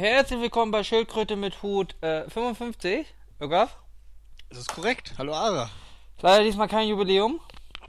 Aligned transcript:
Herzlich 0.00 0.40
willkommen 0.40 0.72
bei 0.72 0.82
Schildkröte 0.82 1.36
mit 1.36 1.62
Hut 1.62 1.94
äh, 2.02 2.26
55. 2.30 3.06
Irgendwas? 3.38 3.68
Das 4.48 4.60
ist 4.60 4.74
korrekt. 4.74 5.12
Hallo 5.18 5.34
Ara. 5.34 5.68
Leider 6.22 6.42
diesmal 6.42 6.68
kein 6.68 6.88
Jubiläum. 6.88 7.38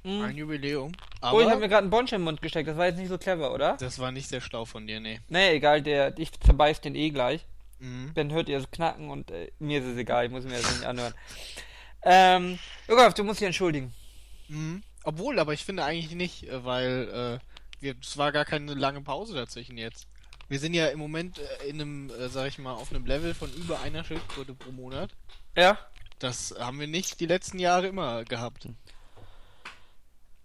Hm. 0.01 0.21
Ein 0.23 0.35
Jubiläum. 0.35 0.91
oh, 0.91 0.95
ich 1.21 1.23
habe 1.23 1.51
Aber 1.51 1.55
mir 1.61 1.69
gerade 1.69 1.83
einen 1.83 1.89
Bonsch 1.89 2.11
im 2.11 2.23
Mund 2.23 2.41
gesteckt. 2.41 2.67
Das 2.67 2.75
war 2.75 2.87
jetzt 2.87 2.97
nicht 2.97 3.07
so 3.07 3.17
clever, 3.17 3.53
oder? 3.53 3.77
das 3.77 3.97
war 3.97 4.11
nicht 4.11 4.27
sehr 4.27 4.41
schlau 4.41 4.65
von 4.65 4.87
dir, 4.87 4.99
nee. 4.99 5.21
Nee, 5.29 5.51
egal, 5.51 5.81
der, 5.83 6.19
ich 6.19 6.37
zerbeiß 6.37 6.81
den 6.81 6.95
eh 6.95 7.11
gleich. 7.11 7.45
Mhm. 7.79 8.11
Dann 8.13 8.33
hört 8.33 8.49
ihr 8.49 8.57
es 8.57 8.69
knacken 8.69 9.09
und 9.09 9.31
äh, 9.31 9.49
mir 9.59 9.79
ist 9.79 9.85
es 9.85 9.97
egal, 9.97 10.25
ich 10.25 10.31
muss 10.31 10.43
mir 10.43 10.57
das 10.57 10.69
nicht 10.69 10.85
anhören. 10.85 11.13
Ähm, 12.03 12.59
Irgendwas, 12.89 13.13
du 13.13 13.23
musst 13.23 13.39
dich 13.39 13.47
entschuldigen. 13.47 13.93
Mhm. 14.49 14.83
Obwohl, 15.05 15.39
aber 15.39 15.53
ich 15.53 15.63
finde 15.63 15.85
eigentlich 15.85 16.13
nicht, 16.13 16.43
äh, 16.49 16.65
weil 16.65 17.39
äh, 17.41 17.81
wir, 17.81 17.95
es 18.01 18.17
war 18.17 18.33
gar 18.33 18.43
keine 18.43 18.73
lange 18.73 18.99
Pause 18.99 19.33
dazwischen 19.33 19.77
jetzt. 19.77 20.10
Wir 20.51 20.59
sind 20.59 20.73
ja 20.73 20.87
im 20.87 20.99
Moment 20.99 21.39
äh, 21.39 21.69
in 21.69 21.79
einem, 21.79 22.09
äh, 22.09 22.27
sag 22.27 22.49
ich 22.49 22.57
mal, 22.57 22.73
auf 22.73 22.91
einem 22.91 23.05
Level 23.05 23.33
von 23.33 23.49
über 23.53 23.79
einer 23.79 24.03
Schildkröte 24.03 24.53
pro 24.53 24.73
Monat. 24.73 25.09
Ja? 25.55 25.77
Das 26.19 26.53
haben 26.59 26.77
wir 26.77 26.87
nicht 26.87 27.21
die 27.21 27.25
letzten 27.25 27.57
Jahre 27.57 27.87
immer 27.87 28.25
gehabt. 28.25 28.67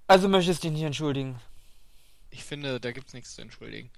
Also 0.07 0.29
möchtest 0.29 0.63
du 0.63 0.69
dich 0.69 0.75
nicht 0.75 0.87
entschuldigen. 0.87 1.41
Ich 2.31 2.45
finde, 2.45 2.79
da 2.79 2.93
gibt's 2.93 3.15
nichts 3.15 3.35
zu 3.35 3.43
entschuldigen. 3.43 3.91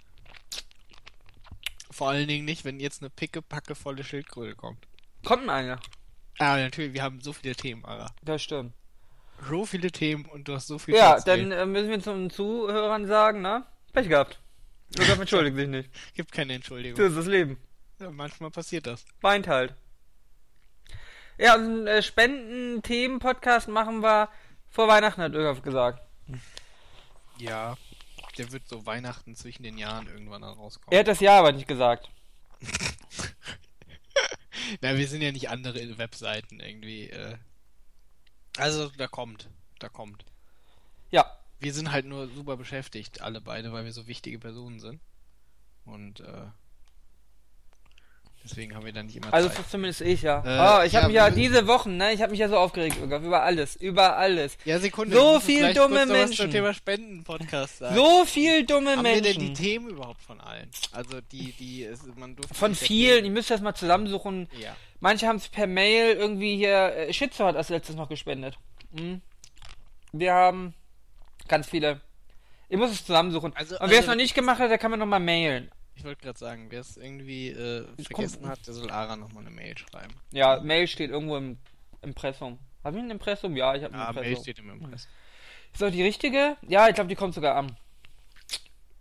Vor 1.91 2.09
allen 2.09 2.27
Dingen 2.27 2.47
nicht, 2.47 2.65
wenn 2.65 2.81
jetzt 2.81 3.03
eine 3.03 3.11
picke-packe 3.11 3.75
volle 3.75 4.03
Schildkröte 4.03 4.57
kommt. 4.57 4.79
Kommt 5.27 5.47
einer. 5.51 5.79
Ah, 6.39 6.57
natürlich, 6.57 6.95
wir 6.95 7.03
haben 7.03 7.21
so 7.21 7.35
viele 7.35 7.55
Themen, 7.55 7.85
Ara. 7.85 8.07
Das 8.23 8.41
stimmt. 8.43 8.73
So 9.47 9.67
viele 9.67 9.93
Themen 9.93 10.25
und 10.25 10.49
du 10.49 10.55
hast 10.55 10.69
so 10.69 10.79
viel 10.79 10.95
Ja, 10.95 11.19
zu 11.19 11.27
dann 11.27 11.53
äh, 11.53 11.67
müssen 11.67 11.91
wir 11.91 12.01
zum 12.01 12.31
Zuhörern 12.31 13.07
sagen, 13.07 13.43
ne? 13.43 13.67
Pech 13.93 14.09
gehabt. 14.09 14.41
Irgendwas 14.97 15.19
entschuldigt 15.19 15.57
sich 15.57 15.69
nicht. 15.69 15.91
Gibt 16.15 16.33
keine 16.33 16.55
Entschuldigung. 16.55 16.99
Das 16.99 17.11
ist 17.11 17.19
das 17.19 17.27
Leben. 17.27 17.59
Ja, 18.01 18.11
manchmal 18.11 18.51
passiert 18.51 18.87
das. 18.87 19.05
Weint 19.21 19.49
halt. 19.49 19.75
Ja, 21.37 21.55
und 21.55 21.63
einen 21.63 21.87
äh, 21.87 22.03
Spenden-Themen-Podcast 22.03 23.69
machen 23.69 24.03
wir 24.03 24.29
vor 24.71 24.89
Weihnachten, 24.89 25.23
hat 25.23 25.35
Irgaf 25.35 25.63
gesagt. 25.63 26.03
Ja. 27.39 27.77
Der 28.37 28.53
wird 28.53 28.69
so 28.69 28.87
Weihnachten 28.87 29.35
zwischen 29.37 29.63
den 29.63 29.79
Jahren 29.79 30.07
irgendwann 30.07 30.43
dann 30.43 30.55
rauskommen. 30.55 30.93
Er 30.93 31.01
hat 31.01 31.09
das 31.09 31.21
Jahr 31.21 31.41
aber 31.41 31.53
nicht 31.53 31.69
gesagt. 31.69 32.11
Na, 34.81 34.97
wir 34.97 35.09
sind 35.09 35.23
ja 35.23 35.33
nicht 35.33 35.49
andere 35.49 35.99
Webseiten 35.99 36.61
irgendwie. 36.61 37.11
Äh... 37.11 37.37
Also, 38.57 38.91
da 38.97 39.07
kommt. 39.07 39.49
Da 39.79 39.89
kommt. 39.89 40.25
Ja. 41.11 41.38
Wir 41.61 41.73
sind 41.75 41.91
halt 41.91 42.07
nur 42.07 42.29
super 42.29 42.57
beschäftigt, 42.57 43.21
alle 43.21 43.41
beide, 43.41 43.73
weil 43.73 43.85
wir 43.85 43.93
so 43.93 44.07
wichtige 44.07 44.39
Personen 44.39 44.79
sind. 44.81 45.01
Und, 45.85 46.21
äh. 46.21 46.45
Deswegen 48.45 48.75
haben 48.75 48.87
wir 48.87 48.93
da 48.93 49.03
nicht 49.03 49.17
immer 49.17 49.35
Also 49.35 49.49
Zeit. 49.49 49.69
zumindest 49.69 50.01
ich, 50.01 50.23
ja. 50.23 50.39
Äh, 50.39 50.83
oh, 50.83 50.87
ich 50.87 50.93
ja, 50.93 51.01
habe 51.01 51.09
mich 51.09 51.17
ja 51.17 51.29
diese 51.29 51.67
Wochen, 51.67 51.97
ne, 51.97 52.13
ich 52.13 52.23
habe 52.23 52.31
mich 52.31 52.41
ja 52.41 52.49
so 52.49 52.57
aufgeregt, 52.57 52.97
über 52.97 53.43
alles, 53.43 53.77
über 53.77 54.17
alles. 54.17 54.57
Ja, 54.65 54.79
Sekunde. 54.79 55.15
So 55.15 55.41
viel 55.41 55.75
dumme 55.75 56.03
was 56.03 56.09
Menschen. 56.09 56.37
zum 56.37 56.51
Thema 56.53 56.73
Spenden-Podcast 56.73 57.79
sagen. 57.79 57.97
So 57.97 58.25
viel 58.25 58.65
dumme 58.65 58.97
haben 58.97 59.05
wir 59.05 59.21
denn 59.21 59.35
die 59.35 59.47
Menschen. 59.49 59.55
Themen 59.55 59.89
überhaupt 59.91 60.23
von 60.23 60.41
allen? 60.41 60.71
Also, 60.93 61.21
die, 61.21 61.53
die, 61.53 61.85
es, 61.85 62.01
man 62.17 62.37
durfte 62.37 62.55
Von 62.55 62.75
vielen, 62.75 63.09
erzählen. 63.09 63.25
ihr 63.27 63.31
müsst 63.33 63.51
das 63.51 63.61
mal 63.61 63.75
zusammensuchen. 63.75 64.49
Ja. 64.59 64.75
Manche 65.01 65.27
haben 65.27 65.37
es 65.37 65.49
per 65.49 65.67
Mail 65.67 66.17
irgendwie 66.17 66.57
hier. 66.57 66.95
Äh, 66.97 67.13
Shitzo 67.13 67.45
hat 67.45 67.57
als 67.57 67.69
letztes 67.69 67.97
noch 67.97 68.09
gespendet. 68.09 68.57
Mhm. 68.93 69.21
Wir 70.13 70.33
haben 70.33 70.75
ganz 71.49 71.69
viele. 71.69 72.01
Ihr 72.69 72.79
müsst 72.79 72.95
es 72.95 73.05
zusammensuchen. 73.07 73.55
Also- 73.57 73.77
Und 73.79 73.83
wer 73.91 73.91
es 73.93 73.97
also- 73.99 74.11
noch 74.11 74.17
nicht 74.17 74.35
gemacht 74.35 74.59
hat, 74.59 74.71
der 74.71 74.79
kann 74.79 74.91
mir 74.91 74.99
nochmal 74.99 75.21
mailen. 75.21 75.71
Ich 75.95 76.05
wollte 76.05 76.23
gerade 76.23 76.39
sagen, 76.39 76.67
wer 76.71 76.81
es 76.81 76.97
irgendwie 76.97 77.49
äh, 77.49 77.87
Ich 77.97 78.07
vergessen 78.07 78.47
hat, 78.47 78.65
der 78.67 78.75
soll 78.75 78.91
Ara 78.91 79.17
nochmal 79.17 79.45
eine 79.45 79.51
Mail 79.55 79.77
schreiben. 79.77 80.15
Ja, 80.31 80.61
Mail 80.61 80.87
steht 80.87 81.11
irgendwo 81.11 81.37
im 81.37 81.59
Impressum. 82.03 82.59
Haben 82.85 82.97
wir 82.97 83.03
ein 83.03 83.11
Impressum? 83.11 83.57
Ja, 83.57 83.75
ich 83.75 83.83
habe 83.83 83.95
ein 83.95 84.01
Ah, 84.01 84.09
Impressum. 84.11 84.33
Mail 84.33 84.41
steht 84.43 84.59
im 84.61 84.71
Impress. 84.71 85.09
Ist 85.73 85.83
doch 85.83 85.91
die 85.91 86.03
richtige? 86.05 86.57
Ja, 86.69 86.89
ich 86.89 86.95
glaube, 86.95 87.09
die 87.09 87.17
kommt 87.17 87.35
sogar 87.35 87.57
an. 87.57 87.77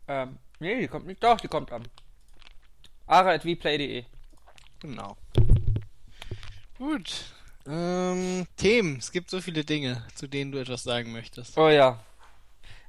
Ähm, 0.07 0.37
nee, 0.59 0.79
die 0.79 0.87
kommt 0.87 1.05
nicht. 1.05 1.21
Doch, 1.23 1.39
die 1.39 1.47
kommt 1.47 1.71
an. 1.71 1.83
ara.vplay.de 3.05 4.05
Genau. 4.79 5.17
Gut. 6.77 7.25
Ähm, 7.67 8.47
Themen. 8.55 8.97
Es 8.97 9.11
gibt 9.11 9.29
so 9.29 9.41
viele 9.41 9.63
Dinge, 9.63 10.05
zu 10.15 10.27
denen 10.27 10.51
du 10.51 10.57
etwas 10.59 10.83
sagen 10.83 11.11
möchtest. 11.11 11.57
Oh 11.57 11.69
ja. 11.69 11.99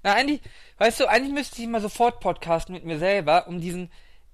Na, 0.03 0.15
eigentlich, 0.15 0.41
weißt 0.79 1.01
du, 1.01 1.07
eigentlich 1.07 1.33
müsste 1.33 1.61
ich 1.61 1.69
mal 1.69 1.81
sofort 1.81 2.21
podcasten 2.21 2.75
mit 2.75 2.85
mir 2.85 2.99
selber, 2.99 3.47
um 3.49 3.61
diesen 3.61 3.91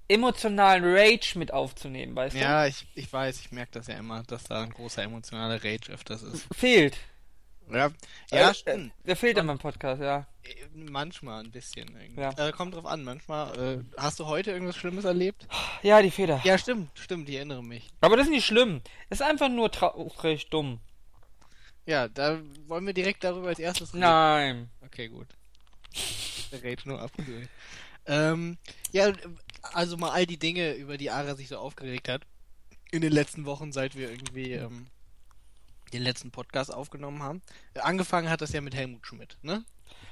emotionalen 0.07 0.83
Rage 0.83 1.37
mit 1.37 1.51
aufzunehmen, 1.51 2.15
weißt 2.15 2.35
Ja, 2.35 2.67
ich, 2.67 2.85
ich 2.95 3.11
weiß, 3.11 3.39
ich 3.39 3.51
merke 3.51 3.71
das 3.73 3.87
ja 3.87 3.95
immer, 3.95 4.23
dass 4.23 4.43
da 4.43 4.61
ein 4.61 4.69
großer 4.69 5.03
emotionaler 5.03 5.63
Rage 5.63 5.91
öfters 5.91 6.21
ist. 6.21 6.47
du? 6.49 6.53
Fehlt. 6.53 6.97
Ja, 7.71 7.89
ja 8.31 8.51
Äh, 8.51 8.53
stimmt. 8.53 8.91
Äh, 9.03 9.07
der 9.07 9.15
fehlt 9.15 9.37
in 9.37 9.45
meinem 9.47 9.57
Podcast, 9.57 10.01
ja. 10.01 10.27
Äh, 10.43 10.53
Manchmal 10.75 11.43
ein 11.43 11.51
bisschen. 11.51 11.95
Irgendwie. 11.99 12.21
Ja. 12.21 12.31
Äh, 12.37 12.51
kommt 12.51 12.75
drauf 12.75 12.85
an, 12.85 13.03
manchmal. 13.03 13.79
Äh, 13.79 13.83
hast 13.97 14.19
du 14.19 14.27
heute 14.27 14.51
irgendwas 14.51 14.75
Schlimmes 14.75 15.05
erlebt? 15.05 15.47
Ja, 15.81 16.01
die 16.01 16.11
Feder. 16.11 16.41
Ja, 16.43 16.57
stimmt, 16.57 16.91
stimmt, 16.93 17.27
ich 17.27 17.35
erinnere 17.35 17.63
mich. 17.63 17.89
Aber 18.01 18.17
das 18.17 18.27
ist 18.27 18.31
nicht 18.31 18.45
schlimm. 18.45 18.81
Das 19.09 19.19
ist 19.21 19.25
einfach 19.25 19.49
nur 19.49 19.71
traurig 19.71 20.49
dumm. 20.49 20.79
Ja, 21.87 22.07
da 22.07 22.39
wollen 22.67 22.85
wir 22.85 22.93
direkt 22.93 23.23
darüber 23.23 23.47
als 23.47 23.59
erstes 23.59 23.93
reden. 23.93 24.01
Nein. 24.01 24.69
Okay, 24.83 25.07
gut. 25.07 25.27
Der 26.51 26.63
Rage 26.63 26.87
nur 26.87 27.01
abgehört. 27.01 27.49
Ähm, 28.07 28.57
ja, 28.91 29.11
also 29.61 29.97
mal 29.97 30.11
all 30.11 30.25
die 30.25 30.37
Dinge, 30.37 30.73
über 30.73 30.97
die 30.97 31.09
Ara 31.09 31.35
sich 31.35 31.47
so 31.47 31.57
aufgeregt 31.57 32.07
hat. 32.07 32.21
In 32.91 33.01
den 33.01 33.11
letzten 33.11 33.45
Wochen, 33.45 33.71
seit 33.71 33.95
wir 33.95 34.09
irgendwie 34.11 34.53
ähm, 34.53 34.87
den 35.91 36.03
letzten 36.03 36.31
Podcast 36.31 36.73
aufgenommen 36.73 37.23
haben. 37.23 37.41
Angefangen 37.75 38.29
hat 38.29 38.41
das 38.41 38.53
ja 38.53 38.61
mit 38.61 38.75
Helmut 38.75 39.05
Schmidt, 39.07 39.37
ne? 39.41 39.63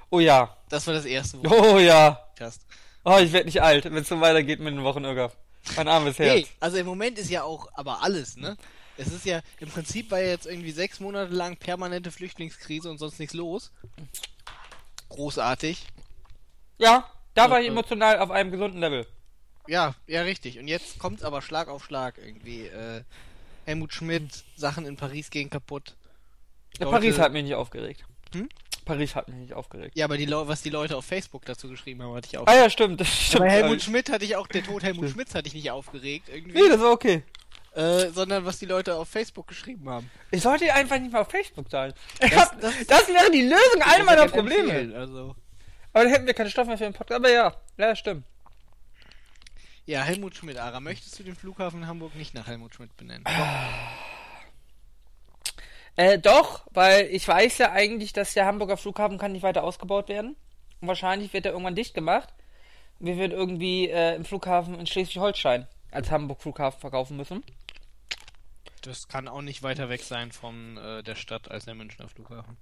Oh 0.10 0.20
ja. 0.20 0.58
Das 0.70 0.86
war 0.88 0.94
das 0.94 1.06
erste, 1.06 1.44
wo 1.44 1.50
Oh 1.50 1.80
ja. 1.80 2.28
hast. 2.40 2.66
Oh, 3.06 3.18
ich 3.20 3.32
werde 3.32 3.46
nicht 3.46 3.62
alt, 3.62 3.86
wenn 3.86 3.96
es 3.96 4.08
so 4.08 4.20
weitergeht 4.22 4.60
mit 4.60 4.74
den 4.74 4.84
Wochen 4.84 5.04
Irgaf. 5.04 5.36
Mein 5.76 5.88
armes 5.88 6.20
Herz. 6.20 6.32
Hey, 6.32 6.48
also 6.60 6.78
im 6.78 6.86
Moment 6.86 7.18
ist 7.18 7.30
ja 7.30 7.44
auch 7.44 7.68
aber 7.74 8.02
alles, 8.04 8.38
ne? 8.38 8.58
Es 8.98 9.08
ist 9.08 9.26
ja, 9.26 9.42
im 9.60 9.70
Prinzip 9.70 10.12
war 10.12 10.20
ja 10.20 10.28
jetzt 10.28 10.46
irgendwie 10.46 10.72
sechs 10.72 11.00
Monate 11.00 11.34
lang 11.34 11.58
permanente 11.58 12.12
Flüchtlingskrise 12.12 12.90
und 12.90 12.98
sonst 13.00 13.20
nichts 13.20 13.34
los. 13.34 13.72
Großartig. 15.13 15.85
Ja, 16.78 17.09
da 17.34 17.50
war 17.50 17.59
ich 17.62 17.68
Äh, 17.68 17.72
emotional 17.72 18.19
auf 18.19 18.31
einem 18.31 18.51
gesunden 18.51 18.79
Level. 18.79 19.06
Ja, 19.68 19.96
ja, 20.07 20.24
richtig. 20.24 20.59
Und 20.59 20.68
jetzt 20.68 21.00
kommt's 21.00 21.24
aber 21.24 21.41
Schlag 21.41 21.68
auf 21.69 21.84
Schlag 21.85 22.18
irgendwie. 22.18 22.68
Äh, 22.68 23.03
Helmut 23.66 23.94
Schmidt, 23.94 24.44
Sachen 24.57 24.85
in 24.85 24.97
Paris 24.97 25.29
gehen 25.29 25.50
kaputt. 25.50 25.96
Ja, 26.79 26.85
Leute- 26.85 26.97
Paris 26.97 27.18
hat 27.19 27.31
mich 27.31 27.44
nicht 27.44 27.56
aufgeregt. 27.56 28.03
Hm? 28.34 28.50
Paris 28.84 29.16
hat 29.16 29.29
mich 29.29 29.38
nicht 29.38 29.53
aufgeregt. 29.53 29.96
Ja, 29.96 30.03
aber 30.06 30.18
die 30.18 30.29
was 30.29 30.62
die 30.62 30.69
Leute 30.69 30.97
auf 30.97 31.06
Facebook 31.06 31.45
dazu 31.45 31.69
geschrieben 31.69 32.01
haben, 32.01 32.13
hatte 32.16 32.28
ich 32.30 32.38
auch. 32.38 32.47
Ah 32.47 32.56
ja, 32.56 32.69
stimmt. 32.69 33.00
Das 33.00 33.07
stimmt. 33.07 33.44
Bei 33.44 33.50
Helmut 33.50 33.81
Schmidt 33.81 34.09
hatte 34.09 34.25
ich 34.25 34.35
auch, 34.35 34.47
der 34.47 34.63
Tod 34.63 34.84
Helmut 34.84 35.09
Schmidts 35.09 35.34
hatte 35.35 35.47
ich 35.47 35.53
nicht 35.53 35.72
aufgeregt 35.72 36.28
irgendwie. 36.28 36.62
Nee, 36.62 36.68
das 36.69 36.81
war 36.81 36.91
okay. 36.91 37.24
Äh, 37.76 38.10
sondern 38.12 38.46
was 38.46 38.60
die 38.60 38.68
Leute 38.68 38.96
auf 38.96 39.10
Facebook 39.10 39.48
geschrieben 39.48 39.90
haben. 39.90 40.10
Ich 40.30 40.42
sollte 40.44 40.72
einfach 40.74 41.00
nicht 41.00 41.12
mal 41.12 41.22
auf 41.22 41.30
Facebook 41.32 41.70
sein. 41.72 41.94
Das- 42.20 42.30
Das, 42.32 42.52
das- 42.60 42.86
das, 42.88 43.08
wäre 43.08 43.32
die 43.32 43.42
Lösung 43.42 43.82
all 43.82 44.04
meiner 44.04 44.28
Probleme. 44.28 44.96
Also, 44.96 45.36
Aber 45.92 46.04
dann 46.04 46.14
hätten 46.14 46.28
wir 46.28 46.34
keinen 46.36 46.52
Stoff 46.52 46.68
mehr 46.68 46.78
für 46.78 46.84
den 46.84 46.94
Podcast. 46.94 47.20
Aber 47.20 47.32
ja, 47.32 47.56
ja, 47.78 47.96
stimmt. 47.96 48.26
ja, 49.88 50.04
Helmut 50.04 50.36
Schmidt, 50.36 50.58
Ara, 50.58 50.80
möchtest 50.80 51.18
du 51.18 51.24
den 51.24 51.36
Flughafen 51.36 51.82
in 51.82 51.88
Hamburg 51.88 52.16
nicht 52.16 52.36
nach 52.36 52.46
Helmut 52.46 52.76
Schmidt 52.76 52.96
benennen? 52.96 53.24
Äh, 55.96 56.18
doch, 56.20 56.66
weil 56.72 57.06
ich 57.12 57.28
weiß 57.28 57.58
ja 57.60 57.72
eigentlich, 57.72 58.14
dass 58.14 58.34
der 58.34 58.46
Hamburger 58.46 58.78
Flughafen 58.78 59.18
kann 59.18 59.32
nicht 59.32 59.44
weiter 59.44 59.64
ausgebaut 59.64 60.10
werden. 60.10 60.36
Und 60.82 60.88
wahrscheinlich 60.88 61.34
wird 61.34 61.46
er 61.46 61.52
irgendwann 61.52 61.76
dicht 61.76 61.94
gemacht. 61.94 62.30
Wir 63.00 63.18
werden 63.18 63.32
irgendwie 63.32 63.90
äh, 63.90 64.16
im 64.16 64.26
Flughafen 64.26 64.80
in 64.80 64.88
Schleswig-Holstein 64.88 65.68
als 65.92 66.10
Hamburg 66.10 66.42
Flughafen 66.42 66.80
verkaufen 66.80 67.18
müssen. 67.18 67.44
Das 68.83 69.07
kann 69.07 69.27
auch 69.27 69.41
nicht 69.41 69.63
weiter 69.63 69.89
weg 69.89 70.01
sein 70.03 70.31
von 70.31 70.77
äh, 70.77 71.03
der 71.03 71.15
Stadt 71.15 71.50
als 71.50 71.65
der 71.65 71.74
Münchner 71.75 72.07
Flughafen. 72.07 72.57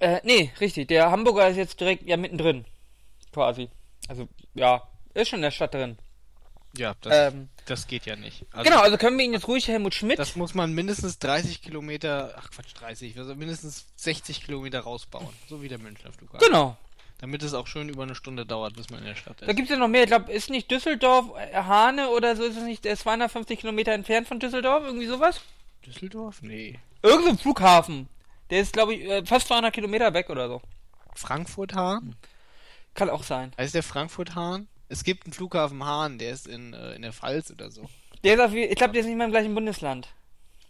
Äh, 0.00 0.20
nee, 0.24 0.52
richtig. 0.60 0.88
Der 0.88 1.10
Hamburger 1.10 1.48
ist 1.48 1.56
jetzt 1.56 1.80
direkt 1.80 2.02
ja 2.06 2.16
mittendrin. 2.16 2.64
Quasi. 3.32 3.68
Also, 4.08 4.28
ja, 4.54 4.82
ist 5.14 5.28
schon 5.28 5.38
in 5.38 5.42
der 5.42 5.50
Stadt 5.50 5.74
drin. 5.74 5.98
Ja, 6.76 6.94
das, 7.00 7.32
Ähm, 7.32 7.48
das 7.64 7.86
geht 7.86 8.04
ja 8.04 8.16
nicht. 8.16 8.44
Also, 8.52 8.68
genau, 8.70 8.82
also 8.82 8.98
können 8.98 9.16
wir 9.18 9.24
ihn 9.24 9.32
jetzt 9.32 9.48
ruhig 9.48 9.66
Helmut 9.68 9.94
Schmidt. 9.94 10.18
Das 10.18 10.36
muss 10.36 10.52
man 10.54 10.72
mindestens 10.72 11.18
30 11.18 11.62
Kilometer, 11.62 12.34
ach 12.36 12.50
Quatsch, 12.50 12.74
30, 12.78 13.18
also 13.18 13.34
mindestens 13.34 13.86
60 13.96 14.44
Kilometer 14.44 14.80
rausbauen. 14.80 15.28
So 15.48 15.62
wie 15.62 15.68
der 15.68 15.78
Münchner 15.78 16.12
Flughafen. 16.12 16.46
genau. 16.46 16.76
Damit 17.18 17.42
es 17.42 17.54
auch 17.54 17.66
schön 17.66 17.88
über 17.88 18.02
eine 18.02 18.14
Stunde 18.14 18.44
dauert, 18.44 18.74
bis 18.76 18.90
man 18.90 18.98
in 19.00 19.06
der 19.06 19.14
Stadt 19.14 19.40
Da 19.40 19.46
ist. 19.46 19.56
gibt's 19.56 19.70
ja 19.70 19.78
noch 19.78 19.88
mehr. 19.88 20.02
Ich 20.02 20.08
glaube, 20.08 20.30
ist 20.30 20.50
nicht 20.50 20.70
Düsseldorf, 20.70 21.30
äh, 21.38 21.54
Hane 21.54 22.10
oder 22.10 22.36
so, 22.36 22.44
ist 22.44 22.58
es 22.58 22.62
nicht 22.64 22.84
der 22.84 22.92
ist 22.92 23.00
250 23.00 23.58
Kilometer 23.60 23.92
entfernt 23.92 24.28
von 24.28 24.38
Düsseldorf? 24.38 24.84
Irgendwie 24.84 25.06
sowas? 25.06 25.40
Düsseldorf? 25.86 26.42
Nee. 26.42 26.78
Irgend 27.02 27.24
so 27.24 27.30
ein 27.30 27.38
Flughafen. 27.38 28.08
Der 28.50 28.60
ist, 28.60 28.72
glaube 28.72 28.94
ich, 28.94 29.08
äh, 29.08 29.24
fast 29.24 29.48
200 29.48 29.72
Kilometer 29.72 30.12
weg 30.12 30.30
oder 30.30 30.48
so. 30.48 30.62
Frankfurt 31.14 31.74
Hahn? 31.74 32.16
Kann 32.94 33.10
auch 33.10 33.22
sein. 33.22 33.52
Heißt 33.58 33.74
der 33.74 33.82
Frankfurt 33.82 34.34
Hahn? 34.34 34.68
Es 34.88 35.04
gibt 35.04 35.24
einen 35.24 35.32
Flughafen 35.32 35.84
Hahn, 35.84 36.18
der 36.18 36.32
ist 36.32 36.46
in, 36.46 36.72
äh, 36.72 36.94
in 36.94 37.02
der 37.02 37.12
Pfalz 37.12 37.50
oder 37.50 37.70
so. 37.70 37.88
Der 38.24 38.34
ist 38.34 38.40
auf, 38.40 38.54
ich 38.54 38.76
glaube, 38.76 38.92
der 38.92 39.00
ist 39.00 39.06
nicht 39.06 39.16
mal 39.16 39.24
im 39.24 39.30
gleichen 39.30 39.54
Bundesland. 39.54 40.08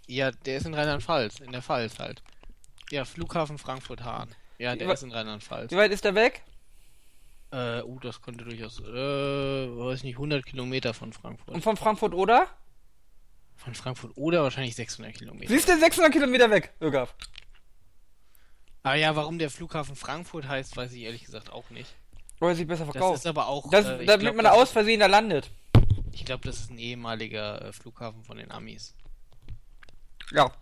Ja, 0.06 0.30
der 0.30 0.58
ist 0.58 0.66
in 0.66 0.74
Rheinland-Pfalz, 0.74 1.40
in 1.40 1.52
der 1.52 1.62
Pfalz 1.62 1.98
halt. 1.98 2.22
Ja, 2.90 3.04
Flughafen 3.04 3.58
Frankfurt-Hahn. 3.58 4.34
Ja, 4.58 4.74
der 4.76 4.90
ist 4.92 5.02
in 5.02 5.12
Rheinland-Pfalz. 5.12 5.70
Wie 5.70 5.76
weit 5.76 5.90
ist 5.90 6.04
der 6.04 6.14
weg? 6.14 6.42
Äh, 7.52 7.82
uh, 7.82 7.98
das 8.00 8.22
könnte 8.22 8.44
durchaus, 8.44 8.80
äh, 8.80 8.84
weiß 8.84 10.02
nicht, 10.02 10.16
100 10.16 10.44
Kilometer 10.46 10.94
von 10.94 11.12
Frankfurt. 11.12 11.54
Und 11.54 11.62
von 11.62 11.76
Frankfurt 11.76 12.14
oder? 12.14 12.48
Von 13.56 13.74
Frankfurt 13.74 14.12
oder 14.16 14.42
wahrscheinlich 14.42 14.76
600 14.76 15.14
Kilometer. 15.14 15.48
Siehst 15.52 15.68
du, 15.68 15.78
600 15.78 16.12
Kilometer 16.12 16.50
weg, 16.50 16.72
Ögaf. 16.80 17.14
Aber 18.82 18.94
ja, 18.94 19.16
warum 19.16 19.38
der 19.38 19.50
Flughafen 19.50 19.96
Frankfurt 19.96 20.46
heißt, 20.46 20.76
weiß 20.76 20.92
ich 20.92 21.02
ehrlich 21.02 21.24
gesagt 21.24 21.50
auch 21.50 21.70
nicht. 21.70 21.92
Oder 22.40 22.54
sich 22.54 22.66
besser 22.66 22.84
Das 22.84 22.92
verkauft. 22.92 23.18
ist 23.18 23.26
aber 23.26 23.48
auch, 23.48 23.68
Das, 23.70 23.86
äh, 23.86 24.04
damit 24.04 24.20
glaub, 24.20 24.36
man 24.36 24.44
da 24.44 24.50
das 24.52 24.60
aus 24.60 24.70
Versehen 24.70 25.00
da 25.00 25.06
landet. 25.06 25.50
Ich 26.12 26.24
glaube, 26.24 26.44
das 26.46 26.60
ist 26.60 26.70
ein 26.70 26.78
ehemaliger 26.78 27.62
äh, 27.62 27.72
Flughafen 27.72 28.22
von 28.24 28.36
den 28.36 28.50
Amis. 28.52 28.94
Ja. 30.32 30.52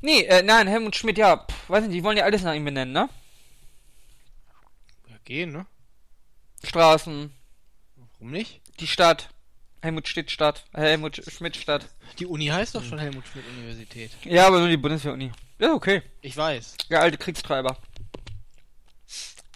Nee, 0.00 0.22
äh, 0.24 0.42
nein, 0.42 0.66
Helmut 0.68 0.94
Schmidt, 0.96 1.16
ja, 1.18 1.36
pff, 1.38 1.70
weiß 1.70 1.84
nicht, 1.84 1.94
die 1.94 2.04
wollen 2.04 2.18
ja 2.18 2.24
alles 2.24 2.42
nach 2.42 2.54
ihm 2.54 2.64
benennen, 2.64 2.92
ne? 2.92 3.08
Ja, 5.08 5.16
gehen, 5.24 5.52
ne? 5.52 5.66
Straßen, 6.64 7.32
Warum 7.96 8.30
nicht? 8.30 8.60
die 8.80 8.86
Stadt, 8.86 9.30
Helmut 9.86 10.08
Schmidt 10.08 10.30
Stadt, 10.32 10.64
äh, 10.72 10.80
Helmut 10.80 11.22
Schmidt 11.28 11.56
Stadt. 11.56 11.86
Die 12.18 12.26
Uni 12.26 12.46
heißt 12.46 12.74
doch 12.74 12.82
schon 12.82 12.98
Helmut 12.98 13.24
Schmidt 13.28 13.44
Universität. 13.56 14.10
Ja, 14.24 14.48
aber 14.48 14.58
nur 14.58 14.68
die 14.68 14.76
Bundeswehr-Uni. 14.76 15.30
Ja, 15.60 15.72
okay. 15.72 16.02
Ich 16.22 16.36
weiß. 16.36 16.76
Der 16.90 17.00
alte 17.00 17.16
Kriegstreiber. 17.18 17.76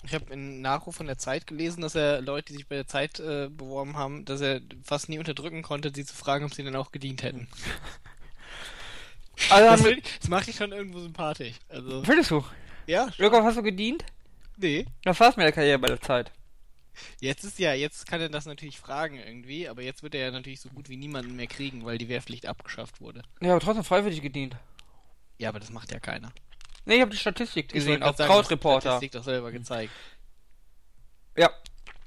Ich 0.04 0.14
habe 0.14 0.32
in 0.32 0.60
Nachruf 0.60 0.94
von 0.96 1.06
der 1.06 1.18
Zeit 1.18 1.46
gelesen, 1.48 1.80
dass 1.82 1.94
er 1.96 2.22
Leute, 2.22 2.52
die 2.52 2.58
sich 2.58 2.68
bei 2.68 2.76
der 2.76 2.86
Zeit 2.86 3.18
äh, 3.20 3.48
beworben 3.50 3.96
haben, 3.96 4.24
dass 4.24 4.40
er 4.40 4.60
fast 4.84 5.08
nie 5.08 5.18
unterdrücken 5.18 5.62
konnte, 5.62 5.92
sie 5.94 6.04
zu 6.06 6.14
fragen, 6.14 6.44
ob 6.44 6.54
sie 6.54 6.62
denn 6.62 6.76
auch 6.76 6.92
gedient 6.92 7.22
hätten. 7.22 7.48
Also, 9.50 9.84
Das, 9.84 9.96
das 10.20 10.28
macht 10.28 10.46
dich 10.46 10.56
schon 10.56 10.72
irgendwo 10.72 11.00
sympathisch. 11.00 11.54
Also, 11.68 12.04
findest 12.04 12.30
du? 12.30 12.44
ja, 12.86 13.08
Ögaf, 13.18 13.42
hast 13.44 13.58
du 13.58 13.62
gedient? 13.62 14.04
nee. 14.56 14.86
Was 15.04 15.18
war's 15.18 15.36
mit 15.36 15.44
der 15.44 15.52
Karriere 15.52 15.78
bei 15.78 15.88
der 15.88 16.00
Zeit? 16.00 16.30
Jetzt 17.20 17.44
ist 17.44 17.58
ja, 17.58 17.72
jetzt 17.74 18.06
kann 18.06 18.20
er 18.20 18.28
das 18.28 18.46
natürlich 18.46 18.78
fragen 18.78 19.16
irgendwie, 19.18 19.68
aber 19.68 19.82
jetzt 19.82 20.02
wird 20.02 20.14
er 20.14 20.20
ja 20.26 20.30
natürlich 20.30 20.60
so 20.60 20.68
gut 20.68 20.88
wie 20.88 20.96
niemanden 20.96 21.36
mehr 21.36 21.46
kriegen, 21.46 21.84
weil 21.84 21.98
die 21.98 22.08
Wehrpflicht 22.08 22.46
abgeschafft 22.46 23.00
wurde. 23.00 23.22
Ja, 23.40 23.52
aber 23.52 23.60
trotzdem 23.60 23.84
freiwillig 23.84 24.22
gedient. 24.22 24.56
Ja, 25.38 25.48
aber 25.48 25.60
das 25.60 25.70
macht 25.70 25.92
ja 25.92 26.00
keiner. 26.00 26.32
Nee, 26.84 26.96
ich 26.96 27.00
habe 27.00 27.10
die 27.10 27.16
Statistik 27.16 27.72
gesehen 27.72 28.02
auf 28.02 28.16
Krautreporter. 28.16 28.90
Statistik 28.90 29.12
doch 29.12 29.24
selber 29.24 29.52
gezeigt. 29.52 29.92
Ja. 31.36 31.50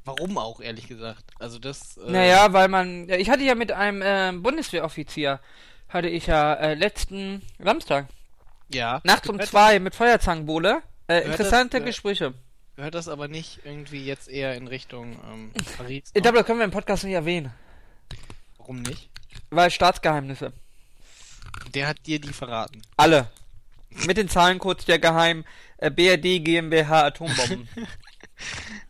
Warum 0.05 0.37
auch, 0.37 0.59
ehrlich 0.59 0.87
gesagt? 0.87 1.23
Also 1.39 1.59
das. 1.59 1.97
Äh, 1.97 2.11
Naja, 2.11 2.51
weil 2.51 2.67
man. 2.67 3.09
Ich 3.09 3.29
hatte 3.29 3.43
ja 3.43 3.55
mit 3.55 3.71
einem 3.71 4.01
äh, 4.01 4.37
Bundeswehroffizier, 4.37 5.39
hatte 5.87 6.09
ich 6.09 6.27
ja 6.27 6.53
äh, 6.55 6.73
letzten 6.73 7.41
Samstag, 7.59 8.07
Ja. 8.69 8.99
nachts 9.05 9.29
um 9.29 9.39
zwei 9.39 9.79
mit 9.79 9.95
Feuerzangenbowle, 9.95 10.81
äh, 11.07 11.21
interessante 11.21 11.77
das, 11.77 11.83
äh, 11.83 11.85
Gespräche. 11.85 12.33
Gehört 12.75 12.95
das 12.95 13.07
aber 13.07 13.27
nicht 13.27 13.59
irgendwie 13.65 14.03
jetzt 14.03 14.27
eher 14.27 14.55
in 14.55 14.67
Richtung 14.67 15.19
ähm, 15.31 15.51
Paris? 15.77 16.09
Ich 16.13 16.21
glaube, 16.23 16.39
das 16.39 16.47
können 16.47 16.59
wir 16.59 16.65
im 16.65 16.71
Podcast 16.71 17.03
nicht 17.03 17.13
erwähnen. 17.13 17.53
Warum 18.57 18.81
nicht? 18.81 19.09
Weil 19.51 19.69
Staatsgeheimnisse. 19.69 20.53
Der 21.73 21.87
hat 21.87 22.05
dir 22.07 22.19
die 22.19 22.33
verraten. 22.33 22.81
Alle. 22.97 23.29
Mit 24.07 24.17
den 24.17 24.27
Zahlencodes 24.27 24.85
der 24.85 24.97
geheimen 24.97 25.45
äh, 25.77 25.91
BRD 25.91 26.43
GmbH 26.43 27.05
Atombomben. 27.07 27.67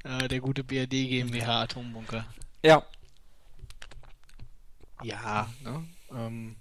Äh, 0.03 0.27
der 0.29 0.39
gute 0.39 0.63
BRD 0.63 0.89
GmbH 0.89 1.63
Atombunker. 1.63 2.25
ja. 2.63 2.83
Ja, 5.03 5.49
ne? 5.61 5.85
Ähm, 6.11 6.55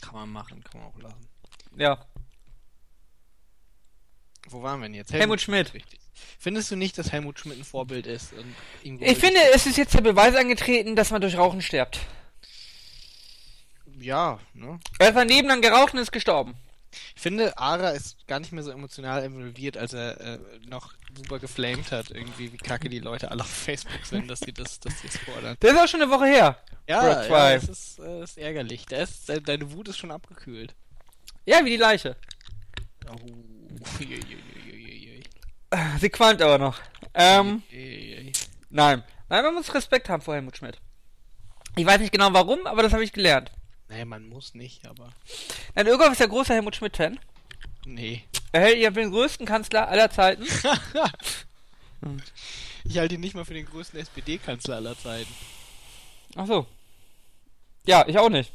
kann 0.00 0.14
man 0.14 0.30
machen, 0.30 0.62
kann 0.64 0.80
man 0.80 0.90
auch 0.90 0.98
lassen. 0.98 1.28
Ja. 1.76 2.04
Wo 4.48 4.62
waren 4.62 4.80
wir 4.80 4.86
denn 4.86 4.94
jetzt? 4.94 5.12
Helmut 5.12 5.40
Schmidt. 5.40 5.74
Richtig. 5.74 6.00
Findest 6.38 6.70
du 6.70 6.76
nicht, 6.76 6.98
dass 6.98 7.12
Helmut 7.12 7.38
Schmidt 7.38 7.58
ein 7.58 7.64
Vorbild 7.64 8.06
ist? 8.06 8.32
Ich 8.82 9.18
finde, 9.18 9.40
es 9.54 9.66
ist 9.66 9.76
jetzt 9.76 9.94
der 9.94 10.00
Beweis 10.00 10.34
angetreten, 10.34 10.96
dass 10.96 11.10
man 11.10 11.20
durch 11.20 11.36
Rauchen 11.36 11.62
stirbt. 11.62 12.00
Ja, 13.98 14.38
ne? 14.54 14.78
Er 14.98 15.08
hat 15.08 15.14
sein 15.14 15.28
Leben 15.28 15.48
lang 15.48 15.60
geraucht 15.60 15.92
und 15.94 16.00
ist 16.00 16.12
gestorben. 16.12 16.54
Ich 17.14 17.20
finde, 17.20 17.58
Ara 17.58 17.90
ist 17.90 18.26
gar 18.26 18.40
nicht 18.40 18.52
mehr 18.52 18.62
so 18.62 18.70
emotional 18.70 19.22
involviert, 19.24 19.76
als 19.76 19.92
er 19.92 20.20
äh, 20.20 20.38
noch 20.68 20.94
super 21.16 21.38
geflamed 21.38 21.90
hat, 21.90 22.10
irgendwie, 22.10 22.52
wie 22.52 22.56
kacke 22.56 22.88
die 22.88 23.00
Leute 23.00 23.30
alle 23.30 23.42
auf 23.42 23.50
Facebook 23.50 24.04
sind, 24.04 24.28
dass 24.30 24.40
die 24.40 24.52
das, 24.52 24.80
dass 24.80 24.94
es 25.04 25.16
fordern. 25.18 25.56
Das 25.60 25.72
ist 25.72 25.78
auch 25.78 25.88
schon 25.88 26.02
eine 26.02 26.10
Woche 26.10 26.26
her. 26.26 26.58
Ja, 26.86 27.28
ja 27.28 27.54
das 27.54 27.68
ist, 27.68 27.98
äh, 27.98 28.20
das 28.20 28.30
ist 28.30 28.38
ärgerlich. 28.38 28.90
Ist, 28.90 29.28
de 29.28 29.40
deine 29.40 29.70
Wut 29.72 29.88
ist 29.88 29.98
schon 29.98 30.10
abgekühlt. 30.10 30.74
Ja, 31.44 31.64
wie 31.64 31.70
die 31.70 31.76
Leiche. 31.76 32.16
Oh. 33.10 33.16
Sie 36.00 36.08
qualmt 36.08 36.42
aber 36.42 36.58
noch. 36.58 36.78
Ähm, 37.14 37.62
nein. 38.70 39.04
Nein, 39.28 39.44
man 39.44 39.54
muss 39.54 39.74
Respekt 39.74 40.08
haben 40.08 40.22
vor 40.22 40.34
Helmut 40.34 40.56
Schmidt. 40.56 40.78
Ich 41.76 41.84
weiß 41.84 42.00
nicht 42.00 42.12
genau 42.12 42.32
warum, 42.32 42.66
aber 42.66 42.82
das 42.82 42.92
habe 42.92 43.04
ich 43.04 43.12
gelernt. 43.12 43.52
Naja, 43.88 44.04
man 44.04 44.28
muss 44.28 44.54
nicht, 44.54 44.86
aber. 44.86 45.10
Nein, 45.74 45.86
Ögolf 45.86 46.12
ist 46.12 46.20
der 46.20 46.28
große 46.28 46.52
Helmut 46.52 46.76
Schmidt-Fan. 46.76 47.18
Nee. 47.86 48.24
Er 48.52 48.62
hält 48.62 48.78
ihn 48.78 48.94
für 48.94 49.00
den 49.00 49.10
größten 49.10 49.46
Kanzler 49.46 49.88
aller 49.88 50.10
Zeiten. 50.10 50.44
Ich 52.84 52.96
halte 52.96 53.16
ihn 53.16 53.20
nicht 53.20 53.34
mal 53.34 53.44
für 53.44 53.54
den 53.54 53.66
größten 53.66 53.98
SPD-Kanzler 53.98 54.76
aller 54.76 54.96
Zeiten. 54.96 55.30
Ach 56.36 56.46
so. 56.46 56.66
Ja, 57.86 58.06
ich 58.06 58.16
auch 58.16 58.30
nicht. 58.30 58.52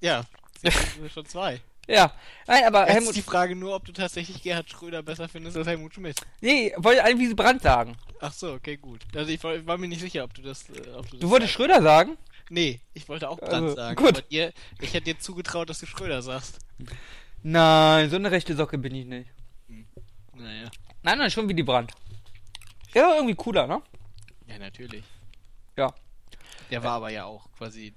Ja, 0.00 0.24
schon 1.12 1.26
zwei. 1.26 1.60
Ja. 1.88 2.12
Nein, 2.46 2.64
aber 2.64 2.80
Jetzt 2.80 2.88
ist 2.90 2.94
Helmut... 2.94 3.16
die 3.16 3.22
Frage 3.22 3.56
nur, 3.56 3.74
ob 3.74 3.84
du 3.84 3.92
tatsächlich 3.92 4.42
Gerhard 4.42 4.70
Schröder 4.70 5.02
besser 5.02 5.28
findest 5.28 5.56
als 5.56 5.66
Helmut 5.66 5.94
Schmidt. 5.94 6.20
Nee, 6.40 6.72
wollte 6.76 7.02
eigentlich 7.04 7.20
Wiese 7.26 7.34
Brandt 7.34 7.62
sagen. 7.62 7.96
Ach 8.20 8.32
so, 8.32 8.52
okay, 8.52 8.76
gut. 8.76 9.00
Also 9.14 9.30
ich 9.30 9.42
war, 9.42 9.64
war 9.66 9.78
mir 9.78 9.88
nicht 9.88 10.00
sicher, 10.00 10.24
ob 10.24 10.32
du 10.34 10.42
das. 10.42 10.68
Äh, 10.68 10.72
ob 10.94 11.06
du, 11.10 11.16
das 11.16 11.20
Du 11.20 11.30
wolltest 11.30 11.52
sagst. 11.52 11.54
Schröder 11.54 11.82
sagen? 11.82 12.16
Nee, 12.50 12.80
ich 12.94 13.08
wollte 13.08 13.28
auch 13.28 13.38
Brandt 13.38 13.52
Also, 13.52 13.74
sagen. 13.76 13.96
gut. 13.96 14.24
Dir, 14.30 14.52
ich 14.80 14.94
hätte 14.94 15.04
dir 15.12 15.18
zugetraut, 15.18 15.70
dass 15.70 15.80
du 15.80 15.86
Schröder 15.86 16.22
sagst. 16.22 16.58
Nein, 17.42 18.10
so 18.10 18.16
eine 18.16 18.30
rechte 18.30 18.54
Socke 18.54 18.78
bin 18.78 18.94
ich 18.94 19.06
nicht. 19.06 19.30
Naja. 20.34 20.70
Nein, 21.02 21.18
nein, 21.18 21.30
schon 21.30 21.48
wie 21.48 21.54
die 21.54 21.62
Brandt. 21.62 21.92
Der 22.94 23.04
war 23.04 23.14
irgendwie 23.16 23.34
cooler, 23.34 23.66
ne? 23.66 23.82
Ja, 24.46 24.58
natürlich. 24.58 25.04
Ja. 25.76 25.92
Der 26.70 26.82
war 26.84 26.92
aber 26.92 27.10
ja 27.10 27.24
auch 27.24 27.48
quasi 27.56 27.92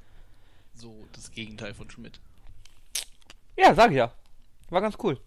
so 0.74 1.06
das 1.14 1.32
Gegenteil 1.32 1.74
von 1.74 1.90
Schmidt. 1.90 2.20
Ja, 3.58 3.74
sag 3.74 3.92
ich 3.92 3.98
ja. 3.98 4.12
War 4.70 4.82
ganz 4.82 4.96
cool. 5.04 5.20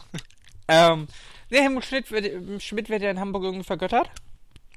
ähm, 0.68 1.06
nee, 1.50 1.58
Helmut 1.60 1.84
Schmidt 1.84 2.10
wird, 2.10 2.62
Schmidt 2.62 2.88
wird 2.88 3.02
ja 3.02 3.10
in 3.10 3.20
Hamburg 3.20 3.44
irgendwie 3.44 3.64
vergöttert. 3.64 4.10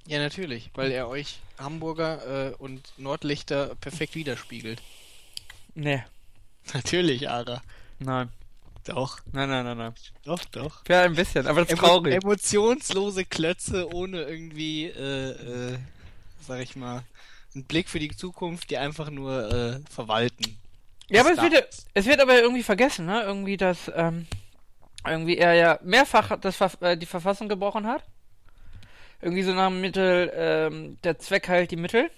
Ja, 0.07 0.19
natürlich, 0.19 0.69
weil 0.75 0.91
er 0.91 1.07
euch 1.07 1.39
Hamburger 1.57 2.51
äh, 2.51 2.55
und 2.55 2.93
Nordlichter 2.97 3.73
perfekt 3.75 4.13
widerspiegelt. 4.15 4.81
Nee. 5.73 6.03
Natürlich, 6.73 7.29
Ara. 7.29 7.61
Nein. 7.99 8.29
Doch, 8.85 9.19
Nein, 9.31 9.49
nein, 9.49 9.65
nein, 9.65 9.77
nein. 9.77 9.93
doch, 10.25 10.43
doch. 10.45 10.83
Ja, 10.87 11.01
ein 11.03 11.15
bisschen, 11.15 11.47
aber 11.47 11.61
das 11.61 11.71
ist 11.71 11.79
Emo 11.79 11.87
traurig. 11.87 12.13
emotionslose 12.23 13.25
Klötze 13.25 13.91
ohne 13.91 14.21
irgendwie, 14.23 14.85
äh, 14.85 15.73
äh, 15.73 15.77
sag 16.45 16.59
ich 16.61 16.75
mal, 16.75 17.01
einen 17.55 17.63
Blick 17.63 17.89
für 17.89 17.97
die 17.97 18.15
Zukunft, 18.15 18.69
die 18.69 18.77
einfach 18.77 19.09
nur 19.09 19.51
äh, 19.51 19.79
verwalten. 19.89 20.55
Ja, 21.09 21.21
aber 21.21 21.33
es 21.33 21.41
wird, 21.41 21.67
es 21.93 22.05
wird 22.05 22.19
aber 22.19 22.39
irgendwie 22.39 22.63
vergessen, 22.63 23.05
ne? 23.05 23.21
Irgendwie, 23.21 23.57
dass 23.57 23.91
ähm, 23.95 24.27
irgendwie 25.05 25.37
er 25.37 25.53
ja 25.53 25.79
mehrfach 25.83 26.37
das, 26.39 26.59
äh, 26.81 26.97
die 26.97 27.05
Verfassung 27.05 27.47
gebrochen 27.47 27.85
hat. 27.85 28.03
Irgendwie 29.21 29.43
so 29.43 29.53
nach 29.53 29.69
dem 29.69 29.81
Mittel, 29.81 30.31
ähm, 30.35 30.97
der 31.03 31.19
Zweck 31.19 31.47
heilt 31.47 31.71
die 31.71 31.77
Mittel. 31.77 32.09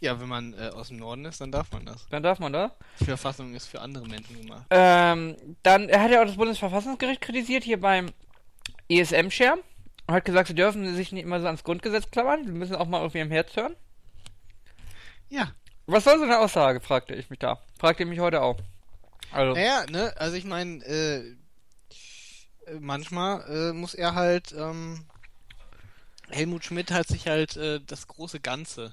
Ja, 0.00 0.18
wenn 0.18 0.28
man 0.28 0.54
äh, 0.54 0.68
aus 0.68 0.88
dem 0.88 0.96
Norden 0.96 1.26
ist, 1.26 1.40
dann 1.40 1.52
darf 1.52 1.70
man 1.72 1.84
das. 1.84 2.06
Dann 2.08 2.22
darf 2.22 2.38
man 2.38 2.52
das. 2.52 2.72
Die 3.00 3.04
Verfassung 3.04 3.54
ist 3.54 3.66
für 3.66 3.80
andere 3.80 4.06
Menschen 4.06 4.40
gemacht. 4.40 4.64
Ähm, 4.70 5.36
dann, 5.62 5.88
er 5.90 6.02
hat 6.02 6.10
ja 6.10 6.22
auch 6.22 6.26
das 6.26 6.36
Bundesverfassungsgericht 6.36 7.20
kritisiert, 7.20 7.64
hier 7.64 7.78
beim 7.78 8.10
ESM-Schirm. 8.88 9.58
Und 10.06 10.14
hat 10.14 10.24
gesagt, 10.24 10.48
sie 10.48 10.54
dürfen 10.54 10.94
sich 10.94 11.12
nicht 11.12 11.24
immer 11.24 11.40
so 11.40 11.46
ans 11.46 11.64
Grundgesetz 11.64 12.10
klammern. 12.10 12.46
Sie 12.46 12.52
müssen 12.52 12.76
auch 12.76 12.86
mal 12.86 13.00
auf 13.00 13.14
ihrem 13.14 13.30
Herz 13.30 13.54
hören. 13.54 13.76
Ja. 15.28 15.52
Was 15.86 16.04
soll 16.04 16.18
so 16.18 16.24
eine 16.24 16.38
Aussage, 16.38 16.80
fragte 16.80 17.14
ich 17.14 17.28
mich 17.28 17.38
da. 17.38 17.58
Fragte 17.80 18.04
mich 18.04 18.20
heute 18.20 18.42
auch. 18.42 18.58
Also, 19.32 19.54
Naja, 19.54 19.86
ne, 19.90 20.12
also 20.18 20.36
ich 20.36 20.44
meine, 20.44 20.84
äh, 20.84 21.34
manchmal 22.78 23.40
äh, 23.48 23.72
muss 23.72 23.94
er 23.94 24.14
halt, 24.14 24.52
ähm, 24.52 25.06
Helmut 26.28 26.62
Schmidt 26.62 26.90
hat 26.90 27.08
sich 27.08 27.26
halt 27.26 27.56
äh, 27.56 27.80
das 27.86 28.06
große 28.06 28.38
Ganze, 28.40 28.92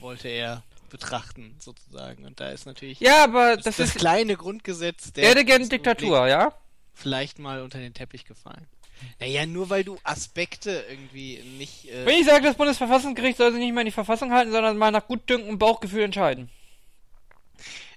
wollte 0.00 0.26
er 0.26 0.64
betrachten, 0.90 1.54
sozusagen. 1.60 2.24
Und 2.24 2.40
da 2.40 2.50
ist 2.50 2.66
natürlich 2.66 2.98
ja, 2.98 3.22
aber 3.22 3.54
das, 3.54 3.66
das, 3.66 3.76
das 3.76 3.88
ist 3.90 3.98
kleine 3.98 4.34
Grundgesetz 4.34 5.12
der 5.12 5.24
er 5.24 5.30
hätte 5.30 5.44
gerne 5.44 5.68
Diktatur, 5.68 6.26
ja? 6.26 6.52
vielleicht 6.92 7.38
mal 7.38 7.62
unter 7.62 7.78
den 7.78 7.94
Teppich 7.94 8.24
gefallen. 8.24 8.66
Naja, 9.20 9.46
nur 9.46 9.70
weil 9.70 9.84
du 9.84 9.96
Aspekte 10.02 10.84
irgendwie 10.90 11.40
nicht. 11.56 11.86
Wenn 11.86 12.08
Äh, 12.08 12.20
ich 12.20 12.26
sage, 12.26 12.42
das 12.42 12.56
Bundesverfassungsgericht 12.56 13.38
soll 13.38 13.52
sich 13.52 13.60
nicht 13.60 13.72
mehr 13.72 13.82
in 13.82 13.86
die 13.86 13.92
Verfassung 13.92 14.32
halten, 14.32 14.50
sondern 14.50 14.76
mal 14.76 14.90
nach 14.90 15.06
Gutdünken 15.06 15.48
und 15.48 15.58
Bauchgefühl 15.58 16.02
entscheiden. 16.02 16.50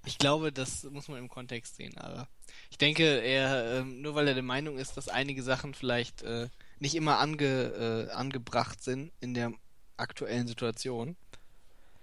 Ich 0.07 0.17
glaube, 0.17 0.51
das 0.51 0.83
muss 0.83 1.07
man 1.07 1.19
im 1.19 1.29
Kontext 1.29 1.75
sehen, 1.75 1.97
aber 1.97 2.27
ich 2.71 2.77
denke, 2.77 3.03
er, 3.03 3.79
ähm, 3.79 4.01
nur 4.01 4.15
weil 4.15 4.27
er 4.27 4.33
der 4.33 4.43
Meinung 4.43 4.77
ist, 4.77 4.95
dass 4.95 5.09
einige 5.09 5.43
Sachen 5.43 5.73
vielleicht 5.73 6.21
äh, 6.21 6.47
nicht 6.79 6.95
immer 6.95 7.19
ange, 7.19 8.07
äh, 8.09 8.11
angebracht 8.11 8.81
sind 8.81 9.11
in 9.19 9.33
der 9.33 9.51
aktuellen 9.97 10.47
Situation, 10.47 11.17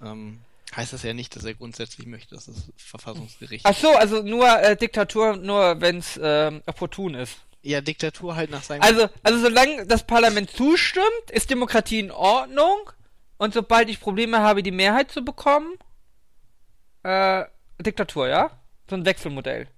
ähm, 0.02 0.40
heißt 0.74 0.92
das 0.92 1.02
ja 1.02 1.14
nicht, 1.14 1.34
dass 1.36 1.44
er 1.44 1.54
grundsätzlich 1.54 2.06
möchte, 2.06 2.34
dass 2.34 2.46
das 2.46 2.70
Verfassungsgericht. 2.76 3.64
Ach 3.66 3.76
so, 3.76 3.90
also 3.90 4.22
nur 4.22 4.48
äh, 4.60 4.76
Diktatur, 4.76 5.36
nur 5.36 5.80
wenn 5.80 5.98
es 5.98 6.16
äh, 6.16 6.60
opportun 6.66 7.14
ist. 7.14 7.38
Ja, 7.62 7.80
Diktatur 7.80 8.36
halt 8.36 8.50
nach 8.50 8.62
seinem. 8.62 8.82
Also, 8.82 9.08
also 9.22 9.38
solange 9.38 9.86
das 9.86 10.06
Parlament 10.06 10.50
zustimmt, 10.50 11.30
ist 11.30 11.48
Demokratie 11.48 12.00
in 12.00 12.10
Ordnung. 12.10 12.90
Und 13.38 13.54
sobald 13.54 13.88
ich 13.88 14.00
Probleme 14.00 14.40
habe, 14.40 14.62
die 14.62 14.70
Mehrheit 14.70 15.10
zu 15.10 15.24
bekommen, 15.24 15.74
äh, 17.02 17.44
Diktatur, 17.84 18.28
ja? 18.28 18.50
So 18.88 18.96
ein 18.96 19.04
Wechselmodell. 19.06 19.68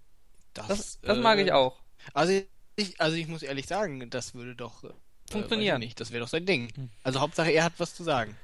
Das, 0.54 0.98
das 1.02 1.18
mag 1.18 1.38
ich 1.38 1.48
äh, 1.48 1.52
auch. 1.52 1.78
Also 2.14 2.40
ich, 2.76 3.00
also 3.00 3.16
ich 3.16 3.26
muss 3.28 3.42
ehrlich 3.42 3.66
sagen, 3.66 4.08
das 4.10 4.34
würde 4.34 4.54
doch 4.56 4.84
äh, 4.84 4.90
Funktionieren. 5.30 5.80
nicht, 5.80 6.00
das 6.00 6.10
wäre 6.12 6.20
doch 6.22 6.28
sein 6.28 6.46
Ding. 6.46 6.72
Hm. 6.74 6.90
Also 7.02 7.20
Hauptsache 7.20 7.50
er 7.50 7.64
hat 7.64 7.74
was 7.78 7.94
zu 7.94 8.02
sagen. 8.04 8.36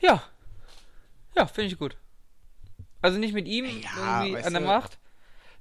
Ja. 0.00 0.22
Ja, 1.36 1.46
finde 1.46 1.72
ich 1.72 1.78
gut. 1.78 1.96
Also 3.02 3.18
nicht 3.18 3.34
mit 3.34 3.46
ihm 3.46 3.64
Ja, 3.82 4.24
irgendwie 4.24 4.42
an 4.42 4.52
der 4.52 4.62
du- 4.62 4.66
Macht. 4.68 4.98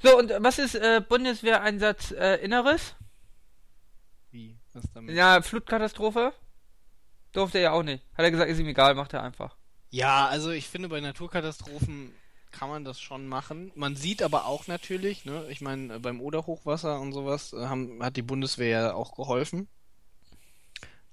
So, 0.01 0.17
und 0.17 0.31
was 0.39 0.59
ist 0.59 0.75
äh, 0.75 1.01
Bundeswehreinsatz 1.07 2.11
äh, 2.11 2.35
Inneres? 2.43 2.95
Wie? 4.31 4.57
Was 4.73 4.83
damit? 4.93 5.15
Ja, 5.15 5.41
Flutkatastrophe? 5.41 6.33
Durfte 7.31 7.59
er 7.59 7.63
ja 7.65 7.71
auch 7.71 7.83
nicht. 7.83 8.03
Hat 8.17 8.25
er 8.25 8.31
gesagt, 8.31 8.49
ist 8.49 8.59
ihm 8.59 8.67
egal, 8.67 8.95
macht 8.95 9.13
er 9.13 9.23
einfach. 9.23 9.55
Ja, 9.91 10.27
also 10.27 10.51
ich 10.51 10.67
finde, 10.67 10.89
bei 10.89 10.99
Naturkatastrophen 10.99 12.13
kann 12.53 12.69
man 12.69 12.85
das 12.85 13.01
schon 13.01 13.27
machen. 13.27 13.71
Man 13.75 13.95
sieht 13.97 14.21
aber 14.23 14.45
auch 14.45 14.67
natürlich, 14.67 15.25
ne, 15.25 15.45
ich 15.49 15.59
meine, 15.59 15.99
beim 15.99 16.21
Oder-Hochwasser 16.21 16.99
und 17.01 17.11
sowas 17.11 17.51
äh, 17.51 17.65
haben, 17.65 18.01
hat 18.01 18.15
die 18.15 18.21
Bundeswehr 18.21 18.69
ja 18.69 18.93
auch 18.93 19.15
geholfen. 19.15 19.67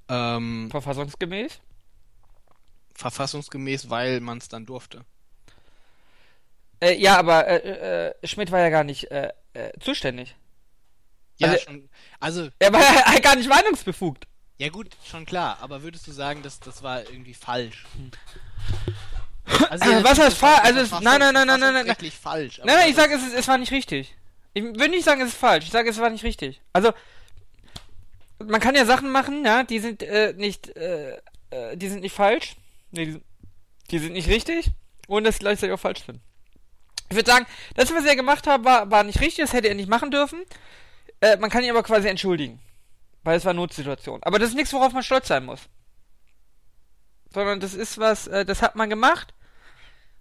Ähm, 0.08 0.68
Verfassungsgemäß? 0.70 1.60
verfassungsgemäß, 2.94 3.88
weil 3.88 4.20
man 4.20 4.36
es 4.38 4.48
dann 4.48 4.66
durfte. 4.66 5.06
Äh, 6.80 6.96
ja, 7.00 7.16
aber 7.18 7.46
äh, 7.48 8.08
äh, 8.10 8.26
Schmidt 8.26 8.50
war 8.52 8.60
ja 8.60 8.68
gar 8.68 8.84
nicht 8.84 9.10
äh, 9.10 9.30
äh, 9.54 9.72
zuständig. 9.80 10.36
Ja, 11.38 11.48
Also- 11.48 11.64
schon. 11.64 11.88
Also, 12.20 12.48
Er 12.58 12.72
war 12.72 12.80
ja 12.82 13.18
gar 13.22 13.36
nicht 13.36 13.48
meinungsbefugt. 13.48 14.26
ja 14.58 14.68
gut, 14.68 14.94
schon 15.04 15.24
klar, 15.24 15.56
aber 15.62 15.82
würdest 15.82 16.06
du 16.06 16.12
sagen, 16.12 16.42
dass 16.42 16.60
das 16.60 16.82
war 16.82 17.00
irgendwie 17.08 17.32
falsch? 17.32 17.86
Also, 19.70 19.84
Hm. 19.84 20.04
Was 20.04 20.18
heißt 20.18 20.42
war 20.42 20.50
falsch? 20.56 20.64
Also 20.64 20.80
es- 20.80 20.88
verfassung- 20.88 21.04
nein, 21.04 21.18
nein, 21.20 21.34
nein, 21.34 21.46
nein, 21.46 21.60
nein, 21.60 21.60
nein. 21.60 21.72
verfassungsrechtlich 21.86 22.14
falsch. 22.14 22.58
Nein, 22.58 22.66
nein, 22.76 22.88
ich 22.90 22.96
das- 22.96 23.04
sage, 23.04 23.14
es, 23.16 23.32
es 23.34 23.48
war 23.48 23.58
nicht 23.58 23.72
richtig. 23.72 24.16
Ich 24.54 24.62
würde 24.64 24.88
nicht 24.88 25.04
sagen, 25.04 25.20
es 25.20 25.28
ist 25.28 25.36
falsch. 25.36 25.66
Ich 25.66 25.70
sage, 25.72 25.88
es 25.90 25.98
war 25.98 26.10
nicht 26.10 26.24
richtig. 26.24 26.60
Also, 26.72 26.92
man 28.44 28.60
kann 28.60 28.74
ja 28.74 28.84
Sachen 28.86 29.10
machen, 29.12 29.44
ja, 29.44 29.62
die 29.64 29.78
sind 29.78 30.02
äh, 30.02 30.32
nicht, 30.36 30.68
äh, 30.76 31.12
äh, 31.50 31.76
die 31.76 31.88
sind 31.88 32.00
nicht 32.00 32.14
falsch. 32.14 32.56
Nee, 32.90 33.04
die, 33.06 33.12
sind- 33.12 33.24
die 33.90 33.98
sind 33.98 34.12
nicht 34.12 34.28
richtig. 34.28 34.66
Und 35.06 35.24
das 35.24 35.38
gleichzeitig 35.40 35.74
auch 35.74 35.80
falsch 35.80 36.04
sind. 36.06 36.20
Ich 37.10 37.16
würde 37.16 37.30
sagen, 37.30 37.46
das, 37.74 37.92
was 37.92 38.04
er 38.04 38.14
gemacht 38.16 38.46
hat, 38.46 38.64
war, 38.64 38.90
war 38.90 39.02
nicht 39.04 39.20
richtig. 39.20 39.44
Das 39.44 39.52
hätte 39.52 39.68
er 39.68 39.74
nicht 39.74 39.88
machen 39.88 40.10
dürfen. 40.10 40.40
Äh, 41.20 41.36
man 41.38 41.50
kann 41.50 41.64
ihn 41.64 41.70
aber 41.70 41.82
quasi 41.82 42.08
entschuldigen. 42.08 42.60
Weil 43.24 43.36
es 43.36 43.44
war 43.44 43.52
Notsituation. 43.52 44.20
Aber 44.22 44.38
das 44.38 44.50
ist 44.50 44.54
nichts, 44.54 44.72
worauf 44.72 44.92
man 44.92 45.02
stolz 45.02 45.28
sein 45.28 45.44
muss. 45.44 45.60
Sondern 47.32 47.60
das 47.60 47.74
ist 47.74 47.98
was, 47.98 48.26
äh, 48.26 48.44
das 48.44 48.62
hat 48.62 48.76
man 48.76 48.88
gemacht. 48.90 49.34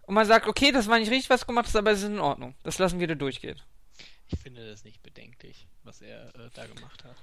Und 0.09 0.15
man 0.15 0.25
sagt, 0.25 0.47
okay, 0.47 0.71
das 0.71 0.87
war 0.87 0.97
nicht 0.97 1.11
richtig, 1.11 1.29
was 1.29 1.41
du 1.41 1.45
gemacht 1.45 1.67
hast, 1.67 1.75
aber 1.75 1.91
es 1.91 1.99
ist 1.99 2.05
in 2.07 2.17
Ordnung. 2.17 2.55
Das 2.63 2.79
lassen 2.79 2.99
wir 2.99 3.05
da 3.05 3.13
durchgehen. 3.13 3.61
Ich 4.27 4.39
finde 4.39 4.67
das 4.67 4.83
nicht 4.83 5.03
bedenklich, 5.03 5.67
was 5.83 6.01
er 6.01 6.29
äh, 6.33 6.49
da 6.55 6.65
gemacht 6.65 7.03
hat. 7.03 7.15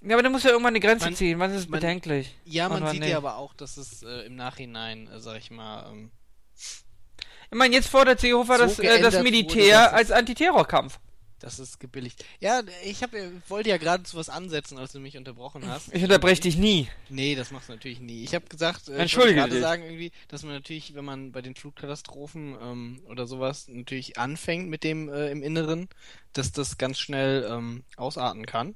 Ja, 0.00 0.16
aber 0.16 0.24
da 0.24 0.28
muss 0.28 0.42
ja 0.42 0.50
irgendwann 0.50 0.72
eine 0.72 0.80
Grenze 0.80 1.04
Man- 1.04 1.14
ziehen. 1.14 1.38
Wann 1.38 1.52
ist 1.54 1.70
man- 1.70 1.78
bedenklich? 1.78 2.34
Ja, 2.44 2.68
man 2.68 2.84
sieht 2.88 2.98
nicht? 2.98 3.10
ja 3.10 3.18
aber 3.18 3.36
auch, 3.36 3.54
dass 3.54 3.76
es 3.76 4.02
äh, 4.02 4.26
im 4.26 4.34
Nachhinein, 4.34 5.06
äh, 5.06 5.20
sag 5.20 5.38
ich 5.38 5.52
mal, 5.52 5.88
ähm, 5.92 6.10
Ich 6.56 7.56
meine, 7.58 7.76
jetzt 7.76 7.86
fordert 7.88 8.18
Seehofer 8.18 8.56
So 8.58 8.64
das, 8.64 8.78
äh, 8.80 9.00
das 9.00 9.14
wurde, 9.14 9.22
Militär 9.22 9.86
es- 9.86 9.92
als 9.92 10.10
Antiterrorkampf. 10.10 10.98
Dass 11.42 11.58
es 11.58 11.78
gebilligt. 11.78 12.24
Ja, 12.40 12.62
ich 12.84 13.02
hab, 13.02 13.12
ja- 13.14 13.30
wollte 13.48 13.68
ja 13.70 13.76
gerade 13.76 14.04
zu 14.04 14.16
was 14.16 14.28
ansetzen, 14.28 14.78
als 14.78 14.92
du 14.92 15.00
mich 15.00 15.16
unterbrochen 15.16 15.66
hast. 15.68 15.92
Ich 15.94 16.02
unterbreche 16.02 16.42
dich 16.42 16.56
nie. 16.56 16.88
Nee, 17.08 17.34
das 17.34 17.50
machst 17.50 17.68
du 17.68 17.72
natürlich 17.72 18.00
nie. 18.00 18.22
Ich 18.24 18.34
habe 18.34 18.46
gesagt, 18.46 18.88
äh, 18.88 18.96
Entschuldige 18.96 19.32
ich 19.32 19.36
wollte 19.42 19.50
gerade 19.50 19.60
sagen 19.60 19.82
irgendwie, 19.84 20.12
dass 20.28 20.42
man 20.44 20.52
natürlich, 20.54 20.94
wenn 20.94 21.04
man 21.04 21.32
bei 21.32 21.42
den 21.42 21.54
Flutkatastrophen 21.54 22.56
ähm, 22.62 23.02
oder 23.06 23.26
sowas 23.26 23.66
natürlich 23.68 24.18
anfängt 24.18 24.68
mit 24.68 24.84
dem 24.84 25.08
äh, 25.08 25.30
im 25.30 25.42
Inneren, 25.42 25.88
dass 26.32 26.52
das 26.52 26.78
ganz 26.78 26.98
schnell 26.98 27.46
ähm, 27.50 27.82
ausarten 27.96 28.46
kann. 28.46 28.74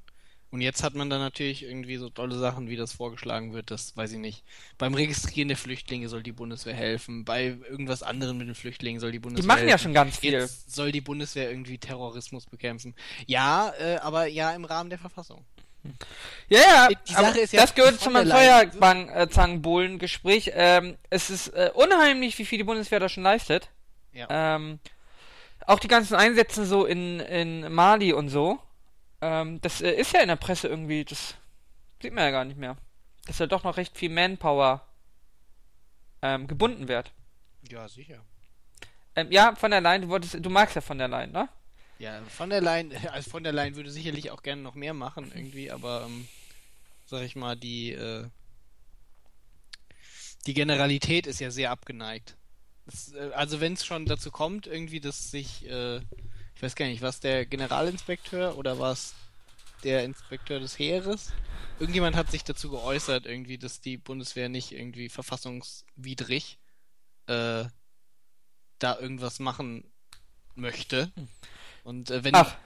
Und 0.49 0.61
jetzt 0.61 0.81
hat 0.81 0.95
man 0.95 1.09
dann 1.09 1.19
natürlich 1.19 1.63
irgendwie 1.63 1.97
so 1.97 2.09
tolle 2.09 2.37
Sachen, 2.37 2.69
wie 2.69 2.77
das 2.77 2.93
vorgeschlagen 2.93 3.53
wird, 3.53 3.69
das 3.69 3.97
weiß 3.97 4.13
ich 4.13 4.17
nicht. 4.19 4.43
Beim 4.77 4.93
Registrieren 4.93 5.49
der 5.49 5.57
Flüchtlinge 5.57 6.07
soll 6.07 6.23
die 6.23 6.31
Bundeswehr 6.31 6.73
helfen, 6.73 7.25
bei 7.25 7.57
irgendwas 7.69 8.01
anderem 8.01 8.37
mit 8.37 8.47
den 8.47 8.55
Flüchtlingen 8.55 9.01
soll 9.01 9.11
die 9.11 9.19
Bundeswehr 9.19 9.41
Die 9.41 9.47
machen 9.47 9.63
ja 9.65 9.71
helfen. 9.71 9.83
schon 9.83 9.93
ganz 9.93 10.17
viel. 10.17 10.31
Jetzt 10.31 10.73
soll 10.73 10.93
die 10.93 11.01
Bundeswehr 11.01 11.49
irgendwie 11.49 11.77
Terrorismus 11.77 12.45
bekämpfen. 12.45 12.95
Ja, 13.25 13.73
äh, 13.77 13.97
aber 13.97 14.27
ja 14.27 14.51
im 14.51 14.63
Rahmen 14.63 14.89
der 14.89 14.99
Verfassung. 14.99 15.43
Ja, 16.49 16.59
ja, 16.59 16.87
Die 16.89 17.15
aber 17.15 17.27
Sache 17.27 17.39
ist 17.39 17.53
ja 17.53 17.61
das 17.61 17.75
gehört 17.75 17.99
zu 17.99 18.09
meinem 18.09 18.27
Leyen- 18.29 18.71
Feuerzangenbowlen-Gespräch. 18.71 20.51
Ähm, 20.53 20.97
es 21.09 21.29
ist 21.29 21.49
äh, 21.49 21.71
unheimlich, 21.73 22.37
wie 22.39 22.45
viel 22.45 22.57
die 22.57 22.63
Bundeswehr 22.63 22.99
da 22.99 23.09
schon 23.09 23.23
leistet. 23.23 23.69
Ja. 24.13 24.27
Ähm, 24.55 24.79
auch 25.65 25.79
die 25.79 25.87
ganzen 25.87 26.15
Einsätze 26.15 26.65
so 26.65 26.85
in, 26.85 27.19
in 27.19 27.71
Mali 27.71 28.13
und 28.13 28.29
so. 28.29 28.59
Ähm, 29.21 29.59
das 29.61 29.81
äh, 29.81 29.91
ist 29.91 30.13
ja 30.13 30.21
in 30.21 30.27
der 30.27 30.35
Presse 30.35 30.67
irgendwie, 30.67 31.03
das 31.03 31.35
sieht 32.01 32.13
man 32.13 32.23
ja 32.23 32.31
gar 32.31 32.45
nicht 32.45 32.57
mehr. 32.57 32.77
Dass 33.25 33.39
ja 33.39 33.47
doch 33.47 33.63
noch 33.63 33.77
recht 33.77 33.97
viel 33.97 34.09
Manpower 34.09 34.85
ähm, 36.21 36.47
gebunden 36.47 36.87
wird. 36.87 37.11
ja, 37.69 37.87
sicher. 37.87 38.23
Ähm, 39.15 39.31
ja, 39.31 39.55
von 39.55 39.71
der 39.71 39.81
Leyen, 39.81 40.03
du 40.03 40.09
wolltest, 40.09 40.37
du 40.39 40.49
magst 40.49 40.75
ja 40.75 40.81
von 40.81 40.97
der 40.97 41.07
Leyen, 41.07 41.31
ne? 41.31 41.49
Ja, 41.99 42.21
von 42.29 42.49
der 42.49 42.61
Leyen, 42.61 42.95
also 43.11 43.29
von 43.29 43.43
der 43.43 43.53
Leyen 43.53 43.75
würde 43.75 43.89
sicherlich 43.89 44.31
auch 44.31 44.43
gerne 44.43 44.61
noch 44.61 44.75
mehr 44.75 44.93
machen 44.93 45.31
irgendwie, 45.33 45.71
aber 45.71 46.05
ähm, 46.05 46.27
sag 47.05 47.23
ich 47.23 47.35
mal, 47.35 47.55
die 47.55 47.93
äh, 47.93 48.27
die 50.47 50.53
Generalität 50.53 51.27
ist 51.27 51.39
ja 51.39 51.51
sehr 51.51 51.71
abgeneigt. 51.71 52.37
Das, 52.85 53.13
äh, 53.13 53.31
also 53.33 53.59
wenn 53.59 53.73
es 53.73 53.85
schon 53.85 54.05
dazu 54.05 54.31
kommt, 54.31 54.65
irgendwie, 54.65 54.99
dass 54.99 55.29
sich, 55.29 55.69
äh, 55.69 55.99
ich 56.57 56.63
weiß 56.63 56.73
gar 56.73 56.87
nicht, 56.87 57.03
was 57.03 57.19
der 57.19 57.45
Generalinspekteur 57.45 58.57
oder 58.57 58.79
was 58.79 59.13
der 59.83 60.03
Inspekteur 60.03 60.59
des 60.59 60.79
Heeres? 60.79 61.31
Irgendjemand 61.79 62.15
hat 62.15 62.31
sich 62.31 62.43
dazu 62.43 62.71
geäußert, 62.71 63.27
irgendwie, 63.27 63.59
dass 63.59 63.79
die 63.79 63.97
Bundeswehr 63.97 64.49
nicht 64.49 64.71
irgendwie 64.71 65.07
verfassungswidrig 65.07 66.57
äh, 67.27 67.65
da 68.79 68.99
irgendwas 68.99 69.37
machen 69.37 69.83
möchte. 70.55 71.11
Und 71.83 72.09
äh, 72.09 72.23
wenn 72.23 72.33
Ach, 72.33 72.57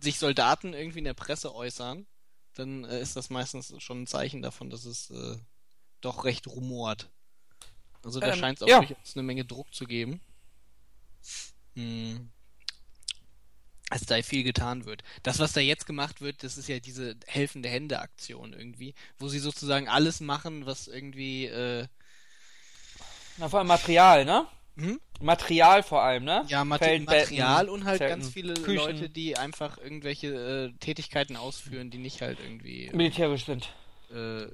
sich 0.00 0.18
Soldaten 0.18 0.72
irgendwie 0.72 1.00
in 1.00 1.04
der 1.04 1.12
Presse 1.12 1.54
äußern, 1.54 2.06
dann 2.54 2.84
äh, 2.84 3.02
ist 3.02 3.16
das 3.16 3.28
meistens 3.28 3.74
schon 3.82 4.04
ein 4.04 4.06
Zeichen 4.06 4.40
davon, 4.40 4.70
dass 4.70 4.86
es 4.86 5.10
äh, 5.10 5.36
doch 6.00 6.24
recht 6.24 6.46
rumort. 6.46 7.10
Also 8.02 8.18
da 8.18 8.32
Ähm, 8.32 8.38
scheint 8.38 8.58
es 8.58 8.62
auch 8.62 8.68
ja. 8.68 8.78
durchaus 8.78 9.14
eine 9.14 9.24
Menge 9.24 9.44
Druck 9.44 9.74
zu 9.74 9.84
geben. 9.84 10.22
Hm. 11.74 12.30
Als 13.88 14.04
da 14.04 14.20
viel 14.22 14.42
getan 14.42 14.84
wird. 14.84 15.04
Das, 15.22 15.38
was 15.38 15.52
da 15.52 15.60
jetzt 15.60 15.86
gemacht 15.86 16.20
wird, 16.20 16.42
das 16.42 16.58
ist 16.58 16.68
ja 16.68 16.80
diese 16.80 17.14
helfende 17.26 17.68
Hände-Aktion 17.68 18.52
irgendwie, 18.52 18.94
wo 19.18 19.28
sie 19.28 19.38
sozusagen 19.38 19.88
alles 19.88 20.20
machen, 20.20 20.66
was 20.66 20.88
irgendwie 20.88 21.46
äh, 21.46 21.86
na, 23.38 23.48
vor 23.48 23.60
allem 23.60 23.68
Material, 23.68 24.24
ne? 24.24 24.46
hm? 24.76 25.00
Material 25.20 25.82
vor 25.82 26.02
allem, 26.02 26.24
ne? 26.24 26.44
Ja, 26.48 26.64
Mate 26.64 26.84
Feldbetten, 26.84 27.36
Material 27.36 27.68
und 27.68 27.84
halt 27.84 27.98
Zelten, 27.98 28.20
ganz 28.20 28.32
viele 28.32 28.54
Küchen. 28.54 28.76
Leute, 28.76 29.08
die 29.08 29.36
einfach 29.38 29.78
irgendwelche 29.78 30.72
äh, 30.74 30.78
Tätigkeiten 30.80 31.36
ausführen, 31.36 31.90
die 31.90 31.98
nicht 31.98 32.20
halt 32.20 32.38
irgendwie 32.40 32.90
militärisch 32.92 33.46
sind. 33.46 33.72
äh, 34.12 34.46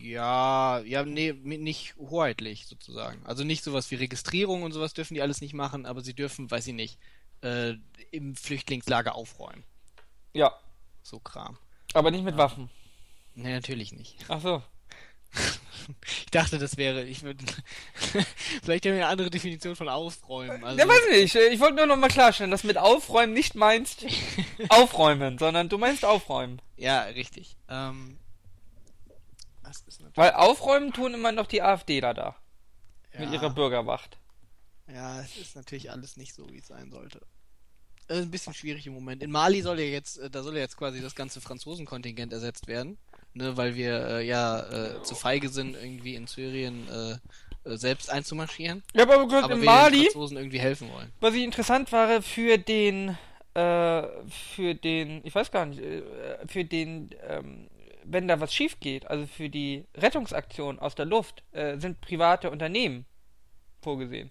ja, 0.00 0.80
ja, 0.80 1.04
nee, 1.04 1.32
nicht 1.32 1.96
hoheitlich 1.98 2.66
sozusagen. 2.66 3.20
Also 3.26 3.44
nicht 3.44 3.62
sowas 3.62 3.90
wie 3.90 3.96
Registrierung 3.96 4.62
und 4.62 4.72
sowas 4.72 4.94
dürfen 4.94 5.14
die 5.14 5.22
alles 5.22 5.40
nicht 5.42 5.54
machen, 5.54 5.84
aber 5.84 6.00
sie 6.00 6.14
dürfen, 6.14 6.50
weiß 6.50 6.68
ich 6.68 6.74
nicht, 6.74 6.98
äh, 7.42 7.74
im 8.10 8.34
Flüchtlingslager 8.36 9.14
aufräumen. 9.14 9.64
Ja, 10.32 10.52
So 11.02 11.18
Kram. 11.20 11.58
aber 11.94 12.10
nicht 12.10 12.24
mit 12.24 12.36
Waffen. 12.36 12.70
Nee, 13.34 13.52
natürlich 13.52 13.92
nicht. 13.92 14.16
Ach 14.28 14.40
so. 14.40 14.62
Ich 16.06 16.26
dachte, 16.26 16.58
das 16.58 16.76
wäre, 16.76 17.04
ich 17.04 17.22
würde, 17.22 17.42
vielleicht 18.62 18.84
haben 18.84 18.92
wir 18.92 19.04
eine 19.04 19.06
andere 19.06 19.30
Definition 19.30 19.74
von 19.74 19.88
aufräumen. 19.88 20.62
Also, 20.62 20.78
Ja, 20.78 20.86
weiß 20.86 21.00
nicht. 21.12 21.34
Ich 21.34 21.60
wollte 21.60 21.76
nur 21.76 21.86
noch 21.86 21.96
mal 21.96 22.08
klarstellen, 22.10 22.50
dass 22.50 22.62
mit 22.62 22.76
aufräumen 22.76 23.32
nicht 23.32 23.54
meinst 23.54 24.04
aufräumen, 24.68 25.38
sondern 25.38 25.70
du 25.70 25.78
meinst 25.78 26.04
aufräumen. 26.04 26.60
ja, 26.76 27.04
richtig. 27.04 27.56
Ähm, 27.70 28.18
Weil 30.14 30.32
aufräumen 30.32 30.92
tun 30.92 31.14
immer 31.14 31.32
noch 31.32 31.46
die 31.46 31.62
AfDler 31.62 32.12
da. 32.12 32.36
Mit 33.18 33.28
ja. 33.28 33.34
ihrer 33.36 33.50
Bürgerwacht. 33.50 34.18
Ja, 34.92 35.20
es 35.20 35.36
ist 35.36 35.56
natürlich 35.56 35.90
alles 35.90 36.16
nicht 36.16 36.34
so, 36.34 36.48
wie 36.50 36.58
es 36.58 36.68
sein 36.68 36.90
sollte. 36.90 37.20
äh, 38.08 38.20
ein 38.22 38.30
bisschen 38.30 38.54
schwierig 38.54 38.86
im 38.86 38.94
Moment. 38.94 39.22
In 39.22 39.30
Mali 39.30 39.60
soll 39.60 39.78
ja 39.80 39.86
jetzt, 39.86 40.18
äh, 40.18 40.30
da 40.30 40.42
soll 40.42 40.54
ja 40.54 40.60
jetzt 40.62 40.76
quasi 40.76 41.00
das 41.02 41.14
ganze 41.14 41.40
Franzosenkontingent 41.40 42.32
ersetzt 42.32 42.66
werden, 42.66 42.96
ne, 43.34 43.56
weil 43.56 43.74
wir 43.74 44.06
äh, 44.08 44.26
ja 44.26 44.60
äh, 44.96 45.02
zu 45.02 45.14
feige 45.14 45.48
sind, 45.50 45.76
irgendwie 45.76 46.14
in 46.14 46.26
Syrien 46.26 46.88
äh, 46.88 47.18
äh, 47.70 47.76
selbst 47.76 48.08
einzumarschieren. 48.10 48.82
Ja, 48.94 49.02
aber 49.02 49.26
gehört 49.28 49.44
Aber 49.44 49.54
in 49.54 49.60
wir 49.60 49.66
Mali, 49.66 49.96
den 49.98 50.04
Franzosen 50.04 50.36
irgendwie 50.38 50.58
helfen 50.60 50.90
wollen. 50.90 51.12
was 51.20 51.34
ich 51.34 51.42
interessant 51.42 51.92
war, 51.92 52.22
für 52.22 52.56
den, 52.56 53.10
äh, 53.54 54.02
für 54.30 54.74
den, 54.74 55.20
ich 55.24 55.34
weiß 55.34 55.50
gar 55.50 55.66
nicht, 55.66 55.82
für 56.46 56.64
den, 56.64 57.10
ähm, 57.26 57.68
wenn 58.04 58.26
da 58.26 58.40
was 58.40 58.54
schief 58.54 58.80
geht, 58.80 59.06
also 59.06 59.26
für 59.26 59.50
die 59.50 59.84
Rettungsaktion 59.94 60.78
aus 60.78 60.94
der 60.94 61.04
Luft, 61.04 61.44
äh, 61.52 61.76
sind 61.78 62.00
private 62.00 62.50
Unternehmen 62.50 63.04
vorgesehen. 63.82 64.30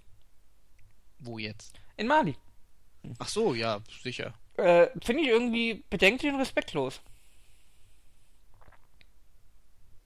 Wo 1.19 1.37
jetzt? 1.37 1.73
In 1.97 2.07
Mali. 2.07 2.35
Ach 3.19 3.27
so, 3.27 3.53
ja, 3.53 3.81
sicher. 4.03 4.33
Äh, 4.57 4.87
Finde 5.01 5.23
ich 5.23 5.29
irgendwie 5.29 5.83
bedenklich 5.89 6.31
und 6.31 6.39
respektlos. 6.39 7.01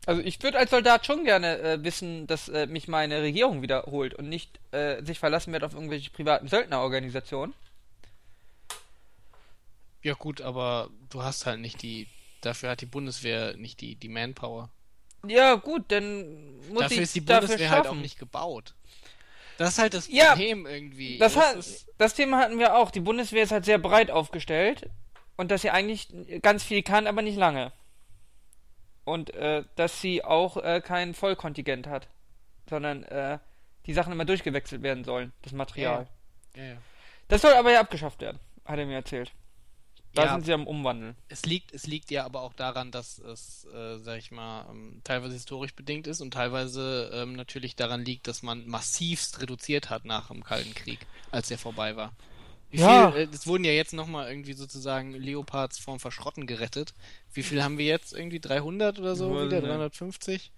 Also 0.05 0.21
ich 0.21 0.41
würde 0.41 0.57
als 0.57 0.71
Soldat 0.71 1.05
schon 1.05 1.25
gerne 1.25 1.59
äh, 1.59 1.83
wissen, 1.83 2.25
dass 2.25 2.49
äh, 2.49 2.65
mich 2.65 2.87
meine 2.87 3.21
Regierung 3.21 3.61
wiederholt 3.61 4.15
und 4.15 4.29
nicht 4.29 4.59
äh, 4.71 5.03
sich 5.03 5.19
verlassen 5.19 5.53
wird 5.53 5.63
auf 5.63 5.73
irgendwelche 5.73 6.09
privaten 6.09 6.47
Söldnerorganisationen. 6.47 7.53
Ja 10.01 10.15
gut, 10.15 10.41
aber 10.41 10.89
du 11.09 11.21
hast 11.21 11.45
halt 11.45 11.59
nicht 11.59 11.83
die, 11.83 12.07
dafür 12.41 12.71
hat 12.71 12.81
die 12.81 12.87
Bundeswehr 12.87 13.55
nicht 13.55 13.81
die, 13.81 13.95
die 13.95 14.09
Manpower. 14.09 14.69
Ja 15.27 15.53
gut, 15.53 15.83
dann 15.89 16.57
muss 16.69 16.81
dafür 16.81 16.97
ich 16.97 17.03
ist 17.03 17.15
die 17.15 17.21
Bundeswehr 17.21 17.69
halt 17.69 17.85
auch 17.85 17.93
nicht 17.93 18.17
gebaut. 18.17 18.73
Das 19.57 19.69
ist 19.73 19.79
halt 19.79 19.93
das 19.93 20.07
Ja, 20.07 20.29
Problem 20.31 20.65
irgendwie. 20.65 21.17
Das, 21.17 21.35
hat, 21.37 21.57
das 21.97 22.13
Thema 22.13 22.39
hatten 22.39 22.57
wir 22.59 22.75
auch. 22.75 22.91
Die 22.91 22.99
Bundeswehr 22.99 23.43
ist 23.43 23.51
halt 23.51 23.65
sehr 23.65 23.77
breit 23.77 24.09
aufgestellt 24.11 24.89
und 25.37 25.51
dass 25.51 25.61
sie 25.61 25.69
eigentlich 25.69 26.07
ganz 26.41 26.63
viel 26.63 26.83
kann, 26.83 27.07
aber 27.07 27.21
nicht 27.21 27.37
lange. 27.37 27.71
Und 29.03 29.33
äh, 29.33 29.63
dass 29.75 30.01
sie 30.01 30.23
auch 30.23 30.57
äh, 30.57 30.81
kein 30.81 31.13
Vollkontingent 31.13 31.87
hat, 31.87 32.07
sondern 32.69 33.03
äh, 33.03 33.39
die 33.85 33.93
Sachen 33.93 34.13
immer 34.13 34.25
durchgewechselt 34.25 34.83
werden 34.83 35.03
sollen, 35.03 35.33
das 35.41 35.53
Material. 35.53 36.07
ja, 36.55 36.63
ja. 36.63 36.77
Das 37.27 37.41
soll 37.41 37.53
aber 37.53 37.71
ja 37.71 37.79
abgeschafft 37.79 38.21
werden, 38.21 38.39
hat 38.65 38.77
er 38.77 38.85
mir 38.85 38.95
erzählt. 38.95 39.31
Da 40.13 40.23
Ja. 40.25 40.33
sind 40.33 40.45
sie 40.45 40.53
am 40.53 40.67
Umwandeln. 40.67 41.15
Es 41.29 41.45
liegt, 41.45 41.73
es 41.73 41.87
liegt 41.87 42.11
ja 42.11 42.25
aber 42.25 42.41
auch 42.41 42.53
daran, 42.53 42.91
dass 42.91 43.17
es, 43.19 43.65
äh, 43.73 43.99
sag 43.99 44.17
ich 44.17 44.31
mal, 44.31 44.65
ähm, 44.69 44.99
teilweise 45.05 45.33
historisch 45.33 45.73
bedingt 45.73 46.07
ist 46.07 46.19
und 46.21 46.31
teilweise 46.33 47.09
ähm, 47.13 47.33
natürlich 47.33 47.75
daran 47.77 48.03
liegt, 48.03 48.27
dass 48.27 48.43
man 48.43 48.67
massivst 48.67 49.41
reduziert 49.41 49.89
hat 49.89 50.03
nach 50.03 50.27
dem 50.27 50.43
Kalten 50.43 50.73
Krieg, 50.73 51.07
als 51.31 51.49
er 51.49 51.57
vorbei 51.57 51.95
war. 51.95 52.11
Wie 52.69 52.77
Ja. 52.77 53.11
viel, 53.11 53.21
äh, 53.21 53.27
es 53.33 53.47
wurden 53.47 53.63
ja 53.63 53.71
jetzt 53.71 53.93
nochmal 53.93 54.29
irgendwie 54.29 54.53
sozusagen 54.53 55.13
Leopards 55.13 55.79
vom 55.79 55.99
Verschrotten 55.99 56.47
gerettet. 56.47 56.93
Wie 57.33 57.43
viel 57.43 57.63
haben 57.63 57.77
wir 57.77 57.85
jetzt? 57.85 58.13
Irgendwie 58.13 58.39
300 58.41 58.99
oder 58.99 59.15
so 59.15 59.31
wieder? 59.41 59.61
nicht. 59.61 59.67
350? 59.67 60.51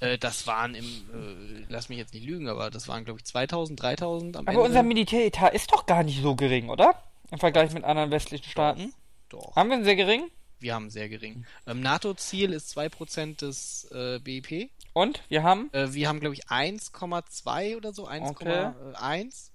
Äh, 0.00 0.18
das 0.18 0.46
waren 0.46 0.74
im, 0.74 0.84
äh, 0.84 1.64
lass 1.68 1.88
mich 1.88 1.98
jetzt 1.98 2.14
nicht 2.14 2.26
lügen, 2.26 2.48
aber 2.48 2.70
das 2.70 2.88
waren 2.88 3.04
glaube 3.04 3.20
ich 3.20 3.24
2000, 3.24 3.80
3000 3.80 4.36
am 4.36 4.46
Aber 4.46 4.58
Ende. 4.58 4.66
unser 4.68 4.82
Militäretat 4.82 5.54
ist 5.54 5.72
doch 5.72 5.86
gar 5.86 6.02
nicht 6.02 6.20
so 6.22 6.34
gering, 6.36 6.68
oder? 6.68 6.94
Im 7.32 7.38
Vergleich 7.38 7.72
mit 7.72 7.82
anderen 7.82 8.10
westlichen 8.10 8.48
Staaten. 8.48 8.92
Doch. 9.30 9.56
Haben 9.56 9.70
wir 9.70 9.76
einen 9.76 9.84
sehr 9.84 9.96
gering? 9.96 10.30
Wir 10.60 10.74
haben 10.74 10.90
sehr 10.90 11.08
gering. 11.08 11.44
Ähm, 11.66 11.80
NATO-Ziel 11.80 12.52
ist 12.52 12.76
2% 12.78 13.38
des 13.38 13.90
äh, 13.90 14.20
BIP. 14.20 14.70
Und 14.92 15.22
wir 15.28 15.42
haben 15.42 15.70
Äh, 15.72 15.94
wir 15.94 16.08
haben, 16.08 16.20
glaube 16.20 16.34
ich, 16.34 16.46
1,2 16.48 17.76
oder 17.76 17.92
so, 17.94 18.06
1,1. 18.06 19.50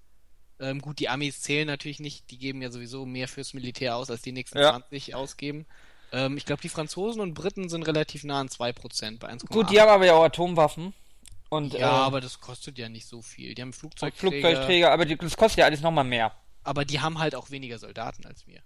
Ähm, 0.60 0.80
gut, 0.82 0.98
die 0.98 1.08
Amis 1.08 1.40
zählen 1.40 1.68
natürlich 1.68 2.00
nicht, 2.00 2.30
die 2.32 2.38
geben 2.38 2.60
ja 2.60 2.70
sowieso 2.72 3.06
mehr 3.06 3.28
fürs 3.28 3.54
Militär 3.54 3.94
aus, 3.96 4.10
als 4.10 4.22
die 4.22 4.32
nächsten 4.32 4.58
Ja. 4.58 4.70
20 4.70 5.14
ausgeben. 5.14 5.64
Ähm, 6.10 6.36
ich 6.36 6.44
glaube, 6.44 6.60
die 6.62 6.68
Franzosen 6.68 7.20
und 7.20 7.34
Briten 7.34 7.68
sind 7.68 7.84
relativ 7.86 8.24
nah 8.24 8.40
an 8.40 8.48
2%, 8.48 9.20
bei 9.20 9.28
1,8. 9.30 9.46
Gut, 9.52 9.70
die 9.70 9.80
haben 9.80 9.88
aber 9.88 10.04
ja 10.04 10.14
auch 10.14 10.24
Atomwaffen. 10.24 10.94
Und, 11.48 11.74
Ja, 11.74 11.78
äh, 11.80 11.84
aber 12.06 12.20
das 12.20 12.40
kostet 12.40 12.76
ja 12.76 12.88
nicht 12.88 13.06
so 13.06 13.22
viel. 13.22 13.54
Die 13.54 13.62
haben 13.62 13.72
Flugzeugträger, 13.72 14.18
Flugzeugträger, 14.48 14.90
aber 14.90 15.04
die, 15.06 15.16
das 15.16 15.36
kostet 15.36 15.58
ja 15.60 15.64
alles 15.66 15.80
nochmal 15.80 16.04
mehr. 16.04 16.34
Aber 16.68 16.84
die 16.84 17.00
haben 17.00 17.18
halt 17.18 17.34
auch 17.34 17.50
weniger 17.50 17.78
Soldaten 17.78 18.24
als 18.26 18.46
wir. 18.46 18.60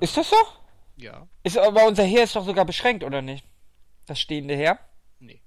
Ist 0.00 0.16
das 0.16 0.30
so? 0.30 0.36
Ja, 0.96 1.26
Ist 1.42 1.56
aber 1.58 1.86
unser 1.86 2.04
Heer 2.04 2.24
ist 2.24 2.36
doch 2.36 2.44
sogar 2.44 2.64
beschränkt, 2.64 3.04
oder 3.04 3.22
nicht? 3.22 3.44
Das 4.06 4.18
stehende 4.20 4.54
Heer? 4.56 4.78
nee, 5.18 5.40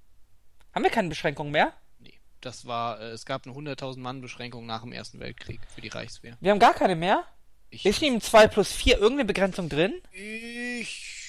Haben 0.74 0.84
wir 0.84 0.92
keine 0.92 1.10
Beschränkung 1.10 1.52
mehr? 1.52 1.74
nee. 2.00 2.20
Das 2.42 2.66
war, 2.66 3.00
äh, 3.00 3.10
es 3.12 3.26
gab 3.26 3.46
eine 3.46 3.56
100.000 3.56 4.00
Mann 4.00 4.22
Beschränkung 4.22 4.66
nach 4.66 4.82
dem 4.82 4.92
Ersten 4.92 5.20
Weltkrieg 5.20 5.62
für 5.74 5.82
die 5.82 5.88
Reichswehr. 5.90 6.38
Wir 6.42 6.52
haben 6.52 6.60
gar 6.60 6.74
keine 6.74 6.96
mehr? 6.96 7.24
Ich, 7.70 7.86
Ist 7.86 8.02
in 8.04 8.14
dem 8.14 8.22
2 8.22 8.48
plus 8.48 8.72
4 8.72 8.98
irgendeine 8.98 9.26
Begrenzung 9.26 9.70
drin? 9.70 10.02
Ich, 10.12 11.23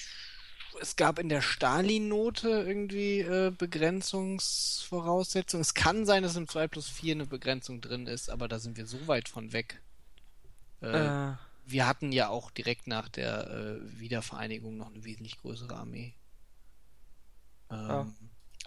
es 0.81 0.95
gab 0.95 1.19
in 1.19 1.29
der 1.29 1.41
Stalin-Note 1.41 2.49
irgendwie 2.49 3.19
äh, 3.21 3.51
Begrenzungsvoraussetzungen. 3.51 5.61
Es 5.61 5.73
kann 5.73 6.05
sein, 6.05 6.23
dass 6.23 6.35
im 6.35 6.47
2 6.47 6.67
plus 6.67 6.87
4 6.89 7.13
eine 7.15 7.25
Begrenzung 7.27 7.81
drin 7.81 8.07
ist, 8.07 8.29
aber 8.29 8.47
da 8.47 8.59
sind 8.59 8.77
wir 8.77 8.85
so 8.87 9.07
weit 9.07 9.29
von 9.29 9.53
weg. 9.53 9.81
Äh, 10.81 10.87
Äh, 10.91 11.35
Wir 11.65 11.87
hatten 11.87 12.11
ja 12.11 12.29
auch 12.29 12.51
direkt 12.51 12.87
nach 12.87 13.09
der 13.09 13.47
äh, 13.49 13.99
Wiedervereinigung 13.99 14.77
noch 14.77 14.87
eine 14.87 15.03
wesentlich 15.03 15.37
größere 15.37 15.75
Armee. 15.75 16.15
Ähm, 17.71 17.77
Ja. 17.87 18.07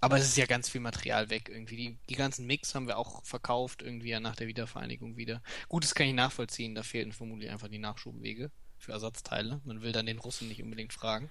Aber 0.01 0.17
es 0.19 0.29
ist 0.29 0.37
ja 0.37 0.47
ganz 0.47 0.69
viel 0.69 0.81
Material 0.81 1.29
weg 1.31 1.49
irgendwie. 1.49 1.77
Die, 1.77 1.99
die 2.09 2.15
ganzen 2.15 2.47
Mix 2.47 2.75
haben 2.75 2.87
wir 2.87 2.99
auch 2.99 3.25
verkauft 3.25 3.83
irgendwie 3.83 4.11
ja 4.11 4.21
nach 4.21 4.37
der 4.37 4.47
Wiedervereinigung 4.49 5.17
wieder. 5.17 5.43
Gut, 5.69 5.83
das 5.85 5.95
kann 5.95 6.07
ich 6.07 6.15
nachvollziehen. 6.15 6.75
Da 6.75 6.83
fehlten 6.85 7.13
vermutlich 7.13 7.51
einfach 7.51 7.69
die 7.69 7.79
Nachschubwege 7.79 8.51
für 8.79 8.93
Ersatzteile. 8.93 9.61
Man 9.65 9.83
will 9.83 9.93
dann 9.93 10.07
den 10.07 10.19
Russen 10.19 10.47
nicht 10.49 10.63
unbedingt 10.63 10.93
fragen. 10.93 11.31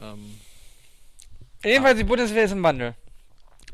Ähm, 0.00 0.38
jedenfalls, 1.64 1.98
die 1.98 2.04
Bundeswehr 2.04 2.44
ist 2.44 2.52
im 2.52 2.62
Wandel. 2.62 2.94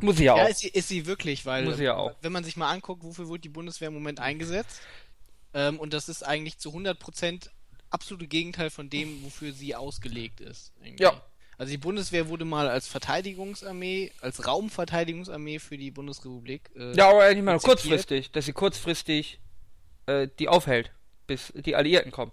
Muss 0.01 0.17
sie 0.17 0.25
ja 0.25 0.35
auch. 0.35 0.39
ja, 0.39 0.47
ist 0.47 0.59
sie, 0.59 0.69
ist 0.69 0.89
sie 0.89 1.07
wirklich, 1.07 1.47
weil 1.47 1.65
Muss 1.65 1.79
sie 1.79 1.85
ja 1.85 1.97
auch. 1.97 2.15
wenn 2.21 2.33
man 2.33 2.45
sich 2.45 2.57
mal 2.57 2.71
anguckt, 2.71 3.03
wofür 3.03 3.29
wird 3.29 3.45
die 3.45 3.49
Bundeswehr 3.49 3.89
im 3.89 3.95
Moment 3.95 4.21
eingesetzt, 4.21 4.81
ähm, 5.55 5.79
und 5.79 5.95
das 5.95 6.09
ist 6.09 6.23
eigentlich 6.23 6.59
zu 6.59 6.71
100% 6.71 7.49
absolute 7.91 8.27
Gegenteil 8.27 8.71
von 8.71 8.91
dem, 8.91 9.25
wofür 9.25 9.53
sie 9.53 9.75
ausgelegt 9.75 10.41
ist. 10.41 10.73
irgendwie. 10.83 11.03
Ja. 11.03 11.23
Also 11.59 11.71
die 11.71 11.79
Bundeswehr 11.79 12.29
wurde 12.29 12.45
mal 12.45 12.69
als 12.69 12.87
Verteidigungsarmee, 12.87 14.13
als 14.21 14.47
Raumverteidigungsarmee 14.47 15.59
für 15.59 15.79
die 15.79 15.91
Bundesrepublik. 15.91 16.71
Äh, 16.77 16.95
ja, 16.95 17.09
aber 17.09 17.25
eigentlich 17.25 17.45
mal 17.45 17.59
kurzfristig, 17.59 18.31
dass 18.33 18.45
sie 18.45 18.53
kurzfristig 18.53 19.41
äh, 20.05 20.29
die 20.39 20.49
aufhält, 20.49 20.91
bis 21.27 21.55
die 21.55 21.75
Alliierten 21.75 22.13
kommen. 22.13 22.33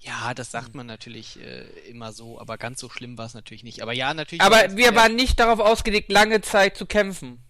Ja, 0.00 0.32
das 0.34 0.50
sagt 0.50 0.74
man 0.74 0.86
natürlich 0.86 1.40
äh, 1.40 1.64
immer 1.88 2.12
so, 2.12 2.40
aber 2.40 2.56
ganz 2.56 2.80
so 2.80 2.88
schlimm 2.88 3.18
war 3.18 3.26
es 3.26 3.34
natürlich 3.34 3.64
nicht. 3.64 3.82
Aber 3.82 3.92
ja, 3.92 4.14
natürlich. 4.14 4.42
Aber 4.42 4.76
wir 4.76 4.94
waren 4.94 5.16
nicht 5.16 5.40
darauf 5.40 5.60
ausgelegt, 5.60 6.10
lange 6.10 6.40
Zeit 6.40 6.76
zu 6.76 6.86
kämpfen. 6.86 7.42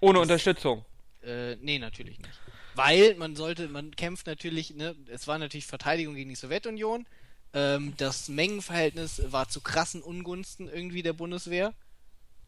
Ohne 0.00 0.18
Unterstützung. 0.20 0.84
Äh, 1.22 1.56
nee, 1.56 1.78
natürlich 1.78 2.18
nicht. 2.18 2.32
Weil 2.74 3.14
man 3.16 3.36
sollte, 3.36 3.68
man 3.68 3.94
kämpft 3.94 4.26
natürlich, 4.26 4.74
ne, 4.74 4.96
es 5.08 5.28
war 5.28 5.38
natürlich 5.38 5.66
Verteidigung 5.66 6.14
gegen 6.14 6.30
die 6.30 6.36
Sowjetunion. 6.36 7.06
Ähm, 7.54 7.94
das 7.98 8.28
Mengenverhältnis 8.28 9.22
war 9.26 9.48
zu 9.48 9.60
krassen 9.60 10.02
Ungunsten 10.02 10.68
irgendwie 10.68 11.02
der 11.02 11.12
Bundeswehr. 11.12 11.74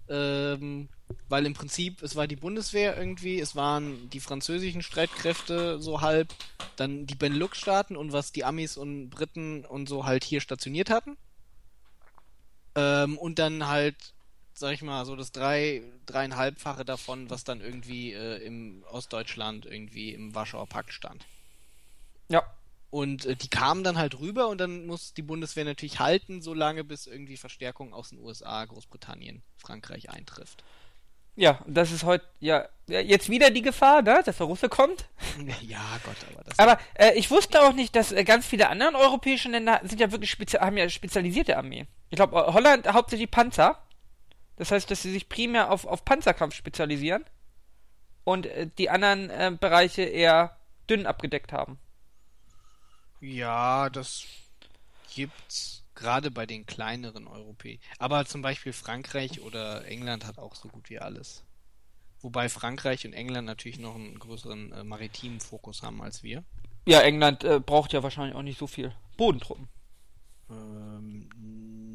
Ähm, 0.08 0.88
weil 1.28 1.46
im 1.46 1.54
Prinzip, 1.54 2.02
es 2.02 2.16
war 2.16 2.26
die 2.26 2.36
Bundeswehr 2.36 2.96
irgendwie, 2.96 3.40
es 3.40 3.56
waren 3.56 4.10
die 4.10 4.20
französischen 4.20 4.82
Streitkräfte 4.82 5.80
so 5.80 6.00
halb, 6.00 6.34
dann 6.76 7.06
die 7.06 7.14
Benelux-Staaten 7.14 7.96
und 7.96 8.12
was 8.12 8.32
die 8.32 8.44
Amis 8.44 8.76
und 8.76 9.10
Briten 9.10 9.64
und 9.64 9.88
so 9.88 10.04
halt 10.04 10.24
hier 10.24 10.40
stationiert 10.40 10.90
hatten. 10.90 11.16
Ähm, 12.74 13.16
und 13.18 13.38
dann 13.38 13.66
halt, 13.68 13.96
sag 14.52 14.72
ich 14.72 14.82
mal, 14.82 15.04
so 15.06 15.16
das 15.16 15.32
drei, 15.32 15.82
dreieinhalbfache 16.06 16.84
davon, 16.84 17.30
was 17.30 17.44
dann 17.44 17.60
irgendwie 17.60 18.12
äh, 18.12 18.44
im 18.44 18.84
Ostdeutschland 18.90 19.66
irgendwie 19.66 20.12
im 20.12 20.34
Warschauer 20.34 20.66
Pakt 20.66 20.92
stand. 20.92 21.24
Ja. 22.28 22.42
Und 22.94 23.26
äh, 23.26 23.35
die 23.35 23.48
kamen 23.48 23.83
dann 23.83 23.98
halt 23.98 24.20
rüber 24.20 24.46
und 24.46 24.59
dann 24.59 24.87
muss 24.87 25.14
die 25.14 25.22
Bundeswehr 25.22 25.64
natürlich 25.64 25.98
halten, 25.98 26.42
solange 26.42 26.85
bis 26.85 27.09
irgendwie 27.09 27.37
Verstärkung 27.37 27.92
aus 27.92 28.11
den 28.11 28.20
USA, 28.20 28.64
Großbritannien, 28.64 29.42
Frankreich 29.57 30.11
eintrifft. 30.11 30.62
Ja, 31.35 31.61
das 31.66 31.90
ist 31.90 32.04
heute, 32.04 32.24
ja, 32.38 32.68
jetzt 32.87 33.28
wieder 33.28 33.50
die 33.50 33.62
Gefahr, 33.62 34.02
ne, 34.02 34.22
dass 34.24 34.37
der 34.37 34.46
Russe 34.46 34.68
kommt. 34.68 35.09
Ja, 35.61 35.98
Gott, 36.04 36.14
aber 36.33 36.44
das. 36.44 36.57
Aber 36.57 36.78
äh, 36.94 37.18
ich 37.18 37.33
wusste 37.33 37.62
auch 37.62 37.72
nicht, 37.72 37.96
dass 37.96 38.12
äh, 38.12 38.22
ganz 38.22 38.46
viele 38.46 38.68
andere 38.68 38.96
europäische 38.96 39.48
Länder 39.48 39.80
sind 39.83 39.98
ja 39.98 40.12
wirklich 40.12 40.30
spezi 40.30 40.59
haben 40.59 40.76
ja 40.76 40.88
spezialisierte 40.88 41.57
Armee. 41.57 41.88
Ich 42.11 42.16
glaube, 42.16 42.37
äh, 42.37 42.52
Holland 42.52 42.87
hauptsächlich 42.87 43.28
Panzer. 43.28 43.83
Das 44.54 44.70
heißt, 44.70 44.88
dass 44.88 45.02
sie 45.02 45.11
sich 45.11 45.28
primär 45.28 45.72
auf, 45.72 45.85
auf 45.85 46.04
Panzerkampf 46.04 46.54
spezialisieren 46.54 47.24
und 48.22 48.46
äh, 48.46 48.68
die 48.78 48.88
anderen 48.88 49.30
äh, 49.30 49.50
Bereiche 49.59 50.02
eher 50.02 50.57
dünn 50.88 51.07
abgedeckt 51.07 51.52
haben. 51.52 51.80
Ja, 53.24 53.88
das 53.88 54.24
gibt's 55.14 55.82
gerade 55.94 56.30
bei 56.30 56.44
den 56.44 56.66
kleineren 56.66 57.26
Europäern. 57.26 57.78
Aber 57.98 58.26
zum 58.26 58.42
Beispiel 58.42 58.74
Frankreich 58.74 59.40
oder 59.40 59.87
England 59.87 60.26
hat 60.26 60.38
auch 60.38 60.54
so 60.54 60.68
gut 60.68 60.90
wie 60.90 60.98
alles. 60.98 61.42
Wobei 62.20 62.50
Frankreich 62.50 63.06
und 63.06 63.14
England 63.14 63.46
natürlich 63.46 63.78
noch 63.78 63.94
einen 63.94 64.18
größeren 64.18 64.72
äh, 64.72 64.84
maritimen 64.84 65.40
Fokus 65.40 65.82
haben 65.82 66.02
als 66.02 66.22
wir. 66.22 66.44
Ja, 66.87 67.00
England 67.00 67.44
äh, 67.44 67.60
braucht 67.60 67.94
ja 67.94 68.02
wahrscheinlich 68.02 68.37
auch 68.37 68.42
nicht 68.42 68.58
so 68.58 68.66
viel 68.66 68.92
Bodentruppen. 69.16 69.68
Ähm, 70.50 71.30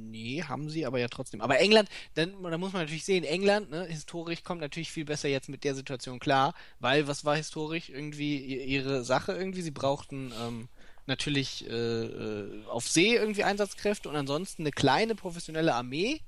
nee, 0.10 0.42
haben 0.42 0.70
sie 0.70 0.88
aber 0.88 1.00
ja 1.00 1.10
trotzdem. 1.10 1.42
Aber 1.42 1.60
England, 1.60 1.90
dann, 2.16 2.42
da 2.42 2.58
muss 2.58 2.74
man 2.74 2.84
natürlich 2.84 3.06
sehen, 3.06 3.24
England, 3.24 3.70
ne, 3.70 3.86
historisch 3.86 4.44
kommt 4.44 4.62
natürlich 4.62 4.92
viel 4.92 5.06
besser 5.06 5.30
jetzt 5.30 5.50
mit 5.50 5.64
der 5.64 5.76
Situation 5.76 6.18
klar, 6.18 6.56
weil 6.80 7.08
was 7.08 7.24
war 7.24 7.36
historisch 7.36 7.90
irgendwie 7.90 8.64
ihre 8.66 9.04
Sache 9.04 9.34
irgendwie? 9.34 9.62
Sie 9.62 9.72
brauchten 9.72 10.34
ähm, 10.42 10.70
natürlich 11.10 11.70
äh, 11.70 11.74
äh, 11.74 12.66
auf 12.68 12.88
See 12.88 13.16
irgendwie 13.16 13.44
Einsatzkräfte 13.44 14.08
und 14.08 14.16
ansonsten 14.16 14.64
eine 14.64 14.72
kleine 14.72 15.16
professionelle 15.16 15.76
Armee. 15.76 16.22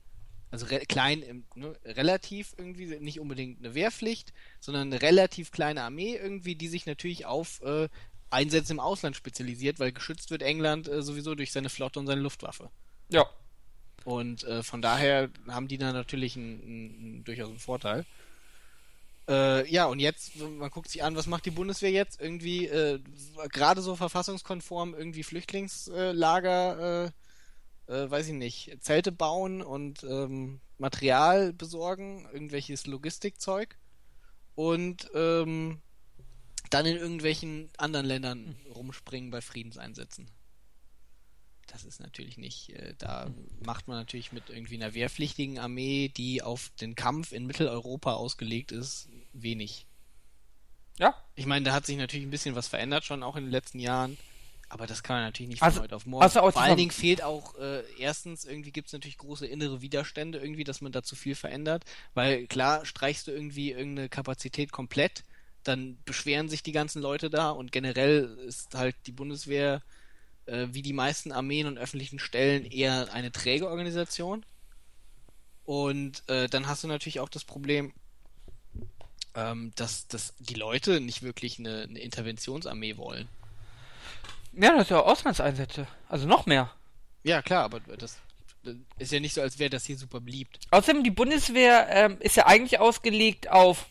Also 0.51 0.65
re 0.65 0.79
klein, 0.79 1.45
ne, 1.55 1.73
relativ 1.85 2.53
irgendwie, 2.57 2.99
nicht 2.99 3.21
unbedingt 3.21 3.59
eine 3.59 3.73
Wehrpflicht, 3.73 4.33
sondern 4.59 4.91
eine 4.91 5.01
relativ 5.01 5.51
kleine 5.51 5.83
Armee 5.83 6.17
irgendwie, 6.17 6.55
die 6.55 6.67
sich 6.67 6.85
natürlich 6.85 7.25
auf 7.25 7.61
äh, 7.61 7.87
Einsätze 8.29 8.73
im 8.73 8.81
Ausland 8.81 9.15
spezialisiert, 9.15 9.79
weil 9.79 9.93
geschützt 9.93 10.29
wird 10.29 10.41
England 10.41 10.89
äh, 10.89 11.01
sowieso 11.01 11.35
durch 11.35 11.53
seine 11.53 11.69
Flotte 11.69 11.99
und 11.99 12.07
seine 12.07 12.21
Luftwaffe. 12.21 12.69
Ja. 13.09 13.25
Und 14.03 14.43
äh, 14.43 14.63
von 14.63 14.81
daher 14.81 15.29
haben 15.47 15.67
die 15.67 15.77
da 15.77 15.93
natürlich 15.93 16.35
einen, 16.35 16.61
einen, 16.63 17.23
durchaus 17.23 17.49
einen 17.49 17.59
Vorteil. 17.59 18.05
Äh, 19.31 19.71
ja, 19.71 19.85
und 19.85 19.99
jetzt, 19.99 20.35
man 20.35 20.69
guckt 20.69 20.89
sich 20.89 21.03
an, 21.03 21.15
was 21.15 21.25
macht 21.25 21.45
die 21.45 21.51
Bundeswehr 21.51 21.91
jetzt? 21.91 22.19
Irgendwie 22.19 22.67
äh, 22.67 22.99
gerade 23.49 23.81
so 23.81 23.95
verfassungskonform 23.95 24.93
irgendwie 24.93 25.23
Flüchtlingslager, 25.23 27.13
äh, 27.87 27.93
äh, 27.93 28.11
weiß 28.11 28.27
ich 28.27 28.33
nicht, 28.33 28.77
Zelte 28.81 29.13
bauen 29.13 29.61
und 29.61 30.03
ähm, 30.03 30.59
Material 30.77 31.53
besorgen, 31.53 32.27
irgendwelches 32.33 32.87
Logistikzeug 32.87 33.77
und 34.55 35.09
ähm, 35.13 35.79
dann 36.69 36.85
in 36.85 36.97
irgendwelchen 36.97 37.69
anderen 37.77 38.07
Ländern 38.07 38.57
rumspringen 38.75 39.31
bei 39.31 39.39
Friedenseinsätzen. 39.39 40.29
Das 41.71 41.85
ist 41.85 42.01
natürlich 42.01 42.37
nicht, 42.37 42.69
äh, 42.71 42.93
da 42.97 43.31
macht 43.65 43.87
man 43.87 43.95
natürlich 43.97 44.33
mit 44.33 44.49
irgendwie 44.49 44.75
einer 44.75 44.93
wehrpflichtigen 44.93 45.57
Armee, 45.57 46.09
die 46.09 46.41
auf 46.41 46.69
den 46.81 46.95
Kampf 46.95 47.31
in 47.31 47.45
Mitteleuropa 47.45 48.13
ausgelegt 48.13 48.73
ist, 48.73 49.07
wenig. 49.31 49.85
Ja. 50.99 51.15
Ich 51.35 51.45
meine, 51.45 51.63
da 51.65 51.73
hat 51.73 51.85
sich 51.85 51.95
natürlich 51.97 52.25
ein 52.25 52.29
bisschen 52.31 52.55
was 52.55 52.67
verändert 52.67 53.05
schon 53.05 53.23
auch 53.23 53.37
in 53.37 53.45
den 53.45 53.51
letzten 53.51 53.79
Jahren. 53.79 54.17
Aber 54.67 54.85
das 54.87 55.03
kann 55.03 55.17
man 55.17 55.23
natürlich 55.25 55.49
nicht 55.49 55.63
Also- 55.63 55.75
von 55.77 55.83
heute 55.83 55.95
auf 55.95 56.05
morgen. 56.05 56.23
also 56.23 56.41
auch 56.41 56.51
Vor 56.53 56.61
allen 56.61 56.77
Dingen 56.77 56.91
fehlt 56.91 57.21
auch, 57.23 57.55
äh, 57.55 57.83
erstens, 57.97 58.45
irgendwie 58.45 58.71
gibt 58.71 58.87
es 58.87 58.93
natürlich 58.93 59.17
große 59.17 59.45
innere 59.45 59.81
Widerstände, 59.81 60.39
irgendwie, 60.39 60.63
dass 60.63 60.79
man 60.81 60.91
da 60.91 61.03
zu 61.03 61.15
viel 61.15 61.35
verändert. 61.35 61.83
Weil 62.13 62.47
klar, 62.47 62.85
streichst 62.85 63.27
du 63.27 63.31
irgendwie 63.31 63.71
irgendeine 63.71 64.07
Kapazität 64.09 64.71
komplett, 64.71 65.23
dann 65.63 65.97
beschweren 66.05 66.47
sich 66.49 66.63
die 66.63 66.71
ganzen 66.71 67.01
Leute 67.01 67.29
da 67.29 67.49
und 67.49 67.71
generell 67.71 68.37
ist 68.47 68.75
halt 68.75 68.95
die 69.07 69.11
Bundeswehr, 69.11 69.81
äh, 70.51 70.67
wie 70.73 70.81
die 70.81 70.93
meisten 70.93 71.31
Armeen 71.31 71.65
und 71.67 71.77
öffentlichen 71.77 72.19
Stellen, 72.19 72.65
eher 72.65 73.13
eine 73.13 73.31
träge 73.31 73.69
Organisation. 73.69 74.45
Und 75.63 76.27
äh, 76.27 76.47
dann 76.49 76.67
hast 76.67 76.83
du 76.83 76.87
natürlich 76.87 77.19
auch 77.19 77.29
das 77.29 77.45
Problem, 77.45 77.93
ähm, 79.35 79.71
dass, 79.75 80.07
dass 80.07 80.33
die 80.39 80.55
Leute 80.55 80.99
nicht 80.99 81.21
wirklich 81.21 81.57
eine, 81.59 81.83
eine 81.83 81.99
Interventionsarmee 81.99 82.97
wollen. 82.97 83.29
Ja, 84.53 84.73
das 84.73 84.83
ist 84.83 84.89
ja 84.89 84.99
Auslandseinsätze. 84.99 85.87
Also 86.09 86.27
noch 86.27 86.45
mehr. 86.45 86.71
Ja, 87.23 87.41
klar, 87.41 87.63
aber 87.63 87.79
das, 87.79 88.17
ist 88.97 89.11
ja 89.11 89.19
nicht 89.19 89.33
so, 89.33 89.41
als 89.41 89.59
wäre 89.59 89.69
das 89.69 89.85
hier 89.85 89.97
super 89.97 90.19
beliebt. 90.19 90.59
Außerdem, 90.71 91.03
die 91.03 91.11
Bundeswehr 91.11 91.87
ähm, 91.89 92.17
ist 92.19 92.35
ja 92.35 92.47
eigentlich 92.47 92.79
ausgelegt 92.79 93.49
auf 93.49 93.85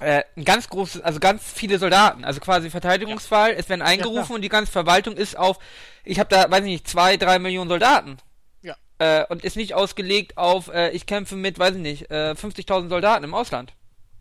äh, 0.00 0.22
ein 0.36 0.44
ganz 0.44 0.68
großes, 0.68 1.02
also 1.02 1.18
ganz 1.20 1.42
viele 1.52 1.78
Soldaten. 1.78 2.24
Also 2.24 2.40
quasi 2.40 2.70
Verteidigungsfall, 2.70 3.52
es 3.52 3.68
werden 3.68 3.82
eingerufen 3.82 4.26
klar. 4.26 4.36
und 4.36 4.42
die 4.42 4.48
ganze 4.48 4.70
Verwaltung 4.70 5.16
ist 5.16 5.36
auf, 5.36 5.58
ich 6.04 6.18
habe 6.18 6.30
da, 6.30 6.50
weiß 6.50 6.60
ich 6.60 6.70
nicht, 6.70 6.88
zwei, 6.88 7.16
drei 7.16 7.38
Millionen 7.38 7.68
Soldaten. 7.68 8.18
Ja. 8.62 8.76
Äh, 8.98 9.26
und 9.28 9.44
ist 9.44 9.56
nicht 9.56 9.74
ausgelegt 9.74 10.36
auf, 10.36 10.68
äh, 10.68 10.90
ich 10.90 11.06
kämpfe 11.06 11.36
mit, 11.36 11.58
weiß 11.58 11.74
ich 11.76 11.82
nicht, 11.82 12.10
äh, 12.10 12.34
50.000 12.36 12.88
Soldaten 12.88 13.24
im 13.24 13.34
Ausland. 13.34 13.72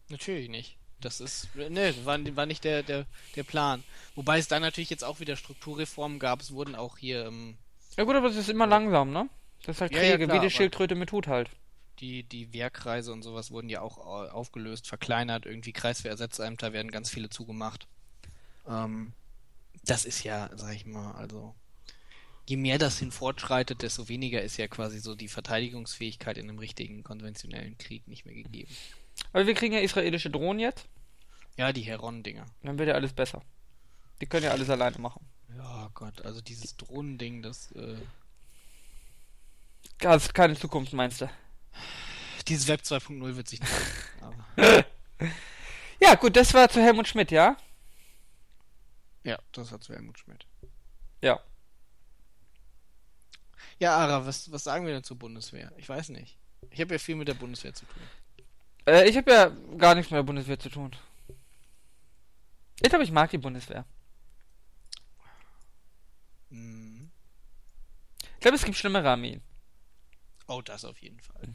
Natürlich 0.09 0.49
nicht. 0.49 0.77
Das 0.99 1.21
ist, 1.21 1.49
ne, 1.55 1.93
war, 2.05 2.17
war 2.35 2.47
nicht 2.47 2.63
der, 2.63 2.81
der, 2.81 3.05
der 3.35 3.43
Plan. 3.43 3.83
Wobei 4.15 4.39
es 4.39 4.47
da 4.47 4.59
natürlich 4.59 4.89
jetzt 4.89 5.03
auch 5.03 5.19
wieder 5.19 5.35
Strukturreformen 5.35 6.17
gab. 6.17 6.41
Es 6.41 6.51
wurden 6.51 6.75
auch 6.75 6.97
hier 6.97 7.25
ähm, 7.27 7.57
Ja 7.97 8.03
gut, 8.03 8.15
aber 8.15 8.29
es 8.29 8.35
ist 8.35 8.49
immer 8.49 8.65
langsam, 8.65 9.11
ne? 9.11 9.29
Das 9.63 9.75
ist 9.75 9.81
halt 9.81 9.93
Ja, 9.93 10.01
ja, 10.01 10.17
klar, 10.17 10.35
wie 10.35 10.47
die 10.47 10.49
Schildkröte 10.49 10.95
mit 10.95 11.11
Hut 11.11 11.27
halt. 11.27 11.51
Die, 11.99 12.23
die 12.23 12.53
Wehrkreise 12.53 13.11
und 13.11 13.23
sowas 13.23 13.51
wurden 13.51 13.69
ja 13.69 13.81
auch 13.81 13.97
äh, 13.97 14.29
aufgelöst, 14.29 14.87
verkleinert. 14.87 15.45
Irgendwie 15.45 15.73
Kreiswehrersatzämter 15.73 16.73
werden 16.73 16.91
ganz 16.91 17.09
viele 17.09 17.29
zugemacht. 17.29 17.87
Ähm, 18.67 19.13
das 19.83 20.05
ist 20.05 20.23
ja, 20.23 20.49
sag 20.55 20.73
ich 20.75 20.85
mal, 20.85 21.13
also 21.13 21.55
je 22.47 22.57
mehr 22.57 22.77
das 22.77 22.99
hin 22.99 23.11
fortschreitet, 23.11 23.81
desto 23.81 24.07
weniger 24.09 24.41
ist 24.41 24.57
ja 24.57 24.67
quasi 24.67 24.99
so 24.99 25.15
die 25.15 25.27
Verteidigungsfähigkeit 25.27 26.37
in 26.37 26.49
einem 26.49 26.59
richtigen 26.59 27.03
konventionellen 27.03 27.77
Krieg 27.77 28.07
nicht 28.07 28.25
mehr 28.25 28.35
gegeben. 28.35 28.71
Aber 29.33 29.47
wir 29.47 29.53
kriegen 29.53 29.73
ja 29.73 29.79
israelische 29.79 30.29
Drohnen 30.29 30.59
jetzt, 30.59 30.87
Ja, 31.57 31.73
die 31.73 31.81
Heron-Dinger. 31.81 32.45
dann 32.63 32.77
wird 32.77 32.89
ja 32.89 32.95
alles 32.95 33.13
besser. 33.13 33.41
Die 34.21 34.25
können 34.27 34.43
ja 34.45 34.51
alles 34.51 34.69
alleine 34.69 34.97
machen. 34.99 35.25
Ja, 35.57 35.89
Gott, 35.93 36.23
also 36.23 36.41
dieses 36.41 36.75
Drohnending, 36.77 37.41
das, 37.41 37.71
äh, 37.73 37.97
Das 39.99 40.25
ist 40.25 40.33
keine 40.33 40.55
Zukunft, 40.55 40.93
meinst 40.93 41.21
du? 41.21 41.29
Dieses 42.47 42.67
Web 42.67 42.81
2.0 42.81 43.35
wird 43.35 43.47
sich 43.47 43.59
nicht. 43.59 43.71
aber, 44.21 44.85
Ja, 45.99 46.15
gut, 46.15 46.35
das 46.35 46.53
war 46.53 46.69
zu 46.69 46.81
Helmut 46.81 47.07
Schmidt, 47.07 47.31
ja? 47.31 47.57
ja, 49.23 49.37
das 49.51 49.71
hat 49.71 49.83
zu 49.83 49.93
Helmut 49.93 50.19
Schmidt. 50.19 50.45
Ja. 51.21 51.39
Ja, 53.79 53.97
Ara, 53.97 54.25
was, 54.25 54.51
was 54.51 54.63
sagen 54.63 54.85
wir 54.85 54.93
denn 54.93 55.03
zur 55.03 55.17
Bundeswehr? 55.17 55.71
Ich 55.77 55.87
weiß 55.89 56.09
nicht. 56.09 56.37
Ich 56.71 56.79
habe 56.81 56.93
ja 56.93 56.99
viel 56.99 57.15
mit 57.15 57.27
der 57.27 57.33
Bundeswehr 57.33 57.73
zu 57.73 57.85
tun. 57.85 58.01
Äh, 58.85 59.09
ich 59.09 59.17
habe 59.17 59.31
ja 59.31 59.49
gar 59.77 59.95
nichts 59.95 60.11
mit 60.11 60.17
der 60.17 60.23
Bundeswehr 60.23 60.59
zu 60.59 60.69
tun. 60.69 60.95
Ich 62.81 62.89
glaube, 62.89 63.03
ich 63.03 63.11
mag 63.11 63.29
die 63.29 63.37
Bundeswehr. 63.37 63.85
Mhm. 66.49 67.11
Ich 68.35 68.39
glaube, 68.39 68.55
es 68.55 68.63
gibt 68.63 68.77
schlimmere 68.77 69.09
Armeen. 69.09 69.41
Oh, 70.47 70.61
das 70.61 70.85
auf 70.85 71.01
jeden 71.01 71.19
Fall. 71.19 71.53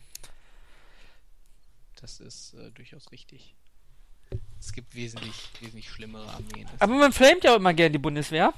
Das 2.03 2.21
ist 2.21 2.55
äh, 2.55 2.71
durchaus 2.73 3.11
richtig. 3.13 3.55
Es 4.59 4.73
gibt 4.73 4.95
wesentlich, 4.95 5.35
wesentlich 5.61 5.89
schlimmere 5.89 6.29
Armeen. 6.29 6.69
Aber 6.79 6.95
man 6.95 7.13
flamet 7.13 7.45
ja 7.45 7.53
auch 7.53 7.57
immer 7.57 7.75
gern 7.75 7.93
die 7.93 7.99
Bundeswehr, 7.99 8.53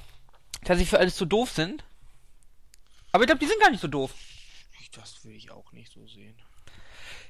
dass 0.63 0.79
sie 0.79 0.85
für 0.85 0.99
alles 0.99 1.15
zu 1.15 1.25
doof 1.25 1.51
sind. 1.51 1.83
Aber 3.11 3.23
ich 3.23 3.27
glaube, 3.27 3.39
die 3.39 3.45
sind 3.47 3.61
gar 3.61 3.69
nicht 3.69 3.81
so 3.81 3.87
doof. 3.87 4.13
Das 4.93 5.23
will 5.25 5.35
ich 5.35 5.51
auch 5.51 5.71
nicht 5.73 5.91
so 5.91 6.07
sehen. 6.07 6.35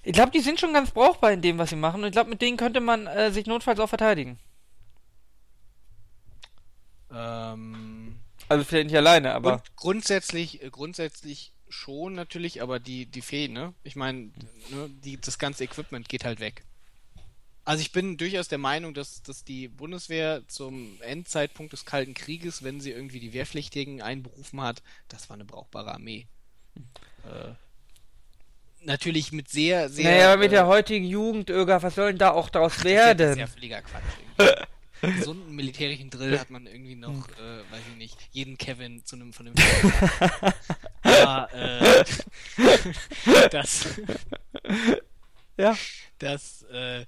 Ich 0.04 0.14
glaube, 0.14 0.32
die 0.32 0.40
sind 0.40 0.60
schon 0.60 0.72
ganz 0.72 0.92
brauchbar 0.92 1.32
in 1.32 1.42
dem, 1.42 1.58
was 1.58 1.72
sie 1.72 1.76
machen. 1.76 2.02
Und 2.02 2.08
ich 2.08 2.12
glaube, 2.12 2.30
mit 2.30 2.42
denen 2.42 2.58
könnte 2.58 2.80
man 2.80 3.08
äh, 3.08 3.32
sich 3.32 3.48
notfalls 3.48 3.80
auch 3.80 3.90
verteidigen. 3.90 4.40
Ähm, 7.12 8.20
Also 8.48 8.64
vielleicht 8.64 8.88
nicht 8.88 8.98
alleine, 8.98 9.34
aber. 9.34 9.58
Grund, 9.58 9.76
grundsätzlich, 9.76 10.62
äh, 10.62 10.70
grundsätzlich 10.70 11.55
schon 11.76 12.14
natürlich, 12.14 12.62
aber 12.62 12.80
die, 12.80 13.06
die 13.06 13.22
Fee, 13.22 13.48
ne? 13.48 13.74
Ich 13.84 13.96
meine, 13.96 14.32
ne, 14.70 14.90
die, 15.04 15.20
das 15.20 15.38
ganze 15.38 15.64
Equipment 15.64 16.10
geht 16.10 16.26
halt 16.26 16.40
weg. 16.40 16.64
Also 17.66 17.82
ich 17.82 17.92
bin 17.92 18.18
durchaus 18.18 18.48
der 18.48 18.60
Meinung, 18.60 18.94
dass, 18.94 19.24
dass 19.24 19.44
die 19.44 19.68
Bundeswehr 19.68 20.44
zum 20.48 21.02
Endzeitpunkt 21.02 21.74
des 21.74 21.84
Kalten 21.86 22.14
Krieges, 22.14 22.64
wenn 22.64 22.80
sie 22.80 22.92
irgendwie 22.92 23.20
die 23.20 23.34
Wehrpflichtigen 23.34 24.04
einberufen 24.04 24.62
hat, 24.62 24.84
das 25.08 25.30
war 25.30 25.36
eine 25.36 25.46
brauchbare 25.46 25.92
Armee. 25.94 26.28
Äh, 27.26 27.54
natürlich 28.82 29.32
mit 29.32 29.50
sehr, 29.50 29.90
sehr... 29.90 30.06
naja, 30.06 30.34
aber 30.34 30.42
mit 30.42 30.52
äh, 30.52 30.56
der 30.56 30.68
heutigen 30.68 31.06
Jugend, 31.06 31.50
Öger, 31.50 31.82
was 31.82 31.96
soll 31.96 32.12
denn 32.12 32.20
da 32.20 32.32
auch 32.32 32.50
draus 32.50 32.76
Das 32.76 32.84
werden? 32.86 33.32
ist 33.32 33.38
ja 33.40 33.48
völliger 33.48 33.82
Quatsch. 33.82 34.04
irgendwie. 35.06 35.20
Gesunden 35.20 35.56
militärischen 35.56 36.10
Drill 36.10 36.40
hat 36.40 36.50
man 36.50 36.68
irgendwie 36.68 36.96
noch, 36.96 37.30
äh, 37.30 37.60
weiß 37.72 37.82
ich 37.92 37.98
nicht, 37.98 38.18
jeden 38.32 38.58
Kevin 38.58 39.04
zu 39.06 39.16
einem 39.16 39.34
vernünftigen. 39.34 39.94
Aber 41.04 41.54
äh, 41.54 42.06
das, 43.52 43.88
Ja. 45.58 45.78
das, 46.20 46.64
äh, 46.64 47.06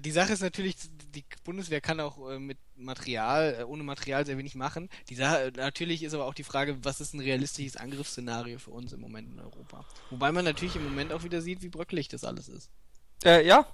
die 0.00 0.10
Sache 0.10 0.32
ist 0.32 0.40
natürlich, 0.40 0.76
die 1.14 1.24
Bundeswehr 1.44 1.80
kann 1.80 2.00
auch 2.00 2.30
äh, 2.30 2.38
mit 2.38 2.58
Material, 2.76 3.56
äh, 3.60 3.64
ohne 3.64 3.82
Material 3.82 4.24
sehr 4.24 4.38
wenig 4.38 4.54
machen. 4.54 4.88
Die 5.10 5.14
Sache, 5.14 5.52
natürlich 5.56 6.02
ist 6.02 6.14
aber 6.14 6.24
auch 6.26 6.34
die 6.34 6.44
Frage, 6.44 6.82
was 6.84 7.00
ist 7.00 7.12
ein 7.12 7.20
realistisches 7.20 7.76
Angriffsszenario 7.76 8.58
für 8.58 8.70
uns 8.70 8.92
im 8.92 9.00
Moment 9.00 9.30
in 9.30 9.38
Europa? 9.38 9.84
Wobei 10.10 10.32
man 10.32 10.44
natürlich 10.44 10.76
im 10.76 10.84
Moment 10.84 11.12
auch 11.12 11.24
wieder 11.24 11.42
sieht, 11.42 11.62
wie 11.62 11.68
bröckelig 11.68 12.08
das 12.08 12.24
alles 12.24 12.48
ist. 12.48 12.70
Äh, 13.24 13.46
ja. 13.46 13.66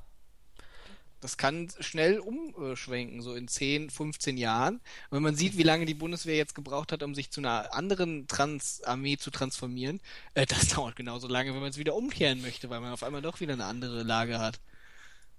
Das 1.20 1.36
kann 1.36 1.68
schnell 1.80 2.20
umschwenken, 2.20 3.22
so 3.22 3.34
in 3.34 3.48
10, 3.48 3.90
15 3.90 4.36
Jahren. 4.36 4.74
Und 4.76 5.16
wenn 5.16 5.22
man 5.22 5.34
sieht, 5.34 5.56
wie 5.56 5.64
lange 5.64 5.84
die 5.84 5.94
Bundeswehr 5.94 6.36
jetzt 6.36 6.54
gebraucht 6.54 6.92
hat, 6.92 7.02
um 7.02 7.14
sich 7.14 7.30
zu 7.30 7.40
einer 7.40 7.74
anderen 7.74 8.28
Trans-Armee 8.28 9.16
zu 9.16 9.30
transformieren, 9.30 10.00
äh, 10.34 10.46
das 10.46 10.68
dauert 10.74 10.94
genauso 10.94 11.26
lange, 11.26 11.52
wenn 11.54 11.60
man 11.60 11.70
es 11.70 11.78
wieder 11.78 11.96
umkehren 11.96 12.40
möchte, 12.40 12.70
weil 12.70 12.80
man 12.80 12.92
auf 12.92 13.02
einmal 13.02 13.22
doch 13.22 13.40
wieder 13.40 13.54
eine 13.54 13.64
andere 13.64 14.04
Lage 14.04 14.38
hat. 14.38 14.60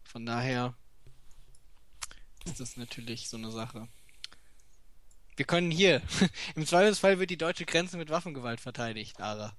Von 0.04 0.26
daher 0.26 0.74
ist 2.46 2.60
das 2.60 2.76
natürlich 2.76 3.30
so 3.30 3.38
eine 3.38 3.52
Sache. 3.52 3.88
Wir 5.38 5.46
können 5.46 5.72
hier. 5.72 6.02
Im 6.56 6.66
Zweifelsfall 6.66 7.20
wird 7.20 7.30
die 7.30 7.38
deutsche 7.38 7.66
Grenze 7.66 7.96
mit 7.96 8.10
Waffengewalt 8.10 8.60
verteidigt, 8.60 9.22
Ara. 9.22 9.54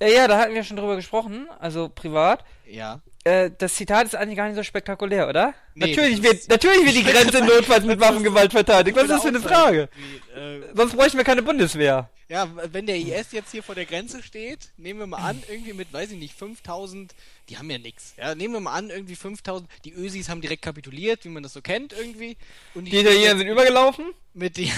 Äh, 0.00 0.14
ja, 0.14 0.26
da 0.26 0.38
hatten 0.38 0.54
wir 0.54 0.64
schon 0.64 0.76
drüber 0.76 0.96
gesprochen, 0.96 1.48
also 1.58 1.88
privat. 1.88 2.44
Ja. 2.66 3.00
Äh, 3.28 3.50
das 3.58 3.74
Zitat 3.74 4.06
ist 4.06 4.14
eigentlich 4.14 4.36
gar 4.36 4.46
nicht 4.46 4.56
so 4.56 4.62
spektakulär, 4.62 5.28
oder? 5.28 5.54
Nee, 5.74 5.88
natürlich, 5.90 6.22
wird, 6.22 6.48
natürlich 6.48 6.84
wird 6.86 6.96
die 6.96 7.04
Grenze 7.12 7.40
notfalls 7.44 7.84
mit 7.84 8.00
Waffengewalt 8.00 8.52
verteidigt. 8.52 8.96
Was 8.96 9.04
ist 9.04 9.10
das 9.10 9.22
für 9.22 9.28
eine 9.28 9.40
Frage? 9.40 9.88
Äh, 10.34 10.60
Sonst 10.74 10.96
bräuchten 10.96 11.18
wir 11.18 11.24
keine 11.24 11.42
Bundeswehr. 11.42 12.08
Ja, 12.30 12.46
wenn 12.72 12.84
der 12.86 12.96
IS 12.96 13.32
jetzt 13.32 13.52
hier 13.52 13.62
vor 13.62 13.74
der 13.74 13.86
Grenze 13.86 14.22
steht, 14.22 14.68
nehmen 14.76 15.00
wir 15.00 15.06
mal 15.06 15.18
an, 15.18 15.42
irgendwie 15.48 15.72
mit, 15.72 15.90
weiß 15.92 16.10
ich 16.12 16.18
nicht, 16.18 16.34
5000, 16.34 17.14
die 17.48 17.56
haben 17.56 17.70
ja 17.70 17.78
nix. 17.78 18.12
Ja, 18.18 18.34
nehmen 18.34 18.52
wir 18.52 18.60
mal 18.60 18.74
an, 18.74 18.90
irgendwie 18.90 19.16
5000, 19.16 19.68
die 19.86 19.92
Ösis 19.94 20.28
haben 20.28 20.42
direkt 20.42 20.60
kapituliert, 20.62 21.24
wie 21.24 21.30
man 21.30 21.42
das 21.42 21.54
so 21.54 21.62
kennt 21.62 21.94
irgendwie. 21.94 22.36
Und 22.74 22.84
Die 22.84 22.98
Italiener 22.98 23.38
sind 23.38 23.46
übergelaufen. 23.46 24.12
mit 24.34 24.58
die, 24.58 24.70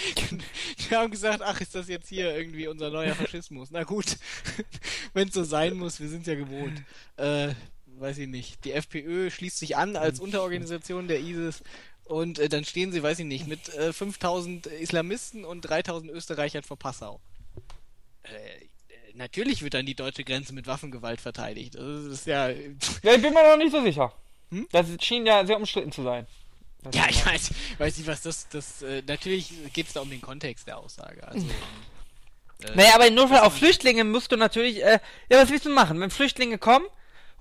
die 0.90 0.94
haben 0.94 1.10
gesagt, 1.10 1.42
ach, 1.42 1.60
ist 1.60 1.74
das 1.74 1.88
jetzt 1.88 2.08
hier 2.08 2.36
irgendwie 2.36 2.68
unser 2.68 2.90
neuer 2.90 3.14
Faschismus? 3.16 3.70
Na 3.72 3.82
gut, 3.82 4.16
wenn 5.12 5.26
es 5.26 5.34
so 5.34 5.42
sein 5.42 5.74
muss, 5.74 5.98
wir 6.00 6.08
sind 6.08 6.26
ja 6.28 6.36
gewohnt. 6.36 6.82
Äh, 7.16 7.48
weiß 7.98 8.18
ich 8.18 8.28
nicht. 8.28 8.64
Die 8.64 8.72
FPÖ 8.72 9.30
schließt 9.30 9.58
sich 9.58 9.76
an 9.76 9.96
als 9.96 10.20
Unterorganisation 10.20 11.08
der 11.08 11.20
ISIS 11.20 11.62
und 12.04 12.38
äh, 12.38 12.48
dann 12.48 12.64
stehen 12.64 12.92
sie, 12.92 13.02
weiß 13.02 13.20
ich 13.20 13.26
nicht, 13.26 13.46
mit 13.46 13.68
äh, 13.74 13.92
5000 13.92 14.66
Islamisten 14.66 15.44
und 15.44 15.62
3000 15.62 16.10
Österreichern 16.10 16.62
vor 16.62 16.78
Passau. 16.78 17.20
Äh, 18.24 18.28
äh, 18.28 18.68
natürlich 19.14 19.62
wird 19.62 19.74
dann 19.74 19.86
die 19.86 19.94
deutsche 19.94 20.24
Grenze 20.24 20.52
mit 20.52 20.66
Waffengewalt 20.66 21.20
verteidigt. 21.20 21.74
Das 21.74 22.04
ist 22.04 22.26
ja. 22.26 22.48
Ja, 23.02 23.14
ich 23.14 23.22
bin 23.22 23.32
mir 23.32 23.48
noch 23.48 23.56
nicht 23.56 23.72
so 23.72 23.82
sicher. 23.82 24.12
Hm? 24.50 24.66
Das 24.72 24.86
schien 25.00 25.26
ja 25.26 25.46
sehr 25.46 25.56
umstritten 25.56 25.92
zu 25.92 26.02
sein. 26.02 26.26
Das 26.82 26.94
Ja, 26.94 27.06
ich 27.08 27.24
weiß, 27.24 27.50
weiß 27.78 27.98
nicht, 27.98 28.06
was 28.06 28.22
das. 28.22 28.48
das 28.48 28.82
äh, 28.82 29.02
natürlich 29.06 29.52
geht 29.72 29.86
es 29.86 29.92
da 29.92 30.00
um 30.00 30.10
den 30.10 30.20
Kontext 30.20 30.66
der 30.66 30.78
Aussage. 30.78 31.26
Also, 31.26 31.46
äh, 32.62 32.74
Naja, 32.74 32.94
aber 32.94 33.06
im 33.06 33.14
Notfall 33.14 33.40
auf 33.40 33.56
Flüchtlinge 33.56 34.02
musst 34.04 34.32
du 34.32 34.36
natürlich, 34.36 34.82
äh, 34.82 34.98
ja, 35.30 35.40
was 35.40 35.50
willst 35.50 35.66
du 35.66 35.70
machen, 35.70 36.00
wenn 36.00 36.10
Flüchtlinge 36.10 36.58
kommen 36.58 36.86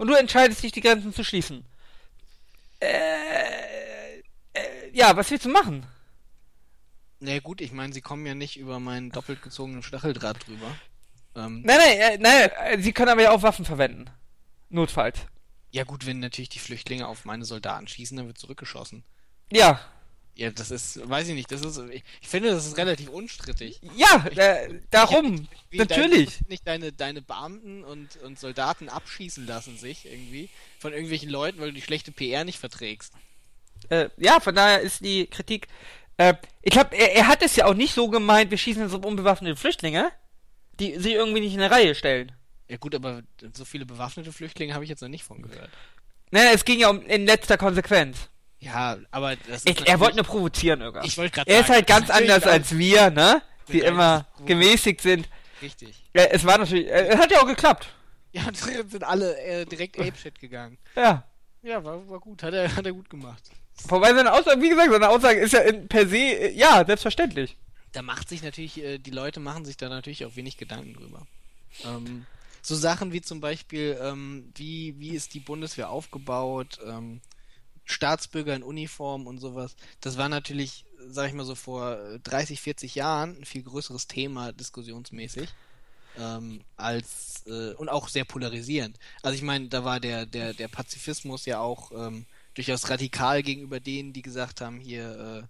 und 0.01 0.07
du 0.07 0.15
entscheidest 0.15 0.63
dich, 0.63 0.71
die 0.71 0.81
Grenzen 0.81 1.13
zu 1.13 1.23
schließen? 1.23 1.63
Äh, 2.79 4.17
äh, 4.53 4.89
ja, 4.93 5.15
was 5.15 5.29
willst 5.29 5.45
du 5.45 5.49
machen? 5.49 5.85
Na 7.19 7.37
gut, 7.37 7.61
ich 7.61 7.71
meine, 7.71 7.93
sie 7.93 8.01
kommen 8.01 8.25
ja 8.25 8.33
nicht 8.33 8.57
über 8.57 8.79
meinen 8.79 9.11
doppelt 9.11 9.43
gezogenen 9.43 9.83
Stacheldraht 9.83 10.47
drüber. 10.47 10.75
Ähm, 11.35 11.61
Nein, 11.61 11.77
nein, 11.77 11.99
äh, 11.99 12.17
nein, 12.17 12.49
äh, 12.49 12.81
sie 12.81 12.93
können 12.93 13.09
aber 13.09 13.21
ja 13.21 13.29
auch 13.29 13.43
Waffen 13.43 13.63
verwenden. 13.63 14.05
Notfalls. 14.69 15.19
ja 15.69 15.83
gut, 15.83 16.07
wenn 16.07 16.19
natürlich 16.19 16.49
die 16.49 16.57
Flüchtlinge 16.57 17.07
auf 17.07 17.23
meine 17.23 17.45
Soldaten 17.45 17.87
schießen, 17.87 18.17
dann 18.17 18.25
wird 18.25 18.39
zurückgeschossen. 18.39 19.03
Ja, 19.51 19.79
Ja, 20.35 20.49
das 20.49 20.71
ist, 20.71 21.07
weiß 21.07 21.27
ich 21.27 21.35
nicht, 21.35 21.51
das 21.51 21.61
ist, 21.61 21.77
ich, 21.91 22.03
ich 22.21 22.27
finde, 22.27 22.51
das 22.51 22.65
ist 22.65 22.77
relativ 22.77 23.09
unstrittig. 23.09 23.79
ja, 23.95 24.25
äh, 24.35 24.79
darum, 24.89 25.47
Wie 25.69 25.77
natürlich. 25.77 26.37
Deine, 26.37 26.49
nicht 26.49 26.67
deine, 26.67 26.91
deine 26.93 27.21
Beamten 27.21 27.83
und, 27.83 28.15
und 28.17 28.39
Soldaten 28.39 28.89
abschießen 28.89 29.45
lassen 29.45 29.77
sich 29.77 30.05
irgendwie 30.05 30.49
von 30.79 30.93
irgendwelchen 30.93 31.29
Leuten, 31.29 31.59
weil 31.59 31.67
du 31.67 31.73
die 31.73 31.81
schlechte 31.81 32.11
PR 32.11 32.45
nicht 32.45 32.59
verträgst. 32.59 33.13
Äh, 33.89 34.09
ja, 34.17 34.39
von 34.39 34.55
daher 34.55 34.79
ist 34.79 35.03
die 35.03 35.27
Kritik, 35.27 35.67
äh, 36.17 36.35
ich 36.61 36.71
glaube, 36.71 36.95
er, 36.95 37.13
er 37.15 37.27
hat 37.27 37.41
es 37.41 37.55
ja 37.55 37.65
auch 37.65 37.73
nicht 37.73 37.93
so 37.93 38.09
gemeint, 38.09 38.51
wir 38.51 38.57
schießen 38.57 38.81
jetzt 38.81 38.93
auf 38.93 39.05
unbewaffnete 39.05 39.55
Flüchtlinge, 39.55 40.11
die 40.79 40.97
sich 40.97 41.13
irgendwie 41.13 41.41
nicht 41.41 41.53
in 41.53 41.61
eine 41.61 41.71
Reihe 41.71 41.93
stellen. 41.93 42.31
Ja 42.69 42.77
gut, 42.77 42.95
aber 42.95 43.21
so 43.53 43.65
viele 43.65 43.85
bewaffnete 43.85 44.31
Flüchtlinge 44.31 44.73
habe 44.73 44.85
ich 44.85 44.89
jetzt 44.89 45.01
noch 45.01 45.09
nicht 45.09 45.25
von 45.25 45.41
gehört. 45.41 45.69
Nein, 46.31 46.47
es 46.53 46.63
ging 46.63 46.79
ja 46.79 46.89
um 46.89 47.01
in 47.05 47.25
letzter 47.25 47.57
Konsequenz. 47.57 48.29
Ja, 48.62 48.97
aber 49.10 49.36
das 49.36 49.63
ist 49.65 49.69
Ich, 49.69 49.88
er 49.88 50.00
wollte 50.00 50.17
nur 50.17 50.26
provozieren, 50.26 50.82
Irga. 50.82 51.04
Ich 51.04 51.17
wollte 51.17 51.32
gerade 51.32 51.52
Er 51.52 51.62
ist 51.62 51.69
halt 51.69 51.88
ganz 51.88 52.10
anders 52.10 52.43
als 52.43 52.78
wir, 52.78 53.10
ne? 53.10 53.41
Die 53.67 53.80
immer 53.80 54.28
gemäßigt 54.45 55.02
sind. 55.02 55.28
Richtig. 55.62 56.04
Äh, 56.13 56.28
es 56.32 56.45
war 56.45 56.58
natürlich, 56.58 56.88
äh, 56.88 57.08
es 57.08 57.19
hat 57.19 57.32
ja 57.32 57.41
auch 57.41 57.47
geklappt. 57.47 57.88
Ja, 58.34 58.43
sind 58.54 59.04
alle 59.04 59.38
äh, 59.39 59.65
direkt 59.65 60.00
Apeshit 60.00 60.39
gegangen. 60.39 60.78
Ja. 60.95 61.24
Ja, 61.63 61.84
war, 61.84 62.08
war 62.10 62.19
gut, 62.19 62.43
hat 62.43 62.54
er, 62.54 62.76
hat 62.76 62.86
er 62.86 62.93
gut 62.93 63.10
gemacht. 63.10 63.43
Wobei 63.88 64.13
seine 64.13 64.32
Aussage, 64.32 64.62
wie 64.62 64.69
gesagt, 64.69 64.91
seine 64.91 65.10
Aussage 65.10 65.39
ist 65.39 65.54
ja 65.54 65.60
per 65.89 66.08
se, 66.08 66.17
äh, 66.17 66.54
ja, 66.54 66.84
selbstverständlich. 66.86 67.58
Da 67.93 68.02
macht 68.02 68.30
sich 68.30 68.43
natürlich, 68.43 68.82
äh, 68.84 68.97
die 69.00 69.12
Leute 69.12 69.39
machen 69.39 69.65
sich 69.65 69.78
da 69.78 69.89
natürlich 69.89 70.26
auch 70.26 70.36
wenig 70.36 70.58
Gedanken 70.58 70.93
drüber. 70.93 71.26
Ähm, 71.84 72.26
so 72.62 72.76
Sachen 72.76 73.12
wie 73.12 73.21
zum 73.21 73.41
Beispiel, 73.41 73.97
ähm, 74.02 74.52
wie, 74.56 75.00
wie 75.00 75.15
ist 75.15 75.34
die 75.34 75.39
Bundeswehr 75.39 75.89
aufgebaut, 75.89 76.80
ähm, 76.86 77.21
Staatsbürger 77.85 78.55
in 78.55 78.63
Uniform 78.63 79.27
und 79.27 79.39
sowas. 79.39 79.75
Das 79.99 80.17
war 80.17 80.29
natürlich, 80.29 80.85
sag 81.07 81.27
ich 81.27 81.33
mal 81.33 81.45
so, 81.45 81.55
vor 81.55 81.97
äh, 81.97 82.19
30, 82.19 82.61
40 82.61 82.95
Jahren 82.95 83.37
ein 83.37 83.45
viel 83.45 83.63
größeres 83.63 84.07
Thema 84.07 84.51
diskussionsmäßig. 84.53 85.49
Ähm, 86.17 86.61
als 86.75 87.43
äh, 87.47 87.73
und 87.75 87.87
auch 87.87 88.09
sehr 88.09 88.25
polarisierend. 88.25 88.99
Also 89.23 89.35
ich 89.35 89.43
meine, 89.43 89.69
da 89.69 89.85
war 89.85 90.01
der, 90.01 90.25
der, 90.25 90.53
der 90.53 90.67
Pazifismus 90.67 91.45
ja 91.45 91.61
auch 91.61 91.91
ähm, 91.93 92.25
durchaus 92.53 92.89
radikal 92.89 93.43
gegenüber 93.43 93.79
denen, 93.79 94.11
die 94.11 94.21
gesagt 94.21 94.59
haben, 94.59 94.79
hier, 94.79 95.47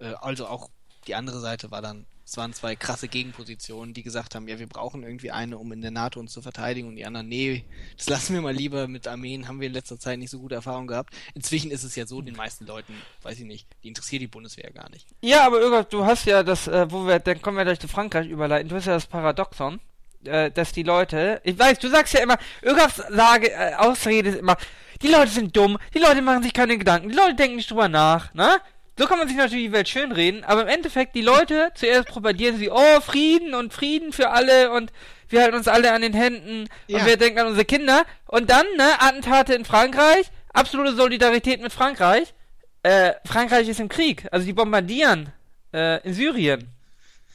äh, 0.00 0.06
äh, 0.06 0.14
also 0.14 0.46
auch 0.46 0.70
die 1.06 1.14
andere 1.14 1.40
Seite 1.40 1.70
war 1.70 1.82
dann, 1.82 2.06
es 2.30 2.36
waren 2.36 2.52
zwei 2.52 2.76
krasse 2.76 3.08
Gegenpositionen, 3.08 3.92
die 3.92 4.04
gesagt 4.04 4.36
haben, 4.36 4.46
ja, 4.46 4.60
wir 4.60 4.68
brauchen 4.68 5.02
irgendwie 5.02 5.32
eine, 5.32 5.58
um 5.58 5.72
in 5.72 5.80
der 5.80 5.90
NATO 5.90 6.20
uns 6.20 6.32
zu 6.32 6.40
verteidigen 6.40 6.86
und 6.86 6.94
die 6.94 7.04
anderen, 7.04 7.28
nee, 7.28 7.64
das 7.96 8.08
lassen 8.08 8.34
wir 8.34 8.40
mal 8.40 8.54
lieber 8.54 8.86
mit 8.86 9.08
Armeen, 9.08 9.48
haben 9.48 9.58
wir 9.58 9.66
in 9.66 9.72
letzter 9.72 9.98
Zeit 9.98 10.20
nicht 10.20 10.30
so 10.30 10.38
gute 10.38 10.54
Erfahrungen 10.54 10.86
gehabt. 10.86 11.12
Inzwischen 11.34 11.72
ist 11.72 11.82
es 11.82 11.96
ja 11.96 12.06
so, 12.06 12.22
den 12.22 12.36
meisten 12.36 12.66
Leuten, 12.66 12.94
weiß 13.22 13.40
ich 13.40 13.46
nicht, 13.46 13.66
die 13.82 13.88
interessiert 13.88 14.22
die 14.22 14.28
Bundeswehr 14.28 14.70
gar 14.70 14.88
nicht. 14.90 15.08
Ja, 15.22 15.44
aber 15.44 15.60
Irga, 15.60 15.82
du 15.82 16.04
hast 16.04 16.24
ja 16.24 16.44
das, 16.44 16.68
äh, 16.68 16.88
wo 16.92 17.04
wir, 17.04 17.18
dann 17.18 17.42
kommen 17.42 17.56
wir 17.56 17.64
gleich 17.64 17.80
zu 17.80 17.88
Frankreich 17.88 18.28
überleiten, 18.28 18.68
du 18.68 18.76
hast 18.76 18.86
ja 18.86 18.92
das 18.92 19.08
Paradoxon, 19.08 19.80
äh, 20.22 20.52
dass 20.52 20.70
die 20.70 20.84
Leute, 20.84 21.40
ich 21.42 21.58
weiß, 21.58 21.80
du 21.80 21.88
sagst 21.88 22.14
ja 22.14 22.20
immer, 22.20 22.38
Irgas 22.62 22.94
Sage, 22.94 23.50
äh, 23.50 23.74
Ausrede 23.74 24.28
ist 24.28 24.38
immer, 24.38 24.56
die 25.02 25.08
Leute 25.08 25.32
sind 25.32 25.56
dumm, 25.56 25.78
die 25.94 25.98
Leute 25.98 26.22
machen 26.22 26.44
sich 26.44 26.52
keine 26.52 26.78
Gedanken, 26.78 27.08
die 27.08 27.16
Leute 27.16 27.34
denken 27.34 27.56
nicht 27.56 27.72
drüber 27.72 27.88
nach, 27.88 28.32
ne? 28.34 28.60
So 28.98 29.06
kann 29.06 29.18
man 29.18 29.28
sich 29.28 29.36
natürlich 29.36 29.66
die 29.66 29.72
Welt 29.72 29.88
schönreden, 29.88 30.44
aber 30.44 30.62
im 30.62 30.68
Endeffekt, 30.68 31.14
die 31.14 31.22
Leute, 31.22 31.70
zuerst 31.74 32.08
propagieren 32.08 32.58
sie, 32.58 32.70
oh, 32.70 33.00
Frieden 33.00 33.54
und 33.54 33.72
Frieden 33.72 34.12
für 34.12 34.30
alle 34.30 34.72
und 34.72 34.92
wir 35.28 35.42
halten 35.42 35.56
uns 35.56 35.68
alle 35.68 35.92
an 35.92 36.02
den 36.02 36.12
Händen 36.12 36.68
Ja. 36.86 36.98
und 36.98 37.06
wir 37.06 37.16
denken 37.16 37.38
an 37.38 37.46
unsere 37.46 37.64
Kinder 37.64 38.04
und 38.26 38.50
dann, 38.50 38.66
ne, 38.76 39.00
Attentate 39.00 39.54
in 39.54 39.64
Frankreich, 39.64 40.26
absolute 40.52 40.94
Solidarität 40.94 41.62
mit 41.62 41.72
Frankreich, 41.72 42.34
äh, 42.82 43.12
Frankreich 43.24 43.68
ist 43.68 43.80
im 43.80 43.88
Krieg, 43.88 44.26
also 44.32 44.44
die 44.44 44.52
bombardieren 44.52 45.32
äh, 45.72 46.02
in 46.06 46.12
Syrien. 46.12 46.68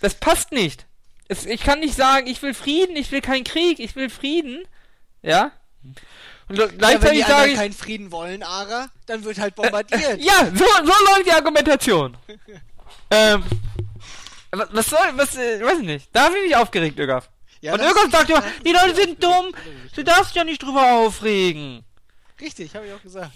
Das 0.01 0.15
passt 0.15 0.51
nicht. 0.51 0.85
Es, 1.27 1.45
ich 1.45 1.61
kann 1.63 1.79
nicht 1.79 1.95
sagen, 1.95 2.27
ich 2.27 2.41
will 2.43 2.53
Frieden, 2.53 2.95
ich 2.95 3.11
will 3.11 3.21
keinen 3.21 3.43
Krieg, 3.43 3.79
ich 3.79 3.95
will 3.95 4.09
Frieden. 4.09 4.63
Ja? 5.23 5.51
Und 6.47 6.57
lo- 6.57 6.63
Ja, 6.65 6.69
wenn 6.71 6.77
gleichzeitig 6.77 7.25
die 7.25 7.31
sage 7.31 7.51
ich. 7.51 7.57
keinen 7.57 7.73
Frieden 7.73 8.11
wollen, 8.11 8.43
Ara, 8.43 8.87
dann 9.07 9.23
wird 9.23 9.39
halt 9.39 9.55
bombardiert. 9.55 10.19
Ja, 10.21 10.45
so, 10.53 10.65
so 10.65 10.93
läuft 11.05 11.25
die 11.25 11.31
Argumentation. 11.31 12.15
ähm. 13.11 13.43
Was, 14.51 14.87
soll, 14.87 14.99
was, 15.15 15.35
äh, 15.35 15.61
weiß 15.63 15.79
ich 15.79 15.85
nicht. 15.85 16.09
Da 16.13 16.29
bin 16.29 16.37
ich 16.47 16.55
aufgeregt, 16.55 16.97
Ögaf. 16.99 17.29
Ja, 17.61 17.73
Und 17.73 17.81
Ögaf 17.81 18.09
sagt 18.11 18.29
immer, 18.29 18.43
die 18.65 18.71
Leute 18.71 18.95
sind 18.95 19.21
dumm, 19.23 19.53
du 19.95 20.03
darfst 20.03 20.33
ja 20.35 20.43
nicht 20.43 20.61
drüber 20.63 20.93
aufregen. 20.93 21.83
Richtig, 22.39 22.73
habe 22.75 22.85
ich 22.87 22.93
auch 22.93 23.01
gesagt. 23.01 23.31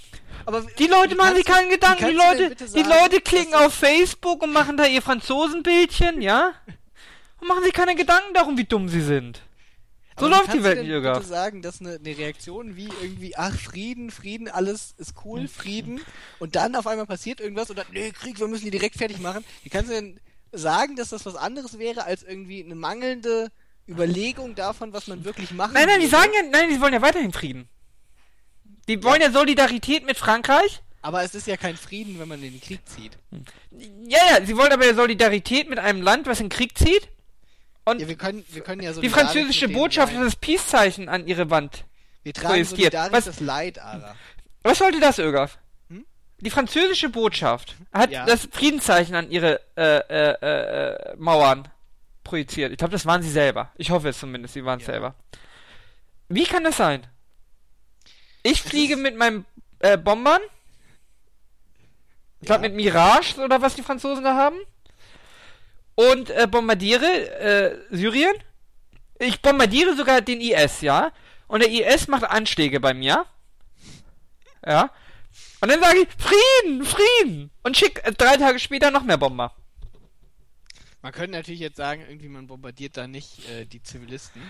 Aber 0.46 0.62
Die 0.62 0.88
Leute 0.88 1.16
machen 1.16 1.36
sich 1.36 1.46
keinen 1.46 1.70
Gedanken, 1.70 2.08
die 2.08 2.14
Leute, 2.14 2.50
bitte 2.50 2.66
die 2.66 2.70
sagen, 2.84 2.90
Leute 2.90 3.22
klicken 3.22 3.54
auf 3.56 3.74
Facebook 3.74 4.44
und 4.44 4.54
machen 4.54 4.78
da 4.78 4.86
ihr 4.86 5.02
Franzosenbildchen, 5.02 6.22
ja? 6.22 6.54
Und 7.42 7.48
machen 7.48 7.64
sich 7.64 7.72
keine 7.72 7.96
Gedanken 7.96 8.34
darum, 8.34 8.58
wie 8.58 8.66
dumm 8.66 8.90
sie 8.90 9.00
sind. 9.02 9.42
So 10.20 10.26
Aber 10.26 10.36
läuft 10.36 10.48
die 10.48 10.52
kannst 10.52 10.64
Welt 10.64 10.78
denn 10.78 10.86
bitte 10.86 10.98
Ögaf. 10.98 11.26
sagen, 11.26 11.62
dass 11.62 11.80
eine, 11.80 11.96
eine 11.96 12.18
Reaktion 12.18 12.76
wie 12.76 12.90
irgendwie, 13.02 13.36
ach, 13.38 13.56
Frieden, 13.56 14.12
Frieden, 14.12 14.48
alles 14.50 14.94
ist 14.98 15.14
cool, 15.24 15.48
Frieden, 15.48 16.02
und 16.40 16.56
dann 16.56 16.76
auf 16.76 16.88
einmal 16.88 17.06
passiert 17.06 17.40
irgendwas 17.40 17.70
und 17.70 17.78
dann, 17.78 17.86
nee, 17.92 18.12
Krieg, 18.12 18.40
wir 18.40 18.48
müssen 18.48 18.66
die 18.66 18.72
direkt 18.72 18.96
fertig 18.98 19.20
machen. 19.20 19.44
Wie 19.64 19.70
kannst 19.70 19.90
du 19.90 19.96
denn 19.96 20.20
sagen, 20.52 20.96
dass 20.96 21.10
das 21.10 21.26
was 21.26 21.36
anderes 21.36 21.80
wäre, 21.80 22.04
als 22.06 22.24
irgendwie 22.24 22.64
eine 22.64 22.76
mangelnde 22.76 23.50
Überlegung 23.88 24.56
davon, 24.56 24.94
was 24.94 25.08
man 25.08 25.24
wirklich 25.26 25.52
machen 25.52 25.74
Nein, 25.74 25.88
nein, 25.88 26.00
die 26.00 26.12
würde? 26.12 26.18
sagen 26.18 26.32
ja, 26.36 26.50
nein, 26.52 26.70
die 26.70 26.82
wollen 26.82 26.94
ja 26.94 27.02
weiterhin 27.02 27.34
Frieden. 27.34 27.68
Die 28.88 29.04
wollen 29.04 29.22
ja 29.22 29.32
Solidarität 29.32 30.06
mit 30.06 30.18
Frankreich. 30.18 30.82
Aber 31.02 31.24
es 31.24 31.34
ist 31.34 31.48
ja 31.48 31.58
kein 31.58 31.78
Frieden, 31.78 32.20
wenn 32.20 32.28
man 32.28 32.44
in 32.44 32.52
den 32.52 32.62
Krieg 32.62 32.82
zieht. 32.86 33.18
Ja, 34.08 34.20
ja, 34.32 34.46
sie 34.46 34.58
wollen 34.58 34.72
aber 34.72 34.86
ja 34.86 34.94
Solidarität 34.94 35.70
mit 35.70 35.80
einem 35.80 36.02
Land, 36.02 36.28
was 36.28 36.40
in 36.40 36.48
den 36.48 36.58
Krieg 36.58 36.78
zieht. 36.78 37.08
Und 37.92 38.02
Ja, 38.02 38.08
wir 38.08 38.16
können, 38.18 38.46
wir 38.50 38.62
können 38.62 38.82
ja 38.82 38.94
so 38.94 39.02
die 39.02 39.10
französische 39.10 39.70
Botschaft 39.70 40.14
hat 40.14 40.22
das 40.24 40.36
Peace-Zeichen 40.36 41.10
an 41.10 41.28
ihre 41.28 41.50
Wand. 41.50 41.86
Wir 42.24 42.34
tragen 42.34 42.48
projiziert. 42.50 42.94
Was- 43.12 43.26
das 43.26 43.40
Leid, 43.40 43.80
Ara. 43.80 44.16
Was 44.64 44.78
sollte 44.80 45.00
das, 45.00 45.20
Ögaf? 45.20 45.58
Hm? 45.90 46.06
Die 46.40 46.50
französische 46.50 47.10
Botschaft 47.10 47.76
hat 47.94 48.12
Ja. 48.12 48.26
das 48.26 48.48
Friedenszeichen 48.52 49.16
an 49.16 49.32
ihre 49.32 49.60
äh, 49.78 50.00
äh, 50.00 50.32
äh, 51.12 51.16
Mauern 51.18 51.68
projiziert. 52.24 52.72
Ich 52.72 52.78
glaube, 52.78 52.92
das 52.92 53.06
waren 53.06 53.22
sie 53.24 53.32
selber. 53.32 53.72
Ich 53.78 53.90
hoffe 53.92 54.10
es 54.10 54.20
zumindest, 54.20 54.54
sie 54.54 54.66
waren 54.66 54.80
es 54.80 54.86
Ja. 54.88 54.94
selber. 54.94 55.16
Wie 56.28 56.44
kann 56.44 56.64
das 56.64 56.78
sein? 56.78 57.08
Ich 58.44 58.62
fliege 58.62 58.96
mit 58.98 59.16
meinem 59.18 59.46
äh, 59.80 59.98
Bombern. 59.98 60.42
Ich 62.42 62.46
glaube 62.46 62.64
Ja. 62.66 62.70
mit 62.70 62.76
Mirage 62.76 63.40
oder 63.42 63.62
was 63.62 63.76
die 63.76 63.82
Franzosen 63.84 64.24
da 64.24 64.36
haben. 64.36 64.58
Und 66.00 66.30
äh, 66.30 66.48
bombardiere 66.50 67.06
äh, 67.40 67.78
Syrien. 67.90 68.34
Ich 69.20 69.42
bombardiere 69.42 69.98
sogar 69.98 70.22
den 70.22 70.40
IS, 70.40 70.80
ja. 70.80 71.12
Und 71.50 71.62
der 71.62 71.70
IS 71.70 72.08
macht 72.08 72.24
Anschläge 72.24 72.80
bei 72.80 72.94
mir. 72.94 73.26
Ja. 74.66 74.92
Und 75.60 75.70
dann 75.70 75.82
sage 75.82 76.00
ich, 76.00 76.08
Frieden, 76.18 76.86
Frieden. 76.86 77.52
Und 77.64 77.76
schick 77.76 78.02
äh, 78.06 78.14
drei 78.14 78.38
Tage 78.38 78.60
später 78.60 78.92
noch 78.92 79.04
mehr 79.04 79.18
Bomber. 79.18 79.54
Man 81.02 81.12
könnte 81.12 81.32
natürlich 81.32 81.60
jetzt 81.60 81.76
sagen, 81.76 82.06
irgendwie 82.08 82.30
man 82.30 82.48
bombardiert 82.48 82.96
da 82.96 83.06
nicht 83.06 83.50
äh, 83.50 83.66
die 83.66 83.84
Zivilisten, 83.84 84.42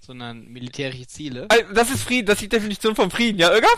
sondern 0.00 0.48
militärische 0.48 1.06
Ziele. 1.06 1.46
Also, 1.48 1.72
das 1.74 1.90
ist 1.90 2.02
Frieden, 2.02 2.26
das 2.26 2.38
ist 2.38 2.42
die 2.42 2.48
Definition 2.48 2.96
von 2.96 3.12
Frieden, 3.12 3.38
ja, 3.38 3.52
Irga? 3.52 3.68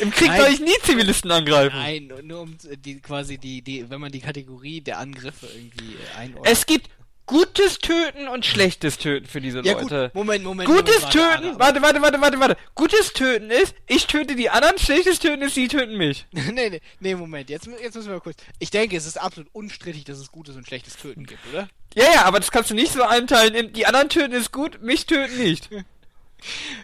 Im 0.00 0.10
Krieg 0.10 0.28
Nein. 0.28 0.40
soll 0.40 0.50
ich 0.52 0.60
nie 0.60 0.76
Zivilisten 0.82 1.30
angreifen. 1.30 1.76
Nein, 1.76 2.12
nur- 2.22 2.42
um 2.42 2.56
die 2.84 3.00
quasi 3.00 3.38
die, 3.38 3.62
die, 3.62 3.88
wenn 3.88 4.00
man 4.00 4.12
die 4.12 4.20
Kategorie 4.20 4.80
der 4.80 4.98
Angriffe 4.98 5.46
irgendwie 5.46 5.94
äh, 5.94 6.18
einordnet. 6.18 6.52
Es 6.52 6.66
gibt 6.66 6.90
gutes 7.26 7.78
Töten 7.78 8.28
und 8.28 8.46
schlechtes 8.46 8.98
Töten 8.98 9.26
für 9.26 9.40
diese 9.40 9.60
ja 9.62 9.72
Leute. 9.72 10.04
gut, 10.06 10.14
Moment, 10.14 10.44
Moment. 10.44 10.68
Gutes 10.68 11.02
Moment, 11.02 11.14
warte, 11.14 11.42
Töten, 11.42 11.58
warte, 11.58 11.82
warte, 11.82 12.02
warte, 12.02 12.20
warte, 12.20 12.40
warte. 12.40 12.56
Gutes 12.74 13.12
Töten 13.12 13.50
ist, 13.50 13.74
ich 13.86 14.06
töte 14.06 14.36
die 14.36 14.48
anderen, 14.48 14.78
schlechtes 14.78 15.18
Töten 15.18 15.42
ist, 15.42 15.54
sie 15.54 15.68
töten 15.68 15.96
mich. 15.96 16.26
nee, 16.32 16.52
nee, 16.52 16.80
nee, 17.00 17.14
Moment, 17.14 17.50
jetzt, 17.50 17.68
jetzt 17.82 17.96
müssen 17.96 18.10
wir 18.10 18.20
kurz. 18.20 18.36
Ich 18.58 18.70
denke, 18.70 18.96
es 18.96 19.06
ist 19.06 19.20
absolut 19.20 19.48
unstrittig, 19.52 20.04
dass 20.04 20.18
es 20.18 20.30
gutes 20.30 20.56
und 20.56 20.66
schlechtes 20.66 20.96
Töten 20.96 21.26
gibt, 21.26 21.40
oder? 21.52 21.68
Ja, 21.94 22.04
ja, 22.14 22.24
aber 22.24 22.38
das 22.38 22.50
kannst 22.50 22.70
du 22.70 22.74
nicht 22.74 22.92
so 22.92 23.02
einteilen 23.02 23.54
in, 23.54 23.72
die 23.72 23.86
anderen 23.86 24.08
töten 24.08 24.32
ist 24.32 24.52
gut, 24.52 24.80
mich 24.82 25.06
töten 25.06 25.38
nicht. 25.38 25.68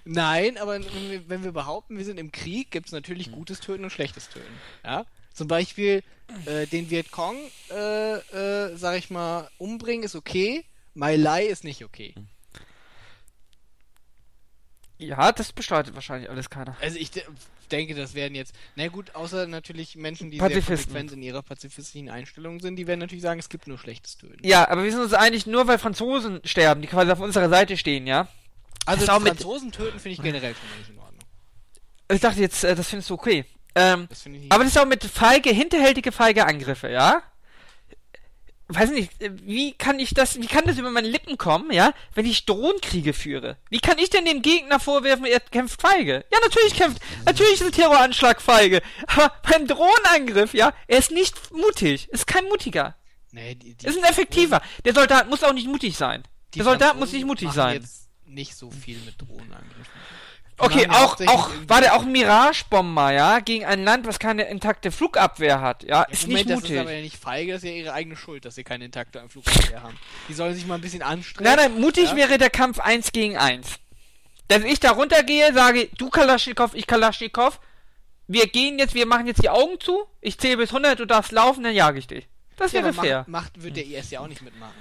Nein, 0.04 0.58
aber 0.58 0.72
wenn 0.72 1.10
wir, 1.10 1.28
wenn 1.28 1.44
wir 1.44 1.52
behaupten, 1.52 1.98
wir 1.98 2.04
sind 2.04 2.18
im 2.18 2.32
Krieg, 2.32 2.70
gibt 2.70 2.86
es 2.86 2.92
natürlich 2.92 3.32
gutes 3.32 3.60
Töten 3.60 3.84
und 3.84 3.90
schlechtes 3.90 4.28
Töten. 4.28 4.52
Ja? 4.84 5.04
Zum 5.32 5.48
Beispiel 5.48 6.02
äh, 6.46 6.66
den 6.66 6.90
Vietcong, 6.90 7.36
äh, 7.70 8.14
äh, 8.14 8.76
sag 8.76 8.98
ich 8.98 9.10
mal, 9.10 9.48
umbringen 9.58 10.04
ist 10.04 10.14
okay, 10.14 10.64
My 10.94 11.16
Lai 11.16 11.44
ist 11.46 11.64
nicht 11.64 11.84
okay. 11.84 12.14
Ja, 14.98 15.32
das 15.32 15.52
bestreitet 15.52 15.94
wahrscheinlich 15.94 16.30
alles 16.30 16.48
keiner. 16.48 16.76
Also 16.80 16.98
ich 16.98 17.10
de 17.10 17.24
denke, 17.70 17.94
das 17.94 18.14
werden 18.14 18.34
jetzt, 18.34 18.54
na 18.76 18.86
gut, 18.88 19.14
außer 19.14 19.46
natürlich 19.46 19.96
Menschen, 19.96 20.30
die 20.30 20.38
sehr 20.38 20.60
konsequent 20.60 21.12
in 21.12 21.22
ihrer 21.22 21.42
pazifistischen 21.42 22.10
Einstellung 22.10 22.60
sind, 22.60 22.76
die 22.76 22.86
werden 22.86 23.00
natürlich 23.00 23.22
sagen, 23.22 23.40
es 23.40 23.48
gibt 23.48 23.66
nur 23.66 23.78
schlechtes 23.78 24.18
Töten. 24.18 24.46
Ja, 24.46 24.68
aber 24.68 24.84
wir 24.84 24.90
sind 24.90 25.00
uns 25.00 25.14
einig, 25.14 25.46
nur 25.46 25.66
weil 25.66 25.78
Franzosen 25.78 26.40
sterben, 26.44 26.82
die 26.82 26.88
quasi 26.88 27.10
auf 27.10 27.20
unserer 27.20 27.48
Seite 27.48 27.78
stehen, 27.78 28.06
ja? 28.06 28.28
Also 28.86 29.06
Franzosen 29.06 29.72
töten 29.72 29.98
finde 30.00 30.14
ich 30.14 30.22
generell 30.22 30.54
schon 30.54 30.68
mal 30.70 30.78
nicht 30.78 30.90
in 30.90 30.98
Ordnung. 30.98 31.20
Ich 32.10 32.20
dachte 32.20 32.40
jetzt, 32.40 32.64
äh, 32.64 32.74
das 32.74 32.88
findest 32.88 33.10
du 33.10 33.14
okay. 33.14 33.44
Ähm, 33.74 34.06
Das 34.08 34.26
nicht. 34.26 34.52
aber 34.52 34.64
das 34.64 34.74
ist 34.74 34.78
auch 34.78 34.86
mit 34.86 35.04
feige, 35.04 35.50
hinterhältige, 35.50 36.12
feige 36.12 36.46
Angriffe, 36.46 36.88
ja? 36.90 37.22
Weiß 38.68 38.90
nicht, 38.90 39.20
äh, 39.22 39.30
wie 39.44 39.72
kann 39.72 39.98
ich 39.98 40.14
das, 40.14 40.40
wie 40.40 40.46
kann 40.46 40.64
das 40.66 40.78
über 40.78 40.90
meine 40.90 41.08
Lippen 41.08 41.36
kommen, 41.38 41.70
ja, 41.72 41.92
wenn 42.14 42.26
ich 42.26 42.44
Drohnenkriege 42.46 43.12
führe? 43.12 43.56
Wie 43.70 43.80
kann 43.80 43.98
ich 43.98 44.10
denn 44.10 44.24
dem 44.24 44.42
Gegner 44.42 44.78
vorwerfen, 44.80 45.24
er 45.26 45.40
kämpft 45.40 45.80
feige? 45.80 46.24
Ja, 46.32 46.38
natürlich 46.42 46.74
kämpft, 46.74 47.00
natürlich 47.24 47.54
ist 47.54 47.62
ein 47.62 47.72
Terroranschlag 47.72 48.40
feige, 48.42 48.82
aber 49.06 49.32
beim 49.48 49.66
Drohnenangriff, 49.66 50.54
ja, 50.54 50.72
er 50.86 50.98
ist 50.98 51.10
nicht 51.10 51.52
mutig, 51.52 52.08
ist 52.10 52.26
kein 52.26 52.44
mutiger, 52.46 52.94
nee, 53.30 53.54
die, 53.54 53.74
die 53.74 53.86
ist 53.86 53.98
ein 53.98 54.04
effektiver. 54.04 54.60
Der 54.84 54.94
Soldat 54.94 55.28
muss 55.28 55.42
auch 55.42 55.52
nicht 55.54 55.66
mutig 55.68 55.96
sein. 55.96 56.22
Der 56.54 56.64
Soldat 56.64 56.98
muss 56.98 57.12
nicht 57.12 57.26
mutig 57.26 57.50
sein. 57.52 57.86
Nicht 58.32 58.56
so 58.56 58.70
viel 58.70 58.98
mit 59.00 59.20
Drohnenangriffen. 59.20 59.84
Die 60.58 60.60
Okay, 60.64 60.82
ja 60.84 60.90
auch, 60.92 61.20
auch, 61.26 61.50
der 61.80 61.94
auch 61.94 62.02
ein 62.02 62.12
Mirage-Bomber, 62.12 63.12
ja, 63.12 63.40
gegen 63.40 63.64
ein 63.64 63.82
Land, 63.84 64.06
was 64.06 64.18
keine 64.18 64.44
intakte 64.44 64.92
Flugabwehr 64.92 65.60
hat, 65.60 65.82
ja, 65.82 66.02
ist 66.04 66.22
Moment, 66.28 66.46
nicht 66.46 66.50
das 66.50 66.56
mutig. 66.60 66.70
ist 66.76 66.80
aber 66.80 66.92
ja 66.92 67.00
nicht 67.00 67.16
feige, 67.16 67.52
das 67.52 67.62
ist 67.62 67.68
ja 67.70 67.74
ihre 67.74 67.92
eigene 67.94 68.16
Schuld, 68.16 68.44
dass 68.44 68.54
sie 68.54 68.62
keine 68.62 68.84
intakte 68.84 69.20
am 69.20 69.28
Flugverkehr 69.30 69.82
haben. 69.82 69.98
Die 70.28 70.34
sollen 70.34 70.54
sich 70.54 70.66
mal 70.66 70.76
ein 70.76 70.80
bisschen 70.80 71.02
anstrengen. 71.02 71.48
Nein, 71.56 71.72
nein, 71.72 71.80
mutig 71.80 72.10
Ja? 72.10 72.16
wäre 72.16 72.38
der 72.38 72.50
Kampf 72.50 72.78
1 72.80 73.12
gegen 73.12 73.36
1. 73.36 73.66
Dass 74.48 74.62
ich 74.62 74.78
da 74.78 74.92
runtergehe, 74.92 75.52
sage, 75.54 75.88
du 75.96 76.10
Kalaschnikow, 76.10 76.74
ich 76.74 76.86
Kalaschnikow, 76.86 77.58
wir 78.28 78.46
gehen 78.46 78.78
jetzt, 78.78 78.94
wir 78.94 79.06
machen 79.06 79.26
jetzt 79.26 79.42
die 79.42 79.50
Augen 79.50 79.80
zu, 79.80 80.04
ich 80.20 80.38
zähle 80.38 80.58
bis 80.58 80.68
100, 80.70 80.98
du 81.00 81.06
darfst 81.06 81.32
laufen, 81.32 81.64
dann 81.64 81.74
jage 81.74 81.98
ich 81.98 82.06
dich. 82.06 82.28
Das 82.56 82.72
Ja, 82.72 82.80
wäre 82.84 82.92
aber 82.92 83.02
fair. 83.02 83.18
macht, 83.26 83.56
macht, 83.56 83.62
wird 83.64 83.76
der 83.76 83.86
IS 83.86 84.10
ja 84.10 84.20
auch 84.20 84.28
nicht 84.28 84.42
mitmachen. 84.42 84.74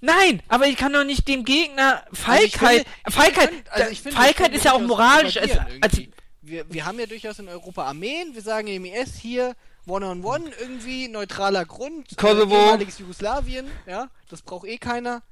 Nein, 0.00 0.42
aber 0.48 0.66
ich 0.66 0.76
kann 0.76 0.92
doch 0.92 1.04
nicht 1.04 1.26
dem 1.26 1.44
Gegner 1.44 2.04
Also 2.06 2.22
Feigheit, 2.22 2.86
Feigheit, 3.08 3.50
also 3.70 3.94
Feigheit 4.10 4.28
das 4.28 4.36
können 4.36 4.54
ist 4.54 4.64
ja 4.64 4.72
auch 4.72 4.80
moralisch, 4.80 5.36
als, 5.38 5.58
als, 5.80 5.98
irgendwie. 5.98 6.12
wir, 6.42 6.72
wir 6.72 6.86
haben 6.86 7.00
ja 7.00 7.06
durchaus 7.06 7.38
in 7.40 7.48
Europa 7.48 7.84
Armeen, 7.84 8.34
wir 8.34 8.42
sagen 8.42 8.68
im 8.68 8.84
IS 8.84 9.16
hier 9.16 9.56
One-on-One 9.86 10.50
irgendwie, 10.60 11.08
neutraler 11.08 11.64
Grund, 11.64 12.16
Kosovo. 12.16 12.54
Äh, 12.54 12.62
ehemaliges 12.64 12.98
Jugoslawien, 12.98 13.66
ja, 13.86 14.08
das 14.28 14.42
braucht 14.42 14.68
eh 14.68 14.78
keiner. 14.78 15.22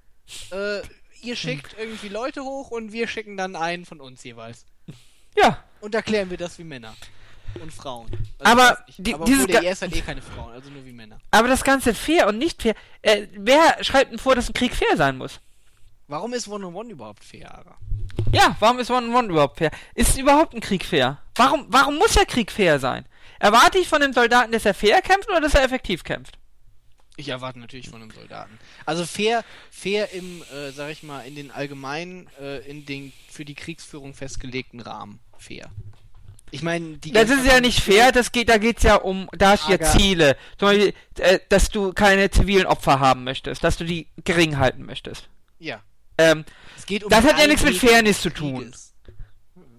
Äh, 0.51 0.81
ihr 1.23 1.37
schickt 1.37 1.77
irgendwie 1.79 2.09
Leute 2.09 2.43
hoch 2.43 2.71
und 2.71 2.93
wir 2.93 3.07
schicken 3.07 3.37
dann 3.37 3.55
einen 3.55 3.85
von 3.85 4.01
uns 4.01 4.25
jeweils. 4.25 4.65
ja, 5.37 5.63
Und 5.81 5.95
erklären 5.95 6.31
wir 6.31 6.39
das 6.39 6.59
wie 6.59 6.65
Männer. 6.65 6.97
Und 7.61 7.73
Frauen. 7.73 8.07
Also 8.39 8.53
Aber 8.53 8.79
die- 8.99 9.15
aber 9.15 9.25
dieses 9.25 9.47
der 9.47 9.63
IS 9.71 9.83
hat 9.83 9.95
eh 9.95 10.01
keine 10.01 10.23
Frauen, 10.23 10.53
also 10.53 10.71
nur 10.71 10.85
wie 10.85 10.93
Männer. 10.93 11.19
aber 11.31 11.49
das 11.49 11.65
Ganze 11.65 11.95
fair 11.95 12.27
und 12.29 12.39
nicht 12.39 12.63
fair, 12.63 12.75
äh, 13.03 13.27
wer 13.37 13.83
schreibt 13.83 14.13
denn 14.13 14.19
vor, 14.19 14.35
dass 14.35 14.49
ein 14.49 14.55
Krieg 14.55 14.75
fair 14.75 14.97
sein 14.97 15.17
muss? 15.19 15.41
Warum 16.09 16.33
ist 16.35 16.47
One-on-One 16.49 16.91
überhaupt 16.91 17.25
fair, 17.25 17.53
Ara? 17.53 17.77
Ja, 18.33 18.57
warum 18.61 18.79
ist 18.79 18.91
One 18.91 19.07
on 19.09 19.15
One 19.15 19.29
überhaupt 19.29 19.59
fair? 19.59 19.71
Ist 19.95 20.17
überhaupt 20.19 20.55
ein 20.55 20.61
Krieg 20.61 20.85
fair? 20.85 21.19
Warum, 21.35 21.67
warum 21.69 21.97
muss 21.99 22.13
der 22.15 22.27
Krieg 22.27 22.51
fair 22.53 22.79
sein? 22.79 23.05
Erwarte 23.39 23.79
ich 23.79 23.89
von 23.89 24.01
dem 24.01 24.13
Soldaten, 24.13 24.53
dass 24.53 24.65
er 24.65 24.75
fair 24.75 25.03
kämpft 25.03 25.29
oder 25.29 25.41
dass 25.41 25.55
er 25.55 25.63
effektiv 25.65 26.05
kämpft? 26.05 26.39
Ich 27.19 27.29
erwarte 27.29 27.59
natürlich 27.59 27.89
von 27.89 28.03
einem 28.03 28.11
Soldaten. 28.11 28.59
Also 28.85 29.05
fair, 29.07 29.43
fair 29.71 30.13
im, 30.13 30.43
äh, 30.55 30.71
sag 30.71 30.91
ich 30.91 31.03
mal, 31.03 31.21
in 31.27 31.35
den 31.35 31.51
allgemeinen, 31.51 32.29
äh, 32.41 32.59
in 32.69 32.85
den 32.87 33.13
für 33.31 33.45
die 33.45 33.55
Kriegsführung 33.55 34.15
festgelegten 34.15 34.81
Rahmen. 34.81 35.19
Fair. 35.39 35.71
Ich 36.51 36.63
meine, 36.63 36.99
die 36.99 37.13
Das 37.13 37.29
ist 37.29 37.45
ja 37.45 37.61
nicht 37.61 37.81
fair, 37.81 38.13
das 38.13 38.33
geht, 38.33 38.49
da 38.49 38.59
geht's 38.59 38.83
ja 38.83 38.97
um, 38.97 39.29
da 39.33 39.51
hast 39.51 39.67
du 39.67 39.73
ja 39.73 39.81
Ziele. 39.81 40.37
Zum 40.59 40.69
Beispiel, 40.69 40.95
äh, 41.19 41.41
dass 41.49 41.71
du 41.71 41.93
keine 41.93 42.31
zivilen 42.31 42.67
Opfer 42.67 43.01
haben 43.01 43.25
möchtest, 43.25 43.65
dass 43.65 43.77
du 43.77 43.85
die 43.85 44.09
gering 44.25 44.59
halten 44.59 44.85
möchtest. 44.85 45.29
Ja. 45.59 45.81
Ähm, 46.19 46.45
um 47.03 47.09
Das 47.09 47.25
hat 47.25 47.39
ja 47.39 47.47
nichts 47.47 47.65
mit 47.65 47.77
Fairness 47.77 48.23
zu 48.23 48.31
tun. 48.31 48.73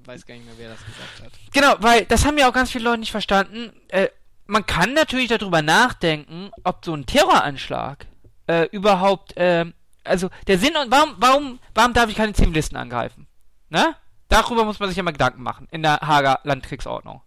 Weiß 0.05 0.25
gar 0.25 0.35
nicht 0.35 0.45
mehr, 0.45 0.55
wer 0.57 0.69
das 0.69 0.79
gesagt 0.85 1.21
hat. 1.23 1.31
Genau, 1.53 1.75
weil 1.79 2.05
das 2.05 2.25
haben 2.25 2.37
ja 2.37 2.49
auch 2.49 2.53
ganz 2.53 2.71
viele 2.71 2.85
Leute 2.85 2.99
nicht 2.99 3.11
verstanden. 3.11 3.73
Äh, 3.89 4.07
man 4.45 4.65
kann 4.65 4.93
natürlich 4.93 5.27
darüber 5.27 5.61
nachdenken, 5.61 6.51
ob 6.63 6.83
so 6.85 6.93
ein 6.93 7.05
Terroranschlag 7.05 8.05
äh, 8.47 8.67
überhaupt, 8.71 9.35
äh, 9.35 9.65
also 10.03 10.29
der 10.47 10.57
Sinn 10.57 10.75
und 10.81 10.91
warum, 10.91 11.15
warum, 11.17 11.59
warum 11.73 11.93
darf 11.93 12.09
ich 12.09 12.15
keine 12.15 12.33
Zivilisten 12.33 12.77
angreifen? 12.77 13.27
Ne? 13.69 13.95
Darüber 14.29 14.65
muss 14.65 14.79
man 14.79 14.89
sich 14.89 14.97
ja 14.97 15.03
mal 15.03 15.11
Gedanken 15.11 15.41
machen 15.41 15.67
in 15.71 15.83
der 15.83 15.99
Hager 16.01 16.39
Landkriegsordnung. 16.43 17.21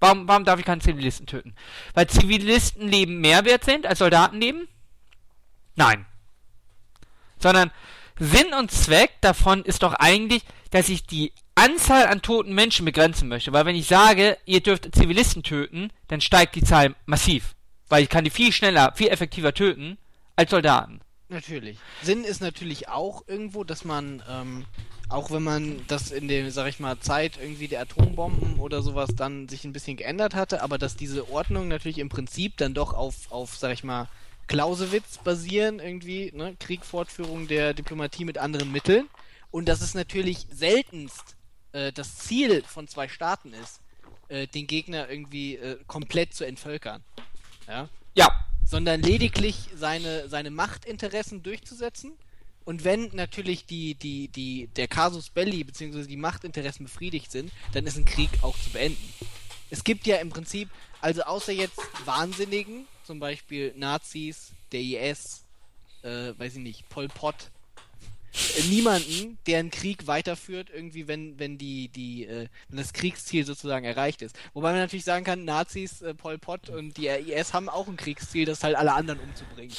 Warum, 0.00 0.26
warum 0.26 0.44
darf 0.44 0.58
ich 0.58 0.66
keine 0.66 0.80
Zivilisten 0.80 1.26
töten? 1.26 1.54
Weil 1.94 2.08
Zivilistenleben 2.08 3.20
mehr 3.20 3.44
wert 3.44 3.64
sind 3.64 3.86
als 3.86 4.00
Soldatenleben? 4.00 4.66
Nein. 5.76 6.06
Sondern 7.38 7.70
Sinn 8.18 8.52
und 8.58 8.72
Zweck 8.72 9.12
davon 9.20 9.62
ist 9.64 9.84
doch 9.84 9.94
eigentlich, 9.94 10.42
dass 10.70 10.88
ich 10.88 11.06
die 11.06 11.32
Anzahl 11.54 12.06
an 12.06 12.22
toten 12.22 12.54
Menschen 12.54 12.84
begrenzen 12.84 13.28
möchte. 13.28 13.52
Weil 13.52 13.66
wenn 13.66 13.76
ich 13.76 13.86
sage, 13.86 14.38
ihr 14.44 14.60
dürft 14.60 14.94
Zivilisten 14.94 15.42
töten, 15.42 15.92
dann 16.08 16.20
steigt 16.20 16.56
die 16.56 16.64
Zahl 16.64 16.96
massiv. 17.06 17.54
Weil 17.88 18.02
ich 18.02 18.08
kann 18.08 18.24
die 18.24 18.30
viel 18.30 18.52
schneller, 18.52 18.92
viel 18.96 19.08
effektiver 19.08 19.54
töten 19.54 19.98
als 20.34 20.50
Soldaten. 20.50 21.00
Natürlich. 21.32 21.78
Sinn 22.02 22.24
ist 22.24 22.42
natürlich 22.42 22.88
auch 22.88 23.26
irgendwo, 23.26 23.64
dass 23.64 23.84
man, 23.84 24.22
ähm, 24.28 24.66
auch 25.08 25.30
wenn 25.30 25.42
man 25.42 25.84
das 25.88 26.10
in 26.10 26.28
der, 26.28 26.50
sag 26.50 26.68
ich 26.68 26.78
mal, 26.78 26.98
Zeit 27.00 27.38
irgendwie 27.40 27.68
der 27.68 27.80
Atombomben 27.80 28.58
oder 28.58 28.82
sowas 28.82 29.10
dann 29.16 29.48
sich 29.48 29.64
ein 29.64 29.72
bisschen 29.72 29.96
geändert 29.96 30.34
hatte, 30.34 30.62
aber 30.62 30.76
dass 30.76 30.94
diese 30.94 31.30
Ordnung 31.30 31.68
natürlich 31.68 31.98
im 31.98 32.10
Prinzip 32.10 32.58
dann 32.58 32.74
doch 32.74 32.92
auf, 32.92 33.32
auf 33.32 33.56
sag 33.56 33.72
ich 33.72 33.82
mal, 33.82 34.08
Clausewitz 34.46 35.18
basieren 35.18 35.78
irgendwie, 35.78 36.30
ne? 36.34 36.54
Kriegfortführung 36.58 37.48
der 37.48 37.72
Diplomatie 37.72 38.26
mit 38.26 38.36
anderen 38.36 38.70
Mitteln. 38.70 39.08
Und 39.50 39.68
dass 39.68 39.80
es 39.80 39.94
natürlich 39.94 40.46
seltenst 40.50 41.36
äh, 41.72 41.92
das 41.92 42.16
Ziel 42.18 42.62
von 42.64 42.88
zwei 42.88 43.08
Staaten 43.08 43.54
ist, 43.54 43.80
äh, 44.28 44.46
den 44.48 44.66
Gegner 44.66 45.08
irgendwie 45.08 45.56
äh, 45.56 45.78
komplett 45.86 46.34
zu 46.34 46.44
entvölkern. 46.44 47.02
Ja 47.66 47.88
Ja, 48.14 48.28
sondern 48.72 49.02
lediglich 49.02 49.68
seine, 49.76 50.30
seine 50.30 50.50
Machtinteressen 50.50 51.42
durchzusetzen. 51.42 52.12
Und 52.64 52.84
wenn 52.84 53.10
natürlich 53.12 53.66
die, 53.66 53.94
die, 53.96 54.28
die, 54.28 54.68
der 54.68 54.88
Casus 54.88 55.28
Belli 55.28 55.62
bzw. 55.62 56.06
die 56.06 56.16
Machtinteressen 56.16 56.86
befriedigt 56.86 57.30
sind, 57.30 57.52
dann 57.74 57.86
ist 57.86 57.98
ein 57.98 58.06
Krieg 58.06 58.30
auch 58.40 58.58
zu 58.58 58.70
beenden. 58.70 59.12
Es 59.68 59.84
gibt 59.84 60.06
ja 60.06 60.16
im 60.16 60.30
Prinzip, 60.30 60.70
also 61.02 61.20
außer 61.22 61.52
jetzt 61.52 61.78
Wahnsinnigen, 62.06 62.86
zum 63.04 63.20
Beispiel 63.20 63.74
Nazis, 63.76 64.52
der 64.72 64.80
IS, 64.80 65.44
äh, 66.02 66.32
weiß 66.38 66.54
ich 66.54 66.62
nicht, 66.62 66.88
Pol 66.88 67.08
Pot, 67.08 67.50
niemanden, 68.68 69.38
der 69.46 69.58
einen 69.58 69.70
Krieg 69.70 70.06
weiterführt, 70.06 70.70
irgendwie, 70.72 71.06
wenn, 71.08 71.38
wenn 71.38 71.58
die, 71.58 71.88
die, 71.88 72.26
äh, 72.26 72.48
wenn 72.68 72.78
das 72.78 72.92
Kriegsziel 72.92 73.44
sozusagen 73.44 73.84
erreicht 73.84 74.22
ist. 74.22 74.36
Wobei 74.54 74.70
man 74.70 74.80
natürlich 74.80 75.04
sagen 75.04 75.24
kann, 75.24 75.44
Nazis, 75.44 76.02
äh, 76.02 76.14
Pol 76.14 76.38
Pot 76.38 76.70
und 76.70 76.96
die 76.96 77.08
IS 77.08 77.52
haben 77.52 77.68
auch 77.68 77.88
ein 77.88 77.96
Kriegsziel, 77.96 78.44
das 78.44 78.64
halt 78.64 78.76
alle 78.76 78.94
anderen 78.94 79.20
umzubringen. 79.20 79.74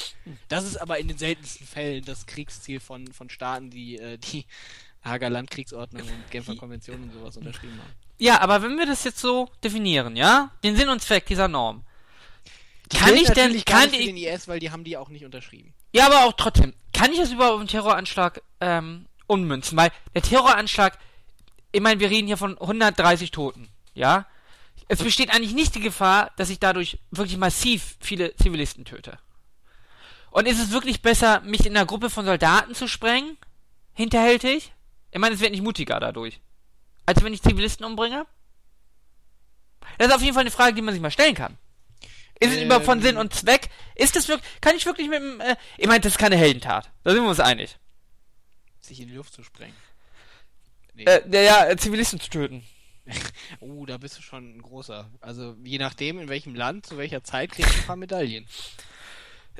Das 0.48 0.64
ist 0.64 0.76
aber 0.76 0.98
in 0.98 1.08
den 1.08 1.18
seltensten 1.18 1.66
Fällen 1.66 2.04
das 2.04 2.26
Kriegsziel 2.26 2.80
von, 2.80 3.08
von 3.08 3.28
Staaten, 3.28 3.70
die, 3.70 3.98
äh, 3.98 4.18
die 4.18 4.44
Hager 5.02 5.30
Landkriegsordnung 5.30 6.02
und 6.02 6.30
Genfer 6.30 6.56
Konvention 6.56 7.02
und 7.02 7.12
sowas 7.12 7.36
unterschrieben 7.36 7.78
haben. 7.78 7.92
Ja, 8.18 8.40
aber 8.40 8.62
wenn 8.62 8.78
wir 8.78 8.86
das 8.86 9.04
jetzt 9.04 9.18
so 9.18 9.50
definieren, 9.62 10.16
ja, 10.16 10.52
den 10.62 10.76
Sinn 10.76 10.88
und 10.88 11.02
Zweck 11.02 11.26
dieser 11.26 11.48
Norm, 11.48 11.84
Die 12.92 12.96
kann 12.96 13.14
ich 13.14 13.28
denn, 13.30 13.64
kann 13.64 13.92
ich, 13.92 14.06
den 14.06 14.16
IS, 14.16 14.48
weil 14.48 14.60
die 14.60 14.70
haben 14.70 14.84
die 14.84 14.96
auch 14.96 15.08
nicht 15.08 15.24
unterschrieben. 15.24 15.74
Ja, 15.94 16.06
aber 16.06 16.24
auch 16.24 16.32
trotzdem, 16.32 16.74
kann 16.92 17.12
ich 17.12 17.18
das 17.18 17.30
überhaupt 17.30 17.54
auf 17.54 17.60
einen 17.60 17.68
Terroranschlag 17.68 18.42
ähm, 18.60 19.06
ummünzen? 19.28 19.78
Weil 19.78 19.92
der 20.12 20.22
Terroranschlag, 20.22 20.98
ich 21.70 21.80
meine, 21.80 22.00
wir 22.00 22.10
reden 22.10 22.26
hier 22.26 22.36
von 22.36 22.58
130 22.58 23.30
Toten, 23.30 23.68
ja. 23.94 24.26
Es 24.88 25.02
besteht 25.02 25.30
eigentlich 25.32 25.54
nicht 25.54 25.74
die 25.76 25.80
Gefahr, 25.80 26.32
dass 26.36 26.50
ich 26.50 26.58
dadurch 26.58 26.98
wirklich 27.12 27.38
massiv 27.38 27.96
viele 28.00 28.34
Zivilisten 28.36 28.84
töte. 28.84 29.18
Und 30.30 30.46
ist 30.46 30.60
es 30.60 30.72
wirklich 30.72 31.00
besser, 31.00 31.40
mich 31.42 31.64
in 31.64 31.76
einer 31.76 31.86
Gruppe 31.86 32.10
von 32.10 32.26
Soldaten 32.26 32.74
zu 32.74 32.88
sprengen? 32.88 33.38
Hinterhältig? 33.92 34.72
Ich 35.12 35.20
meine, 35.20 35.36
es 35.36 35.40
wird 35.40 35.52
nicht 35.52 35.62
mutiger 35.62 36.00
dadurch. 36.00 36.40
Als 37.06 37.22
wenn 37.22 37.32
ich 37.32 37.40
Zivilisten 37.40 37.86
umbringe? 37.86 38.26
Das 39.96 40.08
ist 40.08 40.14
auf 40.14 40.22
jeden 40.22 40.34
Fall 40.34 40.40
eine 40.40 40.50
Frage, 40.50 40.74
die 40.74 40.82
man 40.82 40.92
sich 40.92 41.00
mal 41.00 41.12
stellen 41.12 41.36
kann. 41.36 41.56
Ist 42.40 42.50
es 42.52 42.56
Ähm. 42.58 42.64
überhaupt 42.66 42.84
von 42.86 43.00
Sinn 43.00 43.16
und 43.16 43.32
Zweck? 43.34 43.68
Ist 43.94 44.16
das 44.16 44.28
wirklich, 44.28 44.48
kann 44.60 44.76
ich 44.76 44.86
wirklich 44.86 45.08
mit 45.08 45.20
dem, 45.20 45.40
äh, 45.40 45.56
ich 45.78 45.86
meine, 45.86 46.00
das 46.00 46.12
ist 46.14 46.18
keine 46.18 46.36
Heldentat. 46.36 46.90
Da 47.04 47.12
sind 47.12 47.22
wir 47.22 47.28
uns 47.30 47.40
einig. 47.40 47.76
Sich 48.80 49.00
in 49.00 49.08
die 49.08 49.14
Luft 49.14 49.32
zu 49.32 49.42
sprengen. 49.42 49.74
Nee. 50.94 51.04
Äh, 51.04 51.22
ja, 51.32 51.40
ja, 51.40 51.66
äh, 51.68 51.76
Zivilisten 51.76 52.20
zu 52.20 52.30
töten. 52.30 52.64
Oh, 53.60 53.84
da 53.86 53.98
bist 53.98 54.16
du 54.18 54.22
schon 54.22 54.56
ein 54.56 54.62
großer. 54.62 55.10
Also 55.20 55.56
je 55.62 55.78
nachdem, 55.78 56.18
in 56.18 56.28
welchem 56.28 56.54
Land, 56.54 56.86
zu 56.86 56.96
welcher 56.96 57.22
Zeit, 57.22 57.52
kriegst 57.52 57.74
du 57.74 57.78
ein 57.80 57.86
paar 57.86 57.96
Medaillen. 57.96 58.46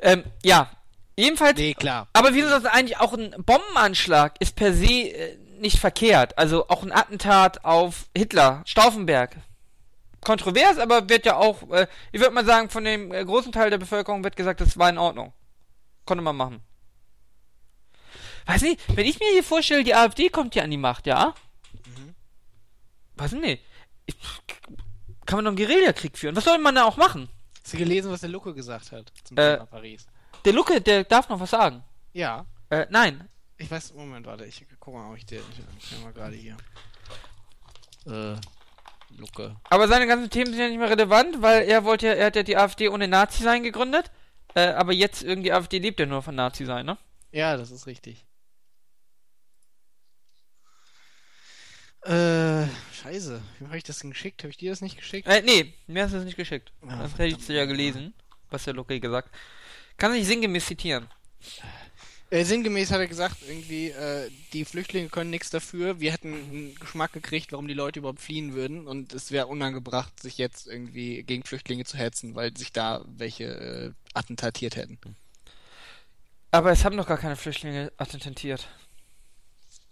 Ähm, 0.01 0.23
ja. 0.43 0.71
Jedenfalls, 1.17 1.57
Nee, 1.57 1.73
klar. 1.75 2.09
aber 2.11 2.33
wieso 2.33 2.49
das 2.49 2.65
eigentlich 2.65 2.97
auch 2.97 3.13
ein 3.13 3.33
Bombenanschlag 3.37 4.35
ist 4.41 4.55
per 4.57 4.73
se 4.73 4.85
äh, 5.09 5.37
nicht 5.59 5.77
verkehrt. 5.79 6.37
Also 6.37 6.67
auch 6.67 6.83
ein 6.83 6.91
Attentat 6.91 7.63
auf 7.63 8.07
Hitler, 8.17 8.63
Stauffenberg. 8.65 9.37
Kontrovers, 10.25 10.77
aber 10.77 11.07
wird 11.07 11.25
ja 11.25 11.37
auch, 11.37 11.61
äh, 11.71 11.87
ich 12.11 12.19
würde 12.19 12.33
mal 12.33 12.45
sagen, 12.45 12.69
von 12.69 12.83
dem 12.83 13.13
äh, 13.13 13.23
großen 13.23 13.51
Teil 13.53 13.69
der 13.69 13.77
Bevölkerung 13.77 14.23
wird 14.23 14.35
gesagt, 14.35 14.59
das 14.59 14.77
war 14.77 14.89
in 14.89 14.97
Ordnung. 14.97 15.31
Konnte 16.05 16.21
man 16.23 16.35
machen. 16.35 16.61
Weiß 18.45 18.61
nicht, 18.61 18.79
wenn 18.95 19.05
ich 19.05 19.19
mir 19.19 19.31
hier 19.31 19.43
vorstelle, 19.43 19.83
die 19.83 19.95
AfD 19.95 20.29
kommt 20.29 20.53
hier 20.53 20.63
an 20.63 20.69
die 20.71 20.77
Macht, 20.77 21.07
ja? 21.07 21.33
Mhm. 21.85 22.13
Weiß 23.15 23.31
nicht. 23.31 23.63
Ich, 24.05 24.15
kann 25.25 25.37
man 25.37 25.45
doch 25.45 25.49
einen 25.49 25.57
Guerillakrieg 25.57 26.17
führen? 26.17 26.35
Was 26.35 26.43
soll 26.43 26.57
man 26.59 26.75
da 26.75 26.83
auch 26.83 26.97
machen? 26.97 27.29
Hast 27.63 27.73
du 27.73 27.77
gelesen, 27.77 28.11
was 28.11 28.21
der 28.21 28.29
Lucke 28.29 28.53
gesagt 28.53 28.91
hat 28.91 29.11
zum 29.23 29.37
Äh. 29.37 29.53
Thema 29.55 29.65
Paris? 29.65 30.05
Der 30.43 30.53
Lucke, 30.53 30.79
der 30.81 31.03
darf 31.05 31.29
noch 31.29 31.39
was 31.39 31.49
sagen. 31.49 31.83
Ja. 32.13 32.45
Äh, 32.69 32.85
nein. 32.89 33.27
Ich 33.57 33.71
weiß, 33.71 33.93
Moment, 33.93 34.27
warte, 34.27 34.45
ich 34.45 34.63
guck 34.79 34.93
mal, 34.93 35.09
ob 35.09 35.17
ich 35.17 35.25
den. 35.25 35.41
Ich 35.79 35.89
kann 35.89 36.03
mal 36.03 36.13
gerade 36.13 36.35
hier. 36.35 36.57
Äh. 38.05 38.35
Lucke. 39.09 39.55
Aber 39.65 39.87
seine 39.87 40.07
ganzen 40.07 40.29
Themen 40.29 40.51
sind 40.51 40.59
ja 40.59 40.67
nicht 40.67 40.79
mehr 40.79 40.89
relevant, 40.89 41.41
weil 41.41 41.63
er 41.63 41.83
wollte 41.83 42.07
ja, 42.07 42.13
er 42.13 42.27
hat 42.27 42.35
ja 42.35 42.43
die 42.43 42.57
AfD 42.57 42.89
ohne 42.89 43.07
Nazi 43.07 43.43
sein 43.43 43.63
gegründet. 43.63 44.11
Äh, 44.55 44.67
aber 44.69 44.93
jetzt 44.93 45.23
irgendwie 45.23 45.51
AfD 45.51 45.79
lebt 45.79 45.99
ja 45.99 46.05
nur 46.05 46.21
von 46.21 46.35
Nazi 46.35 46.65
sein, 46.65 46.85
ne? 46.85 46.97
Ja, 47.31 47.57
das 47.57 47.71
ist 47.71 47.87
richtig. 47.87 48.25
Äh, 52.05 52.67
scheiße. 52.93 53.41
Wie 53.59 53.65
habe 53.65 53.77
ich 53.77 53.83
das 53.83 53.99
denn 53.99 54.11
geschickt? 54.11 54.43
Habe 54.43 54.51
ich 54.51 54.57
dir 54.57 54.69
das 54.69 54.81
nicht 54.81 54.95
geschickt? 54.95 55.27
Äh, 55.27 55.41
nee, 55.41 55.73
mir 55.87 56.03
hast 56.03 56.11
du 56.11 56.17
das 56.17 56.25
nicht 56.25 56.37
geschickt. 56.37 56.71
Ah, 56.87 57.01
das 57.01 57.13
hätte 57.13 57.25
ich 57.25 57.45
dir 57.45 57.55
ja 57.55 57.65
gelesen, 57.65 58.13
was 58.51 58.63
der 58.63 58.75
Lucke 58.75 58.99
gesagt. 58.99 59.33
Kann 59.97 60.13
sich 60.13 60.27
sinngemäß 60.27 60.67
zitieren. 60.67 61.07
Äh, 62.31 62.43
sinngemäß 62.43 62.91
hat 62.91 62.99
er 62.99 63.07
gesagt, 63.07 63.37
irgendwie, 63.47 63.89
äh, 63.89 64.29
die 64.51 64.65
Flüchtlinge 64.65 65.09
können 65.09 65.29
nichts 65.29 65.51
dafür. 65.51 65.99
Wir 65.99 66.11
hätten 66.11 66.33
einen 66.33 66.75
Geschmack 66.79 67.13
gekriegt, 67.13 67.51
warum 67.51 67.67
die 67.67 67.75
Leute 67.75 67.99
überhaupt 67.99 68.19
fliehen 68.19 68.53
würden. 68.55 68.87
Und 68.87 69.13
es 69.13 69.31
wäre 69.31 69.47
unangebracht, 69.47 70.19
sich 70.19 70.37
jetzt 70.37 70.65
irgendwie 70.67 71.23
gegen 71.23 71.43
Flüchtlinge 71.43 71.85
zu 71.85 71.97
hetzen, 71.97 72.35
weil 72.35 72.55
sich 72.57 72.71
da 72.71 73.05
welche 73.05 73.43
äh, 73.43 73.91
attentatiert 74.13 74.75
hätten. 74.75 74.97
Aber 76.49 76.71
es 76.71 76.83
haben 76.83 76.97
doch 76.97 77.07
gar 77.07 77.17
keine 77.17 77.35
Flüchtlinge 77.35 77.91
attentiert. 77.97 78.67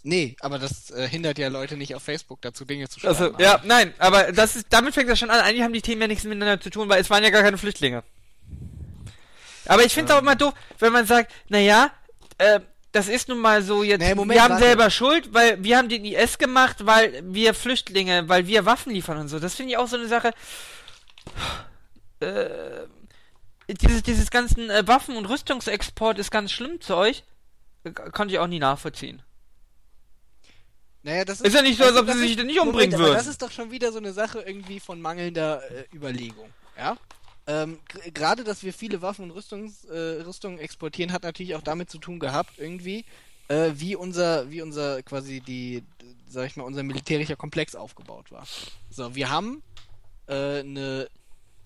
Nee, 0.01 0.35
aber 0.41 0.59
das 0.59 0.91
äh, 0.91 1.07
hindert 1.07 1.37
ja 1.37 1.47
Leute 1.47 1.77
nicht 1.77 1.95
auf 1.95 2.03
Facebook 2.03 2.41
dazu, 2.41 2.65
Dinge 2.65 2.89
zu 2.89 2.99
schreiben. 2.99 3.15
Also, 3.15 3.37
ja, 3.39 3.61
nein, 3.63 3.93
aber 3.99 4.33
das 4.33 4.57
ist, 4.57 4.67
damit 4.69 4.93
fängt 4.93 5.09
das 5.09 5.19
schon 5.19 5.29
an. 5.29 5.39
Eigentlich 5.39 5.63
haben 5.63 5.73
die 5.73 5.81
Themen 5.81 6.01
ja 6.01 6.07
nichts 6.07 6.25
miteinander 6.25 6.59
zu 6.59 6.69
tun, 6.69 6.89
weil 6.89 6.99
es 6.99 7.09
waren 7.09 7.23
ja 7.23 7.29
gar 7.29 7.43
keine 7.43 7.57
Flüchtlinge. 7.57 8.03
Aber 9.65 9.83
ich 9.85 9.93
finde 9.93 10.11
es 10.11 10.17
auch 10.17 10.21
immer 10.21 10.35
doof, 10.35 10.53
wenn 10.79 10.91
man 10.91 11.05
sagt, 11.05 11.31
naja, 11.47 11.91
äh, 12.37 12.59
das 12.91 13.07
ist 13.07 13.27
nun 13.27 13.39
mal 13.39 13.63
so 13.63 13.83
jetzt, 13.83 14.01
Nee, 14.01 14.13
Moment, 14.13 14.37
wir 14.37 14.43
haben 14.43 14.51
warte. 14.51 14.65
selber 14.65 14.89
Schuld, 14.91 15.33
weil 15.33 15.63
wir 15.63 15.77
haben 15.77 15.89
den 15.89 16.05
IS 16.05 16.37
gemacht, 16.37 16.85
weil 16.85 17.23
wir 17.25 17.53
Flüchtlinge, 17.55 18.29
weil 18.29 18.45
wir 18.47 18.65
Waffen 18.65 18.93
liefern 18.93 19.17
und 19.17 19.27
so. 19.29 19.39
Das 19.39 19.55
finde 19.55 19.71
ich 19.71 19.77
auch 19.77 19.87
so 19.87 19.95
eine 19.97 20.07
Sache. 20.07 20.31
Äh, 22.19 22.87
dieses, 23.67 24.03
dieses 24.03 24.29
ganzen 24.29 24.69
äh, 24.69 24.87
Waffen- 24.87 25.15
und 25.17 25.25
Rüstungsexport 25.25 26.19
ist 26.19 26.31
ganz 26.31 26.51
schlimm 26.51 26.79
zu 26.81 26.95
euch. 26.95 27.23
Äh, 27.83 27.91
konnte 27.91 28.33
ich 28.33 28.39
auch 28.39 28.47
nie 28.47 28.59
nachvollziehen. 28.59 29.21
Naja, 31.01 31.25
das 31.25 31.41
Ist 31.41 31.53
ja 31.53 31.61
nicht 31.61 31.77
so, 31.77 31.83
als 31.83 31.97
ob 31.97 32.05
sie 32.05 32.11
ist- 32.13 32.19
sich 32.19 32.35
denn 32.37 32.45
nicht 32.45 32.59
umbringen 32.59 32.91
Moment, 32.91 32.99
würden. 32.99 33.17
Das 33.17 33.27
ist 33.27 33.41
doch 33.41 33.51
schon 33.51 33.71
wieder 33.71 33.91
so 33.91 33.97
eine 33.97 34.13
Sache 34.13 34.39
irgendwie 34.41 34.79
von 34.79 35.01
mangelnder 35.01 35.61
äh, 35.71 35.85
Überlegung. 35.95 36.49
Ja? 36.77 36.95
Ähm, 37.45 37.79
Gerade, 38.13 38.43
dass 38.43 38.63
wir 38.63 38.73
viele 38.73 39.01
Waffen 39.01 39.25
und 39.25 39.31
Rüstungs, 39.31 39.85
äh, 39.85 40.21
Rüstungen 40.23 40.59
exportieren, 40.59 41.11
hat 41.11 41.23
natürlich 41.23 41.55
auch 41.55 41.61
damit 41.61 41.89
zu 41.89 41.97
tun 41.97 42.19
gehabt, 42.19 42.53
irgendwie, 42.57 43.05
äh, 43.49 43.71
wie 43.75 43.95
unser, 43.95 44.49
wie 44.49 44.61
unser 44.61 45.03
quasi 45.03 45.41
die, 45.41 45.83
sag 46.27 46.47
ich 46.47 46.55
mal, 46.55 46.63
unser 46.63 46.83
militärischer 46.83 47.35
Komplex 47.35 47.75
aufgebaut 47.75 48.31
war. 48.31 48.47
So, 48.89 49.15
wir 49.15 49.29
haben 49.29 49.61
äh, 50.27 50.59
eine 50.59 51.09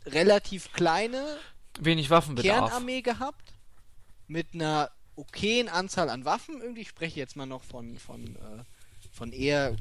relativ 0.06 0.72
kleine 0.74 1.24
Wenig 1.80 2.10
Waffenbedarf. 2.10 2.70
Kernarmee 2.70 3.02
gehabt 3.02 3.54
mit 4.28 4.48
einer 4.54 4.90
okayen 5.16 5.70
Anzahl 5.70 6.10
an 6.10 6.26
Waffen. 6.26 6.62
Irgendwie 6.62 6.82
ich 6.82 6.90
spreche 6.90 7.20
jetzt 7.20 7.36
mal 7.36 7.46
noch 7.46 7.64
von 7.64 7.98
von 8.00 8.36
äh, 8.36 8.64
von 9.12 9.32
eher 9.32 9.76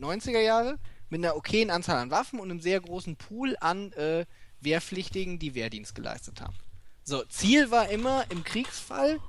90er 0.00 0.40
Jahre 0.40 0.78
mit 1.08 1.24
einer 1.24 1.36
okayen 1.36 1.70
Anzahl 1.70 1.98
an 1.98 2.10
Waffen 2.10 2.40
und 2.40 2.50
einem 2.50 2.60
sehr 2.60 2.80
großen 2.80 3.16
Pool 3.16 3.56
an 3.60 3.92
äh, 3.92 4.26
Wehrpflichtigen, 4.60 5.38
die 5.38 5.54
Wehrdienst 5.54 5.94
geleistet 5.94 6.40
haben. 6.40 6.56
So 7.02 7.24
Ziel 7.24 7.70
war 7.70 7.88
immer 7.88 8.24
im 8.30 8.44
Kriegsfall 8.44 9.20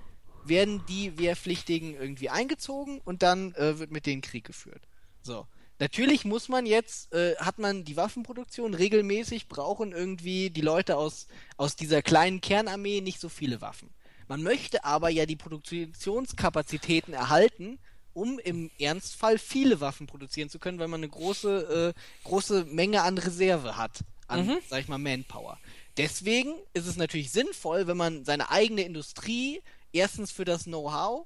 werden 0.49 0.83
die 0.87 1.17
Wehrpflichtigen 1.17 1.95
irgendwie 1.95 2.29
eingezogen 2.29 3.01
und 3.03 3.21
dann 3.23 3.53
äh, 3.55 3.79
wird 3.79 3.91
mit 3.91 4.05
denen 4.05 4.21
Krieg 4.21 4.45
geführt. 4.45 4.81
So. 5.21 5.47
Natürlich 5.79 6.25
muss 6.25 6.49
man 6.49 6.65
jetzt, 6.65 7.13
äh, 7.13 7.35
hat 7.35 7.59
man 7.59 7.83
die 7.83 7.97
Waffenproduktion 7.97 8.73
regelmäßig, 8.73 9.47
brauchen 9.47 9.91
irgendwie 9.91 10.49
die 10.49 10.61
Leute 10.61 10.97
aus, 10.97 11.27
aus 11.55 11.75
dieser 11.75 12.01
kleinen 12.01 12.41
Kernarmee 12.41 13.01
nicht 13.01 13.19
so 13.19 13.29
viele 13.29 13.61
Waffen. 13.61 13.93
Man 14.27 14.41
möchte 14.41 14.83
aber 14.83 15.09
ja 15.09 15.27
die 15.27 15.35
Produktionskapazitäten 15.35 17.13
erhalten, 17.13 17.77
um 18.13 18.39
im 18.39 18.71
Ernstfall 18.79 19.37
viele 19.37 19.79
Waffen 19.79 20.07
produzieren 20.07 20.49
zu 20.49 20.57
können, 20.57 20.79
weil 20.79 20.87
man 20.87 21.01
eine 21.01 21.09
große, 21.09 21.93
äh, 21.95 22.27
große 22.27 22.65
Menge 22.65 23.03
an 23.03 23.19
Reserve 23.19 23.77
hat, 23.77 23.99
an, 24.27 24.45
Mhm. 24.45 24.57
sag 24.67 24.81
ich 24.81 24.87
mal, 24.87 24.97
Manpower. 24.97 25.57
Deswegen 25.97 26.53
ist 26.73 26.85
es 26.87 26.97
natürlich 26.97 27.31
sinnvoll, 27.31 27.87
wenn 27.87 27.97
man 27.97 28.23
seine 28.25 28.51
eigene 28.51 28.81
Industrie 28.83 29.61
erstens 29.93 30.31
für 30.31 30.45
das 30.45 30.65
Know-how, 30.65 31.25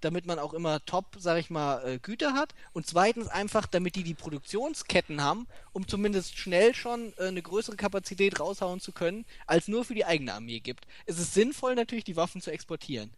damit 0.00 0.26
man 0.26 0.38
auch 0.38 0.52
immer 0.52 0.84
top, 0.84 1.16
sag 1.18 1.38
ich 1.38 1.48
mal, 1.50 1.84
äh, 1.86 1.98
Güter 1.98 2.32
hat 2.34 2.54
und 2.72 2.86
zweitens 2.86 3.28
einfach, 3.28 3.66
damit 3.66 3.94
die 3.96 4.02
die 4.02 4.14
Produktionsketten 4.14 5.22
haben, 5.22 5.46
um 5.72 5.86
zumindest 5.86 6.36
schnell 6.38 6.74
schon 6.74 7.12
äh, 7.18 7.26
eine 7.28 7.42
größere 7.42 7.76
Kapazität 7.76 8.38
raushauen 8.40 8.80
zu 8.80 8.92
können, 8.92 9.24
als 9.46 9.68
nur 9.68 9.84
für 9.84 9.94
die 9.94 10.04
eigene 10.04 10.34
Armee 10.34 10.60
gibt. 10.60 10.86
Es 11.06 11.18
ist 11.18 11.34
sinnvoll 11.34 11.74
natürlich, 11.76 12.04
die 12.04 12.16
Waffen 12.16 12.40
zu 12.40 12.50
exportieren. 12.50 13.12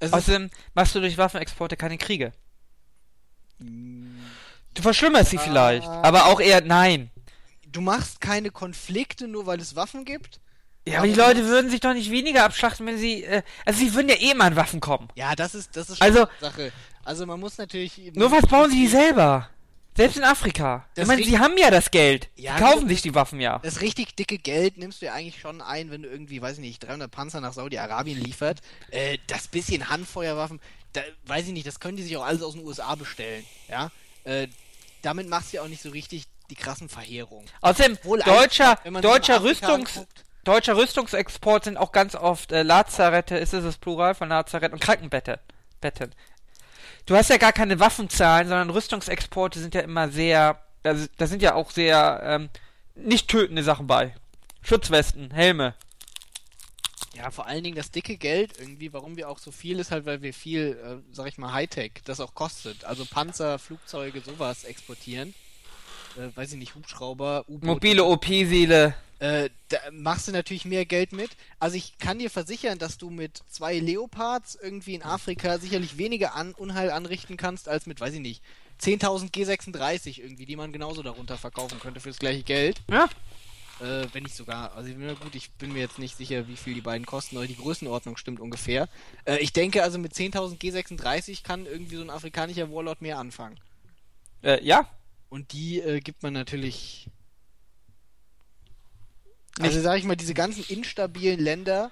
Es 0.00 0.12
Außerdem 0.12 0.50
machst 0.74 0.94
du 0.96 1.00
durch 1.00 1.16
Waffenexporte 1.16 1.76
keine 1.76 1.96
Kriege. 1.98 2.32
Du 3.60 4.82
verschlimmerst 4.82 5.30
sie 5.30 5.38
vielleicht, 5.38 5.86
Ah. 5.86 6.02
aber 6.02 6.26
auch 6.26 6.40
eher 6.40 6.60
nein. 6.60 7.10
Du 7.74 7.80
machst 7.80 8.20
keine 8.20 8.50
Konflikte 8.50 9.28
nur, 9.28 9.46
weil 9.46 9.60
es 9.60 9.76
Waffen 9.76 10.04
gibt. 10.04 10.40
Ja, 10.86 10.98
aber 10.98 11.06
die 11.06 11.14
Leute 11.14 11.46
würden 11.46 11.70
sich 11.70 11.80
doch 11.80 11.94
nicht 11.94 12.10
weniger 12.10 12.44
abschlachten, 12.44 12.86
wenn 12.86 12.98
sie. 12.98 13.24
Äh, 13.24 13.42
also 13.64 13.78
sie 13.78 13.94
würden 13.94 14.08
ja 14.08 14.16
eh 14.16 14.34
mal 14.34 14.46
an 14.46 14.56
Waffen 14.56 14.80
kommen. 14.80 15.08
Ja, 15.14 15.34
das 15.34 15.54
ist 15.54 15.76
das 15.76 15.90
ist 15.90 15.98
schon 15.98 16.06
Also- 16.06 16.20
eine 16.26 16.30
Sache. 16.40 16.72
Also 17.04 17.26
man 17.26 17.38
muss 17.40 17.58
natürlich 17.58 18.00
Nur 18.14 18.30
was 18.30 18.46
bauen 18.46 18.70
sie 18.70 18.76
die 18.80 18.86
selber? 18.88 19.48
Selbst 19.96 20.16
in 20.16 20.24
Afrika. 20.24 20.86
Das 20.94 21.02
ich 21.04 21.08
meine, 21.08 21.22
sie 21.22 21.38
haben 21.38 21.56
ja 21.56 21.70
das 21.70 21.90
Geld. 21.90 22.28
Ja, 22.34 22.56
die 22.56 22.62
kaufen 22.62 22.88
sich 22.88 23.00
die 23.02 23.14
Waffen 23.14 23.40
ja. 23.40 23.60
Das 23.60 23.80
richtig 23.80 24.16
dicke 24.16 24.38
Geld 24.38 24.76
nimmst 24.76 25.00
du 25.00 25.06
ja 25.06 25.12
eigentlich 25.14 25.40
schon 25.40 25.60
ein, 25.60 25.90
wenn 25.90 26.02
du 26.02 26.08
irgendwie, 26.08 26.42
weiß 26.42 26.54
ich 26.54 26.60
nicht, 26.64 26.82
300 26.82 27.10
Panzer 27.10 27.40
nach 27.40 27.52
Saudi-Arabien 27.52 28.20
liefert. 28.20 28.60
Äh, 28.90 29.18
das 29.28 29.46
bisschen 29.46 29.88
Handfeuerwaffen, 29.88 30.60
da, 30.94 31.02
weiß 31.26 31.46
ich 31.46 31.52
nicht, 31.52 31.66
das 31.66 31.78
können 31.78 31.96
die 31.96 32.02
sich 32.02 32.16
auch 32.16 32.24
alles 32.24 32.42
aus 32.42 32.54
den 32.54 32.64
USA 32.64 32.94
bestellen. 32.96 33.44
Ja, 33.68 33.90
äh, 34.24 34.48
damit 35.02 35.28
machst 35.28 35.52
du 35.52 35.58
ja 35.58 35.62
auch 35.62 35.68
nicht 35.68 35.82
so 35.82 35.90
richtig 35.90 36.24
die 36.50 36.54
krassen 36.54 36.88
Verheerungen. 36.88 37.48
Außerdem, 37.60 37.98
Obwohl 38.02 38.20
deutscher, 38.20 38.78
deutscher, 39.00 39.42
Rüstungs, 39.42 39.96
anguckt- 39.96 40.24
deutscher 40.44 40.76
Rüstungsexport 40.76 41.64
sind 41.64 41.76
auch 41.76 41.92
ganz 41.92 42.14
oft 42.14 42.52
äh, 42.52 42.62
Lazarette, 42.62 43.36
ist 43.36 43.54
es 43.54 43.64
das 43.64 43.78
Plural 43.78 44.14
von 44.14 44.28
Lazarett 44.28 44.72
und 44.72 44.80
Krankenbetten. 44.80 45.36
Betten. 45.80 46.14
Du 47.06 47.16
hast 47.16 47.28
ja 47.30 47.36
gar 47.36 47.52
keine 47.52 47.80
Waffenzahlen, 47.80 48.48
sondern 48.48 48.70
Rüstungsexporte 48.70 49.58
sind 49.58 49.74
ja 49.74 49.82
immer 49.82 50.08
sehr, 50.08 50.62
da, 50.82 50.94
da 51.18 51.26
sind 51.26 51.42
ja 51.42 51.54
auch 51.54 51.70
sehr 51.70 52.20
ähm, 52.24 52.50
nicht 52.94 53.28
tötende 53.28 53.62
Sachen 53.62 53.86
bei. 53.86 54.14
Schutzwesten, 54.62 55.30
Helme. 55.30 55.74
Ja, 57.14 57.30
vor 57.30 57.46
allen 57.46 57.62
Dingen 57.62 57.76
das 57.76 57.90
dicke 57.90 58.16
Geld 58.16 58.58
irgendwie, 58.58 58.92
warum 58.92 59.16
wir 59.16 59.28
auch 59.28 59.38
so 59.38 59.52
viel 59.52 59.78
ist 59.78 59.90
halt, 59.90 60.04
weil 60.04 60.22
wir 60.22 60.34
viel, 60.34 60.78
äh, 60.82 61.14
sag 61.14 61.26
ich 61.28 61.38
mal, 61.38 61.52
Hightech, 61.52 62.00
das 62.04 62.20
auch 62.20 62.34
kostet. 62.34 62.84
Also 62.84 63.04
Panzer, 63.04 63.58
Flugzeuge, 63.58 64.20
sowas 64.20 64.64
exportieren. 64.64 65.34
Äh, 66.16 66.36
weiß 66.36 66.52
ich 66.52 66.58
nicht, 66.58 66.74
Hubschrauber, 66.74 67.44
U-Boote. 67.48 67.66
Mobile 67.66 68.04
OP-Seele. 68.04 68.94
Äh, 69.18 69.50
da 69.68 69.78
machst 69.92 70.28
du 70.28 70.32
natürlich 70.32 70.64
mehr 70.64 70.84
Geld 70.84 71.12
mit. 71.12 71.30
Also 71.58 71.76
ich 71.76 71.98
kann 71.98 72.18
dir 72.18 72.30
versichern, 72.30 72.78
dass 72.78 72.98
du 72.98 73.10
mit 73.10 73.42
zwei 73.48 73.78
Leopards 73.78 74.58
irgendwie 74.60 74.94
in 74.94 75.02
Afrika 75.02 75.58
sicherlich 75.58 75.98
weniger 75.98 76.34
an 76.34 76.52
Unheil 76.52 76.90
anrichten 76.90 77.36
kannst, 77.36 77.68
als 77.68 77.86
mit, 77.86 78.00
weiß 78.00 78.14
ich 78.14 78.20
nicht, 78.20 78.42
10.000 78.80 79.32
G36 79.32 80.20
irgendwie, 80.20 80.46
die 80.46 80.56
man 80.56 80.72
genauso 80.72 81.02
darunter 81.02 81.38
verkaufen 81.38 81.78
könnte 81.78 82.00
für 82.00 82.10
das 82.10 82.18
gleiche 82.18 82.42
Geld. 82.42 82.82
Ja. 82.90 83.08
Äh, 83.80 84.06
wenn 84.12 84.24
nicht 84.24 84.36
sogar. 84.36 84.74
Also 84.74 84.90
na 84.96 85.14
gut, 85.14 85.34
ich 85.34 85.50
bin 85.52 85.72
mir 85.72 85.80
jetzt 85.80 85.98
nicht 85.98 86.16
sicher, 86.16 86.46
wie 86.46 86.56
viel 86.56 86.74
die 86.74 86.80
beiden 86.80 87.06
kosten, 87.06 87.36
aber 87.36 87.46
die 87.46 87.56
Größenordnung 87.56 88.16
stimmt 88.16 88.40
ungefähr. 88.40 88.88
Äh, 89.24 89.38
ich 89.38 89.52
denke 89.52 89.82
also 89.82 89.98
mit 89.98 90.12
10.000 90.12 90.58
G36 90.58 91.42
kann 91.42 91.66
irgendwie 91.66 91.96
so 91.96 92.02
ein 92.02 92.10
afrikanischer 92.10 92.70
Warlord 92.70 93.00
mehr 93.00 93.18
anfangen. 93.18 93.58
Äh, 94.42 94.62
ja. 94.64 94.88
Und 95.34 95.52
die 95.52 95.80
äh, 95.80 95.98
gibt 95.98 96.22
man 96.22 96.32
natürlich. 96.32 97.08
Nicht- 99.58 99.66
Also 99.66 99.80
sag 99.80 99.98
ich 99.98 100.04
mal, 100.04 100.14
diese 100.14 100.32
ganzen 100.32 100.62
instabilen 100.68 101.40
Länder, 101.40 101.90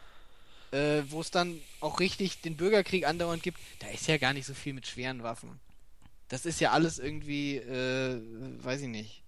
äh, 0.70 1.02
wo 1.08 1.20
es 1.20 1.32
dann 1.32 1.60
auch 1.80 1.98
richtig 1.98 2.40
den 2.40 2.56
Bürgerkrieg 2.56 3.04
andauernd 3.04 3.42
gibt, 3.42 3.58
da 3.80 3.88
ist 3.88 4.06
ja 4.06 4.16
gar 4.18 4.32
nicht 4.32 4.46
so 4.46 4.54
viel 4.54 4.74
mit 4.74 4.86
schweren 4.86 5.24
Waffen. 5.24 5.58
Das 6.28 6.46
ist 6.46 6.60
ja 6.60 6.70
alles 6.70 7.00
irgendwie, 7.00 7.56
äh, 7.56 8.20
weiß 8.62 8.82
ich 8.82 8.88
nicht, 8.88 9.22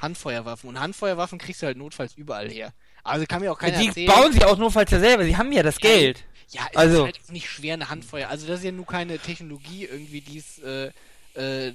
Handfeuerwaffen. 0.00 0.68
Und 0.68 0.80
Handfeuerwaffen 0.80 1.38
kriegst 1.38 1.62
du 1.62 1.66
halt 1.66 1.76
notfalls 1.78 2.14
überall 2.16 2.50
her. 2.50 2.72
Also 3.04 3.26
kann 3.26 3.42
mir 3.42 3.52
auch 3.52 3.58
keiner 3.60 3.78
die 3.78 3.86
erzählen. 3.88 4.08
bauen 4.08 4.32
sie 4.32 4.44
auch 4.44 4.58
nur 4.58 4.72
falls 4.72 4.90
ja 4.90 4.98
selber. 4.98 5.24
Sie 5.24 5.36
haben 5.36 5.52
ja 5.52 5.62
das 5.62 5.76
Ja, 5.76 5.88
Geld. 5.88 6.24
Ja, 6.48 6.66
es 6.72 6.76
Also- 6.76 7.06
ist 7.06 7.14
halt 7.16 7.30
nicht 7.32 7.48
schwer 7.48 7.74
eine 7.74 7.88
Handfeuer. 7.90 8.28
Also 8.28 8.48
das 8.48 8.58
ist 8.58 8.64
ja 8.64 8.72
nur 8.72 8.86
keine 8.86 9.20
Technologie 9.20 9.84
irgendwie, 9.84 10.20
die 10.20 10.38
es, 10.38 10.58
äh, 10.58 10.90
äh, 11.34 11.72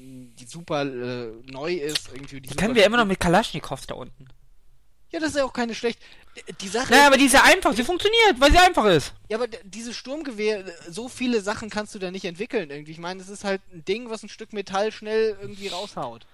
die 0.00 0.46
super 0.46 0.82
äh, 0.82 1.32
neu 1.46 1.74
ist. 1.74 2.08
Irgendwie, 2.12 2.40
die 2.40 2.48
Die 2.50 2.54
können 2.56 2.74
wir 2.74 2.84
immer 2.86 2.96
noch 2.98 3.04
mit 3.06 3.18
Kalaschnikows 3.20 3.86
da 3.86 3.94
unten. 3.94 4.26
Ja, 5.10 5.20
das 5.20 5.30
ist 5.30 5.36
ja 5.36 5.44
auch 5.44 5.52
keine 5.52 5.74
schlecht. 5.74 5.98
Die 6.60 6.68
Sache 6.68 6.92
Naja, 6.92 7.06
aber 7.08 7.16
die 7.16 7.24
ist 7.24 7.32
ja 7.32 7.42
einfach. 7.42 7.72
Sie 7.74 7.82
funktioniert, 7.82 8.38
weil 8.38 8.52
sie 8.52 8.58
einfach 8.58 8.84
ist. 8.84 9.12
ja, 9.28 9.36
aber 9.38 9.48
d- 9.48 9.58
dieses 9.64 9.96
Sturmgewehr, 9.96 10.64
so 10.88 11.08
viele 11.08 11.40
Sachen 11.40 11.68
kannst 11.70 11.94
du 11.94 11.98
da 11.98 12.10
nicht 12.10 12.24
entwickeln 12.26 12.70
irgendwie. 12.70 12.92
Ich 12.92 12.98
meine, 12.98 13.20
es 13.20 13.28
ist 13.28 13.42
halt 13.42 13.60
ein 13.72 13.84
Ding, 13.84 14.08
was 14.10 14.22
ein 14.22 14.28
Stück 14.28 14.52
Metall 14.52 14.92
schnell 14.92 15.36
irgendwie 15.40 15.68
raushaut. 15.68 16.26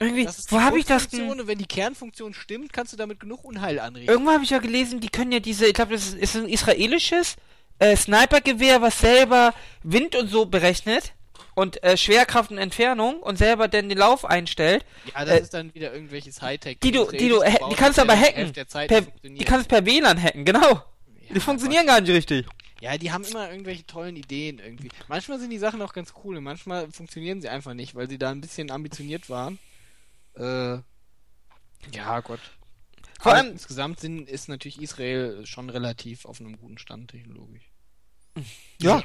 Irgendwie, 0.00 0.26
wo 0.48 0.60
habe 0.62 0.78
ich 0.78 0.86
das 0.86 1.08
denn? 1.08 1.28
und 1.28 1.46
wenn 1.46 1.58
die 1.58 1.66
Kernfunktion 1.66 2.32
stimmt, 2.32 2.72
kannst 2.72 2.94
du 2.94 2.96
damit 2.96 3.20
genug 3.20 3.44
Unheil 3.44 3.78
anrichten. 3.78 4.10
Irgendwo 4.10 4.32
habe 4.32 4.42
ich 4.42 4.50
ja 4.50 4.58
gelesen, 4.58 5.00
die 5.00 5.10
können 5.10 5.30
ja 5.30 5.40
diese, 5.40 5.66
ich 5.66 5.74
glaube, 5.74 5.92
das 5.92 6.08
ist, 6.08 6.14
ist 6.16 6.36
ein 6.36 6.48
israelisches 6.48 7.36
äh, 7.78 7.94
Snipergewehr, 7.94 8.80
was 8.80 8.98
selber 8.98 9.52
Wind 9.82 10.16
und 10.16 10.28
so 10.28 10.46
berechnet 10.46 11.12
und 11.60 11.82
äh, 11.82 11.96
Schwerkraft 11.96 12.50
und 12.50 12.58
Entfernung 12.58 13.20
und 13.20 13.36
selber 13.36 13.68
dann 13.68 13.88
den 13.88 13.98
Lauf 13.98 14.24
einstellt. 14.24 14.84
ja, 15.14 15.24
das 15.24 15.38
äh, 15.38 15.42
ist 15.42 15.54
dann 15.54 15.74
wieder 15.74 15.92
irgendwelches 15.92 16.40
Hightech. 16.42 16.78
Die 16.80 16.90
du, 16.90 17.10
die 17.10 17.28
du, 17.28 17.42
die 17.70 17.74
kannst 17.76 17.98
du 17.98 18.02
aber 18.02 18.16
hacken. 18.18 18.52
Per, 18.52 19.02
die 19.22 19.44
kannst 19.44 19.66
du 19.66 19.68
per 19.76 19.84
WLAN 19.86 20.20
hacken, 20.22 20.44
genau. 20.44 20.72
Ja, 20.72 21.34
Die 21.34 21.40
funktionieren 21.40 21.86
gar 21.86 22.00
nicht 22.00 22.10
richtig. 22.10 22.46
Ja, 22.80 22.96
die 22.96 23.12
haben 23.12 23.24
immer 23.24 23.50
irgendwelche 23.50 23.86
tollen 23.86 24.16
Ideen 24.16 24.58
irgendwie. 24.58 24.88
Manchmal 25.06 25.38
sind 25.38 25.50
die 25.50 25.58
Sachen 25.58 25.82
auch 25.82 25.92
ganz 25.92 26.14
cool 26.24 26.38
und 26.38 26.44
manchmal 26.44 26.90
funktionieren 26.90 27.40
sie 27.42 27.48
einfach 27.50 27.74
nicht, 27.74 27.94
weil 27.94 28.08
sie 28.08 28.18
da 28.18 28.30
ein 28.30 28.40
bisschen 28.40 28.70
ambitioniert 28.70 29.28
waren. 29.28 29.58
Äh, 30.34 30.78
ja, 31.94 32.20
Gott. 32.24 32.40
Vor 33.20 33.34
allem- 33.34 33.52
insgesamt 33.52 34.00
sind, 34.00 34.28
ist 34.30 34.48
natürlich 34.48 34.80
Israel 34.80 35.44
schon 35.44 35.68
relativ 35.68 36.24
auf 36.24 36.40
einem 36.40 36.56
guten 36.58 36.78
Stand 36.78 37.10
technologisch. 37.10 37.69
Ja, 38.78 39.02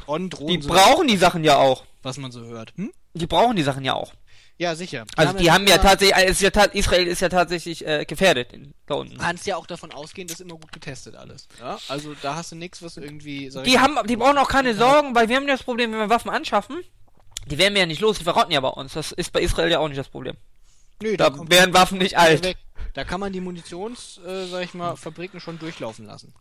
Die 0.47 0.57
brauchen 0.59 1.07
die 1.07 1.17
Sachen 1.17 1.43
ja 1.43 1.57
auch. 1.57 1.83
was 2.03 2.17
man 2.17 2.31
so 2.31 2.41
hört. 2.41 2.73
Hm? 2.77 2.91
Die 3.13 3.27
brauchen 3.27 3.55
die 3.55 3.63
Sachen 3.63 3.83
ja 3.83 3.93
auch. 3.93 4.13
Ja, 4.57 4.73
sicher. 4.75 5.05
Also 5.17 5.33
die 5.37 5.51
haben 5.51 5.67
ja 5.67 5.77
tatsächlich, 5.79 6.15
es 6.25 6.31
ist 6.37 6.41
ja 6.41 6.49
ta 6.49 6.63
Israel 6.63 7.07
ist 7.07 7.19
ja 7.19 7.27
tatsächlich 7.27 7.85
äh, 7.85 8.05
gefährdet 8.05 8.53
in, 8.53 8.73
da 8.85 8.95
unten. 8.95 9.15
Du 9.15 9.19
kannst 9.19 9.45
ja 9.45 9.57
auch 9.57 9.67
davon 9.67 9.91
ausgehen, 9.91 10.29
dass 10.29 10.39
immer 10.39 10.55
gut 10.55 10.71
getestet 10.71 11.15
alles. 11.15 11.49
Ja? 11.59 11.77
Also 11.89 12.15
da 12.21 12.35
hast 12.35 12.53
du 12.53 12.55
nichts, 12.55 12.81
was 12.81 12.95
irgendwie. 12.95 13.47
ich 13.47 13.53
Die 13.63 13.73
mal, 13.73 13.81
haben, 13.81 14.07
die 14.07 14.15
brauchen 14.15 14.37
auch 14.37 14.47
keine 14.47 14.73
Sorgen, 14.73 15.13
weil 15.13 15.27
wir 15.27 15.35
haben 15.35 15.47
das 15.47 15.63
Problem, 15.63 15.91
wenn 15.91 15.99
wir 15.99 16.09
Waffen 16.09 16.31
anschaffen, 16.31 16.81
die 17.47 17.57
werden 17.57 17.73
wir 17.73 17.81
ja 17.81 17.85
nicht 17.85 17.99
los, 17.99 18.17
die 18.17 18.23
verrotten 18.23 18.51
ja 18.53 18.61
bei 18.61 18.69
uns. 18.69 18.93
Das 18.93 19.11
ist 19.11 19.33
bei 19.33 19.41
Israel 19.41 19.69
ja 19.69 19.79
auch 19.79 19.89
nicht 19.89 19.99
das 19.99 20.07
Problem. 20.07 20.37
Nö, 21.01 21.17
Da 21.17 21.29
kommt 21.31 21.51
wären 21.51 21.73
Waffen 21.73 21.97
nicht 21.97 22.17
alt. 22.17 22.43
weg. 22.45 22.57
Da 22.93 23.03
kann 23.03 23.19
man 23.19 23.33
die 23.33 23.41
Munitions, 23.41 24.21
äh, 24.25 24.45
sag 24.45 24.63
ich 24.63 24.73
mal, 24.73 24.95
Fabriken 24.95 25.41
schon 25.41 25.59
durchlaufen 25.59 26.05
lassen. 26.05 26.33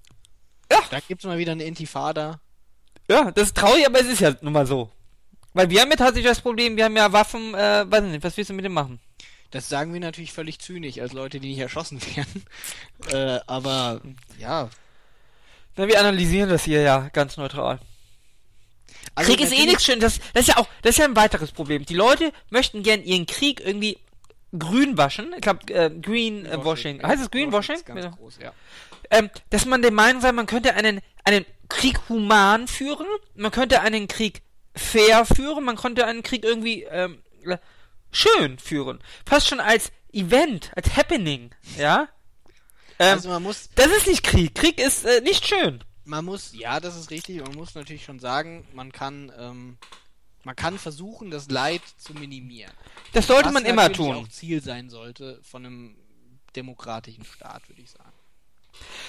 Ja. 0.70 0.78
Da 0.91 1.01
gibt's 1.01 1.24
mal 1.24 1.37
wieder 1.37 1.51
eine 1.53 1.64
Intifada. 1.64 2.41
Ja, 3.09 3.30
das 3.30 3.48
ist 3.48 3.57
traurig, 3.57 3.86
aber 3.86 4.00
es 4.00 4.07
ist 4.07 4.20
ja 4.20 4.34
nun 4.40 4.52
mal 4.52 4.66
so. 4.66 4.90
Weil 5.52 5.70
wir 5.70 5.80
haben 5.80 5.90
ja 5.90 5.96
tatsächlich 5.96 6.26
das 6.30 6.40
Problem, 6.40 6.76
wir 6.76 6.84
haben 6.84 6.96
ja 6.96 7.12
Waffen, 7.12 7.55
äh, 7.55 7.84
weiß 7.88 8.02
nicht, 8.05 8.24
was 8.24 8.36
willst 8.36 8.50
du 8.50 8.55
mit 8.55 8.64
dem 8.64 8.72
machen? 8.72 8.98
Das 9.50 9.68
sagen 9.68 9.92
wir 9.92 10.00
natürlich 10.00 10.32
völlig 10.32 10.59
zynisch, 10.59 10.98
als 10.98 11.12
Leute, 11.12 11.38
die 11.38 11.48
nicht 11.48 11.59
erschossen 11.61 12.00
werden. 12.16 12.44
äh, 13.12 13.40
aber 13.46 14.00
ja. 14.38 14.68
Na, 15.76 15.86
wir 15.86 16.00
analysieren 16.00 16.48
das 16.50 16.64
hier 16.64 16.80
ja 16.82 17.09
ganz 17.12 17.36
neutral. 17.36 17.78
Also 19.14 19.30
Krieg 19.32 19.40
ist 19.44 19.52
eh 19.52 19.66
nichts 19.66 19.84
schön, 19.84 20.00
das, 20.00 20.18
das 20.32 20.42
ist 20.42 20.48
ja 20.48 20.57
auch, 20.57 20.66
das 20.82 20.90
ist 20.92 20.98
ja 20.98 21.05
ein 21.05 21.14
weiteres 21.16 21.52
Problem. 21.52 21.84
Die 21.84 21.94
Leute 21.94 22.32
möchten 22.50 22.82
gern 22.82 23.02
ihren 23.05 23.26
Krieg 23.26 23.61
irgendwie 23.64 23.98
grün 24.59 24.96
waschen. 24.96 25.32
Ich 25.34 25.42
glaube, 25.42 25.72
äh, 25.72 25.90
Green 25.90 26.46
äh, 26.46 26.64
Washing. 26.64 27.02
Heißt 27.02 27.22
es 27.22 27.30
Greenwashing? 27.30 27.76
Ist 27.76 27.86
ganz 27.86 28.02
Ja. 28.05 28.11
groß, 28.11 28.38
ja. 28.42 28.52
Ähm, 29.11 29.30
dass 29.50 29.64
man 29.66 29.82
der 29.82 29.92
Meinung 29.92 30.20
sei, 30.22 30.32
man 30.32 30.46
könnte 30.46 30.74
einen, 30.74 31.00
einen 31.24 31.44
Krieg 31.68 31.98
human 32.09 32.68
führen, 32.68 33.07
man 33.34 33.50
könnte 33.50 33.80
einen 33.80 34.09
Krieg 34.09 34.42
fair 34.74 35.24
führen, 35.24 35.64
man 35.64 35.76
könnte 35.76 36.07
einen 36.07 36.22
Krieg 36.22 36.44
irgendwie 36.44 36.82
ähm, 36.84 37.22
äh, 37.44 37.59
schön 38.11 38.59
führen. 38.59 39.00
Fast 39.26 39.48
schon 39.48 39.61
als 39.61 39.90
Event, 40.12 40.70
als 40.76 40.96
Happening, 40.96 41.50
ja? 41.76 42.09
Ähm, 42.98 43.14
Also 43.14 43.28
man 43.28 43.42
muss, 43.42 43.70
das 43.74 43.88
ist 43.88 44.07
nicht 44.07 44.22
Krieg. 44.22 44.55
Krieg 44.55 44.80
ist 44.80 45.05
äh, 45.05 45.20
nicht 45.22 45.46
schön. 45.46 45.82
man 46.05 46.24
muss, 46.24 46.52
ja, 46.55 46.78
das 46.80 46.96
ist 46.96 47.11
richtig. 47.11 47.40
Man 47.40 47.55
muss 47.55 47.74
natürlich 47.74 48.05
schon 48.05 48.20
sagen, 48.20 48.66
man 48.72 48.92
kann, 48.92 49.32
ähm, 49.38 49.78
man 50.44 50.55
kann 50.55 50.78
versuchen, 50.78 51.30
das 51.30 51.48
Leid 51.50 51.82
zu 51.96 52.14
minimieren. 52.14 52.72
Das 53.12 53.26
sollte 53.26 53.46
Was 53.46 53.55
man 53.55 53.64
immer 53.64 53.90
tun. 53.92 54.14
auch 54.16 54.28
Ziel 54.28 54.62
sein 54.62 54.90
sollte 54.90 55.40
von 55.42 55.64
einem 55.66 55.96
demokratischen 56.55 57.24
Staat, 57.24 57.68
würde 57.68 57.82
ich 57.82 57.90
sagen. 57.90 58.12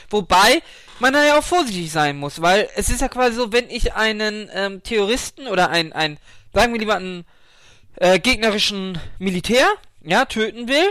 Wobei 0.10 0.62
man 1.00 1.14
da 1.14 1.24
ja 1.24 1.38
auch 1.38 1.44
vorsichtig 1.44 1.92
sein 1.92 2.18
muss, 2.18 2.42
weil 2.42 2.70
es 2.76 2.90
ist 2.90 3.02
ja 3.02 3.10
quasi 3.10 3.36
so, 3.36 3.52
wenn 3.52 3.70
ich 3.70 3.94
einen 3.94 4.50
ähm, 4.54 4.84
Terroristen 4.84 5.48
oder 5.48 5.70
ein, 5.70 5.94
ein, 5.94 6.18
sagen 6.54 6.74
wir 6.74 6.80
lieber 6.80 6.96
einen 6.96 7.26
äh, 7.98 8.20
gegnerischen 8.20 9.00
Militär, 9.20 9.68
ja, 10.02 10.26
töten 10.26 10.68
will, 10.68 10.90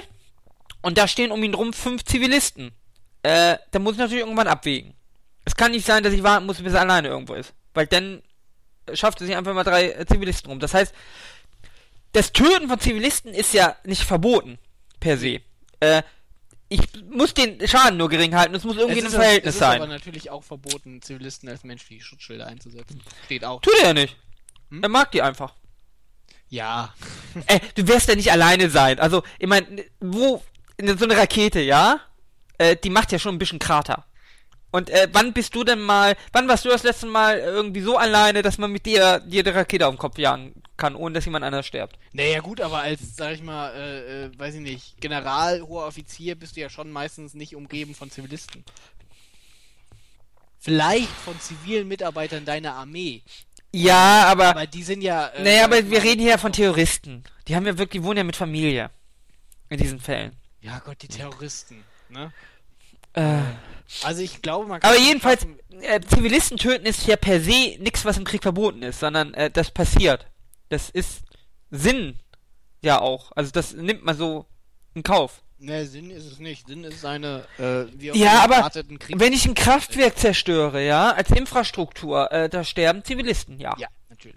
und 0.82 0.98
da 0.98 1.08
stehen 1.08 1.32
um 1.32 1.42
ihn 1.42 1.52
drum 1.52 1.72
fünf 1.72 2.04
Zivilisten, 2.04 2.72
äh, 3.22 3.56
dann 3.70 3.82
muss 3.82 3.94
ich 3.94 3.98
natürlich 3.98 4.22
irgendwann 4.22 4.48
abwägen. 4.48 4.94
Es 5.44 5.56
kann 5.56 5.72
nicht 5.72 5.86
sein, 5.86 6.02
dass 6.02 6.12
ich 6.12 6.22
warten 6.22 6.46
muss, 6.46 6.62
bis 6.62 6.74
er 6.74 6.80
alleine 6.80 7.08
irgendwo 7.08 7.34
ist, 7.34 7.54
weil 7.72 7.86
dann 7.86 8.22
schafft 8.92 9.20
er 9.20 9.26
sich 9.26 9.36
einfach 9.36 9.54
mal 9.54 9.64
drei 9.64 9.90
äh, 9.90 10.06
Zivilisten 10.06 10.50
rum. 10.50 10.60
Das 10.60 10.74
heißt, 10.74 10.94
das 12.12 12.32
Töten 12.32 12.68
von 12.68 12.78
Zivilisten 12.78 13.32
ist 13.32 13.54
ja 13.54 13.76
nicht 13.84 14.02
verboten, 14.02 14.58
per 15.00 15.16
se. 15.16 15.40
Äh, 15.80 16.02
ich 16.74 17.04
muss 17.10 17.34
den 17.34 17.66
Schaden 17.66 17.96
nur 17.96 18.08
gering 18.08 18.34
halten, 18.34 18.54
es 18.54 18.64
muss 18.64 18.76
irgendwie 18.76 18.98
es 18.98 19.04
in 19.04 19.06
ist, 19.06 19.14
einem 19.14 19.22
Verhältnis 19.22 19.50
es 19.50 19.54
ist 19.56 19.60
sein. 19.60 19.80
aber 19.80 19.90
natürlich 19.90 20.30
auch 20.30 20.42
verboten, 20.42 21.00
Zivilisten 21.00 21.48
als 21.48 21.64
menschliche 21.64 22.02
Schutzschilder 22.02 22.46
einzusetzen. 22.46 23.00
Steht 23.24 23.44
auch. 23.44 23.60
Tut 23.60 23.74
er 23.80 23.88
ja 23.88 23.94
nicht. 23.94 24.16
Hm? 24.70 24.82
Er 24.82 24.88
mag 24.88 25.12
die 25.12 25.22
einfach. 25.22 25.54
Ja. 26.48 26.94
Ey, 27.46 27.60
du 27.74 27.86
wirst 27.88 28.08
ja 28.08 28.16
nicht 28.16 28.32
alleine 28.32 28.70
sein. 28.70 28.98
Also, 28.98 29.22
ich 29.38 29.46
meine, 29.46 29.84
wo, 30.00 30.42
so 30.80 31.04
eine 31.04 31.16
Rakete, 31.16 31.60
ja? 31.60 32.00
Äh, 32.58 32.76
die 32.76 32.90
macht 32.90 33.12
ja 33.12 33.18
schon 33.18 33.34
ein 33.34 33.38
bisschen 33.38 33.58
Krater. 33.58 34.06
Und 34.74 34.90
äh, 34.90 35.06
wann 35.12 35.32
bist 35.32 35.54
du 35.54 35.62
denn 35.62 35.80
mal, 35.80 36.16
wann 36.32 36.48
warst 36.48 36.64
du 36.64 36.68
das 36.68 36.82
letzte 36.82 37.06
Mal 37.06 37.38
irgendwie 37.38 37.80
so 37.80 37.96
alleine, 37.96 38.42
dass 38.42 38.58
man 38.58 38.72
mit 38.72 38.86
dir 38.86 39.22
jede 39.28 39.54
Rakete 39.54 39.86
auf 39.86 39.94
den 39.94 39.98
Kopf 39.98 40.18
jagen 40.18 40.64
kann, 40.76 40.96
ohne 40.96 41.14
dass 41.14 41.24
jemand 41.26 41.44
anders 41.44 41.64
stirbt? 41.64 41.96
Naja 42.12 42.40
gut, 42.40 42.60
aber 42.60 42.80
als, 42.80 43.14
sag 43.14 43.34
ich 43.34 43.42
mal, 43.44 43.72
äh, 43.72 44.24
äh, 44.24 44.30
weiß 44.36 44.56
ich 44.56 44.62
nicht, 44.62 45.00
General, 45.00 45.62
hoher 45.62 45.86
Offizier 45.86 46.34
bist 46.34 46.56
du 46.56 46.60
ja 46.60 46.68
schon 46.70 46.90
meistens 46.90 47.34
nicht 47.34 47.54
umgeben 47.54 47.94
von 47.94 48.10
Zivilisten. 48.10 48.64
Vielleicht 50.58 51.06
von 51.06 51.38
zivilen 51.38 51.86
Mitarbeitern 51.86 52.44
deiner 52.44 52.74
Armee. 52.74 53.22
Ja, 53.70 54.24
aber, 54.24 54.48
Aber 54.48 54.66
die 54.66 54.82
sind 54.82 55.02
ja. 55.02 55.28
Äh, 55.28 55.44
naja, 55.44 55.64
aber 55.66 55.88
wir 55.88 56.02
reden 56.02 56.20
hier 56.20 56.30
ja 56.30 56.38
von 56.38 56.52
Terroristen. 56.52 57.22
Die 57.46 57.54
haben 57.54 57.64
ja 57.64 57.78
wirklich, 57.78 58.02
die 58.02 58.04
wohnen 58.04 58.16
ja 58.16 58.24
mit 58.24 58.34
Familie. 58.34 58.90
In 59.68 59.78
diesen 59.78 60.00
Fällen. 60.00 60.34
Ja 60.62 60.80
Gott, 60.80 61.00
die 61.00 61.06
Terroristen. 61.06 61.84
Ne? 62.08 62.32
Äh, 63.14 63.40
Also 64.02 64.22
ich 64.22 64.42
glaube, 64.42 64.66
man 64.68 64.80
kann. 64.80 64.90
aber 64.90 65.00
jedenfalls, 65.00 65.42
schaffen- 65.42 65.58
äh, 65.82 66.00
Zivilisten 66.00 66.56
töten 66.58 66.86
ist 66.86 67.06
ja 67.06 67.16
per 67.16 67.40
se 67.40 67.76
nichts, 67.78 68.04
was 68.04 68.16
im 68.18 68.24
Krieg 68.24 68.42
verboten 68.42 68.82
ist, 68.82 69.00
sondern 69.00 69.34
äh, 69.34 69.50
das 69.50 69.70
passiert. 69.70 70.26
Das 70.68 70.90
ist 70.90 71.22
Sinn 71.70 72.18
ja 72.82 73.00
auch. 73.00 73.32
Also 73.34 73.50
das 73.50 73.72
nimmt 73.72 74.04
man 74.04 74.16
so 74.16 74.46
in 74.94 75.02
Kauf. 75.02 75.42
Ne, 75.58 75.86
Sinn 75.86 76.10
ist 76.10 76.24
es 76.26 76.38
nicht. 76.40 76.66
Sinn 76.66 76.84
ist 76.84 77.04
eine, 77.06 77.46
äh, 77.58 77.84
wie 77.98 78.10
auch 78.12 78.16
Ja, 78.16 78.40
aber 78.44 78.68
Kriegs- 78.70 79.08
wenn 79.20 79.32
ich 79.32 79.46
ein 79.46 79.54
Kraftwerk 79.54 80.18
zerstöre, 80.18 80.84
ja, 80.84 81.12
als 81.12 81.30
Infrastruktur, 81.30 82.30
äh, 82.32 82.48
da 82.48 82.64
sterben 82.64 83.04
Zivilisten, 83.04 83.58
ja. 83.60 83.74
Ja, 83.78 83.88
natürlich. 84.10 84.36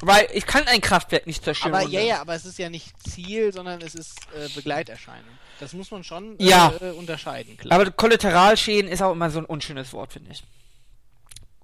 Weil 0.00 0.26
ich 0.32 0.46
kann 0.46 0.66
ein 0.66 0.80
Kraftwerk 0.80 1.26
nicht 1.26 1.44
zerstören. 1.44 1.74
Aber 1.74 1.88
ja, 1.88 2.00
ja, 2.00 2.20
aber 2.20 2.34
es 2.34 2.44
ist 2.44 2.58
ja 2.58 2.68
nicht 2.70 2.92
Ziel, 3.08 3.52
sondern 3.52 3.80
es 3.82 3.94
ist 3.94 4.16
äh, 4.34 4.48
Begleiterscheinung. 4.54 5.38
Das 5.62 5.74
muss 5.74 5.92
man 5.92 6.02
schon 6.02 6.36
äh, 6.40 6.44
Ja. 6.44 6.72
äh, 6.80 6.90
unterscheiden, 6.90 7.56
klar. 7.56 7.78
Aber 7.80 7.88
Kollateralschäden 7.92 8.90
ist 8.90 9.00
auch 9.00 9.12
immer 9.12 9.30
so 9.30 9.38
ein 9.38 9.44
unschönes 9.44 9.92
Wort, 9.92 10.12
finde 10.12 10.32
ich. 10.32 10.42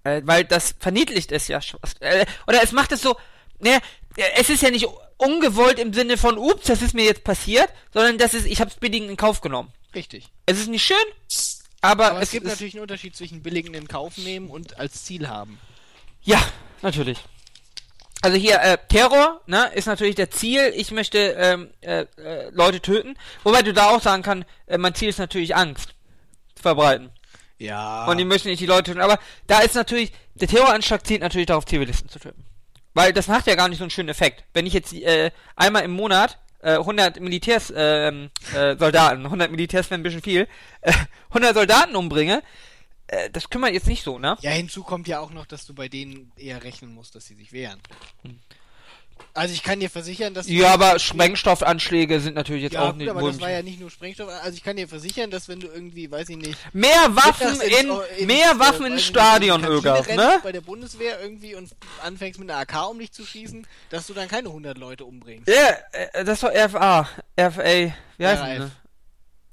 Äh, 0.05 0.22
weil 0.24 0.44
das 0.44 0.76
verniedlicht 0.78 1.32
es 1.32 1.49
ja. 1.49 1.61
schon. 1.61 1.80
Äh, 1.99 2.24
oder 2.46 2.62
es 2.62 2.70
macht 2.70 2.92
es 2.92 3.03
so. 3.03 3.16
Ne, 3.59 3.80
es 4.36 4.51
ist 4.51 4.62
ja 4.62 4.70
nicht 4.70 4.86
ungewollt 5.16 5.80
im 5.80 5.92
Sinne 5.92 6.16
von, 6.16 6.38
ups, 6.38 6.66
das 6.66 6.80
ist 6.80 6.94
mir 6.94 7.05
jetzt 7.07 7.24
passiert, 7.24 7.68
sondern 7.92 8.18
das 8.18 8.34
ist, 8.34 8.46
ich 8.46 8.61
habe 8.61 8.70
es 8.70 8.76
billigend 8.76 9.11
in 9.11 9.16
Kauf 9.16 9.40
genommen. 9.40 9.72
Richtig. 9.96 10.28
Es 10.46 10.61
ist 10.61 10.68
nicht 10.68 10.84
schön, 10.84 10.96
aber, 11.80 12.12
Aber 12.12 12.18
es 12.18 12.28
es 12.28 12.30
gibt 12.30 12.46
natürlich 12.46 12.74
einen 12.74 12.82
Unterschied 12.82 13.16
zwischen 13.16 13.42
billigen 13.42 13.74
in 13.74 13.88
Kauf 13.88 14.16
nehmen 14.16 14.49
und 14.49 14.78
als 14.78 15.05
Ziel 15.05 15.28
haben. 15.28 15.59
Ja, 16.22 16.40
natürlich. 16.82 17.18
Also 18.21 18.37
hier, 18.37 18.61
äh, 18.61 18.79
Terror, 18.89 19.41
ne, 19.47 19.71
ist 19.75 19.87
natürlich 19.87 20.16
der 20.16 20.31
Ziel. 20.31 20.73
Ich 20.75 20.91
möchte 20.91 21.19
ähm, 21.19 21.71
äh, 21.81 22.05
äh, 22.16 22.51
Leute 22.51 22.81
töten. 22.81 23.16
Wobei 23.45 23.62
du 23.62 23.73
da 23.73 23.91
auch 23.91 24.03
sagen 24.03 24.23
kannst, 24.23 24.47
äh, 24.66 24.77
mein 24.77 24.95
Ziel 24.95 25.09
ist 25.09 25.19
natürlich 25.19 25.55
Angst 25.55 25.95
zu 26.57 26.62
verbreiten. 26.62 27.11
Ja. 27.59 28.07
Und 28.07 28.19
die 28.19 28.25
möchten 28.25 28.49
nicht 28.49 28.61
die 28.61 28.66
Leute 28.66 28.91
töten. 28.91 29.01
Aber 29.01 29.19
da 29.47 29.61
ist 29.61 29.75
natürlich, 29.75 30.12
der 30.35 30.49
Terroranschlag 30.49 31.07
zielt 31.07 31.21
natürlich 31.21 31.47
darauf, 31.47 31.66
Zivilisten 31.66 32.09
zu 32.09 32.19
töten. 32.19 32.45
Weil 32.95 33.12
das 33.12 33.29
macht 33.29 33.47
ja 33.47 33.55
gar 33.55 33.69
nicht 33.69 33.79
so 33.79 33.85
einen 33.85 33.91
schönen 33.91 34.09
Effekt. 34.09 34.45
Wenn 34.53 34.66
ich 34.66 34.73
jetzt 34.73 34.93
äh, 34.93 35.31
einmal 35.55 35.85
im 35.85 35.93
Monat 35.93 36.39
äh, 36.61 36.73
100 36.73 37.21
Militärs, 37.21 37.73
ähm, 37.77 38.31
äh, 38.55 38.77
Soldaten, 38.77 39.25
100 39.25 39.51
Militärs 39.51 39.91
wäre 39.91 40.01
ein 40.01 40.03
bisschen 40.03 40.23
viel, 40.23 40.49
äh, 40.81 40.93
100 41.29 41.55
Soldaten 41.55 41.95
umbringe, 41.95 42.43
äh, 43.09 43.31
das 43.31 43.51
kümmert 43.51 43.73
jetzt 43.73 43.87
nicht 43.87 44.03
so, 44.03 44.19
ne? 44.19 44.37
ja, 44.41 44.51
hinzu 44.51 44.83
kommt 44.83 45.09
ja 45.09 45.21
auch 45.21 45.31
noch, 45.31 45.47
dass 45.47 45.67
du 45.67 45.75
bei 45.75 45.89
denen 45.89 46.33
eher 46.37 46.63
rechnen 46.63 46.95
musst, 46.95 47.15
dass 47.15 47.27
sie 47.27 47.35
sich 47.35 47.53
wehren. 47.53 47.81
Also 49.35 49.55
ich 49.55 49.63
kann 49.63 49.81
dir 49.81 49.91
versichern, 49.91 50.35
dass... 50.35 50.49
Ja, 50.49 50.73
aber 50.75 50.99
Sprengstoffanschläge 50.99 52.21
sind 52.21 52.35
natürlich 52.35 52.63
jetzt 52.63 52.73
ja, 52.75 52.83
auch 52.83 52.89
gut, 52.89 52.99
nicht. 52.99 53.09
aber 53.09 53.23
das 53.23 53.41
war 53.41 53.51
ja 53.51 53.63
nicht 53.63 53.81
nur 53.81 53.91
Sprengstoff. 53.91 54.29
Also 54.29 54.57
ich 54.57 54.63
kann 54.63 54.77
dir 54.77 54.89
versichern, 54.89 55.31
dass 55.31 55.49
wenn 55.49 55.61
du 55.61 55.69
irgendwie, 55.69 56.11
weiß 56.11 56.29
ich 56.29 56.37
nicht... 56.37 56.57
mehr 56.73 56.93
Waffen 57.11 57.53
mittags 57.53 57.63
ins- 57.65 57.81
in, 57.81 57.91
ins, 58.19 58.27
mehr 58.27 58.53
äh, 58.53 58.59
Waffen 58.59 58.85
weiß 58.85 58.93
ins 58.93 59.05
Stadion, 59.05 59.63
in 59.63 59.71
Ögaf, 59.71 60.09
ne? 60.09 60.41
bei 60.43 60.53
der 60.53 60.61
Bundeswehr 60.61 61.21
irgendwie 61.21 61.55
und 61.55 61.71
anfängst 62.03 62.39
mit 62.41 62.51
einer 62.51 62.61
AK 62.61 62.91
um 62.91 62.99
dich 62.99 63.13
zu 63.13 63.25
schießen, 63.25 63.67
dass 63.91 64.07
du 64.07 64.15
dann 64.15 64.29
keine 64.29 64.49
100 64.49 64.77
Leute 64.77 65.05
umbringst. 65.05 65.49
Ja, 65.49 65.77
äh, 65.93 66.25
das 66.25 66.43
war 66.43 66.51
RFA, 66.51 67.09
RFA, 67.39 67.95
wie 68.19 68.27
heißt 68.27 68.43
RAF. 68.43 68.71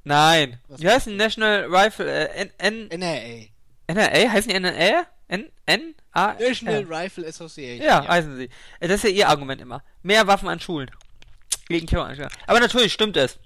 Ne? 0.06 0.14
Nein, 0.14 0.60
Was 0.68 0.82
wie 0.82 0.89
heißt 0.89 1.08
denn 1.08 1.18
National 1.18 1.66
Rifle, 1.66 2.30
äh, 2.30 2.47
N, 2.58 2.89
N, 2.89 2.99
NRA. 2.99 3.47
NRA, 3.93 4.32
heißen 4.32 4.49
die 4.49 4.56
NRA? 4.60 5.06
N, 5.28 5.51
N, 5.66 5.95
A, 6.12 6.34
National 6.34 6.84
R. 6.84 6.89
Rifle 6.89 7.28
Association. 7.28 7.86
Ja, 7.86 8.08
heißen 8.08 8.38
sie. 8.38 8.49
Das 8.80 8.91
ist 8.91 9.03
ja 9.03 9.10
ihr 9.10 9.28
Argument 9.30 9.60
immer. 9.60 9.84
Mehr 10.03 10.28
Waffen 10.28 10.47
an 10.47 10.60
Schulen. 10.60 10.89
Gegen 11.68 11.88
Terroranschläge. 11.88 12.30
Aber 12.45 12.60
natürlich 12.60 12.93
stimmt 12.93 13.18
es. 13.18 13.39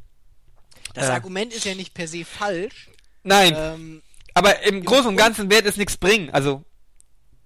Das 0.94 1.08
Äh. 1.08 1.12
Argument 1.12 1.54
ist 1.54 1.64
ja 1.66 1.74
nicht 1.76 1.94
per 1.94 2.08
se 2.08 2.26
falsch. 2.26 2.90
Nein, 3.24 3.54
Ähm, 3.58 4.02
aber 4.34 4.62
im 4.64 4.84
Großen 4.84 5.08
und 5.08 5.16
Ganzen 5.18 5.50
wird 5.50 5.66
es 5.66 5.78
nichts 5.78 5.96
bringen, 5.98 6.30
also, 6.32 6.64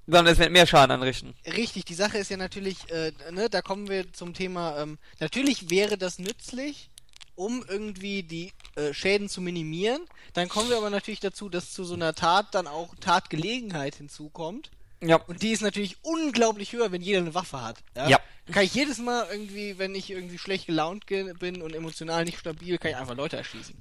sondern 0.08 0.34
es 0.34 0.40
wird 0.40 0.52
mehr 0.52 0.66
Schaden 0.68 0.92
anrichten. 0.92 1.34
richtig, 1.46 1.86
die 1.86 1.94
Sache 1.94 2.18
ist 2.18 2.30
ja 2.30 2.38
natürlich, 2.38 2.90
äh, 2.92 3.12
ne, 3.32 3.50
da 3.50 3.62
kommen 3.62 3.88
wir 3.90 4.12
zum 4.14 4.34
Thema, 4.34 4.80
ähm, 4.82 4.98
natürlich 5.20 5.70
wäre 5.70 5.98
das 5.98 6.20
nützlich, 6.20 6.90
um 7.36 7.64
irgendwie 7.68 8.24
die 8.24 8.52
äh, 8.76 8.94
Schäden 8.94 9.30
zu 9.30 9.42
minimieren. 9.42 10.02
Dann 10.34 10.50
kommen 10.50 10.70
wir 10.70 10.78
aber 10.78 10.90
natürlich 10.90 11.20
dazu, 11.20 11.50
dass 11.50 11.72
zu 11.72 11.84
so 11.84 11.94
einer 11.94 12.14
Tat 12.16 12.54
dann 12.56 12.68
auch 12.68 12.94
Tatgelegenheit 13.00 13.96
hinzukommt. 13.96 14.72
Ja. 15.02 15.18
Und 15.18 15.42
die 15.42 15.52
ist 15.52 15.62
natürlich 15.62 15.98
unglaublich 16.04 16.72
höher, 16.74 16.92
wenn 16.92 17.02
jeder 17.02 17.20
eine 17.20 17.34
Waffe 17.36 17.62
hat. 17.62 17.78
Ja. 17.96 18.20
Kann 18.52 18.64
ich 18.64 18.74
jedes 18.74 18.98
Mal 19.00 19.28
irgendwie, 19.32 19.78
wenn 19.78 19.96
ich 19.96 20.10
irgendwie 20.10 20.38
schlecht 20.38 20.66
gelaunt 20.68 21.08
ge- 21.08 21.34
bin 21.34 21.62
und 21.62 21.74
emotional 21.76 22.24
nicht 22.26 22.40
stabil, 22.40 22.78
kann 22.78 22.92
ich 22.92 22.98
einfach 22.98 23.16
Leute 23.16 23.38
erschießen. 23.38 23.76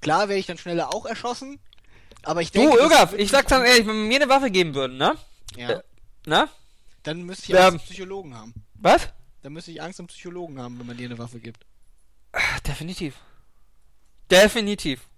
Klar 0.00 0.28
werde 0.28 0.38
ich 0.38 0.46
dann 0.46 0.58
schneller 0.58 0.94
auch 0.94 1.04
erschossen, 1.06 1.58
aber 2.22 2.42
ich 2.42 2.52
Du, 2.52 2.60
denke... 2.60 2.78
Ögaf, 2.78 3.10
wird 3.12 3.20
ich 3.20 3.30
sag's 3.30 3.48
dann 3.50 3.64
ehrlich, 3.64 3.86
wenn 3.86 4.06
mir 4.06 4.20
eine 4.20 4.28
Waffe 4.28 4.50
geben 4.50 4.74
würden, 4.74 4.96
ne? 4.96 5.16
Ja, 5.56 5.70
Äh, 5.70 5.82
Na? 6.26 6.48
dann 7.02 7.22
müsste 7.22 7.44
ich 7.44 7.48
wir 7.50 7.64
Angst 7.64 7.80
um 7.80 7.84
Psychologen 7.86 8.34
haben. 8.36 8.54
Was? 8.74 9.08
Dann 9.42 9.52
müsste 9.52 9.70
ich 9.72 9.82
Angst 9.82 9.98
um 9.98 10.06
Psychologen 10.08 10.60
haben, 10.60 10.78
wenn 10.78 10.86
man 10.86 10.96
dir 10.96 11.06
eine 11.06 11.18
Waffe 11.18 11.40
gibt. 11.40 11.64
Definitiv. 12.66 13.16
Definitiv. 14.30 15.08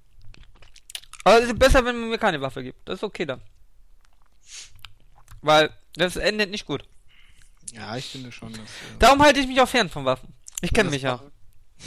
Aber 1.25 1.39
es 1.41 1.49
ist 1.49 1.59
besser, 1.59 1.85
wenn 1.85 1.99
man 1.99 2.11
mir 2.11 2.19
keine 2.19 2.41
Waffe 2.41 2.63
gibt. 2.63 2.89
Das 2.89 2.97
ist 2.97 3.05
okay 3.05 3.27
dann. 3.27 3.43
Weil 5.43 5.71
das 5.95 6.17
endet 6.17 6.51
nicht 6.51 6.67
gut. 6.67 6.85
Ja, 7.73 7.97
ich 7.97 8.07
finde 8.07 8.33
schon, 8.33 8.53
dass... 8.53 8.61
Äh, 8.61 8.99
Darum 8.99 9.23
halte 9.23 9.41
ich 9.41 9.47
mich 9.47 9.61
auch 9.61 9.69
fern 9.69 9.89
von 9.89 10.05
Waffen. 10.05 10.33
Ich 10.61 10.73
kenne 10.73 10.91
mich 10.91 11.03
ja. 11.03 11.23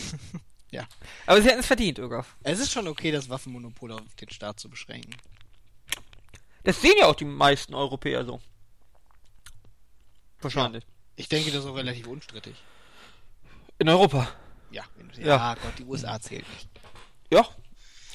ja. 0.71 0.87
Aber 1.25 1.41
sie 1.41 1.49
hätten 1.49 1.59
es 1.59 1.67
verdient, 1.67 1.99
Ögaf. 1.99 2.35
Es 2.43 2.59
ist 2.59 2.71
schon 2.71 2.87
okay, 2.87 3.11
das 3.11 3.29
Waffenmonopol 3.29 3.91
auf 3.91 4.15
den 4.19 4.29
Staat 4.29 4.59
zu 4.59 4.69
beschränken. 4.69 5.15
Das 6.63 6.81
sehen 6.81 6.95
ja 6.97 7.07
auch 7.07 7.15
die 7.15 7.25
meisten 7.25 7.73
Europäer 7.73 8.25
so. 8.25 8.41
Wahrscheinlich. 10.39 10.85
Ich 11.15 11.29
denke, 11.29 11.51
das 11.51 11.63
ist 11.63 11.69
auch 11.69 11.75
relativ 11.75 12.07
unstrittig. 12.07 12.55
In 13.79 13.89
Europa. 13.89 14.29
Ja, 14.73 14.83
Ja. 15.17 15.25
ja. 15.25 15.53
Gott, 15.55 15.73
die 15.77 15.85
USA 15.85 16.19
zählt 16.19 16.47
nicht. 16.49 16.69
Ja. 17.31 17.45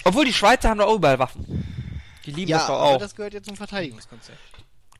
Obwohl 0.04 0.24
die 0.24 0.32
Schweizer 0.32 0.70
haben 0.70 0.78
doch 0.78 0.86
auch 0.88 0.96
überall 0.96 1.18
Waffen. 1.18 1.64
Die 2.24 2.30
lieben 2.32 2.50
Ja, 2.50 2.59
das 2.59 2.66
doch 2.66 2.74
aber 2.74 2.84
auch. 2.84 2.98
das 2.98 3.14
gehört 3.14 3.34
ja 3.34 3.42
zum 3.42 3.56
Verteidigungskonzept. 3.56 4.38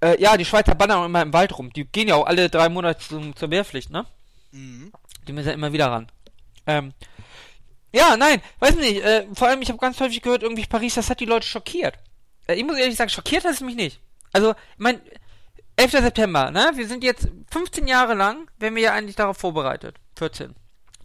Äh, 0.01 0.21
ja, 0.21 0.37
die 0.37 0.45
Schweizer 0.45 0.77
auch 0.79 1.05
immer 1.05 1.23
im 1.23 1.33
Wald 1.33 1.57
rum. 1.59 1.73
Die 1.73 1.85
gehen 1.85 2.09
ja 2.09 2.15
auch 2.15 2.27
alle 2.27 2.49
drei 2.49 2.69
Monate 2.69 3.01
zum, 3.01 3.35
zur 3.35 3.51
Wehrpflicht, 3.51 3.91
ne? 3.91 4.07
Mhm. 4.53 4.93
Die 5.27 5.33
müssen 5.33 5.49
ja 5.49 5.55
immer 5.55 5.73
wieder 5.73 5.89
ran. 5.91 6.11
Ähm, 6.67 6.95
ja, 7.93 8.17
nein, 8.17 8.41
weiß 8.61 8.77
nicht. 8.77 9.03
Äh, 9.03 9.27
vor 9.35 9.49
allem, 9.49 9.61
ich 9.63 9.69
habe 9.69 9.79
ganz 9.79 9.99
häufig 10.01 10.23
gehört, 10.23 10.43
irgendwie 10.43 10.67
Paris, 10.67 10.95
das 10.95 11.11
hat 11.11 11.21
die 11.21 11.25
Leute 11.27 11.47
schockiert. 11.47 11.99
Äh, 12.47 12.55
ich 12.55 12.65
muss 12.65 12.77
ehrlich 12.79 12.97
sagen, 12.97 13.11
schockiert 13.11 13.45
hat 13.45 13.53
es 13.55 13.61
mich 13.61 13.75
nicht. 13.77 14.01
Also, 14.33 14.55
mein 14.77 15.01
11. 15.77 15.93
September, 15.93 16.51
ne? 16.51 16.71
Wir 16.75 16.87
sind 16.87 17.03
jetzt 17.03 17.29
15 17.51 17.87
Jahre 17.87 18.15
lang, 18.15 18.49
werden 18.59 18.75
wir 18.77 18.83
ja 18.83 18.93
eigentlich 18.93 19.17
darauf 19.17 19.39
vorbereitet. 19.39 19.97
14. 20.17 20.55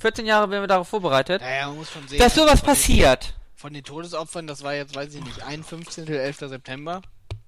14 0.03 0.25
Jahre 0.25 0.49
werden 0.51 0.63
wir 0.63 0.67
darauf 0.67 0.89
vorbereitet, 0.89 1.41
Naja, 1.41 1.67
man 1.67 1.77
muss 1.77 1.89
schon 1.91 2.05
sehen, 2.07 2.19
dass 2.19 2.35
sowas 2.35 2.59
von 2.59 2.59
den- 2.59 2.65
passiert. 2.75 3.33
Von 3.55 3.73
den 3.73 3.83
Todesopfern, 3.85 4.45
das 4.47 4.61
war 4.61 4.73
jetzt, 4.75 4.93
weiß 4.93 5.13
ich 5.13 5.23
nicht, 5.23 5.41
ein 5.43 5.63
Fünfzehntel 5.63 6.17
11. 6.19 6.49
September. 6.49 7.01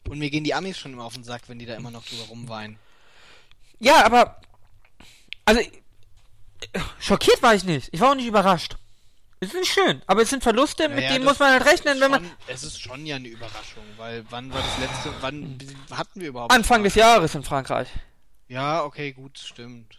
Und 0.07 0.19
mir 0.19 0.29
gehen 0.29 0.45
die 0.45 0.53
Amis 0.53 0.77
schon 0.77 0.93
immer 0.93 1.03
auf 1.03 1.15
den 1.15 1.25
Sack, 1.25 1.41
wenn 1.47 1.59
die 1.59 1.65
da 1.65 1.75
immer 1.75 1.91
noch 1.91 2.05
drüber 2.05 2.23
rumweinen. 2.29 2.77
Ja, 3.79 4.05
aber. 4.05 4.39
Also. 5.43 5.59
Schockiert 6.99 7.43
war 7.43 7.53
ich 7.53 7.65
nicht. 7.65 7.89
Ich 7.91 7.99
war 7.99 8.11
auch 8.11 8.15
nicht 8.15 8.27
überrascht. 8.27 8.77
Es 9.41 9.49
ist 9.49 9.55
nicht 9.55 9.73
schön, 9.73 10.01
aber 10.07 10.21
es 10.21 10.29
sind 10.29 10.41
Verluste, 10.43 10.87
mit 10.87 10.99
Naja, 10.99 11.09
denen 11.13 11.25
das 11.25 11.33
muss 11.33 11.39
man 11.39 11.51
halt 11.51 11.65
rechnen, 11.65 11.99
wenn 11.99 12.09
man. 12.11 12.31
Es 12.47 12.63
ist 12.63 12.81
schon 12.81 13.05
ja 13.05 13.17
eine 13.17 13.27
Überraschung, 13.27 13.83
weil 13.97 14.23
wann 14.29 14.51
war 14.53 14.61
das 14.61 14.77
letzte, 14.79 15.11
wann 15.19 15.57
hatten 15.91 16.21
wir 16.21 16.29
überhaupt... 16.29 16.53
Anfang 16.53 16.83
des 16.83 16.95
Jahres 16.95 17.35
in 17.35 17.43
Frankreich. 17.43 17.89
Ja, 18.47 18.83
okay, 18.85 19.11
gut, 19.11 19.37
stimmt. 19.37 19.97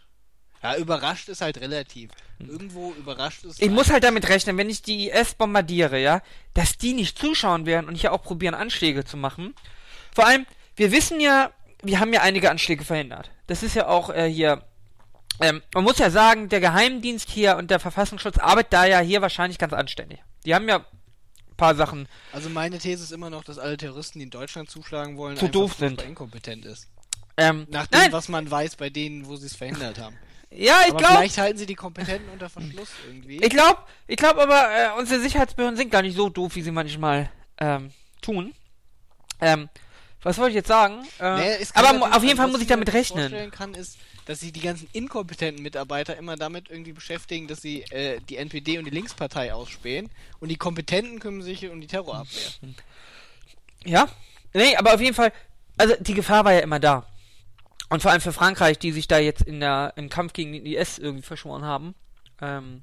Ja, 0.63 0.75
überrascht 0.75 1.29
ist 1.29 1.41
halt 1.41 1.59
relativ. 1.59 2.09
Irgendwo 2.39 2.93
überrascht 2.93 3.43
ist... 3.45 3.61
Ich 3.61 3.69
muss 3.69 3.89
halt 3.91 4.03
damit 4.03 4.27
rechnen, 4.29 4.57
wenn 4.57 4.69
ich 4.69 4.81
die 4.81 5.09
IS 5.09 5.35
bombardiere, 5.35 5.99
ja, 5.99 6.21
dass 6.53 6.77
die 6.77 6.93
nicht 6.93 7.17
zuschauen 7.17 7.65
werden 7.65 7.87
und 7.87 7.95
hier 7.95 8.11
auch 8.11 8.23
probieren, 8.23 8.55
Anschläge 8.55 9.05
zu 9.05 9.17
machen. 9.17 9.53
Vor 10.13 10.25
allem, 10.25 10.45
wir 10.75 10.91
wissen 10.91 11.19
ja, 11.19 11.51
wir 11.83 11.99
haben 11.99 12.13
ja 12.13 12.21
einige 12.21 12.49
Anschläge 12.49 12.83
verhindert. 12.83 13.31
Das 13.47 13.63
ist 13.63 13.75
ja 13.75 13.87
auch 13.87 14.09
äh, 14.09 14.29
hier. 14.29 14.63
Ähm, 15.39 15.61
man 15.73 15.83
muss 15.83 15.99
ja 15.99 16.09
sagen, 16.09 16.49
der 16.49 16.59
Geheimdienst 16.59 17.29
hier 17.29 17.57
und 17.57 17.69
der 17.69 17.79
Verfassungsschutz 17.79 18.39
arbeitet 18.39 18.73
da 18.73 18.85
ja 18.85 18.99
hier 18.99 19.21
wahrscheinlich 19.21 19.59
ganz 19.59 19.73
anständig. 19.73 20.19
Die 20.45 20.55
haben 20.55 20.67
ja 20.67 20.83
paar 21.57 21.75
Sachen 21.75 22.07
Also 22.31 22.49
meine 22.49 22.77
These 22.77 23.03
ist 23.03 23.11
immer 23.11 23.29
noch, 23.29 23.43
dass 23.43 23.57
alle 23.57 23.77
Terroristen, 23.77 24.19
die 24.19 24.23
in 24.25 24.29
Deutschland 24.29 24.69
zuschlagen 24.69 25.17
wollen, 25.17 25.37
Zu 25.37 25.47
doof 25.49 25.73
sind. 25.77 26.01
inkompetent 26.03 26.65
ist. 26.65 26.87
ähm, 27.35 27.67
Nach 27.69 27.87
dem, 27.87 27.99
nein, 27.99 28.11
was 28.11 28.29
man 28.29 28.49
weiß 28.49 28.75
bei 28.75 28.89
denen, 28.89 29.27
wo 29.27 29.35
sie 29.35 29.47
es 29.47 29.55
verhindert 29.55 29.99
haben. 29.99 30.15
Ja, 30.51 30.81
ich 30.87 30.95
glaube, 30.95 31.15
vielleicht 31.17 31.37
halten 31.37 31.57
sie 31.57 31.65
die 31.65 31.75
Kompetenten 31.75 32.29
unter 32.29 32.49
Verschluss 32.49 32.89
irgendwie. 33.07 33.37
ich 33.43 33.49
glaube, 33.49 33.79
ich 34.07 34.17
glaube 34.17 34.41
aber, 34.41 34.69
äh, 34.71 34.99
unsere 34.99 35.19
Sicherheitsbehörden 35.21 35.77
sind 35.77 35.91
gar 35.91 36.01
nicht 36.01 36.15
so 36.15 36.29
doof, 36.29 36.55
wie 36.55 36.61
sie 36.61 36.71
manchmal 36.71 37.29
ähm, 37.59 37.91
tun. 38.21 38.53
Ähm, 39.41 39.69
was 40.23 40.37
wollte 40.37 40.49
ich 40.51 40.55
jetzt 40.55 40.67
sagen? 40.67 41.05
Äh, 41.19 41.59
Nee, 41.59 41.65
aber 41.73 42.15
auf 42.15 42.23
jeden 42.23 42.37
Fall 42.37 42.47
was 42.47 42.53
muss 42.53 42.61
ich 42.61 42.67
damit 42.67 42.91
rechnen. 42.93 43.29
vorstellen 43.29 43.51
kann, 43.51 43.73
ist, 43.75 43.97
dass 44.25 44.39
sich 44.41 44.51
die 44.51 44.61
ganzen 44.61 44.89
inkompetenten 44.91 45.63
Mitarbeiter 45.63 46.17
immer 46.17 46.35
damit 46.35 46.69
irgendwie 46.69 46.91
beschäftigen, 46.91 47.47
dass 47.47 47.61
sie 47.61 47.83
äh, 47.91 48.19
die 48.27 48.37
NPD 48.37 48.77
und 48.79 48.85
die 48.85 48.91
Linkspartei 48.91 49.53
ausspähen 49.53 50.09
und 50.39 50.49
die 50.49 50.57
Kompetenten 50.57 51.19
kümmern 51.19 51.43
sich 51.43 51.69
um 51.69 51.79
die 51.79 51.87
Terrorabwehr. 51.87 52.51
Ja? 53.85 54.07
Nee, 54.53 54.75
aber 54.75 54.95
auf 54.95 55.01
jeden 55.01 55.13
Fall, 55.13 55.31
also 55.77 55.95
die 55.99 56.13
Gefahr 56.13 56.43
war 56.43 56.53
ja 56.53 56.59
immer 56.59 56.79
da. 56.79 57.05
Und 57.89 58.01
vor 58.01 58.11
allem 58.11 58.21
für 58.21 58.33
Frankreich, 58.33 58.79
die 58.79 58.91
sich 58.91 59.07
da 59.07 59.17
jetzt 59.17 59.41
in 59.41 59.59
der, 59.59 59.93
im 59.95 60.09
Kampf 60.09 60.33
gegen 60.33 60.51
den 60.51 60.65
IS 60.65 60.97
irgendwie 60.97 61.25
verschworen 61.25 61.63
haben. 61.63 61.95
Ähm, 62.41 62.81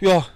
ja, 0.00 0.26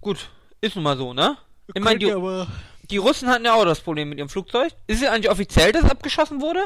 gut. 0.00 0.30
Ist 0.60 0.76
nun 0.76 0.84
mal 0.84 0.96
so, 0.96 1.12
ne? 1.12 1.36
Ich 1.74 1.82
meine, 1.82 1.98
die, 1.98 2.12
aber... 2.12 2.46
die 2.90 2.96
Russen 2.96 3.28
hatten 3.28 3.44
ja 3.44 3.54
auch 3.54 3.64
das 3.64 3.80
Problem 3.80 4.08
mit 4.10 4.18
ihrem 4.18 4.28
Flugzeug. 4.28 4.72
Ist 4.86 5.02
es 5.02 5.08
eigentlich 5.08 5.30
offiziell, 5.30 5.72
dass 5.72 5.84
es 5.84 5.90
abgeschossen 5.90 6.40
wurde? 6.40 6.64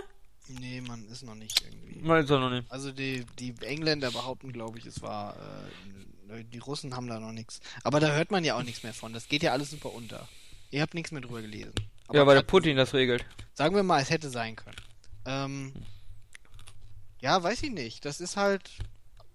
Nee, 0.48 0.82
man 0.82 1.06
ist 1.08 1.22
noch 1.22 1.34
nicht 1.34 1.62
irgendwie. 1.62 2.06
Weiß 2.06 2.28
er 2.28 2.38
noch 2.38 2.50
nicht. 2.50 2.70
Also 2.70 2.92
die, 2.92 3.24
die 3.38 3.54
Engländer 3.62 4.10
behaupten, 4.10 4.52
glaube 4.52 4.78
ich, 4.78 4.86
es 4.86 5.00
war... 5.00 5.34
Äh, 5.34 6.44
die 6.52 6.58
Russen 6.58 6.96
haben 6.96 7.06
da 7.06 7.20
noch 7.20 7.32
nichts. 7.32 7.60
Aber 7.82 8.00
da 8.00 8.12
hört 8.12 8.30
man 8.30 8.44
ja 8.44 8.56
auch 8.56 8.62
nichts 8.62 8.82
mehr 8.82 8.94
von. 8.94 9.12
Das 9.12 9.28
geht 9.28 9.42
ja 9.42 9.52
alles 9.52 9.70
super 9.70 9.92
unter. 9.94 10.28
Ihr 10.70 10.82
habt 10.82 10.94
nichts 10.94 11.12
mehr 11.12 11.20
drüber 11.20 11.40
gelesen. 11.42 11.72
Aber 12.08 12.18
Ja, 12.18 12.26
weil 12.26 12.34
der 12.34 12.42
Putin 12.42 12.76
das 12.76 12.92
regelt. 12.92 13.24
Sagen 13.52 13.76
wir 13.76 13.82
mal, 13.84 14.02
es 14.02 14.10
hätte 14.10 14.30
sein 14.30 14.56
können. 14.56 14.76
Ähm, 15.26 15.72
ja, 17.24 17.42
weiß 17.42 17.62
ich 17.62 17.70
nicht. 17.70 18.04
Das 18.04 18.20
ist 18.20 18.36
halt, 18.36 18.70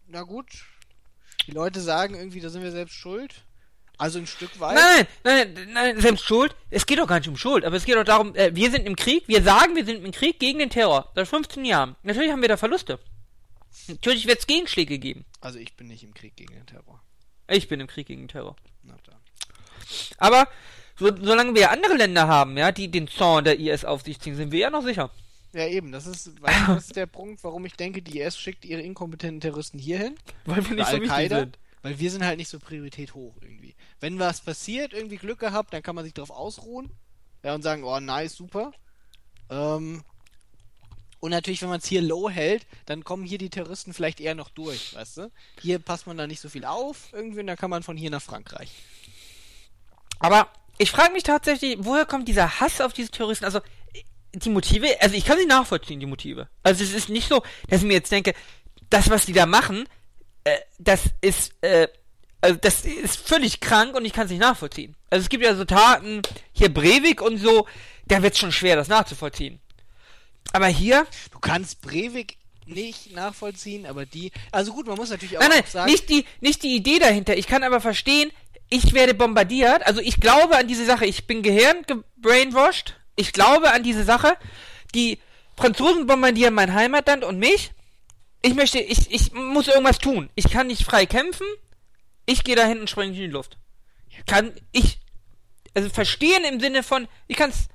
na 0.07 0.21
gut. 0.21 0.45
Die 1.47 1.51
Leute 1.51 1.81
sagen 1.81 2.13
irgendwie, 2.13 2.39
da 2.39 2.49
sind 2.49 2.61
wir 2.61 2.71
selbst 2.71 2.93
schuld. 2.93 3.43
Also 3.97 4.19
ein 4.19 4.27
Stück 4.27 4.59
weit. 4.59 4.75
Nein, 4.75 5.07
nein, 5.23 5.53
nein, 5.53 5.73
nein, 5.73 5.99
selbst 5.99 6.23
Schuld. 6.23 6.55
Es 6.69 6.85
geht 6.85 6.99
doch 6.99 7.07
gar 7.07 7.17
nicht 7.17 7.27
um 7.27 7.35
Schuld, 7.35 7.65
aber 7.65 7.75
es 7.75 7.85
geht 7.85 7.95
doch 7.95 8.03
darum, 8.03 8.35
äh, 8.35 8.55
wir 8.55 8.69
sind 8.69 8.85
im 8.85 8.95
Krieg, 8.95 9.27
wir 9.27 9.41
sagen, 9.41 9.75
wir 9.75 9.83
sind 9.83 10.05
im 10.05 10.11
Krieg 10.11 10.39
gegen 10.39 10.59
den 10.59 10.69
Terror. 10.69 11.11
Seit 11.15 11.27
15 11.27 11.65
Jahren. 11.65 11.95
Natürlich 12.03 12.31
haben 12.31 12.41
wir 12.41 12.47
da 12.47 12.57
Verluste. 12.57 12.99
Natürlich 13.87 14.27
wird 14.27 14.37
es 14.37 14.47
Gegenschläge 14.47 14.99
geben. 14.99 15.25
Also 15.41 15.57
ich 15.57 15.75
bin 15.75 15.87
nicht 15.87 16.03
im 16.03 16.13
Krieg 16.13 16.35
gegen 16.35 16.53
den 16.53 16.67
Terror. 16.67 17.01
Ich 17.47 17.67
bin 17.67 17.79
im 17.79 17.87
Krieg 17.87 18.05
gegen 18.05 18.21
den 18.21 18.27
Terror. 18.27 18.55
Na 18.83 18.95
dann. 19.03 19.17
Aber 20.19 20.47
so, 20.95 21.07
solange 21.07 21.55
wir 21.55 21.71
andere 21.71 21.95
Länder 21.95 22.27
haben, 22.27 22.55
ja, 22.55 22.71
die 22.71 22.91
den 22.91 23.07
Zorn 23.07 23.45
der 23.45 23.59
IS 23.59 23.83
auf 23.83 24.03
sich 24.03 24.19
ziehen, 24.19 24.35
sind 24.35 24.51
wir 24.51 24.59
ja 24.59 24.69
noch 24.69 24.83
sicher. 24.83 25.09
Ja, 25.53 25.65
eben. 25.67 25.91
Das 25.91 26.05
ist, 26.05 26.41
weißt 26.41 26.67
du, 26.67 26.73
das 26.75 26.85
ist 26.85 26.95
der 26.95 27.07
Punkt, 27.07 27.43
warum 27.43 27.65
ich 27.65 27.73
denke, 27.73 28.01
die 28.01 28.19
IS 28.19 28.37
schickt 28.37 28.65
ihre 28.65 28.81
inkompetenten 28.81 29.41
Terroristen 29.41 29.79
hierhin. 29.79 30.15
Weil 30.45 30.67
wir 30.69 30.75
nicht 30.75 30.89
so 30.89 31.01
wichtig 31.01 31.29
sind. 31.29 31.57
Weil 31.81 31.97
wir 31.97 32.11
sind 32.11 32.25
halt 32.25 32.37
nicht 32.37 32.49
so 32.49 32.59
Priorität 32.59 33.13
hoch 33.13 33.35
irgendwie. 33.41 33.75
Wenn 33.99 34.19
was 34.19 34.41
passiert, 34.41 34.93
irgendwie 34.93 35.17
Glück 35.17 35.39
gehabt, 35.39 35.73
dann 35.73 35.81
kann 35.81 35.95
man 35.95 36.03
sich 36.03 36.13
drauf 36.13 36.29
ausruhen. 36.29 36.91
Ja, 37.43 37.55
und 37.55 37.61
sagen, 37.61 37.83
oh, 37.83 37.99
nice, 37.99 38.35
super. 38.35 38.73
Ähm, 39.49 40.03
und 41.21 41.31
natürlich, 41.31 41.61
wenn 41.61 41.69
man 41.69 41.79
es 41.79 41.87
hier 41.87 42.01
low 42.01 42.29
hält, 42.29 42.65
dann 42.85 43.03
kommen 43.03 43.23
hier 43.23 43.37
die 43.37 43.49
Terroristen 43.49 43.93
vielleicht 43.93 44.19
eher 44.19 44.35
noch 44.35 44.49
durch, 44.49 44.93
weißt 44.93 45.17
du? 45.17 45.31
Hier 45.61 45.79
passt 45.79 46.05
man 46.05 46.17
da 46.17 46.27
nicht 46.27 46.41
so 46.41 46.49
viel 46.49 46.65
auf, 46.65 47.09
irgendwie, 47.13 47.39
und 47.39 47.47
dann 47.47 47.57
kann 47.57 47.69
man 47.69 47.83
von 47.83 47.97
hier 47.97 48.09
nach 48.09 48.21
Frankreich. 48.21 48.71
Aber 50.19 50.49
ich 50.77 50.91
frage 50.91 51.13
mich 51.13 51.23
tatsächlich, 51.23 51.77
woher 51.79 52.05
kommt 52.05 52.27
dieser 52.27 52.59
Hass 52.59 52.79
auf 52.79 52.93
diese 52.93 53.11
Terroristen? 53.11 53.45
Also, 53.45 53.59
die 54.33 54.49
Motive, 54.49 55.01
also 55.01 55.15
ich 55.15 55.25
kann 55.25 55.37
sie 55.37 55.45
nachvollziehen, 55.45 55.99
die 55.99 56.05
Motive. 56.05 56.49
Also 56.63 56.83
es 56.83 56.93
ist 56.93 57.09
nicht 57.09 57.27
so, 57.29 57.41
dass 57.67 57.81
ich 57.81 57.87
mir 57.87 57.93
jetzt 57.93 58.11
denke, 58.11 58.33
das, 58.89 59.09
was 59.09 59.25
die 59.25 59.33
da 59.33 59.45
machen, 59.45 59.87
äh, 60.43 60.57
das 60.77 61.01
ist, 61.21 61.53
äh, 61.61 61.87
also 62.41 62.57
das 62.57 62.85
ist 62.85 63.17
völlig 63.17 63.59
krank 63.59 63.95
und 63.95 64.05
ich 64.05 64.13
kann 64.13 64.25
es 64.25 64.31
nicht 64.31 64.39
nachvollziehen. 64.39 64.95
Also 65.09 65.23
es 65.23 65.29
gibt 65.29 65.43
ja 65.43 65.55
so 65.55 65.65
Taten, 65.65 66.21
hier 66.53 66.73
Breivik 66.73 67.21
und 67.21 67.37
so, 67.37 67.67
da 68.07 68.21
wird 68.21 68.33
es 68.33 68.39
schon 68.39 68.51
schwer, 68.51 68.75
das 68.75 68.87
nachzuvollziehen. 68.87 69.59
Aber 70.53 70.67
hier, 70.67 71.05
Du 71.31 71.39
kannst 71.39 71.81
Breivik 71.81 72.37
nicht 72.65 73.13
nachvollziehen, 73.13 73.85
aber 73.85 74.05
die. 74.05 74.31
Also 74.51 74.73
gut, 74.73 74.87
man 74.87 74.95
muss 74.97 75.09
natürlich 75.09 75.37
auch, 75.37 75.41
nein, 75.41 75.51
nein, 75.51 75.63
auch 75.63 75.67
sagen. 75.67 75.91
nicht 75.91 76.09
die, 76.09 76.25
nicht 76.39 76.63
die 76.63 76.75
Idee 76.75 76.99
dahinter. 76.99 77.35
Ich 77.35 77.47
kann 77.47 77.63
aber 77.63 77.81
verstehen, 77.81 78.31
ich 78.69 78.93
werde 78.93 79.13
bombardiert. 79.13 79.85
Also 79.85 80.01
ich 80.01 80.19
glaube 80.19 80.55
an 80.57 80.67
diese 80.67 80.85
Sache. 80.85 81.05
Ich 81.05 81.25
bin 81.25 81.41
Gehirn 81.41 81.83
gebrainwashed. 81.87 82.95
Ich 83.19 83.33
glaube 83.33 83.73
an 83.73 83.83
diese 83.83 84.05
Sache. 84.05 84.37
Die 84.95 85.19
Franzosen 85.57 86.07
bombardieren 86.07 86.53
mein 86.53 86.73
Heimatland 86.73 87.25
und 87.25 87.37
mich. 87.37 87.73
Ich 88.41 88.55
möchte, 88.55 88.79
ich, 88.79 89.11
ich 89.11 89.33
muss 89.33 89.67
irgendwas 89.67 89.97
tun. 89.97 90.29
Ich 90.35 90.49
kann 90.49 90.67
nicht 90.67 90.85
frei 90.85 91.05
kämpfen. 91.05 91.45
Ich 92.25 92.45
gehe 92.45 92.55
dahin 92.55 92.79
und 92.79 92.89
springe 92.89 93.11
in 93.11 93.19
die 93.19 93.27
Luft. 93.27 93.57
Kann 94.25 94.53
ich, 94.71 94.99
also 95.73 95.89
verstehen 95.89 96.45
im 96.45 96.61
Sinne 96.61 96.81
von, 96.81 97.09
ich 97.27 97.35
kann's, 97.35 97.67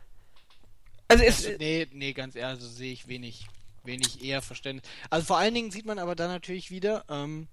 also 1.09 1.23
es, 1.23 1.47
Nee, 1.59 1.89
nee, 1.93 2.15
ganz 2.15 2.37
ehrlich, 2.37 2.63
also 2.63 2.67
sehe 2.67 2.95
ich 2.95 3.07
wenig, 3.07 3.47
wenig 3.83 4.25
eher 4.25 4.41
Verständnis. 4.41 4.91
Also 5.11 5.27
vor 5.27 5.37
allen 5.37 5.53
Dingen 5.53 5.71
sieht 5.71 5.85
man 5.85 5.99
aber 5.99 6.15
dann 6.15 6.31
natürlich 6.31 6.71
wieder, 6.71 7.05
ähm, 7.11 7.49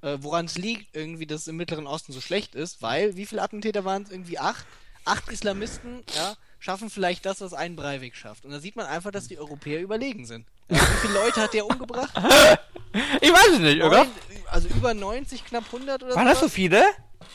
äh, 0.00 0.18
woran 0.20 0.46
es 0.46 0.58
liegt, 0.58 0.96
irgendwie, 0.96 1.26
dass 1.26 1.42
es 1.42 1.48
im 1.48 1.56
Mittleren 1.56 1.86
Osten 1.86 2.12
so 2.12 2.20
schlecht 2.20 2.56
ist, 2.56 2.82
weil, 2.82 3.14
wie 3.14 3.26
viele 3.26 3.42
Attentäter 3.42 3.84
waren 3.84 4.02
es? 4.02 4.10
Irgendwie 4.10 4.40
acht? 4.40 4.66
Acht 5.04 5.28
Islamisten, 5.28 6.02
ja, 6.16 6.36
schaffen 6.62 6.90
vielleicht 6.90 7.26
das, 7.26 7.40
was 7.40 7.54
ein 7.54 7.74
Breivik 7.74 8.14
schafft. 8.14 8.44
Und 8.44 8.52
da 8.52 8.60
sieht 8.60 8.76
man 8.76 8.86
einfach, 8.86 9.10
dass 9.10 9.26
die 9.26 9.36
Europäer 9.36 9.80
überlegen 9.80 10.26
sind. 10.26 10.46
Ja, 10.68 10.76
wie 10.76 11.06
viele 11.08 11.14
Leute 11.14 11.40
hat 11.40 11.52
der 11.54 11.66
umgebracht? 11.66 12.12
ich 13.20 13.32
weiß 13.32 13.54
es 13.54 13.58
nicht, 13.58 13.82
oder? 13.82 14.04
Neun, 14.04 14.12
also 14.46 14.68
über 14.68 14.94
90, 14.94 15.44
knapp 15.44 15.64
100 15.66 16.04
oder 16.04 16.14
Waren 16.14 16.26
das 16.26 16.38
so 16.38 16.48
viele? 16.48 16.84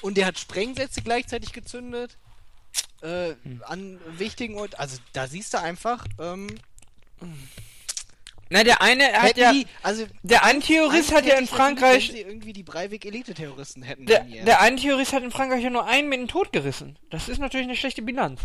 Und 0.02 0.16
der 0.16 0.28
hat 0.28 0.40
Sprengsätze 0.40 1.02
gleichzeitig 1.02 1.52
gezündet. 1.52 2.18
Äh, 3.02 3.36
Hm. 3.44 3.64
an 3.66 4.00
wichtigen 4.18 4.58
Orten. 4.58 4.76
Also 4.76 4.98
da 5.14 5.28
siehst 5.28 5.54
du 5.54 5.60
einfach, 5.60 6.06
ähm, 6.20 6.48
Na, 8.50 8.64
der 8.64 8.82
eine 8.82 9.04
hat 9.12 9.24
hätten 9.24 9.40
ja, 9.40 9.52
die, 9.52 9.68
also 9.84 10.06
der 10.24 10.44
Antiterrorist 10.46 11.14
hat 11.14 11.26
ja 11.26 11.36
in 11.36 11.48
Frankreich, 11.48 12.10
wenn 12.10 12.16
sie 12.16 12.22
irgendwie 12.22 12.54
die 12.54 12.64
Breivik-Elite-Terroristen 12.64 13.84
hätten. 13.84 14.06
Der, 14.06 14.24
der 14.24 14.62
Antiterrorist 14.62 15.14
hat 15.14 15.22
in 15.22 15.32
Frankreich 15.32 15.64
ja 15.64 15.70
nur 15.70 15.86
einen 15.86 16.08
mit 16.08 16.20
dem 16.20 16.28
Tod 16.28 16.54
gerissen. 16.54 16.98
Das 17.10 17.28
ist 17.30 17.40
natürlich 17.40 17.68
eine 17.68 17.76
schlechte 17.76 18.02
Bilanz. 18.02 18.42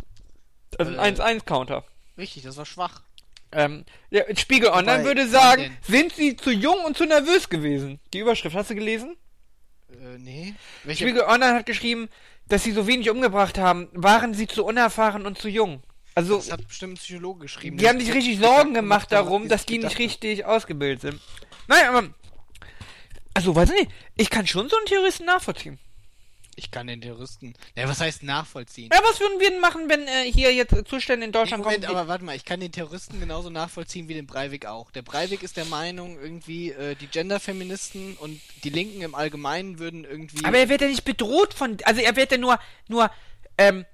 Also 0.78 0.92
Äh. 0.92 0.98
ein 0.98 1.16
1-1-Counter. 1.16 1.84
Richtig, 2.18 2.42
das 2.42 2.56
war 2.56 2.66
schwach. 2.66 3.02
Ähm, 3.52 3.84
ja, 4.10 4.22
Spiegel 4.36 4.70
Online 4.70 5.00
Wobei, 5.00 5.04
würde 5.04 5.28
sagen, 5.28 5.76
sind 5.82 6.14
sie 6.14 6.36
zu 6.36 6.50
jung 6.50 6.84
und 6.86 6.96
zu 6.96 7.04
nervös 7.04 7.48
gewesen? 7.50 8.00
Die 8.12 8.20
Überschrift 8.20 8.56
hast 8.56 8.70
du 8.70 8.74
gelesen? 8.74 9.16
Äh, 9.90 10.18
nee. 10.18 10.54
Welche, 10.84 11.04
Spiegel 11.04 11.22
Online 11.22 11.54
hat 11.54 11.66
geschrieben, 11.66 12.08
dass 12.48 12.64
sie 12.64 12.72
so 12.72 12.86
wenig 12.86 13.10
umgebracht 13.10 13.58
haben, 13.58 13.88
waren 13.92 14.32
sie 14.34 14.46
zu 14.46 14.64
unerfahren 14.64 15.26
und 15.26 15.38
zu 15.38 15.48
jung. 15.48 15.82
Also, 16.14 16.36
das 16.36 16.50
hat 16.52 16.66
bestimmt 16.66 16.94
ein 16.94 16.96
Psychologe 16.96 17.40
geschrieben. 17.40 17.76
die 17.78 17.88
haben 17.88 18.00
sich 18.00 18.12
richtig 18.12 18.38
Sorgen 18.38 18.74
gemacht 18.74 19.12
darum, 19.12 19.48
dass 19.48 19.64
die 19.66 19.78
nicht 19.78 19.98
richtig 19.98 20.44
ausgebildet 20.44 21.00
sind. 21.02 21.20
Nein, 21.68 21.86
aber, 21.86 22.08
also, 23.34 23.54
weiß 23.54 23.70
ich 23.70 23.80
nicht, 23.82 23.92
ich 24.16 24.30
kann 24.30 24.46
schon 24.46 24.68
so 24.68 24.76
einen 24.76 24.86
Terroristen 24.86 25.24
nachvollziehen. 25.24 25.78
Ich 26.54 26.70
kann 26.70 26.86
den 26.86 27.00
Terroristen. 27.00 27.54
Ja, 27.76 27.88
was 27.88 28.00
heißt 28.00 28.22
nachvollziehen? 28.22 28.90
Ja, 28.92 29.00
was 29.02 29.20
würden 29.20 29.40
wir 29.40 29.50
denn 29.50 29.60
machen, 29.60 29.88
wenn 29.88 30.06
äh, 30.06 30.30
hier 30.30 30.52
jetzt 30.52 30.74
Zustände 30.86 31.24
in 31.24 31.32
Deutschland 31.32 31.64
Moment, 31.64 31.86
kommen? 31.86 31.96
aber 31.96 32.08
warte 32.08 32.24
mal, 32.24 32.36
ich 32.36 32.44
kann 32.44 32.60
den 32.60 32.72
Terroristen 32.72 33.20
genauso 33.20 33.48
nachvollziehen 33.48 34.08
wie 34.08 34.14
den 34.14 34.26
Breivik 34.26 34.66
auch. 34.66 34.90
Der 34.90 35.02
Breivik 35.02 35.42
ist 35.42 35.56
der 35.56 35.64
Meinung, 35.64 36.18
irgendwie 36.20 36.70
äh, 36.70 36.94
die 36.94 37.06
Genderfeministen 37.06 38.16
und 38.18 38.40
die 38.64 38.70
Linken 38.70 39.00
im 39.00 39.14
Allgemeinen 39.14 39.78
würden 39.78 40.04
irgendwie. 40.04 40.44
Aber 40.44 40.58
er 40.58 40.68
wird 40.68 40.82
ja 40.82 40.88
nicht 40.88 41.04
bedroht 41.04 41.54
von, 41.54 41.78
also 41.84 42.02
er 42.02 42.16
wird 42.16 42.32
ja 42.32 42.38
nur, 42.38 42.58
nur, 42.88 43.10
ähm, 43.56 43.86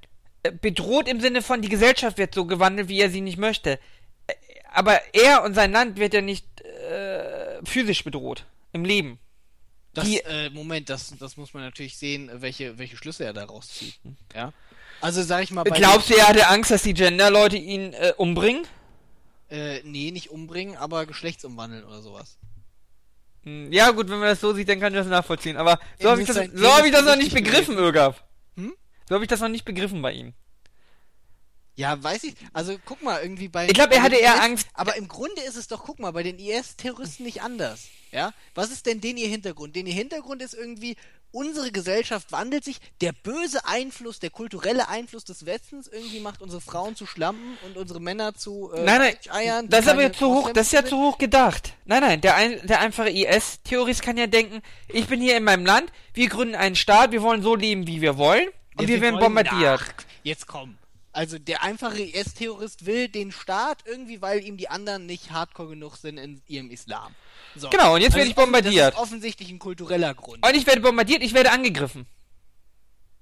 äh, 0.42 0.52
bedroht 0.52 1.08
im 1.08 1.20
Sinne 1.20 1.42
von, 1.42 1.62
die 1.62 1.68
Gesellschaft 1.68 2.18
wird 2.18 2.34
so 2.34 2.44
gewandelt, 2.44 2.88
wie 2.88 3.00
er 3.00 3.10
sie 3.10 3.20
nicht 3.20 3.38
möchte. 3.38 3.78
Äh, 4.26 4.34
Aber 4.72 5.00
er 5.14 5.44
und 5.44 5.54
sein 5.54 5.72
Land 5.72 5.98
wird 5.98 6.14
ja 6.14 6.20
nicht 6.20 6.46
äh, 6.62 7.64
physisch 7.64 8.04
bedroht. 8.04 8.44
Im 8.72 8.84
Leben. 8.84 9.18
Das, 9.98 10.08
die- 10.08 10.20
äh, 10.20 10.50
Moment, 10.50 10.88
das, 10.90 11.14
das 11.18 11.36
muss 11.36 11.54
man 11.54 11.62
natürlich 11.62 11.96
sehen, 11.96 12.30
welche, 12.34 12.78
welche 12.78 12.96
Schlüsse 12.96 13.24
er 13.24 13.32
daraus 13.32 13.68
zieht. 13.68 13.98
Ja. 14.34 14.52
Also 15.00 15.22
sag 15.22 15.42
ich 15.44 15.50
mal 15.50 15.62
bei 15.64 15.76
Glaubst 15.78 16.10
du, 16.10 16.14
er 16.14 16.28
hatte 16.28 16.48
Angst, 16.48 16.70
dass 16.70 16.82
die 16.82 16.94
Gender-Leute 16.94 17.56
ihn 17.56 17.92
äh, 17.92 18.12
umbringen? 18.16 18.66
äh, 19.50 19.80
nee, 19.84 20.10
nicht 20.10 20.30
umbringen, 20.30 20.76
aber 20.76 21.06
geschlechtsumwandeln 21.06 21.84
oder 21.84 22.02
sowas. 22.02 22.36
Hm, 23.44 23.72
Ja, 23.72 23.90
gut, 23.92 24.08
wenn 24.10 24.18
man 24.18 24.28
das 24.28 24.40
so 24.40 24.52
sieht, 24.52 24.68
dann 24.68 24.80
kann 24.80 24.92
ich 24.92 24.98
das 24.98 25.06
nachvollziehen. 25.06 25.56
Aber 25.56 25.78
so 26.00 26.10
habe 26.10 26.20
ich 26.20 26.26
das, 26.26 26.36
so 26.52 26.72
hab 26.74 26.84
ich 26.84 26.92
das 26.92 27.04
noch 27.04 27.16
nicht 27.16 27.32
begriffen, 27.32 27.78
Irgaf. 27.78 28.22
Hm? 28.56 28.74
So 29.08 29.14
habe 29.14 29.24
ich 29.24 29.28
das 29.28 29.40
noch 29.40 29.48
nicht 29.48 29.64
begriffen 29.64 30.02
bei 30.02 30.12
ihm. 30.12 30.34
Ja, 31.76 32.02
weiß 32.02 32.24
ich. 32.24 32.34
Also 32.52 32.76
guck 32.84 33.02
mal, 33.02 33.22
irgendwie 33.22 33.46
bei. 33.48 33.66
Ich 33.68 33.72
glaub, 33.74 33.92
er 33.92 34.02
hatte 34.02 34.16
eher 34.16 34.34
IS, 34.34 34.40
Angst- 34.40 34.68
Aber 34.74 34.96
im 34.96 35.06
Grunde 35.06 35.40
ist 35.42 35.56
es 35.56 35.68
doch, 35.68 35.84
guck 35.84 36.00
mal, 36.00 36.10
bei 36.10 36.24
den 36.24 36.38
IS-Terroristen 36.38 37.22
nicht 37.22 37.40
anders. 37.42 37.86
Ja? 38.12 38.32
Was 38.54 38.70
ist 38.70 38.86
denn 38.86 39.00
den 39.00 39.16
ihr 39.16 39.28
Hintergrund? 39.28 39.76
Den 39.76 39.86
ihr 39.86 39.92
Hintergrund 39.94 40.42
ist 40.42 40.54
irgendwie, 40.54 40.96
unsere 41.30 41.70
Gesellschaft 41.70 42.32
wandelt 42.32 42.64
sich, 42.64 42.78
der 43.02 43.12
böse 43.12 43.66
Einfluss, 43.66 44.18
der 44.18 44.30
kulturelle 44.30 44.88
Einfluss 44.88 45.24
des 45.24 45.44
Westens 45.44 45.86
irgendwie 45.86 46.20
macht 46.20 46.40
unsere 46.40 46.62
Frauen 46.62 46.96
zu 46.96 47.04
Schlampen 47.04 47.58
und 47.66 47.76
unsere 47.76 48.00
Männer 48.00 48.34
zu 48.34 48.72
äh, 48.72 48.82
Nein, 48.84 48.98
nein, 49.00 49.16
Eiern, 49.30 49.68
das 49.68 49.80
ist 49.80 49.88
aber 49.88 50.10
zu 50.12 50.26
hoch, 50.34 50.50
das 50.52 50.68
ist 50.68 50.72
ja 50.72 50.84
zu 50.84 50.96
hoch 50.96 51.18
gedacht. 51.18 51.74
Nein, 51.84 52.00
nein, 52.00 52.20
der, 52.22 52.36
ein, 52.36 52.66
der 52.66 52.80
einfache 52.80 53.10
IS-Terrorist 53.10 54.00
kann 54.02 54.16
ja 54.16 54.26
denken, 54.26 54.62
ich 54.88 55.06
bin 55.06 55.20
hier 55.20 55.36
in 55.36 55.44
meinem 55.44 55.66
Land, 55.66 55.92
wir 56.14 56.28
gründen 56.30 56.54
einen 56.54 56.76
Staat, 56.76 57.12
wir 57.12 57.20
wollen 57.20 57.42
so 57.42 57.54
leben, 57.54 57.86
wie 57.86 58.00
wir 58.00 58.16
wollen, 58.16 58.48
und 58.76 58.84
Ja, 58.84 58.88
wir 58.88 59.00
werden 59.02 59.16
wollen- 59.16 59.24
bombardiert. 59.34 59.80
Ach, 59.84 60.04
jetzt 60.22 60.46
komm. 60.46 60.77
Also 61.18 61.36
der 61.36 61.64
einfache 61.64 62.00
IS-Terrorist 62.00 62.86
will 62.86 63.08
den 63.08 63.32
Staat 63.32 63.82
irgendwie, 63.86 64.22
weil 64.22 64.44
ihm 64.44 64.56
die 64.56 64.68
anderen 64.68 65.04
nicht 65.04 65.32
hardcore 65.32 65.70
genug 65.70 65.96
sind 65.96 66.16
in 66.16 66.40
ihrem 66.46 66.70
Islam. 66.70 67.12
So. 67.56 67.70
Genau, 67.70 67.96
und 67.96 68.02
jetzt 68.02 68.10
Also 68.10 68.18
werde 68.18 68.30
ich 68.30 68.36
bombardiert. 68.36 68.92
Das 68.92 68.94
ist 68.94 69.00
offensichtlich 69.00 69.50
ein 69.50 69.58
kultureller 69.58 70.14
Grund. 70.14 70.46
Und 70.46 70.56
ich 70.56 70.64
werde 70.64 70.80
bombardiert, 70.80 71.24
ich 71.24 71.34
werde 71.34 71.50
angegriffen. 71.50 72.06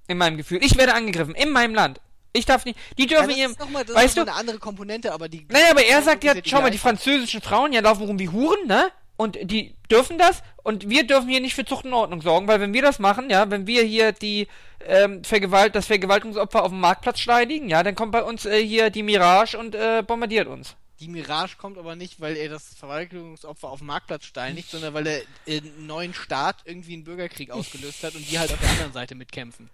In 0.07 0.19
meinem 0.19 0.37
Gefühl. 0.37 0.63
Ich 0.63 0.77
werde 0.77 0.93
angegriffen, 0.93 1.33
in 1.33 1.49
meinem 1.49 1.73
Land. 1.73 1.99
Ich 2.33 2.45
darf 2.45 2.65
nicht, 2.65 2.77
die 2.99 3.07
Ja, 3.07 3.07
dürfen 3.07 3.29
das 3.29 3.37
ihrem, 3.39 3.51
noch 3.53 3.73
weißt 3.95 4.15
mal 4.17 4.25
du, 4.25 4.31
eine 4.31 4.39
andere 4.39 4.59
Komponente, 4.59 5.11
aber 5.11 5.27
die. 5.27 5.47
Naja, 5.49 5.71
aber 5.71 5.83
er 5.83 6.03
sagt 6.03 6.23
ja, 6.23 6.35
schau 6.45 6.61
mal, 6.61 6.69
die 6.69 6.77
französischen 6.77 7.41
Frauen, 7.41 7.73
ja, 7.73 7.81
laufen 7.81 8.03
rum 8.03 8.19
wie 8.19 8.29
Huren, 8.29 8.67
ne? 8.67 8.91
Und 9.17 9.37
die 9.41 9.75
dürfen 9.89 10.19
das 10.19 10.43
und 10.63 10.89
wir 10.89 11.05
dürfen 11.05 11.27
hier 11.27 11.41
nicht 11.41 11.55
für 11.55 11.65
Zucht 11.65 11.85
und 11.85 11.93
Ordnung 11.93 12.21
sorgen, 12.21 12.47
weil 12.47 12.61
wenn 12.61 12.73
wir 12.73 12.83
das 12.83 12.99
machen, 12.99 13.31
ja, 13.31 13.49
wenn 13.49 13.65
wir 13.65 13.83
hier 13.83 14.11
die 14.11 14.47
ähm, 14.85 15.23
Vergewalt, 15.23 15.75
das 15.75 15.87
Vergewaltigungsopfer 15.87 16.63
auf 16.63 16.69
dem 16.69 16.79
Marktplatz 16.79 17.19
steigen, 17.19 17.67
ja, 17.67 17.81
dann 17.81 17.95
kommt 17.95 18.11
bei 18.11 18.23
uns 18.23 18.45
äh, 18.45 18.63
hier 18.63 18.91
die 18.91 19.01
Mirage 19.01 19.57
und 19.57 19.73
äh, 19.73 20.03
bombardiert 20.05 20.47
uns. 20.47 20.75
Die 20.99 21.07
Mirage 21.07 21.57
kommt 21.57 21.77
aber 21.77 21.95
nicht, 21.95 22.21
weil 22.21 22.37
er 22.37 22.49
das 22.49 22.73
Verwaltungsopfer 22.75 23.69
auf 23.69 23.79
dem 23.79 23.87
Marktplatz 23.87 24.25
steinigt, 24.25 24.69
sondern 24.69 24.93
weil 24.93 25.07
er 25.07 25.21
einen 25.47 25.87
neuen 25.87 26.13
Staat 26.13 26.57
irgendwie 26.65 26.93
einen 26.93 27.03
Bürgerkrieg 27.03 27.51
ausgelöst 27.51 28.03
hat 28.03 28.15
und 28.15 28.29
die 28.29 28.37
halt 28.37 28.51
auf 28.51 28.59
der 28.59 28.69
anderen 28.69 28.93
Seite 28.93 29.15
mitkämpfen. 29.15 29.69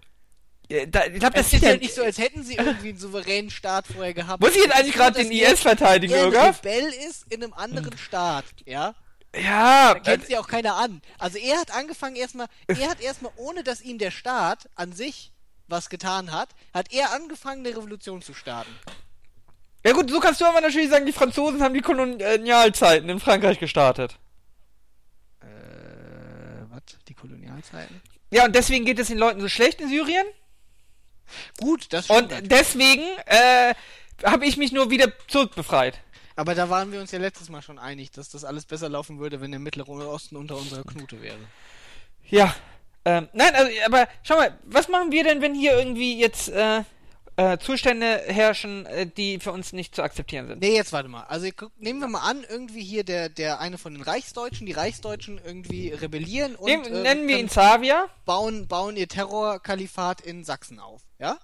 Äh, 0.69 0.87
da, 0.87 1.05
ich 1.05 1.19
glaube, 1.19 1.35
das 1.35 1.47
Es 1.47 1.53
ist 1.53 1.63
ja 1.63 1.71
ja 1.71 1.77
nicht 1.77 1.93
so, 1.93 2.03
als 2.03 2.17
hätten 2.17 2.43
sie 2.43 2.55
irgendwie 2.55 2.89
einen 2.89 2.97
souveränen 2.97 3.51
Staat 3.51 3.87
vorher 3.87 4.13
gehabt. 4.13 4.41
Muss 4.41 4.55
ich 4.55 4.63
jetzt 4.63 4.75
eigentlich 4.75 4.95
gerade 4.95 5.21
den 5.21 5.31
IS 5.31 5.59
verteidigen, 5.61 6.13
er 6.13 6.23
ein 6.23 6.27
oder? 6.27 6.47
Rebell 6.47 6.89
ist 7.07 7.31
in 7.31 7.43
einem 7.43 7.53
anderen 7.53 7.97
Staat, 7.97 8.45
ja? 8.65 8.95
Ja, 9.35 9.95
Da 9.95 9.99
kennt 9.99 10.25
sie 10.27 10.37
auch 10.37 10.47
keiner 10.47 10.75
an. 10.75 11.01
Also 11.17 11.37
er 11.39 11.57
hat 11.59 11.71
angefangen 11.71 12.15
erstmal, 12.15 12.47
er 12.67 12.89
hat 12.89 13.01
erstmal, 13.01 13.31
ohne 13.35 13.63
dass 13.63 13.81
ihm 13.81 13.97
der 13.97 14.11
Staat 14.11 14.69
an 14.75 14.93
sich 14.93 15.31
was 15.67 15.89
getan 15.89 16.31
hat, 16.31 16.49
hat 16.73 16.91
er 16.93 17.13
angefangen, 17.13 17.65
eine 17.65 17.75
Revolution 17.75 18.21
zu 18.21 18.33
starten. 18.33 18.69
ja 19.85 19.93
gut, 19.93 20.09
so 20.11 20.19
kannst 20.19 20.39
du 20.41 20.45
aber 20.45 20.61
natürlich 20.61 20.89
sagen, 20.89 21.05
die 21.05 21.13
Franzosen 21.13 21.63
haben 21.63 21.73
die 21.73 21.81
Kolonialzeiten 21.81 23.09
in 23.09 23.19
Frankreich 23.19 23.59
gestartet. 23.59 24.19
Äh, 25.41 25.45
was? 26.69 26.81
Die 27.07 27.13
Kolonialzeiten? 27.13 28.01
Ja, 28.31 28.45
und 28.45 28.53
deswegen 28.55 28.85
geht 28.85 28.99
es 28.99 29.07
den 29.07 29.17
Leuten 29.17 29.41
so 29.41 29.47
schlecht 29.49 29.79
in 29.81 29.89
Syrien. 29.89 30.25
Gut, 31.59 31.87
das 31.91 32.09
Und 32.09 32.31
stimmt. 32.31 32.51
deswegen 32.51 33.03
äh, 33.25 33.73
habe 34.23 34.45
ich 34.45 34.57
mich 34.57 34.71
nur 34.71 34.89
wieder 34.91 35.11
zurückbefreit. 35.27 35.99
Aber 36.35 36.55
da 36.55 36.69
waren 36.69 36.91
wir 36.91 36.99
uns 36.99 37.11
ja 37.11 37.19
letztes 37.19 37.49
Mal 37.49 37.61
schon 37.61 37.79
einig, 37.79 38.11
dass 38.11 38.29
das 38.29 38.43
alles 38.43 38.65
besser 38.65 38.89
laufen 38.89 39.19
würde, 39.19 39.41
wenn 39.41 39.51
der 39.51 39.59
Mittlere 39.59 40.09
Osten 40.09 40.35
unter 40.35 40.57
unserer 40.57 40.83
Knute 40.83 41.21
wäre. 41.21 41.37
Ja. 42.29 42.55
Ähm, 43.05 43.27
nein, 43.33 43.53
also, 43.53 43.71
aber 43.85 44.07
schau 44.23 44.37
mal, 44.37 44.57
was 44.63 44.87
machen 44.87 45.11
wir 45.11 45.23
denn, 45.23 45.41
wenn 45.41 45.53
hier 45.53 45.77
irgendwie 45.77 46.17
jetzt 46.17 46.49
äh, 46.49 46.83
äh, 47.35 47.57
Zustände 47.57 48.21
herrschen, 48.27 48.85
äh, 48.85 49.07
die 49.07 49.39
für 49.39 49.51
uns 49.51 49.73
nicht 49.73 49.95
zu 49.95 50.03
akzeptieren 50.03 50.47
sind? 50.47 50.61
Nee, 50.61 50.75
jetzt 50.75 50.93
warte 50.93 51.09
mal. 51.09 51.23
Also 51.23 51.47
guck, 51.55 51.71
nehmen 51.79 51.99
wir 51.99 52.07
mal 52.07 52.21
an, 52.21 52.45
irgendwie 52.47 52.83
hier 52.83 53.03
der, 53.03 53.29
der 53.29 53.59
eine 53.59 53.77
von 53.77 53.93
den 53.93 54.03
Reichsdeutschen, 54.03 54.65
die 54.65 54.71
Reichsdeutschen 54.73 55.39
irgendwie 55.43 55.89
rebellieren 55.89 56.55
und 56.55 56.67
Nehm, 56.67 56.83
äh, 56.83 57.01
nennen 57.01 57.27
wir 57.27 57.39
ihn 57.39 57.47
Xavier. 57.47 58.07
bauen, 58.25 58.67
bauen 58.67 58.95
ihr 58.95 59.07
Terrorkalifat 59.07 60.21
in 60.21 60.43
Sachsen 60.43 60.79
auf, 60.79 61.01
ja? 61.19 61.37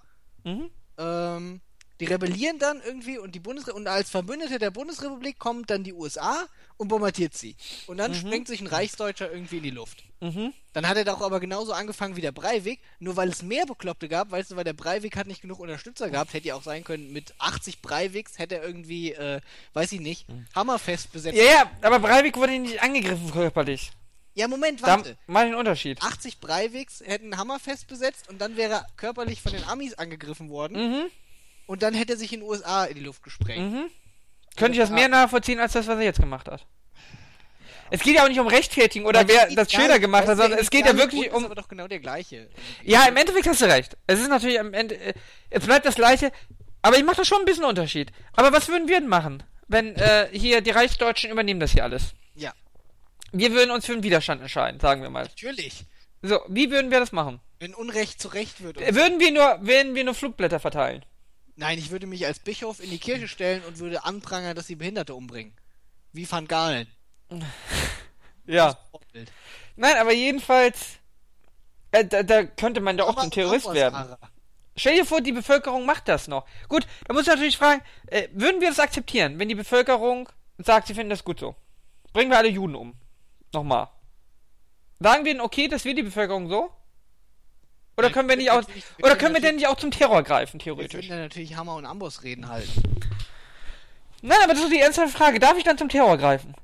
Mhm. 0.44 0.70
Ähm, 0.96 1.60
die 2.00 2.06
rebellieren 2.06 2.58
dann 2.58 2.80
irgendwie 2.84 3.18
und 3.18 3.34
die 3.34 3.40
Bundesre 3.40 3.72
und 3.74 3.86
als 3.86 4.10
Verbündete 4.10 4.58
der 4.58 4.70
Bundesrepublik 4.70 5.38
kommt 5.38 5.70
dann 5.70 5.84
die 5.84 5.92
USA 5.92 6.46
und 6.78 6.88
bombardiert 6.88 7.34
sie. 7.34 7.54
Und 7.86 7.98
dann 7.98 8.14
sprengt 8.14 8.48
sich 8.48 8.60
ein 8.62 8.66
Reichsdeutscher 8.66 9.30
irgendwie 9.30 9.58
in 9.58 9.62
die 9.62 9.70
Luft. 9.70 10.02
Mhm. 10.20 10.52
Dann 10.72 10.88
hat 10.88 10.96
er 10.96 11.04
doch 11.04 11.20
aber 11.20 11.38
genauso 11.40 11.72
angefangen 11.72 12.16
wie 12.16 12.20
der 12.20 12.32
Breivik, 12.32 12.80
nur 12.98 13.16
weil 13.16 13.28
es 13.28 13.42
mehr 13.42 13.66
Bekloppte 13.66 14.08
gab, 14.08 14.30
weißt 14.30 14.50
du, 14.52 14.56
weil 14.56 14.64
der 14.64 14.72
Breivik 14.72 15.16
hat 15.16 15.26
nicht 15.26 15.42
genug 15.42 15.60
Unterstützer 15.60 16.08
gehabt, 16.10 16.32
hätte 16.32 16.48
ja 16.48 16.54
auch 16.54 16.62
sein 16.62 16.84
können, 16.84 17.12
mit 17.12 17.34
80 17.38 17.80
Breiviks 17.82 18.38
hätte 18.38 18.56
er 18.56 18.64
irgendwie, 18.64 19.12
äh, 19.12 19.40
weiß 19.74 19.92
ich 19.92 20.00
nicht, 20.00 20.26
Hammerfest 20.54 21.12
besetzt. 21.12 21.36
Ja, 21.36 21.44
ja, 21.44 21.70
aber 21.82 21.98
Breivik 21.98 22.36
wurde 22.36 22.58
nicht 22.58 22.82
angegriffen 22.82 23.30
körperlich. 23.30 23.90
Ja, 24.34 24.46
Moment, 24.48 24.80
Da 24.82 24.86
warte. 24.86 25.18
mal 25.26 25.44
den 25.44 25.54
Unterschied. 25.56 26.00
80 26.00 26.38
Breiviks 26.38 27.02
hätten 27.04 27.36
Hammerfest 27.36 27.88
besetzt 27.88 28.28
und 28.28 28.40
dann 28.40 28.56
wäre 28.56 28.72
er 28.74 28.86
körperlich 28.96 29.42
von 29.42 29.52
den 29.52 29.64
Amis 29.64 29.94
angegriffen 29.94 30.48
worden 30.48 30.76
Mhm. 30.78 31.02
Und 31.70 31.82
dann 31.82 31.94
hätte 31.94 32.14
er 32.14 32.18
sich 32.18 32.32
in 32.32 32.40
den 32.40 32.48
USA 32.48 32.84
in 32.84 32.96
die 32.96 33.04
Luft 33.04 33.22
gesprengt. 33.22 33.72
Mhm. 33.72 33.84
Könnte 34.56 34.72
ich 34.72 34.78
das 34.78 34.90
mehr 34.90 35.08
nachvollziehen 35.08 35.60
als 35.60 35.72
das, 35.74 35.86
was 35.86 35.96
er 35.96 36.02
jetzt 36.04 36.20
gemacht 36.20 36.48
hat. 36.48 36.66
Es 37.92 38.02
geht 38.02 38.16
ja 38.16 38.24
auch 38.24 38.28
nicht 38.28 38.40
um 38.40 38.46
Rechtfertigung 38.48 39.08
oder 39.08 39.26
wer 39.28 39.46
das 39.54 39.70
schöner 39.72 39.98
gemacht 39.98 40.22
hat, 40.26 40.36
sondern 40.36 40.52
der 40.52 40.60
es 40.60 40.70
geht 40.70 40.86
ja 40.86 40.96
wirklich 40.96 41.22
Grund 41.22 41.34
um. 41.34 41.38
ist 41.42 41.46
aber 41.46 41.54
doch 41.54 41.68
genau 41.68 41.86
der 41.88 42.00
gleiche. 42.00 42.48
Ja, 42.82 43.04
im 43.06 43.16
Endeffekt 43.16 43.46
hast 43.48 43.60
du 43.62 43.66
recht. 43.66 43.96
Es 44.06 44.20
ist 44.20 44.28
natürlich 44.28 44.58
am 44.60 44.72
Ende. 44.74 44.96
äh, 44.96 45.14
Es 45.48 45.64
bleibt 45.64 45.86
das 45.86 45.94
gleiche. 45.94 46.30
Aber 46.82 46.96
ich 46.98 47.04
mache 47.04 47.16
da 47.18 47.24
schon 47.24 47.38
ein 47.40 47.44
bisschen 47.44 47.64
Unterschied. 47.64 48.10
Aber 48.32 48.52
was 48.52 48.68
würden 48.68 48.88
wir 48.88 48.98
denn 49.00 49.08
machen, 49.08 49.42
wenn 49.68 49.94
äh, 49.96 50.28
hier 50.32 50.60
die 50.60 50.70
Reichsdeutschen 50.70 51.30
übernehmen 51.30 51.60
das 51.60 51.72
hier 51.72 51.84
alles? 51.84 52.14
Ja, 52.34 52.52
Wir 53.32 53.52
würden 53.52 53.70
uns 53.70 53.86
für 53.86 53.92
einen 53.92 54.02
Widerstand 54.02 54.40
entscheiden, 54.40 54.80
sagen 54.80 55.02
wir 55.02 55.10
mal. 55.10 55.24
natürlich. 55.24 55.84
So, 56.22 56.40
wie 56.48 56.70
würden 56.70 56.90
wir 56.90 57.00
das 57.00 57.12
machen? 57.12 57.40
Wenn 57.60 57.74
Unrecht 57.74 58.20
zu 58.20 58.28
Recht 58.28 58.62
wird. 58.62 58.80
Äh, 58.80 58.94
Würden 58.94 59.20
wir 59.20 59.30
nur, 59.32 59.58
würden 59.62 59.94
wir 59.94 60.04
nur 60.04 60.14
Flugblätter 60.14 60.60
verteilen? 60.60 61.04
Nein, 61.60 61.78
ich 61.78 61.90
würde 61.90 62.06
mich 62.06 62.24
als 62.24 62.38
Bischof 62.38 62.82
in 62.82 62.88
die 62.88 62.98
Kirche 62.98 63.28
stellen 63.28 63.62
und 63.64 63.78
würde 63.80 64.02
anprangern, 64.04 64.56
dass 64.56 64.66
sie 64.66 64.76
Behinderte 64.76 65.14
umbringen. 65.14 65.52
Wie 66.12 66.30
Van 66.30 66.48
Galen. 66.48 66.88
Ja. 68.46 68.76
Nein, 69.76 69.96
aber 69.98 70.12
jedenfalls. 70.12 70.96
Äh, 71.92 72.04
da, 72.04 72.24
da 72.24 72.42
könnte 72.42 72.80
man 72.80 72.98
ja 72.98 73.04
auch 73.04 73.20
zum 73.20 73.30
Terrorist 73.30 73.72
werden. 73.72 73.94
Ara. 73.94 74.18
Stell 74.74 74.96
dir 74.96 75.04
vor, 75.04 75.20
die 75.20 75.30
Bevölkerung 75.30 75.86
macht 75.86 76.08
das 76.08 76.26
noch. 76.26 76.46
Gut, 76.68 76.84
da 77.06 77.12
muss 77.12 77.22
ich 77.22 77.28
natürlich 77.28 77.58
fragen, 77.58 77.80
äh, 78.06 78.26
würden 78.32 78.60
wir 78.60 78.68
das 78.68 78.80
akzeptieren, 78.80 79.38
wenn 79.38 79.48
die 79.48 79.54
Bevölkerung 79.54 80.28
sagt, 80.58 80.88
sie 80.88 80.94
finden 80.94 81.10
das 81.10 81.22
gut 81.22 81.38
so? 81.38 81.54
Bringen 82.12 82.30
wir 82.30 82.38
alle 82.38 82.48
Juden 82.48 82.74
um. 82.74 82.94
Nochmal. 83.52 83.88
Sagen 84.98 85.24
wir 85.24 85.32
denn 85.34 85.42
okay, 85.42 85.68
dass 85.68 85.84
wir 85.84 85.94
die 85.94 86.02
Bevölkerung 86.02 86.48
so? 86.48 86.72
Oder 88.00 88.10
können 88.10 88.28
wir 88.28 88.36
wir 88.36 88.42
nicht 88.42 88.50
auch, 88.50 88.62
wir 88.96 89.04
oder 89.04 89.16
können 89.16 89.34
wir 89.34 89.40
denn 89.40 89.56
nicht 89.56 89.66
auch 89.68 89.76
zum 89.76 89.90
Terror 89.90 90.22
greifen, 90.22 90.54
Wir 90.54 90.64
theoretisch? 90.64 91.08
dann 91.08 91.18
natürlich 91.20 91.56
Hammer 91.56 91.76
und 91.76 91.86
Amboss 91.86 92.22
reden 92.22 92.48
halt. 92.48 92.68
Nein, 94.22 94.38
aber 94.44 94.52
das 94.54 94.62
ist 94.64 94.72
die 94.72 94.78
ernsthafte 94.80 95.16
Frage. 95.16 95.38
Darf 95.38 95.56
ich 95.56 95.64
dann 95.64 95.78
zum 95.78 95.88
Terror 95.88 96.16
greifen? 96.18 96.54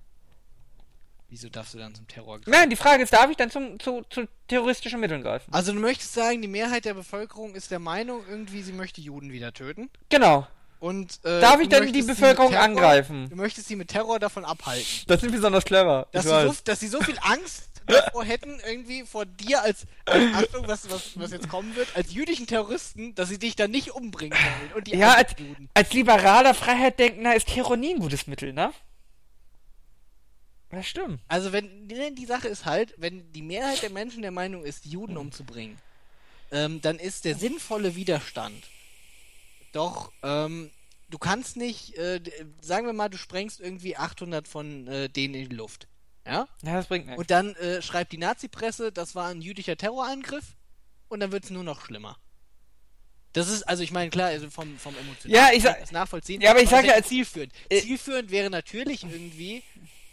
Wieso 1.29 1.49
darfst 1.49 1.75
du 1.75 1.79
dann 1.79 1.95
zum 1.95 2.07
Terror 2.07 2.37
greifen? 2.39 2.51
Nein, 2.51 2.71
die 2.71 2.77
Frage 2.77 3.03
ist, 3.03 3.13
darf 3.13 3.31
ich 3.31 3.37
dann 3.37 3.51
zum, 3.51 3.81
zu, 3.81 4.03
zu 4.11 4.29
terroristischen 4.49 5.01
Mitteln 5.01 5.23
greifen? 5.23 5.53
Also 5.53 5.73
du 5.73 5.81
möchtest 5.81 6.13
sagen, 6.15 6.41
die 6.41 6.49
Mehrheit 6.49 6.85
der 6.85 6.95
Bevölkerung 6.95 7.55
ist 7.55 7.71
der 7.71 7.79
Meinung, 7.81 8.23
irgendwie 8.29 8.63
sie 8.63 8.73
möchte 8.73 9.01
Juden 9.01 9.33
wieder 9.33 9.53
töten. 9.53 9.91
Genau. 10.09 10.47
Und 10.79 11.19
äh, 11.25 11.41
Darf 11.41 11.59
ich 11.61 11.69
denn 11.69 11.93
die 11.93 12.03
Bevölkerung 12.03 12.51
Terror- 12.51 12.63
angreifen? 12.65 13.29
Du 13.31 13.37
möchtest 13.37 13.67
sie 13.67 13.77
mit 13.77 13.89
Terror 13.89 14.19
davon 14.21 14.45
abhalten. 14.45 14.87
Das 15.09 15.23
ist 15.23 15.33
besonders 15.33 15.65
clever. 15.65 16.07
Dass 16.13 16.25
sie, 16.25 16.29
so, 16.47 16.55
dass 16.65 16.81
sie 16.81 16.89
so 16.89 17.01
viel 17.01 17.19
Angst 17.23 17.76
davor 17.87 18.25
hätten, 18.25 18.61
irgendwie 18.67 19.05
vor 19.05 19.27
dir 19.27 19.63
als, 19.63 19.87
als 20.05 20.35
Achtung, 20.35 20.67
was, 20.69 20.91
was, 20.91 21.19
was 21.19 21.31
jetzt 21.31 21.49
kommen 21.49 21.75
wird, 21.77 21.89
als 21.97 22.13
jüdischen 22.13 22.47
Terroristen, 22.47 23.15
dass 23.15 23.29
sie 23.29 23.39
dich 23.39 23.57
dann 23.57 23.71
nicht 23.71 23.93
umbringen 23.93 24.37
wollen. 24.37 24.73
Und 24.75 24.87
die 24.87 24.97
Ja, 24.97 25.15
als, 25.15 25.35
als 25.75 25.93
liberaler 25.93 26.55
Freiheitdenkender 26.55 27.35
ist 27.35 27.49
Terror 27.49 27.77
nie 27.77 27.95
ein 27.95 28.01
gutes 28.01 28.27
Mittel, 28.27 28.53
ne? 28.53 28.73
Das 30.71 30.87
stimmt. 30.87 31.21
Also 31.29 31.53
wenn 31.53 31.87
ne, 31.87 32.13
die 32.13 32.27
Sache 32.27 32.49
ist 32.49 32.65
halt, 32.65 32.95
wenn 32.99 33.33
die 33.33 33.43
Mehrheit 33.43 33.83
der 33.83 33.91
Menschen 33.91 34.23
der 34.23 34.33
Meinung 34.33 34.65
ist, 34.65 34.85
Juden 34.85 35.17
umzubringen, 35.17 35.79
ähm, 36.51 36.81
dann 36.81 36.99
ist 36.99 37.25
der 37.25 37.37
sinnvolle 37.37 37.95
Widerstand. 37.95 38.65
Doch 39.73 40.13
ähm, 40.23 40.71
du 41.11 41.19
kannst 41.19 41.57
nicht, 41.57 41.97
äh, 41.97 42.21
sagen 42.61 42.87
wir 42.87 42.93
mal, 42.93 43.09
du 43.09 43.19
sprengst 43.19 43.61
irgendwie 43.61 43.97
800 43.97 44.49
von 44.49 44.87
äh, 44.89 45.09
denen 45.09 45.35
in 45.35 45.49
die 45.49 45.57
Luft, 45.57 45.89
ja? 46.27 46.49
Ja, 46.63 46.75
das 46.75 46.87
bringt 46.87 47.07
nichts. 47.07 47.19
Und 47.19 47.31
dann 47.31 47.55
äh, 47.57 47.81
schreibt 47.83 48.13
die 48.13 48.19
Nazi-Presse, 48.19 48.93
das 48.93 49.15
war 49.15 49.29
ein 49.29 49.41
jüdischer 49.41 49.77
Terrorangriff 49.77 50.45
und 51.09 51.21
dann 51.21 51.33
wird 51.33 51.45
es 51.45 51.51
nur 51.51 51.65
noch 51.65 51.85
schlimmer. 51.85 52.17
Das 53.33 53.49
ist, 53.49 53.65
also 53.65 53.83
ich 53.83 53.91
meine, 53.93 54.11
klar, 54.11 54.29
also 54.29 54.49
vom, 54.49 54.79
vom 54.79 54.95
emotionalen 54.97 55.35
Ja, 55.51 55.55
ich 55.55 55.63
sag- 55.63 55.79
das 55.81 55.93
nachvollziehen. 55.93 56.41
Ja, 56.41 56.51
aber 56.51 56.61
ich 56.61 56.71
das 56.71 56.79
sag 56.79 56.85
ist 56.85 56.89
ja 56.89 56.95
als- 56.95 57.09
zielführend. 57.09 57.53
äh, 57.69 57.81
zielführend 57.83 58.31
wäre 58.31 58.49
natürlich 58.51 59.03
irgendwie 59.05 59.63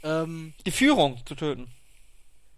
ähm, 0.04 0.54
Die 0.66 0.72
Führung 0.72 1.22
zu 1.26 1.36
töten. 1.36 1.72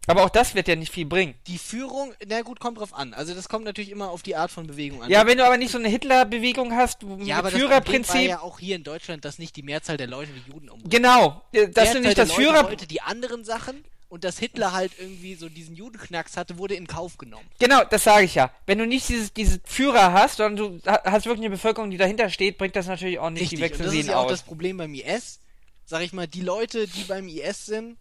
Aber 0.08 0.24
auch 0.24 0.30
das 0.30 0.56
wird 0.56 0.68
ja 0.68 0.76
nicht 0.76 0.92
viel 0.92 1.06
bringen. 1.06 1.36
die 1.48 1.58
Führung, 1.58 2.14
na 2.28 2.42
gut, 2.42 2.60
kommt 2.60 2.80
drauf 2.80 2.94
an. 2.94 3.14
Also 3.14 3.34
das 3.34 3.50
kommt 3.50 3.66
natürlich 3.66 3.90
immer 3.92 4.10
auf 4.10 4.22
die 4.24 4.36
Art 4.36 4.52
von 4.52 4.68
Bewegung 4.68 5.04
an. 5.04 5.10
Ja, 5.10 5.26
wenn 5.26 5.38
du 5.38 5.46
aber 5.46 5.58
nicht 5.58 5.72
so 5.72 5.78
eine 5.78 5.88
Hitler-Bewegung 5.90 6.74
hast, 6.74 7.02
ja 7.02 7.08
aber 7.10 7.18
das 7.18 7.24
Problem 7.26 7.42
war 7.42 7.52
Führerprinzip. 7.52 8.30
ja 8.30 8.42
auch 8.42 8.60
hier 8.60 8.76
in 8.76 8.84
Deutschland, 8.84 9.26
dass 9.26 9.40
nicht 9.40 9.56
die 9.56 9.64
Mehrzahl 9.64 9.98
der 9.98 10.08
Leute 10.08 10.32
die 10.32 10.52
Juden 10.52 10.70
umbringen. 10.70 10.90
Genau, 10.90 11.42
äh, 11.52 11.68
dass 11.70 11.92
du 11.92 12.00
Mehrzahl 12.00 12.02
nicht 12.02 12.18
der 12.18 12.26
das 12.26 12.38
Leute 12.38 12.50
Führer. 12.50 12.64
wollte 12.66 12.88
die 12.88 13.02
anderen 13.02 13.44
Sachen 13.44 13.84
und 14.08 14.24
dass 14.24 14.38
Hitler 14.38 14.72
halt 14.72 14.92
irgendwie 15.00 15.36
so 15.36 15.50
diesen 15.50 15.76
Judenknacks 15.76 16.38
hatte, 16.38 16.58
wurde 16.58 16.76
in 16.76 16.88
Kauf 16.88 17.18
genommen. 17.18 17.46
Genau, 17.60 17.84
das 17.84 18.04
sage 18.04 18.26
ich 18.26 18.36
ja. 18.36 18.52
Wenn 18.66 18.78
du 18.78 18.86
nicht 18.86 19.10
dieses, 19.10 19.34
diese 19.34 19.60
Führer 19.66 20.14
hast, 20.14 20.38
sondern 20.38 20.82
du 20.84 20.92
hast 21.04 21.26
wirklich 21.26 21.46
eine 21.46 21.50
Bevölkerung, 21.50 21.90
die 21.90 21.98
dahinter 21.98 22.30
steht, 22.30 22.58
bringt 22.58 22.76
das 22.76 22.88
natürlich 22.88 23.20
auch 23.20 23.32
nicht 23.32 23.42
Richtig, 23.52 23.60
die 23.60 23.78
und 23.78 23.86
das 23.86 23.94
ist 23.94 24.08
ja 24.08 24.18
auch 24.18 24.26
aus. 24.26 24.32
das 24.32 24.44
Problem 24.44 24.78
beim 24.78 24.94
IS. 24.94 25.40
Sag 25.86 26.02
ich 26.02 26.14
mal, 26.14 26.28
die 26.28 26.42
Leute, 26.42 26.88
die 26.88 27.04
beim 27.04 27.28
IS 27.28 27.66
sind, 27.66 27.98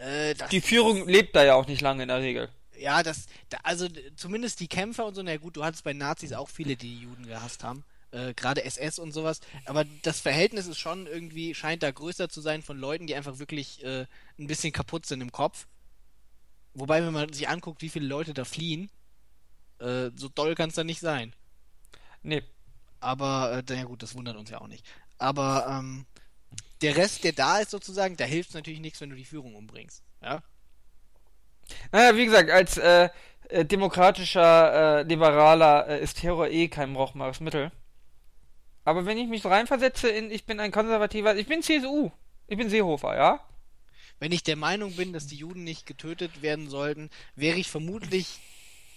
äh, 0.00 0.34
Die 0.50 0.60
Führung 0.60 1.08
lebt 1.08 1.34
da 1.36 1.44
ja 1.44 1.54
auch 1.54 1.66
nicht 1.66 1.80
lange 1.80 2.02
in 2.02 2.08
der 2.08 2.20
Regel. 2.20 2.48
Ja, 2.78 3.02
das, 3.02 3.26
da, 3.48 3.58
also 3.64 3.88
zumindest 4.16 4.60
die 4.60 4.68
Kämpfer 4.68 5.06
und 5.06 5.14
so, 5.14 5.22
na 5.22 5.36
gut, 5.36 5.56
du 5.56 5.64
hattest 5.64 5.84
bei 5.84 5.92
Nazis 5.92 6.32
auch 6.32 6.48
viele, 6.48 6.76
die 6.76 6.96
die 6.96 7.02
Juden 7.02 7.26
gehasst 7.26 7.64
haben, 7.64 7.84
äh, 8.12 8.34
gerade 8.34 8.64
SS 8.64 9.00
und 9.00 9.12
sowas, 9.12 9.40
aber 9.64 9.84
das 10.02 10.20
Verhältnis 10.20 10.66
ist 10.66 10.78
schon 10.78 11.06
irgendwie, 11.06 11.54
scheint 11.54 11.82
da 11.82 11.90
größer 11.90 12.28
zu 12.28 12.40
sein 12.40 12.62
von 12.62 12.78
Leuten, 12.78 13.08
die 13.08 13.16
einfach 13.16 13.40
wirklich 13.40 13.82
äh, 13.82 14.06
ein 14.38 14.46
bisschen 14.46 14.72
kaputt 14.72 15.06
sind 15.06 15.20
im 15.20 15.32
Kopf. 15.32 15.66
Wobei, 16.74 17.04
wenn 17.04 17.12
man 17.12 17.32
sich 17.32 17.48
anguckt, 17.48 17.82
wie 17.82 17.88
viele 17.88 18.06
Leute 18.06 18.32
da 18.34 18.44
fliehen, 18.44 18.90
äh, 19.80 20.10
so 20.14 20.28
doll 20.28 20.54
kann 20.54 20.68
es 20.68 20.76
da 20.76 20.84
nicht 20.84 21.00
sein. 21.00 21.34
Nee. 22.22 22.42
Aber, 23.00 23.52
äh, 23.52 23.62
na 23.68 23.84
gut, 23.84 24.02
das 24.02 24.14
wundert 24.14 24.36
uns 24.36 24.50
ja 24.50 24.60
auch 24.60 24.66
nicht. 24.68 24.84
Aber, 25.18 25.66
ähm, 25.68 26.06
der 26.82 26.96
Rest, 26.96 27.24
der 27.24 27.32
da 27.32 27.58
ist 27.58 27.70
sozusagen, 27.70 28.16
da 28.16 28.24
hilft 28.24 28.54
natürlich 28.54 28.80
nichts, 28.80 29.00
wenn 29.00 29.10
du 29.10 29.16
die 29.16 29.24
Führung 29.24 29.54
umbringst. 29.54 30.02
Ja? 30.22 30.42
Naja, 31.92 32.16
wie 32.16 32.24
gesagt, 32.24 32.50
als 32.50 32.76
äh, 32.78 33.08
äh, 33.48 33.64
demokratischer, 33.64 35.00
äh, 35.00 35.02
liberaler 35.02 35.88
äh, 35.88 36.02
ist 36.02 36.20
Terror 36.20 36.48
eh 36.48 36.68
kein 36.68 36.94
brauchbares 36.94 37.40
Mittel. 37.40 37.72
Aber 38.84 39.06
wenn 39.06 39.18
ich 39.18 39.28
mich 39.28 39.42
so 39.42 39.48
reinversetze 39.48 40.08
in, 40.08 40.30
ich 40.30 40.46
bin 40.46 40.60
ein 40.60 40.72
konservativer, 40.72 41.36
ich 41.36 41.46
bin 41.46 41.62
CSU, 41.62 42.10
ich 42.46 42.56
bin 42.56 42.70
Seehofer, 42.70 43.16
ja? 43.16 43.40
Wenn 44.18 44.32
ich 44.32 44.42
der 44.42 44.56
Meinung 44.56 44.96
bin, 44.96 45.12
dass 45.12 45.26
die 45.26 45.36
Juden 45.36 45.64
nicht 45.64 45.86
getötet 45.86 46.42
werden 46.42 46.68
sollten, 46.68 47.10
wäre 47.36 47.58
ich 47.58 47.68
vermutlich 47.68 48.40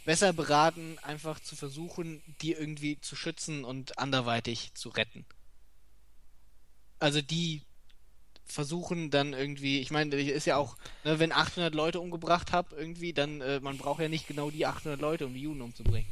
besser 0.06 0.34
beraten, 0.34 0.98
einfach 1.04 1.40
zu 1.40 1.56
versuchen, 1.56 2.24
die 2.42 2.54
irgendwie 2.54 3.00
zu 3.02 3.16
schützen 3.16 3.64
und 3.64 4.00
anderweitig 4.00 4.74
zu 4.74 4.90
retten. 4.90 5.26
Also 7.02 7.22
die 7.22 7.62
versuchen 8.46 9.10
dann 9.10 9.34
irgendwie, 9.34 9.80
ich 9.80 9.92
meine, 9.92 10.16
ist 10.16 10.46
ja 10.46 10.58
auch, 10.58 10.76
ne, 11.04 11.20
wenn 11.20 11.32
800 11.32 11.74
Leute 11.74 12.00
umgebracht 12.00 12.52
hab 12.52 12.74
irgendwie, 12.74 13.14
dann 13.14 13.42
äh, 13.42 13.60
man 13.60 13.78
braucht 13.78 14.02
ja 14.02 14.10
nicht 14.10 14.28
genau 14.28 14.50
die 14.52 14.66
800 14.66 15.00
Leute, 15.00 15.26
um 15.26 15.34
die 15.34 15.42
Juden 15.42 15.62
umzubringen. 15.62 16.08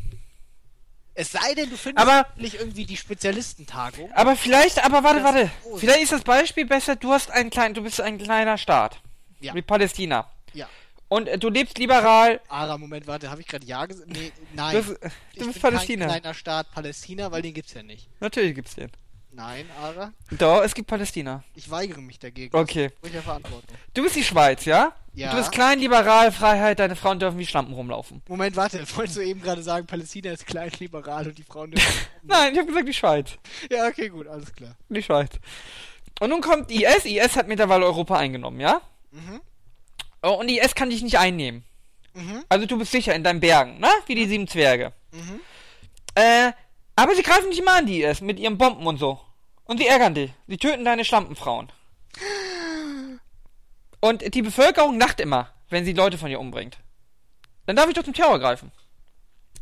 Es 1.14 1.32
sei 1.34 1.54
denn, 1.56 1.70
du 1.70 1.76
findest 1.78 2.08
Aber- 2.08 2.28
wirklich 2.36 2.56
irgendwie 2.56 2.86
die 2.86 2.96
Spezialistentagung. 2.96 4.10
Aber 4.14 4.36
vielleicht, 4.38 4.84
aber 4.84 5.04
warte, 5.04 5.22
Das 5.22 5.34
warte. 5.34 5.52
groß. 5.64 5.80
Vielleicht 5.82 6.02
ist 6.04 6.12
das 6.14 6.24
Beispiel 6.24 6.66
besser, 6.66 6.96
du 6.96 7.12
hast 7.12 7.30
einen 7.30 7.50
kleinen, 7.50 7.74
du 7.76 7.82
bist 7.84 8.00
ein 8.00 8.18
kleiner 8.18 8.58
Staat. 8.58 9.02
Ja. 9.42 9.54
Wie 9.54 9.62
Palästina. 9.62 10.30
Ja. 10.54 10.70
Und 11.10 11.28
äh, 11.28 11.38
du 11.38 11.50
lebst 11.50 11.78
liberal. 11.78 12.40
Ara, 12.48 12.78
Moment, 12.78 13.06
warte, 13.08 13.30
habe 13.30 13.42
ich 13.42 13.48
gerade 13.48 13.66
ja 13.66 13.86
gesagt? 13.86 14.08
Nee, 14.10 14.32
nein. 14.54 14.76
Du, 14.78 14.84
bist- 14.84 15.00
Ich 15.34 15.40
du 15.40 15.46
bist 15.48 15.54
bin 15.54 15.62
Palästina. 15.62 16.06
Kein 16.08 16.22
kleiner 16.22 16.34
Staat 16.34 16.72
Palästina, 16.72 17.32
weil 17.32 17.42
den 17.42 17.54
gibt's 17.54 17.74
ja 17.74 17.84
nicht. 17.84 18.08
Natürlich 18.22 18.56
gibt's 18.56 18.76
den. 18.76 18.90
Nein, 19.32 19.66
Ara, 19.80 20.12
Doch, 20.32 20.64
es 20.64 20.74
gibt 20.74 20.88
Palästina. 20.88 21.44
ich 21.56 21.70
weigere 21.70 22.02
mich 22.02 22.18
dagegen. 22.20 22.56
Okay. 22.56 22.92
Ich 23.04 23.14
ja 23.14 23.22
Verantwortung. 23.22 23.78
Du 23.94 24.04
bist 24.04 24.16
die 24.16 24.24
Schweiz, 24.24 24.66
ja? 24.66 24.94
Ja. 25.14 25.32
Du 25.32 25.38
bist 25.38 25.52
klein, 25.52 25.80
liberal, 25.80 26.32
Freiheit, 26.32 26.80
deine 26.80 26.96
Frauen 26.96 27.20
dürfen 27.20 27.38
wie 27.38 27.46
Schlampen 27.46 27.74
rumlaufen. 27.74 28.22
Moment, 28.28 28.56
warte, 28.56 28.84
wolltest 28.96 29.18
du 29.18 29.22
eben 29.22 29.42
gerade 29.42 29.62
sagen, 29.62 29.86
Palästina 29.86 30.32
ist 30.32 30.48
klein, 30.48 30.72
liberal 30.80 31.28
und 31.28 31.38
die 31.38 31.44
Frauen 31.44 31.72
dürfen. 31.72 32.06
Nein, 32.24 32.54
ich 32.54 32.58
habe 32.58 32.68
gesagt 32.68 32.88
die 32.88 32.94
Schweiz. 32.94 33.38
ja, 33.70 33.88
okay, 33.88 34.10
gut, 34.10 34.28
alles 34.28 34.52
klar. 34.54 34.76
Die 34.90 35.04
Schweiz. 35.04 35.30
Und 36.20 36.30
nun 36.32 36.42
kommt 36.42 36.72
IS. 36.72 37.06
IS 37.06 37.36
hat 37.36 37.48
mittlerweile 37.48 37.86
Europa 37.86 38.18
eingenommen, 38.18 38.60
ja? 38.60 38.82
Mhm. 39.12 39.42
Oh, 40.22 40.32
und 40.40 40.50
IS 40.50 40.76
kann 40.76 40.90
dich 40.90 41.02
nicht 41.02 41.18
einnehmen. 41.18 41.64
Mhm. 42.14 42.44
Also 42.50 42.66
du 42.66 42.78
bist 42.78 42.92
sicher 42.92 43.14
in 43.16 43.24
deinen 43.24 43.40
Bergen, 43.40 43.80
ne? 43.80 43.90
Wie 44.08 44.16
die 44.16 44.26
sieben 44.28 44.48
Zwerge. 44.48 44.92
Mhm. 45.12 45.40
Äh, 46.16 46.52
aber 47.04 47.16
sie 47.16 47.24
greifen 47.24 47.50
nicht 47.50 47.64
mal 47.64 47.80
an, 47.80 47.86
die 47.86 48.04
IS, 48.04 48.22
mit 48.22 48.40
ihren 48.40 48.58
Bomben 48.58 48.86
und 48.86 48.98
so. 48.98 49.20
Und 49.66 49.78
sie 49.78 49.88
ärgern 49.88 50.16
dich. 50.16 50.32
Sie 50.48 50.58
töten 50.58 50.84
deine 50.84 51.06
Schlampenfrauen. 51.06 51.72
Und 54.02 54.34
die 54.34 54.42
Bevölkerung 54.42 55.00
lacht 55.00 55.20
immer, 55.20 55.54
wenn 55.70 55.86
sie 55.86 55.94
Leute 55.94 56.18
von 56.18 56.30
ihr 56.30 56.40
umbringt. 56.40 56.78
Dann 57.66 57.76
darf 57.76 57.88
ich 57.88 57.94
doch 57.94 58.04
zum 58.04 58.14
Terror 58.14 58.40
greifen. 58.40 58.72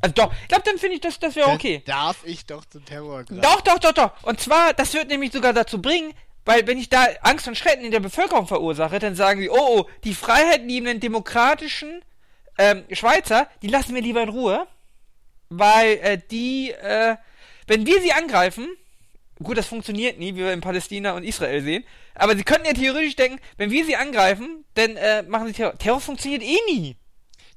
Also 0.01 0.13
doch, 0.13 0.33
ich 0.41 0.47
glaube, 0.47 0.63
dann 0.65 0.77
finde 0.77 0.95
ich, 0.95 1.01
das, 1.01 1.19
das 1.19 1.35
wäre 1.35 1.49
okay. 1.49 1.83
Darf 1.85 2.23
ich 2.23 2.45
doch 2.45 2.63
zum 2.65 2.85
Terror 2.85 3.23
greifen. 3.23 3.41
Doch, 3.41 3.61
doch, 3.61 3.79
doch, 3.79 3.91
doch. 3.91 4.23
Und 4.23 4.39
zwar, 4.39 4.73
das 4.73 4.93
wird 4.93 5.07
nämlich 5.07 5.31
sogar 5.31 5.53
dazu 5.53 5.81
bringen, 5.81 6.13
weil 6.45 6.65
wenn 6.67 6.77
ich 6.77 6.89
da 6.89 7.05
Angst 7.21 7.47
und 7.47 7.57
Schrecken 7.57 7.83
in 7.83 7.91
der 7.91 7.99
Bevölkerung 7.99 8.47
verursache, 8.47 8.99
dann 8.99 9.15
sagen 9.15 9.41
sie, 9.41 9.49
oh, 9.49 9.57
oh, 9.59 9.85
die 10.03 10.13
freiheitliebenden, 10.13 10.99
demokratischen 10.99 12.03
ähm, 12.57 12.85
Schweizer, 12.91 13.49
die 13.61 13.67
lassen 13.67 13.93
wir 13.93 14.01
lieber 14.01 14.23
in 14.23 14.29
Ruhe, 14.29 14.67
weil 15.49 15.97
äh, 16.01 16.19
die, 16.31 16.71
äh, 16.71 17.15
wenn 17.67 17.85
wir 17.85 18.01
sie 18.01 18.13
angreifen, 18.13 18.67
gut, 19.41 19.57
das 19.57 19.67
funktioniert 19.67 20.17
nie, 20.19 20.35
wie 20.35 20.39
wir 20.39 20.53
in 20.53 20.61
Palästina 20.61 21.11
und 21.13 21.23
Israel 21.23 21.61
sehen, 21.61 21.83
aber 22.15 22.35
sie 22.35 22.43
könnten 22.43 22.65
ja 22.65 22.73
theoretisch 22.73 23.15
denken, 23.15 23.39
wenn 23.57 23.71
wir 23.71 23.85
sie 23.85 23.95
angreifen, 23.95 24.65
dann 24.73 24.95
äh, 24.95 25.23
machen 25.23 25.47
sie 25.47 25.53
Terror. 25.53 25.77
Terror 25.77 26.01
funktioniert 26.01 26.41
eh 26.43 26.57
nie. 26.67 26.97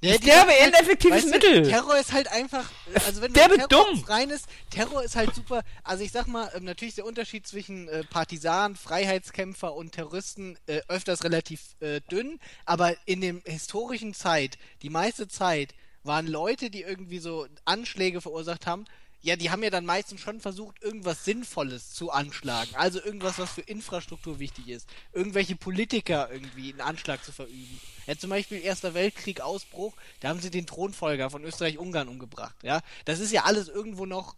Ja, 0.02 0.14
Sache 0.14 0.22
ist 0.22 0.32
ein 0.32 0.72
halt, 0.72 0.80
effektives 0.80 1.16
weißt 1.16 1.26
du, 1.26 1.30
Mittel. 1.30 1.68
Terror 1.68 1.98
ist 1.98 2.12
halt 2.12 2.32
einfach, 2.32 2.70
also 3.06 3.20
wenn 3.20 3.34
Der 3.34 3.48
Terror 3.48 3.68
dumm. 3.68 4.02
rein 4.04 4.30
ist, 4.30 4.46
Terror 4.70 5.02
ist 5.04 5.14
halt 5.14 5.34
super. 5.34 5.62
Also 5.84 6.02
ich 6.02 6.10
sag 6.10 6.26
mal, 6.26 6.50
ähm, 6.54 6.64
natürlich 6.64 6.92
ist 6.92 6.98
der 6.98 7.04
Unterschied 7.04 7.46
zwischen 7.46 7.86
äh, 7.88 8.02
Partisanen, 8.04 8.76
Freiheitskämpfer 8.76 9.74
und 9.74 9.92
Terroristen 9.92 10.56
äh, 10.66 10.80
öfters 10.88 11.22
relativ 11.22 11.60
äh, 11.80 12.00
dünn, 12.10 12.40
aber 12.64 12.94
in 13.04 13.20
dem 13.20 13.42
historischen 13.44 14.14
Zeit, 14.14 14.56
die 14.80 14.88
meiste 14.88 15.28
Zeit, 15.28 15.74
waren 16.02 16.26
Leute, 16.26 16.70
die 16.70 16.82
irgendwie 16.82 17.18
so 17.18 17.46
Anschläge 17.64 18.20
verursacht 18.20 18.66
haben, 18.66 18.84
ja, 19.22 19.36
die 19.36 19.50
haben 19.50 19.62
ja 19.62 19.68
dann 19.68 19.84
meistens 19.84 20.22
schon 20.22 20.40
versucht, 20.40 20.82
irgendwas 20.82 21.26
Sinnvolles 21.26 21.92
zu 21.92 22.10
anschlagen. 22.10 22.70
Also 22.74 23.02
irgendwas, 23.02 23.38
was 23.38 23.50
für 23.50 23.60
Infrastruktur 23.60 24.38
wichtig 24.38 24.68
ist. 24.68 24.88
Irgendwelche 25.12 25.56
Politiker 25.56 26.30
irgendwie 26.32 26.70
einen 26.70 26.80
Anschlag 26.80 27.22
zu 27.22 27.30
verüben. 27.30 27.80
Ja, 28.06 28.16
zum 28.16 28.30
Beispiel 28.30 28.62
Erster 28.62 28.94
Weltkrieg, 28.94 29.42
Ausbruch, 29.42 29.94
da 30.20 30.30
haben 30.30 30.40
sie 30.40 30.50
den 30.50 30.66
Thronfolger 30.66 31.28
von 31.28 31.44
Österreich-Ungarn 31.44 32.08
umgebracht. 32.08 32.56
Ja, 32.62 32.80
das 33.04 33.20
ist 33.20 33.32
ja 33.32 33.44
alles 33.44 33.68
irgendwo 33.68 34.06
noch 34.06 34.36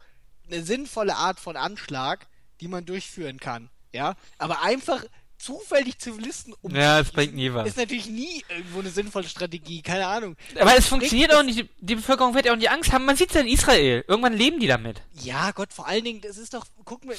eine 0.48 0.64
sinnvolle 0.64 1.14
Art 1.14 1.38
von 1.38 1.56
Anschlag, 1.56 2.26
die 2.60 2.68
man 2.68 2.84
durchführen 2.84 3.38
kann. 3.38 3.70
Ja, 3.92 4.16
aber 4.38 4.62
einfach 4.62 5.04
zufällig 5.42 5.98
Zivilisten 5.98 6.54
um 6.62 6.74
Ja, 6.74 6.98
das 7.00 7.10
bringt 7.10 7.34
nie 7.34 7.52
was. 7.52 7.68
ist 7.68 7.76
natürlich 7.76 8.06
nie 8.06 8.44
irgendwo 8.48 8.80
eine 8.80 8.90
sinnvolle 8.90 9.28
Strategie, 9.28 9.82
keine 9.82 10.06
Ahnung. 10.06 10.36
Aber 10.58 10.76
es 10.76 10.86
funktioniert 10.86 11.34
auch 11.34 11.42
nicht, 11.42 11.68
die 11.80 11.94
Bevölkerung 11.96 12.34
wird 12.34 12.46
ja 12.46 12.52
auch 12.52 12.56
nicht 12.56 12.70
Angst 12.70 12.92
haben. 12.92 13.04
Man 13.04 13.16
sieht's 13.16 13.34
ja 13.34 13.40
in 13.40 13.48
Israel. 13.48 14.04
Irgendwann 14.06 14.34
leben 14.34 14.60
die 14.60 14.66
damit. 14.68 15.02
Ja, 15.20 15.50
Gott, 15.50 15.72
vor 15.72 15.86
allen 15.86 16.04
Dingen, 16.04 16.20
das 16.20 16.38
ist 16.38 16.54
doch, 16.54 16.64
guck 16.84 17.04
mal, 17.04 17.16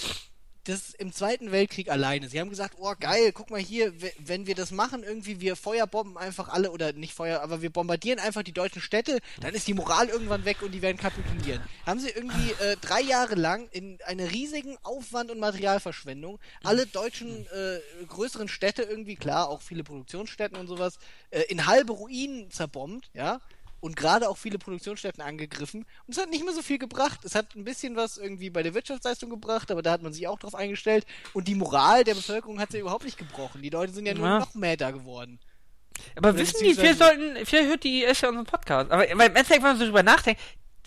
das 0.66 0.94
im 0.94 1.12
Zweiten 1.12 1.52
Weltkrieg 1.52 1.90
alleine. 1.90 2.30
Sie 2.30 2.40
haben 2.40 2.50
gesagt, 2.50 2.76
oh 2.80 2.94
geil, 3.00 3.32
guck 3.34 3.50
mal 3.52 3.60
hier, 3.60 4.02
we- 4.02 4.14
wenn 4.18 4.48
wir 4.48 4.56
das 4.56 4.72
machen, 4.72 5.04
irgendwie, 5.04 5.42
wir 5.42 5.56
Feuerbomben 5.56 6.18
einfach 6.18 6.50
alle, 6.50 6.72
oder 6.72 6.94
nicht 6.94 7.14
Feuer, 7.14 7.42
aber 7.42 7.62
wir 7.62 7.70
bombardieren 7.70 8.20
einfach 8.20 8.44
die 8.44 8.54
deutschen 8.54 8.82
Städte, 8.82 9.20
dann 9.42 9.54
ist 9.54 9.68
die 9.68 9.74
Moral 9.74 10.08
irgendwann 10.08 10.46
weg 10.46 10.62
und 10.62 10.72
die 10.72 10.82
werden 10.82 10.98
kapitulieren. 10.98 11.62
Haben 11.86 12.00
sie 12.00 12.10
irgendwie 12.10 12.52
äh, 12.64 12.78
drei 12.80 13.02
Jahre 13.02 13.36
lang 13.36 13.68
in 13.72 14.00
einer 14.06 14.32
riesigen 14.32 14.78
Aufwand- 14.84 15.32
und 15.32 15.40
Materialverschwendung 15.40 16.40
alle 16.64 16.86
deutschen 16.86 17.46
äh, 17.48 18.06
größeren 18.08 18.48
Städte 18.48 18.84
irgendwie, 18.84 19.16
klar, 19.16 19.50
auch 19.50 19.62
viele 19.62 19.84
Produktionsstätten 19.84 20.58
und 20.58 20.68
sowas, 20.68 20.98
äh, 21.32 21.42
in 21.50 21.66
halbe 21.66 21.94
Ruinen 21.94 22.50
zerbombt, 22.52 23.10
ja, 23.14 23.42
und 23.84 23.98
gerade 23.98 24.30
auch 24.30 24.38
viele 24.38 24.58
Produktionsstätten 24.60 25.22
angegriffen. 25.22 25.86
Und 26.08 26.16
es 26.16 26.18
hat 26.22 26.30
nicht 26.30 26.46
mehr 26.46 26.54
so 26.54 26.62
viel 26.62 26.78
gebracht. 26.80 27.26
Es 27.26 27.36
hat 27.36 27.54
ein 27.56 27.66
bisschen 27.66 27.98
was 27.98 28.18
irgendwie 28.18 28.50
bei 28.50 28.64
der 28.64 28.74
Wirtschaftsleistung 28.74 29.30
gebracht, 29.30 29.70
aber 29.72 29.82
da 29.82 29.92
hat 29.92 30.02
man 30.02 30.14
sich 30.14 30.26
auch 30.28 30.40
drauf 30.40 30.56
eingestellt. 30.56 31.06
Und 31.34 31.50
die 31.50 31.56
Moral 31.56 32.06
der 32.06 32.16
Bevölkerung 32.16 32.62
hat 32.62 32.72
sie 32.72 32.80
überhaupt 32.80 33.04
nicht 33.04 33.18
gebrochen. 33.18 33.62
Die 33.62 33.70
Leute 33.70 33.92
sind 33.92 34.06
ja 34.06 34.14
nur 34.14 34.26
Ja. 34.28 34.40
noch 34.40 34.54
mäder 34.56 34.94
geworden. 34.94 35.38
Aber 36.16 36.30
Oder 36.30 36.38
wissen 36.40 36.60
die, 36.62 36.68
wir 36.68 36.76
beziehungsweise- 36.78 36.98
sollten, 37.20 37.46
vielleicht 37.46 37.68
hört 37.70 37.84
die 37.84 38.04
IS 38.06 38.22
ja 38.22 38.30
unseren 38.30 38.46
Podcast. 38.46 38.90
Aber 38.90 39.06
im 39.06 39.20
Endeffekt, 39.20 39.62
wenn 39.62 39.70
man 39.72 39.78
so 39.78 39.84
drüber 39.86 40.02
nachdenkt, 40.04 40.40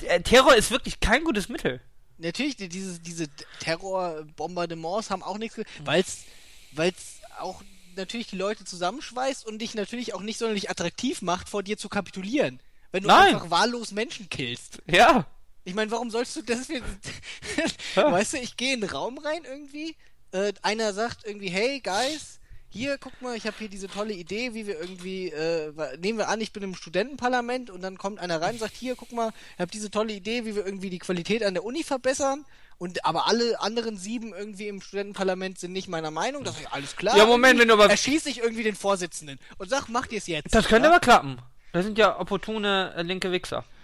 äh, 0.03 0.20
Terror 0.22 0.55
ist 0.55 0.70
wirklich 0.70 0.99
kein 0.99 1.22
gutes 1.22 1.51
Mittel. 1.51 1.82
Natürlich, 2.16 2.57
die- 2.57 2.70
diese, 2.70 2.99
diese 2.99 3.26
Terrorbombardements 3.61 5.11
haben 5.11 5.22
auch 5.22 5.38
nichts, 5.38 5.61
weil 5.84 6.01
es 6.01 6.24
weil's 6.72 7.20
auch 7.38 7.62
natürlich 7.94 8.26
die 8.28 8.36
Leute 8.36 8.64
zusammenschweißt 8.64 9.47
und 9.47 9.59
dich 9.61 9.74
natürlich 9.74 10.14
auch 10.14 10.20
nicht 10.22 10.38
sonderlich 10.38 10.70
attraktiv 10.70 11.22
macht, 11.22 11.49
vor 11.51 11.62
dir 11.62 11.76
zu 11.76 11.88
kapitulieren. 11.88 12.61
Wenn 12.97 13.03
du 13.03 13.09
Nein. 13.11 13.34
einfach 13.34 13.51
wahllos 13.51 13.92
Menschen 13.92 14.30
killst. 14.30 14.78
Ja. 14.86 15.26
Ich 15.64 15.74
meine, 15.74 15.90
warum 15.90 16.11
sollst 16.11 16.34
du 16.34 16.40
das. 16.40 16.66
Weißt 17.94 18.32
du, 18.32 18.38
ich 18.38 18.57
gehe 18.57 18.72
in 18.72 18.80
den 18.80 18.88
Raum 18.88 19.18
rein 19.18 19.42
irgendwie, 19.44 19.97
äh, 20.32 20.55
einer 20.62 20.94
sagt 20.94 21.26
irgendwie, 21.26 21.51
hey, 21.51 21.80
Guys, 21.80 22.40
hier, 22.70 22.97
guck 22.97 23.20
mal, 23.20 23.36
ich 23.36 23.47
habe 23.47 23.55
hier 23.59 23.68
diese 23.68 23.88
tolle 23.88 24.14
Idee, 24.14 24.55
wie 24.55 24.66
wir 24.66 24.80
irgendwie, 24.80 25.28
äh, 25.28 25.72
nehmen 25.99 26.16
wir 26.16 26.28
an, 26.28 26.40
ich 26.40 26.55
bin 26.55 26.62
im 26.62 26.74
Studentenparlament 26.74 27.68
und 27.68 27.82
dann 27.82 27.99
kommt 27.99 28.18
einer 28.18 28.40
rein 28.40 28.55
und 28.55 28.61
sagt, 28.61 28.74
hier, 28.74 28.97
guck 28.97 29.12
mal, 29.12 29.30
ich 29.57 29.61
habe 29.61 29.70
diese 29.70 29.90
tolle 29.90 30.14
Idee, 30.14 30.47
wie 30.47 30.57
wir 30.57 30.64
irgendwie 30.64 30.88
die 30.88 30.99
Qualität 30.99 31.44
an 31.44 31.53
der 31.53 31.64
Uni 31.64 31.82
verbessern 31.84 32.47
und 32.78 33.05
aber 33.05 33.26
alle 33.26 33.61
anderen 33.61 33.99
sieben 33.99 34.32
irgendwie 34.32 34.68
im 34.68 34.80
Studentenparlament 34.80 35.59
sind 35.59 35.72
nicht 35.72 35.88
meiner 35.88 36.11
Meinung, 36.11 36.44
das 36.44 36.59
ist 36.59 36.72
alles 36.72 36.97
klar. 36.97 37.18
Ja, 37.18 37.26
Moment, 37.26 37.61
wenn 37.61 37.68
du 37.68 37.74
aber- 37.74 37.90
Erschieße 37.90 38.30
ich 38.30 38.38
irgendwie 38.38 38.62
den 38.62 38.74
Vorsitzenden 38.74 39.38
und 39.59 39.68
sag, 39.68 39.88
macht 39.90 40.12
ihr 40.12 40.18
es 40.18 40.26
jetzt. 40.28 40.55
Das 40.55 40.66
könnte 40.66 40.88
ja? 40.88 40.94
aber 40.94 41.01
klappen. 41.01 41.42
Das 41.77 41.85
sind 41.85 41.99
ja 41.99 42.18
opportune 42.18 42.95
äh, 42.97 43.03
linke 43.03 43.31
Wichser. 43.31 43.62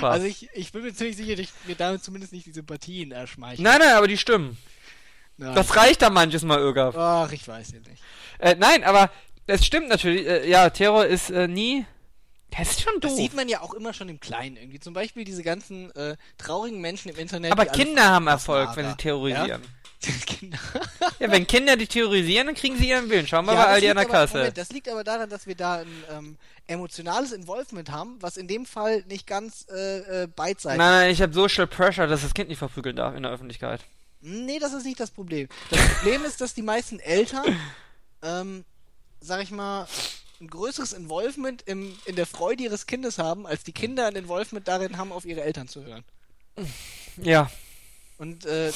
Also 0.00 0.26
ich, 0.26 0.48
ich 0.54 0.72
bin 0.72 0.82
mir 0.82 0.92
ziemlich 0.92 1.16
sicher, 1.16 1.36
dass 1.36 1.44
ich 1.44 1.52
mir 1.68 1.76
damit 1.76 2.02
zumindest 2.02 2.32
nicht 2.32 2.46
die 2.46 2.50
Sympathien 2.50 3.12
erschmeicheln. 3.12 3.62
nein, 3.62 3.78
nein, 3.78 3.94
aber 3.94 4.08
die 4.08 4.18
stimmen. 4.18 4.58
Nein. 5.36 5.54
Das 5.54 5.76
reicht 5.76 6.02
da 6.02 6.10
manches 6.10 6.42
Mal, 6.42 6.58
Irga. 6.58 6.92
Ach, 6.96 7.30
ich 7.30 7.46
weiß 7.46 7.70
ja 7.70 7.78
nicht. 7.78 8.02
Äh, 8.40 8.56
nein, 8.58 8.82
aber 8.82 9.08
es 9.46 9.64
stimmt 9.64 9.88
natürlich. 9.88 10.26
Äh, 10.26 10.50
ja, 10.50 10.68
Terror 10.70 11.06
ist 11.06 11.30
äh, 11.30 11.46
nie. 11.46 11.86
Das 12.50 12.70
ist 12.72 12.82
schon 12.82 12.94
Das 13.00 13.12
doof. 13.12 13.20
sieht 13.20 13.34
man 13.34 13.48
ja 13.48 13.60
auch 13.60 13.72
immer 13.72 13.92
schon 13.92 14.08
im 14.08 14.18
Kleinen 14.18 14.56
irgendwie. 14.56 14.80
Zum 14.80 14.94
Beispiel 14.94 15.22
diese 15.24 15.44
ganzen 15.44 15.94
äh, 15.94 16.16
traurigen 16.38 16.80
Menschen 16.80 17.12
im 17.12 17.16
Internet. 17.18 17.52
aber 17.52 17.66
Kinder 17.66 18.10
haben 18.10 18.26
Erfolg, 18.26 18.70
wenn 18.74 18.88
sie 18.90 18.96
terrorisieren. 18.96 19.48
Ja? 19.48 19.58
Kinder. 20.26 20.58
Ja, 21.18 21.30
wenn 21.30 21.46
Kinder 21.46 21.76
die 21.76 21.86
terrorisieren, 21.86 22.46
dann 22.48 22.56
kriegen 22.56 22.76
sie 22.76 22.88
ihren 22.88 23.08
Willen. 23.10 23.26
Schauen 23.26 23.44
wir 23.46 23.52
Ja, 23.52 23.58
mal 23.58 23.64
das 23.64 23.74
Aldi 23.74 23.88
an 23.90 23.96
der 23.96 24.04
aber- 24.04 24.12
Kasse. 24.12 24.36
Moment, 24.38 24.58
das 24.58 24.70
liegt 24.72 24.88
aber 24.88 25.04
daran, 25.04 25.30
dass 25.30 25.46
wir 25.46 25.54
da 25.54 25.76
ein 25.80 26.04
ähm, 26.10 26.36
emotionales 26.66 27.32
Involvement 27.32 27.90
haben, 27.90 28.16
was 28.20 28.36
in 28.36 28.48
dem 28.48 28.66
Fall 28.66 29.04
nicht 29.08 29.26
ganz 29.26 29.66
äh, 29.70 30.22
äh, 30.22 30.26
beidseitig 30.26 30.78
Nein, 30.78 30.90
nein, 30.92 31.10
ich 31.10 31.22
habe 31.22 31.32
Social 31.32 31.66
Pressure, 31.66 32.06
dass 32.06 32.22
das 32.22 32.34
Kind 32.34 32.48
nicht 32.48 32.58
verprügeln 32.58 32.96
darf 32.96 33.14
in 33.16 33.22
der 33.22 33.32
Öffentlichkeit. 33.32 33.80
Nee, 34.20 34.58
das 34.58 34.72
ist 34.72 34.84
nicht 34.84 35.00
das 35.00 35.10
Problem. 35.10 35.48
Das 35.70 35.80
Problem 35.94 36.24
ist, 36.24 36.40
dass 36.40 36.54
die 36.54 36.62
meisten 36.62 37.00
Eltern, 37.00 37.56
ähm, 38.22 38.64
sag 39.20 39.42
ich 39.42 39.50
mal, 39.50 39.86
ein 40.40 40.48
größeres 40.48 40.92
Involvement 40.92 41.62
im, 41.66 41.96
in 42.04 42.16
der 42.16 42.26
Freude 42.26 42.62
ihres 42.64 42.86
Kindes 42.86 43.18
haben, 43.18 43.46
als 43.46 43.62
die 43.64 43.72
Kinder 43.72 44.06
ein 44.06 44.16
Involvement 44.16 44.66
darin 44.66 44.96
haben, 44.96 45.12
auf 45.12 45.24
ihre 45.24 45.42
Eltern 45.42 45.68
zu 45.68 45.84
hören. 45.84 46.04
Ja, 47.16 47.50
Und 48.22 48.46
äh, 48.46 48.70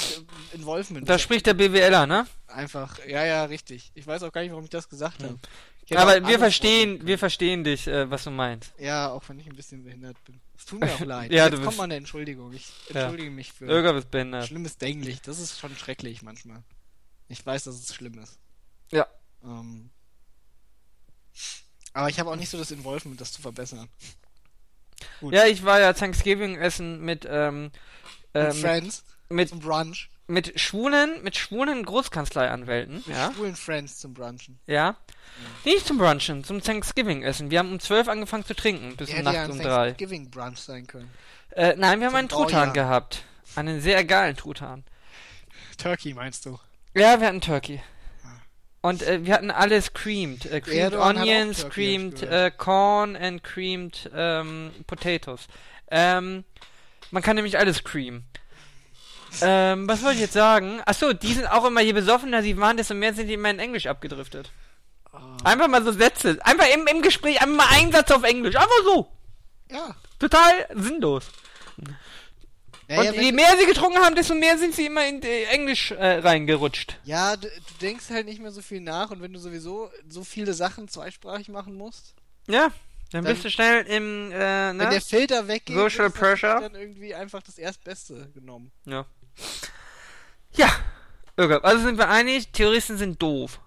Involvement. 0.55 1.09
da 1.09 1.15
ist 1.15 1.23
spricht 1.23 1.47
der 1.47 1.55
BWLer, 1.55 2.05
ne? 2.09 2.27
einfach, 2.49 2.99
ja, 3.07 3.25
ja, 3.25 3.45
richtig. 3.45 3.93
Ich 3.95 4.05
weiß 4.05 4.25
auch 4.25 4.33
gar 4.33 4.41
nicht, 4.41 4.51
warum 4.51 4.65
ich 4.65 4.71
das 4.71 4.89
gesagt 4.89 5.23
habe. 5.23 5.39
Ich 5.85 5.91
hätte 5.93 6.01
auch 6.03 6.09
Aber 6.09 6.27
wir 6.27 6.39
verstehen, 6.41 7.07
wir 7.07 7.17
verstehen 7.17 7.63
dich, 7.63 7.87
äh, 7.87 8.11
was 8.11 8.25
du 8.25 8.33
meinst. 8.33 8.73
Ja, 8.77 9.09
auch 9.11 9.23
wenn 9.29 9.39
ich 9.39 9.47
ein 9.47 9.55
bisschen 9.55 9.85
behindert 9.85 10.17
bin. 10.25 10.41
Es 10.59 10.65
tut 10.65 10.81
mir 10.81 10.93
auch 10.93 10.99
leid. 11.05 11.31
Ja, 11.31 11.45
Jetzt 11.45 11.53
du 11.53 11.57
kommt 11.59 11.69
bist- 11.69 11.79
mal 11.79 11.85
eine 11.85 11.95
Entschuldigung. 11.95 12.53
Ich 12.55 12.67
Ja. 12.93 13.03
entschuldige 13.03 13.31
mich 13.31 13.53
für 13.53 13.93
bist 13.93 14.11
behindert. 14.11 14.47
schlimmes 14.49 14.79
Denglisch. 14.79 15.21
Das 15.23 15.39
ist 15.39 15.61
schon 15.61 15.77
schrecklich 15.77 16.23
manchmal. 16.23 16.65
Ich 17.29 17.47
weiß, 17.47 17.63
dass 17.65 17.77
es 17.77 17.95
schlimm 17.95 18.19
ist. 18.19 18.41
Ja. 18.91 19.07
Ähm, 19.45 19.91
aber 21.93 22.09
ich 22.09 22.19
habe 22.19 22.31
auch 22.31 22.37
nicht 22.37 22.51
so 22.51 22.59
das 22.59 22.73
Involvement, 22.73 23.21
das 23.21 23.31
zu 23.33 23.41
verbessern. 23.43 23.89
Gut. 25.21 25.35
Ja, 25.35 25.47
ich 25.47 25.65
war 25.65 25.79
ja 25.79 25.93
Thanksgiving 25.93 26.57
essen 26.57 27.01
mit, 27.01 27.25
ähm, 27.31 27.65
Mit 27.65 27.73
ähm, 28.35 28.53
Friends 28.55 29.05
mit, 29.07 29.16
zum 29.49 29.61
Brunch. 29.61 30.09
mit 30.27 30.59
schwulen, 30.61 31.23
mit 31.23 31.37
schwulen 31.37 31.85
Großkanzleianwälten, 31.85 32.97
Mit 33.07 33.07
ja, 33.09 33.33
schwulen 33.33 33.57
Friends 33.57 33.99
zum 33.99 34.15
Brunchen. 34.15 34.59
ja. 34.67 34.97
Nicht 35.65 35.87
zum 35.87 35.99
Brunchen, 35.99 36.45
zum 36.45 36.63
Thanksgiving 36.63 37.23
essen. 37.23 37.51
Wir 37.51 37.59
haben 37.59 37.71
um 37.71 37.79
12 37.79 38.09
angefangen 38.09 38.45
zu 38.47 38.55
trinken, 38.55 38.97
bis 38.97 39.11
um 39.11 39.17
ja 39.17 39.23
nachts 39.23 39.39
ein 39.39 39.51
um 39.51 39.59
3. 39.59 39.65
Thanksgiving 39.65 40.31
Brunch 40.31 40.59
sein 40.59 40.87
können. 40.87 41.11
Äh, 41.51 41.75
nein, 41.77 42.01
wir 42.01 42.07
haben 42.07 42.13
Zum 42.13 42.19
einen 42.19 42.29
Truthahn 42.29 42.73
gehabt. 42.73 43.25
Einen 43.55 43.81
sehr 43.83 44.03
geilen 44.05 44.37
Truthahn. 44.37 44.85
Turkey 45.77 46.15
meinst 46.15 46.47
du? 46.47 46.59
Ja, 46.95 47.21
wir 47.21 47.27
hatten 47.27 47.41
Turkey. 47.43 47.83
Und 48.81 49.03
äh, 49.03 49.25
wir 49.27 49.35
hatten 49.35 49.51
alles 49.51 49.93
creamed. 49.93 50.47
Äh, 50.47 50.61
creamed 50.61 50.79
Erdogan 50.79 51.17
Onions, 51.19 51.69
creamed 51.69 52.23
äh, 52.23 52.51
Corn 52.57 53.17
and 53.17 53.43
creamed 53.43 54.11
ähm, 54.15 54.71
Potatoes. 54.87 55.49
Ähm, 55.91 56.45
man 57.11 57.23
kann 57.23 57.37
nämlich 57.37 57.59
alles 57.59 57.85
creamen. 57.85 58.25
Ähm, 59.43 59.89
was 59.89 60.03
wollte 60.03 60.17
ich 60.17 60.23
jetzt 60.23 60.33
sagen? 60.35 60.81
Achso, 60.87 61.13
die 61.13 61.33
sind 61.35 61.47
auch 61.47 61.65
immer, 61.65 61.81
je 61.81 61.93
besoffener 61.93 62.43
sie 62.43 62.57
waren, 62.59 62.77
desto 62.77 62.95
mehr 62.95 63.15
sind 63.15 63.29
die 63.29 63.35
immer 63.35 63.51
in 63.51 63.59
Englisch 63.59 63.87
abgedriftet. 63.87 64.51
Ah. 65.13 65.37
Einfach 65.45 65.69
mal 65.69 65.83
so 65.85 65.93
Sätze. 65.93 66.39
Einfach 66.43 66.67
im, 66.75 66.87
im 66.87 67.03
Gespräch, 67.03 67.41
einfach 67.41 67.57
mal 67.57 67.69
ein 67.71 67.93
Satz 67.93 68.11
auf 68.11 68.23
Englisch. 68.23 68.57
Einfach 68.57 68.83
so. 68.85 69.09
Ja. 69.71 69.95
Total 70.19 70.67
sinnlos. 70.75 71.25
Ja, 72.89 72.99
Und 73.01 73.05
ja, 73.07 73.13
je 73.21 73.33
mehr 73.33 73.57
sie 73.59 73.67
getrunken 73.67 73.99
haben, 73.99 74.15
desto 74.15 74.35
mehr 74.35 74.57
sind 74.59 74.73
sie 74.75 74.87
immer 74.87 75.07
in 75.09 75.21
äh, 75.23 75.45
Englisch 75.47 75.91
äh, 75.91 76.19
reingerutscht. 76.21 76.97
ja 77.05 77.35
du, 77.37 77.49
du 77.49 77.75
denkst 77.81 78.05
halt 78.11 78.27
nicht 78.27 78.41
mehr 78.41 78.53
so 78.53 78.63
viel 78.63 78.81
nach 78.81 79.11
und 79.11 79.21
wenn 79.21 79.33
du 79.33 79.41
sowieso 79.41 79.91
so 80.09 80.23
viele 80.23 80.55
Sachen 80.55 80.87
zweisprachig 80.89 81.49
machen 81.49 81.75
musst, 81.75 82.15
Ja, 82.47 82.69
dann, 83.11 83.25
Dann- 83.25 83.35
bist 83.35 83.45
du 83.45 83.51
schnell 83.51 83.83
im, 83.87 84.31
äh, 84.31 84.35
wenn 84.39 84.79
der 84.79 84.91
ne? 84.91 85.01
Filter 85.01 85.49
weggeht, 85.49 85.75
Social 85.75 86.07
ist 86.07 86.15
pressure. 86.17 86.61
dann 86.61 86.77
irgendwie 86.77 87.13
einfach 87.13 87.43
das 87.43 87.59
Erstbeste 87.59 88.31
genommen. 88.35 88.71
Ja. 88.85 89.05
Ja. 90.53 90.69
Irga, 91.37 91.59
also 91.59 91.85
sind 91.85 91.99
wir 91.99 92.09
einig, 92.09 92.51
Terroristen 92.53 92.97
sind 92.97 93.21
doof. 93.21 93.61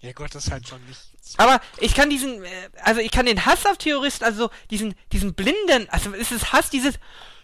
Ja 0.00 0.12
Gott, 0.12 0.34
das 0.34 0.46
ist 0.46 0.52
halt 0.52 0.68
schon 0.68 0.84
nicht. 0.86 1.00
Aber 1.38 1.60
ich 1.78 1.94
kann 1.94 2.10
diesen, 2.10 2.44
äh, 2.44 2.48
also 2.82 3.00
ich 3.00 3.10
kann 3.10 3.26
den 3.26 3.46
Hass 3.46 3.64
auf 3.66 3.78
Terroristen, 3.78 4.24
also 4.24 4.50
diesen, 4.70 4.94
diesen 5.12 5.34
blinden, 5.34 5.88
also 5.88 6.12
es 6.14 6.30
ist 6.30 6.52
Hass, 6.52 6.70
dieses, 6.70 6.96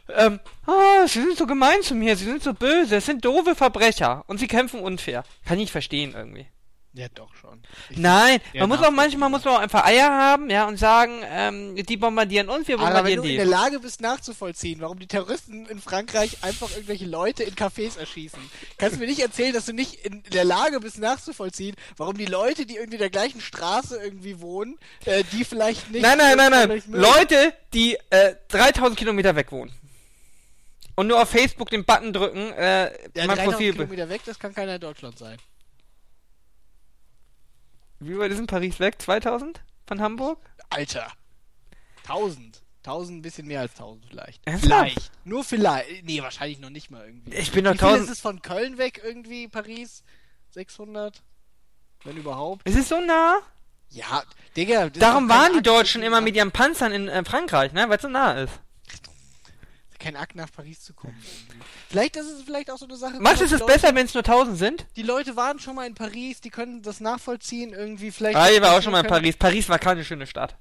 ähm, 0.09 0.41
oh, 0.67 1.07
sie 1.07 1.23
sind 1.23 1.39
so 1.39 1.47
gemein 1.47 1.83
zu 1.83 1.95
mir, 1.95 2.17
sie 2.17 2.27
sind 2.27 2.43
so 2.43 2.53
böse, 2.53 2.97
es 2.97 3.07
sind 3.07 3.25
doofe 3.25 3.55
Verbrecher 3.55 4.25
und 4.27 4.39
sie 4.39 4.47
kämpfen 4.47 4.81
unfair. 4.81 5.25
Kann 5.45 5.57
ich 5.57 5.65
nicht 5.65 5.73
verstehen 5.73 6.15
irgendwie. 6.15 6.47
Ja, 6.93 7.07
doch 7.15 7.33
schon. 7.37 7.63
Ich 7.89 7.99
Nein, 7.99 8.41
man 8.53 8.69
muss 8.69 8.83
auch 8.83 8.91
manchmal 8.91 9.31
muss 9.31 9.45
man 9.45 9.55
auch 9.55 9.61
einfach 9.61 9.85
Eier 9.85 10.11
haben, 10.11 10.51
ja, 10.51 10.67
und 10.67 10.77
sagen, 10.77 11.23
ähm, 11.25 11.77
die 11.77 11.97
bombardieren 11.97 12.49
uns, 12.49 12.67
wir 12.67 12.75
Aber 12.81 12.87
wenn 12.87 12.93
bombardieren 12.95 13.23
du 13.23 13.29
in 13.29 13.31
die. 13.31 13.37
der 13.37 13.47
Lage 13.47 13.79
bist 13.79 14.01
nachzuvollziehen, 14.01 14.81
warum 14.81 14.99
die 14.99 15.07
Terroristen 15.07 15.67
in 15.67 15.81
Frankreich 15.81 16.43
einfach 16.43 16.69
irgendwelche 16.73 17.07
Leute 17.07 17.45
in 17.45 17.55
Cafés 17.55 17.97
erschießen, 17.97 18.41
kannst 18.77 18.97
du 18.97 19.01
mir 19.01 19.07
nicht 19.07 19.21
erzählen, 19.21 19.53
dass 19.53 19.67
du 19.67 19.73
nicht 19.73 20.05
in 20.05 20.25
der 20.33 20.45
Lage 20.45 20.81
bist 20.81 20.99
nachzuvollziehen, 20.99 21.77
warum 21.97 22.17
die 22.17 22.27
Leute, 22.27 22.67
die 22.67 22.75
irgendwie 22.75 22.97
in 22.97 23.03
der 23.03 23.11
gleichen 23.11 23.41
Straße 23.41 23.97
irgendwie 23.97 24.41
wohnen, 24.41 24.77
äh, 25.05 25.23
die 25.31 25.45
vielleicht 25.45 25.93
nicht... 25.93 26.03
Nein, 26.03 26.19
nein, 26.19 26.37
nein, 26.37 26.51
nein. 26.51 26.83
Leute, 26.89 27.55
die 27.73 27.99
äh, 28.11 28.35
3000 28.49 28.99
Kilometer 28.99 29.37
weg 29.37 29.53
wohnen. 29.53 29.71
Und 30.97 31.07
nur 31.07 31.23
auf 31.23 31.31
Facebook 31.31 31.71
den 31.71 31.85
Button 31.85 32.13
drücken, 32.13 32.53
äh, 32.53 32.87
Ja, 33.15 33.27
mein 33.27 33.37
3000 33.37 33.45
Profil. 33.47 33.73
Kilometer 33.75 34.09
weg, 34.09 34.23
das 34.27 34.41
kann 34.41 34.53
keiner 34.53 34.75
in 34.75 34.81
Deutschland 34.81 35.17
sein. 35.17 35.39
Wie 38.01 38.19
weit 38.19 38.33
ist 38.33 38.39
in 38.39 38.47
Paris 38.47 38.81
weg? 38.81 39.01
2000? 39.01 39.61
Von 39.87 40.01
Hamburg? 40.01 40.39
Alter. 40.71 41.07
1000. 42.05 42.63
1000, 42.83 43.19
ein 43.19 43.23
bisschen 43.23 43.47
mehr 43.47 43.61
als 43.61 43.73
1000 43.73 44.07
vielleicht. 44.07 44.47
Ernsthaft? 44.47 44.65
Vielleicht. 44.93 45.13
Nur 45.25 45.45
vielleicht. 45.45 46.05
Nee, 46.05 46.23
wahrscheinlich 46.23 46.59
noch 46.61 46.71
nicht 46.71 46.91
mal 46.91 47.05
irgendwie. 47.05 47.35
Ich 47.35 47.53
bin 47.53 47.65
doch 47.65 47.75
Wie 47.75 47.79
viel 47.79 47.87
1000. 47.89 48.05
ist 48.07 48.13
es 48.17 48.21
von 48.21 48.41
Köln 48.41 48.79
weg 48.79 49.01
irgendwie, 49.05 49.49
Paris? 49.49 50.03
600? 50.51 51.23
Wenn 52.05 52.17
überhaupt. 52.17 52.67
Ist 52.67 52.79
es 52.79 52.89
so 52.89 52.99
nah? 53.01 53.41
Ja, 53.91 54.23
Digga. 54.57 54.89
Darum 54.89 55.29
waren 55.29 55.53
die 55.53 55.63
Deutschen 55.63 56.03
immer 56.03 56.19
nach- 56.21 56.25
mit 56.25 56.37
ihren 56.37 56.53
Panzern 56.53 56.93
in 56.93 57.09
äh, 57.09 57.23
Frankreich, 57.25 57.73
ne? 57.73 57.89
Weil 57.89 57.97
es 57.97 58.03
so 58.03 58.09
nah 58.09 58.33
ist. 58.33 58.61
Kein 60.01 60.17
Akt 60.17 60.35
nach 60.35 60.51
Paris 60.51 60.83
zu 60.83 60.95
kommen. 60.95 61.15
Vielleicht 61.89 62.17
ist 62.17 62.27
es 62.27 62.43
vielleicht 62.43 62.71
auch 62.71 62.79
so 62.79 62.87
eine 62.87 62.97
Sache. 62.97 63.21
Macht 63.21 63.39
guck 63.39 63.53
es 63.53 63.65
besser, 63.67 63.95
wenn 63.95 64.07
es 64.07 64.15
nur 64.15 64.25
1000 64.25 64.59
sind? 64.59 64.87
Die 64.97 65.03
Leute 65.03 65.37
waren 65.37 65.59
schon 65.61 65.77
mal 65.77 65.87
in 65.87 65.95
Paris, 65.95 66.41
die 66.41 66.51
können 66.51 66.83
das 66.83 67.01
nachvollziehen 67.01 67.73
irgendwie. 67.73 68.11
Vielleicht. 68.11 68.37
Ah, 68.37 68.51
ich 68.51 68.61
war 68.61 68.77
auch 68.77 68.83
schon 68.83 68.93
mal 68.93 69.01
in 69.01 69.07
können- 69.07 69.23
Paris. 69.23 69.37
Paris 69.37 69.69
war 69.69 69.79
keine 69.79 70.05
schöne 70.05 70.27
Stadt. 70.27 70.57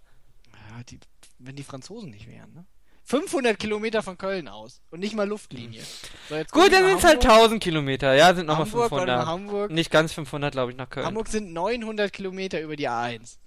Ja, 0.53 0.83
die, 0.83 0.99
wenn 1.39 1.55
die 1.55 1.63
Franzosen 1.63 2.11
nicht 2.11 2.27
wären, 2.27 2.53
ne? 2.53 2.65
500 3.05 3.57
Kilometer 3.57 4.03
von 4.03 4.19
Köln 4.19 4.47
aus 4.47 4.81
und 4.91 4.99
nicht 4.99 5.15
mal 5.15 5.27
Luftlinie. 5.27 5.81
So, 6.29 6.35
Gut, 6.51 6.71
dann 6.71 6.85
sind 6.85 6.97
es 6.99 7.03
halt 7.03 7.23
Hamburg. 7.25 7.39
1000 7.39 7.63
Kilometer. 7.63 8.13
Ja, 8.13 8.35
sind 8.35 8.45
nochmal 8.45 8.65
Hamburg, 8.67 8.91
warte 8.91 9.05
mal, 9.07 9.17
500. 9.23 9.25
Hamburg. 9.25 9.71
Nicht 9.71 9.89
ganz 9.89 10.13
500, 10.13 10.51
glaube 10.51 10.71
ich, 10.71 10.77
nach 10.77 10.89
Köln. 10.91 11.07
Hamburg 11.07 11.27
sind 11.29 11.51
900 11.51 12.13
Kilometer 12.13 12.61
über 12.61 12.75
die 12.75 12.87
A1. 12.87 13.37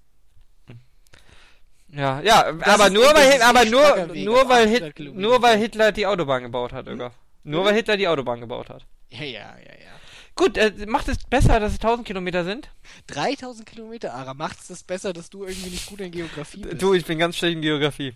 Ja, 1.93 2.21
ja, 2.21 2.53
Das 2.53 2.69
aber 2.69 2.91
nur 2.91 3.05
weil, 3.05 3.43
aber 3.43 3.65
nur, 3.67 4.15
nur 4.15 4.49
weil 4.49 4.67
800 4.67 4.97
Hit, 4.97 5.15
nur 5.15 5.43
weil 5.43 5.59
Hitler 5.59 5.93
die 5.93 6.07
Autobahn 6.07 6.43
gebaut 6.43 6.73
hat, 6.73 6.87
Irga. 6.87 7.13
Nur 7.45 7.65
weil 7.65 7.75
Hitler 7.75 7.97
die 7.97 8.09
Autobahn 8.09 8.41
gebaut 8.41 8.71
hat. 8.71 8.87
Ja, 9.11 9.25
ja, 9.25 9.57
ja, 9.59 9.73
ja. 9.73 9.93
Gut, 10.35 10.57
äh, 10.57 10.73
macht 10.87 11.09
es 11.09 11.19
besser, 11.19 11.61
dass 11.61 11.73
es 11.73 11.79
1000 11.79 12.07
Kilometer 12.07 12.45
sind? 12.45 12.71
3000 13.09 13.67
Kilometer, 13.67 14.15
Ara, 14.15 14.33
macht 14.33 14.61
es 14.61 14.69
das 14.69 14.83
besser, 14.83 15.13
dass 15.13 15.29
du 15.29 15.45
irgendwie 15.45 15.69
nicht 15.69 15.87
gut 15.87 16.01
in 16.01 16.11
Geografie 16.11 16.63
bist? 16.63 16.81
Du, 16.81 16.95
ich 16.95 17.05
bin 17.05 17.19
ganz 17.19 17.37
schlecht 17.37 17.57
in 17.57 17.63
Geografie. 17.63 18.15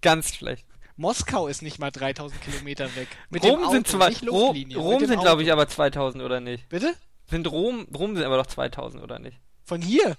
Ganz 0.00 0.34
schlecht. 0.34 0.64
Moskau 0.96 1.46
ist 1.46 1.60
nicht 1.62 1.78
mal 1.78 1.90
3000 1.90 2.40
Kilometer 2.40 2.84
weg. 2.96 3.08
Mit 3.28 3.44
Rom 3.44 3.62
Auto, 3.62 3.70
sind 3.72 3.92
nicht 3.92 4.28
Rom, 4.28 4.56
Rom 4.74 5.06
sind 5.06 5.20
glaube 5.20 5.42
ich 5.42 5.52
aber 5.52 5.68
2000 5.68 6.24
oder 6.24 6.40
nicht? 6.40 6.68
Bitte? 6.70 6.94
Sind 7.26 7.46
Rom, 7.50 7.86
Rom 7.94 8.16
sind 8.16 8.24
aber 8.24 8.38
doch 8.38 8.46
2000 8.46 9.02
oder 9.02 9.18
nicht? 9.18 9.38
Von 9.64 9.82
hier? 9.82 10.16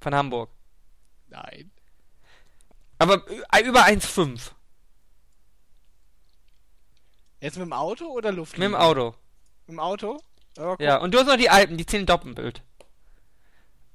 Von 0.00 0.14
Hamburg. 0.14 0.50
Nein. 1.28 1.70
Aber 2.98 3.22
äh, 3.52 3.62
über 3.62 3.84
1,5. 3.84 4.50
Jetzt 7.40 7.56
mit 7.58 7.66
dem 7.66 7.72
Auto 7.72 8.06
oder 8.06 8.30
Mit 8.30 8.38
Luftlinie? 8.38 8.68
dem 8.70 8.74
Auto. 8.74 9.14
Mit 9.66 9.74
dem 9.74 9.80
Auto? 9.80 10.20
Ja, 10.56 10.76
Ja, 10.78 10.96
und 10.98 11.12
du 11.12 11.18
hast 11.18 11.26
noch 11.26 11.36
die 11.36 11.50
Alpen, 11.50 11.76
die 11.76 11.86
zählen 11.86 12.06
doppelt. 12.06 12.62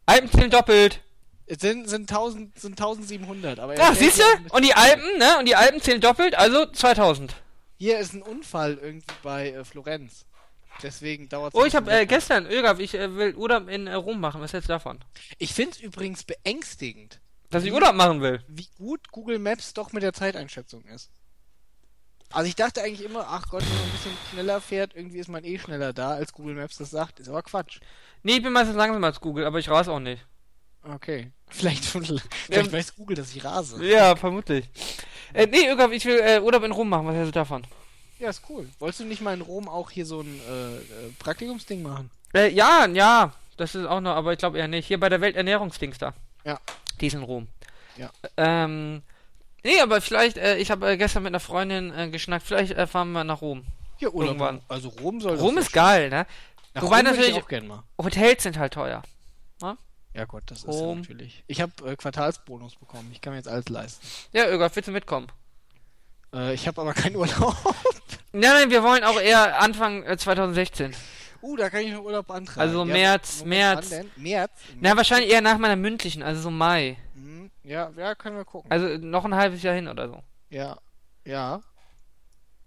Alpen 0.06 0.30
zählen 0.32 0.52
doppelt. 0.52 1.02
Es 1.48 1.60
sind, 1.60 1.90
sind, 1.90 2.10
1000, 2.10 2.57
sind 2.60 2.80
1700, 2.80 3.60
aber... 3.60 3.76
Ja, 3.78 3.90
er 3.90 3.95
siehst 3.95 4.19
du? 4.19 4.23
mit- 4.41 4.53
Und 4.53 4.64
die 4.64 4.73
Alpen, 4.73 5.18
ne? 5.18 5.38
Und 5.40 5.45
die 5.48 5.56
Alpen 5.56 5.82
zählen 5.82 5.99
doppelt, 5.99 6.36
also 6.36 6.65
2000. 6.65 7.36
Hier 7.78 7.99
ist 7.99 8.14
ein 8.14 8.22
Unfall 8.22 8.78
irgendwie 8.78 9.06
bei 9.23 9.52
äh, 9.52 9.65
Florenz. 9.65 10.26
Deswegen 10.84 11.28
dauert 11.30 11.53
es. 11.53 11.60
Oh, 11.60 11.65
ich 11.65 11.76
habe 11.76 11.91
äh, 11.91 12.06
gestern, 12.06 12.45
Ögaf, 12.45 12.80
ich 12.80 12.94
äh, 12.94 13.15
will 13.15 13.36
Urlaub 13.36 13.68
in 13.68 13.88
äh, 13.88 13.94
Rom 13.95 14.19
machen. 14.22 14.40
Was 14.40 14.53
hältst 14.53 14.69
du 14.69 14.73
davon? 14.73 14.99
Ich 15.40 15.53
finde 15.53 15.72
es 15.72 15.80
übrigens 15.82 16.23
beängstigend, 16.23 17.19
Dass 17.52 17.64
ich 17.64 17.72
Urlaub 17.73 17.94
machen 17.95 18.22
will. 18.22 18.41
wie 18.48 18.68
gut 18.78 19.11
Google 19.11 19.40
Maps 19.40 19.73
doch 19.73 19.91
mit 19.91 20.03
der 20.03 20.14
Zeiteinschätzung 20.14 20.84
ist. 20.86 21.10
Also 22.32 22.48
ich 22.48 22.56
dachte 22.56 22.82
eigentlich 22.82 23.03
immer, 23.03 23.28
ach 23.30 23.49
Gott, 23.49 23.61
wenn 23.61 23.73
man 23.78 23.84
ein 23.84 23.91
bisschen 23.91 24.18
schneller 24.32 24.61
fährt, 24.61 24.95
irgendwie 24.95 25.19
ist 25.19 25.28
man 25.28 25.44
eh 25.44 25.60
schneller 25.60 25.91
da, 25.91 26.11
als 26.11 26.32
Google 26.32 26.56
Maps 26.56 26.78
das 26.78 26.90
sagt. 26.90 27.19
Ist 27.19 27.28
aber 27.28 27.44
Quatsch. 27.44 27.80
Nee, 28.23 28.38
ich 28.38 28.44
bin 28.44 28.53
meistens 28.53 28.78
langsamer 28.78 29.07
als 29.07 29.19
Google, 29.19 29.45
aber 29.45 29.60
ich 29.60 29.69
rase 29.69 29.91
auch 29.91 29.99
nicht. 29.99 30.26
Okay. 30.84 31.32
Vielleicht, 31.52 31.84
vielleicht 31.84 32.26
Ähm, 32.49 32.72
weiß 32.72 32.95
Google, 32.95 33.18
dass 33.18 33.36
ich 33.36 33.44
rase. 33.44 33.84
Ja, 33.86 34.15
vermutlich. 34.15 34.69
Äh, 35.34 35.48
nee, 35.48 35.69
Ögaf, 35.69 35.91
ich 35.91 36.06
will 36.06 36.18
äh, 36.19 36.40
Urlaub 36.40 36.64
in 36.64 36.72
Rom 36.72 36.88
machen. 36.88 37.06
Was 37.07 37.15
hältst 37.15 37.36
du 37.36 37.40
davon? 37.40 37.68
Ja, 38.19 38.30
ist 38.30 38.44
cool. 38.48 38.69
Wolltest 38.80 39.02
du 39.02 39.03
nicht 39.03 39.22
mal 39.22 39.34
in 39.34 39.41
Rom 39.41 39.68
auch 39.68 39.91
hier 39.91 40.06
so 40.06 40.22
ein 40.22 40.40
äh, 40.48 40.76
äh, 40.78 40.80
Praktikumsding 41.19 41.82
machen? 41.84 42.10
Äh, 42.34 42.53
ja, 42.53 42.86
ja, 42.88 43.34
das 43.57 43.76
ist 43.76 43.86
auch 43.86 43.99
noch, 43.99 44.15
aber 44.15 44.32
ich 44.32 44.40
glaube 44.40 44.60
eher 44.60 44.69
nicht. 44.69 44.88
Hier 44.88 44.98
bei 44.99 45.10
der 45.10 45.19
Welternährungsdings 45.19 45.98
da. 45.98 46.14
Ja. 46.45 46.57
Die 47.00 47.08
ist 47.08 47.14
in 47.14 47.24
Rom. 47.24 47.48
Ja. 47.98 48.10
Ähm, 48.38 49.02
nee, 49.64 49.80
aber 49.82 50.02
vielleicht, 50.02 50.38
äh, 50.38 50.58
ich 50.58 50.72
habe 50.72 50.92
äh, 50.92 50.98
gestern 50.98 51.24
mit 51.24 51.32
einer 51.32 51.40
Freundin 51.40 51.94
äh, 51.98 52.10
geschnackt, 52.10 52.46
vielleicht 52.46 52.74
äh, 52.74 52.88
fahren 52.88 53.12
wir 53.12 53.24
nach 53.24 53.42
Rom. 53.42 53.64
Ja, 54.00 54.10
Urlaub. 54.10 54.30
Irgendwann. 54.36 54.62
Also 54.68 54.90
Rom 54.90 55.22
soll 55.22 55.38
Rom 55.38 55.58
ist 55.58 55.72
geil, 55.74 56.10
ne? 56.10 56.26
Nach 56.74 56.82
Wobei 56.84 56.98
Rom 56.98 57.06
würde 57.06 57.18
natürlich- 57.18 57.38
ich 57.38 57.44
auch 57.44 57.48
gern 57.48 57.68
mal. 57.68 57.84
Hotels 58.02 58.44
sind 58.44 58.58
halt 58.58 58.74
teuer. 58.74 59.04
Ja 60.14 60.26
Gott, 60.26 60.44
das 60.48 60.60
ist 60.60 60.66
ja 60.66 60.72
Rom. 60.72 61.00
natürlich. 61.00 61.42
Ich 61.48 61.62
habe 61.62 61.72
äh, 61.90 61.96
Quartalsbonus 61.96 62.76
bekommen. 62.76 63.10
Ich 63.14 63.22
kann 63.22 63.32
mir 63.32 63.38
jetzt 63.38 63.48
alles 63.48 63.70
leisten. 63.70 64.06
Ja, 64.34 64.46
Ögaf, 64.50 64.76
willst 64.76 64.90
du 64.90 64.92
mitkommen? 64.92 65.28
Äh, 66.34 66.54
ich 66.54 66.68
habe 66.68 66.82
aber 66.82 66.94
keinen 66.94 67.16
Urlaub. 67.16 67.56
Nein, 68.34 68.42
nein, 68.52 68.70
wir 68.72 68.84
wollen 68.84 69.06
auch 69.06 69.18
eher 69.22 69.62
Anfang 69.62 70.04
äh, 70.04 70.18
2016. 70.18 70.94
uh, 71.42 71.56
da 71.56 71.70
kann 71.70 71.82
ich 71.82 71.92
noch 71.92 72.04
Urlaub 72.04 72.28
beantragen. 72.28 72.62
Also 72.62 72.86
März, 72.86 73.40
Moment, 73.40 73.50
März. 73.50 73.90
denn? 73.90 74.12
März? 74.18 74.52
Na, 74.80 74.98
wahrscheinlich 74.98 75.32
eher 75.32 75.42
nach 75.42 75.58
meiner 75.58 75.76
mündlichen, 75.76 76.24
also 76.24 76.42
so 76.42 76.52
Mai. 76.52 76.98
Hm, 77.16 77.52
ja, 77.64 77.92
ja, 77.98 78.16
können 78.16 78.38
wir 78.38 78.46
gucken. 78.46 78.72
Also 78.72 78.88
noch 78.98 79.26
ein 79.26 79.36
halbes 79.36 79.64
Jahr 79.64 79.76
hin 79.76 79.88
oder 79.88 80.08
so. 80.08 80.24
Ja, 80.50 80.78
ja. 81.26 81.62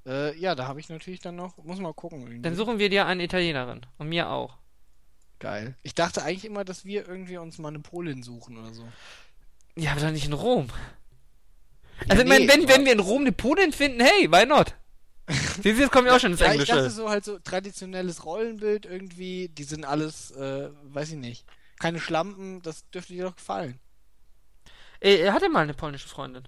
Äh, 0.06 0.38
ja, 0.38 0.54
da 0.54 0.66
habe 0.66 0.80
ich 0.80 0.88
natürlich 0.88 1.20
dann 1.20 1.36
noch, 1.36 1.56
muss 1.58 1.78
mal 1.78 1.94
gucken. 1.94 2.20
Irgendwie. 2.22 2.42
Dann 2.42 2.54
suchen 2.54 2.78
wir 2.78 2.90
dir 2.90 3.06
eine 3.06 3.24
Italienerin. 3.24 3.82
Und 3.98 4.08
mir 4.08 4.28
auch. 4.28 4.58
Geil. 5.38 5.74
Ich 5.82 5.94
dachte 5.94 6.22
eigentlich 6.22 6.44
immer, 6.44 6.64
dass 6.64 6.84
wir 6.84 7.08
irgendwie 7.08 7.36
uns 7.38 7.58
mal 7.58 7.68
eine 7.68 7.80
Polin 7.80 8.22
suchen 8.22 8.58
oder 8.58 8.72
so. 8.72 8.86
Ja, 9.76 9.92
aber 9.92 10.00
doch 10.00 10.10
nicht 10.10 10.26
in 10.26 10.32
Rom. 10.32 10.68
Also, 12.08 12.22
ich 12.22 12.28
nee, 12.28 12.46
meine, 12.46 12.48
wenn, 12.48 12.68
wenn 12.68 12.84
wir 12.84 12.92
in 12.92 13.00
Rom 13.00 13.22
eine 13.22 13.32
Polin 13.32 13.72
finden, 13.72 14.00
hey, 14.00 14.30
why 14.30 14.46
not? 14.46 14.74
Siehst 15.28 15.64
du, 15.64 15.70
jetzt 15.70 15.90
kommen 15.92 16.06
wir 16.06 16.14
auch 16.14 16.20
schon 16.20 16.32
ins 16.32 16.40
Ja, 16.40 16.52
ich 16.52 16.58
dachte 16.60 16.72
Englische. 16.72 16.90
so 16.90 17.08
halt 17.08 17.24
so 17.24 17.38
traditionelles 17.38 18.24
Rollenbild 18.26 18.84
irgendwie, 18.86 19.48
die 19.48 19.64
sind 19.64 19.84
alles, 19.84 20.30
äh, 20.32 20.68
weiß 20.84 21.10
ich 21.12 21.16
nicht. 21.16 21.46
Keine 21.78 21.98
Schlampen, 22.00 22.60
das 22.62 22.88
dürfte 22.90 23.14
dir 23.14 23.24
doch 23.24 23.36
gefallen. 23.36 23.78
Ey, 25.00 25.16
er 25.20 25.32
hatte 25.32 25.48
mal 25.48 25.60
eine 25.62 25.74
polnische 25.74 26.08
Freundin. 26.08 26.44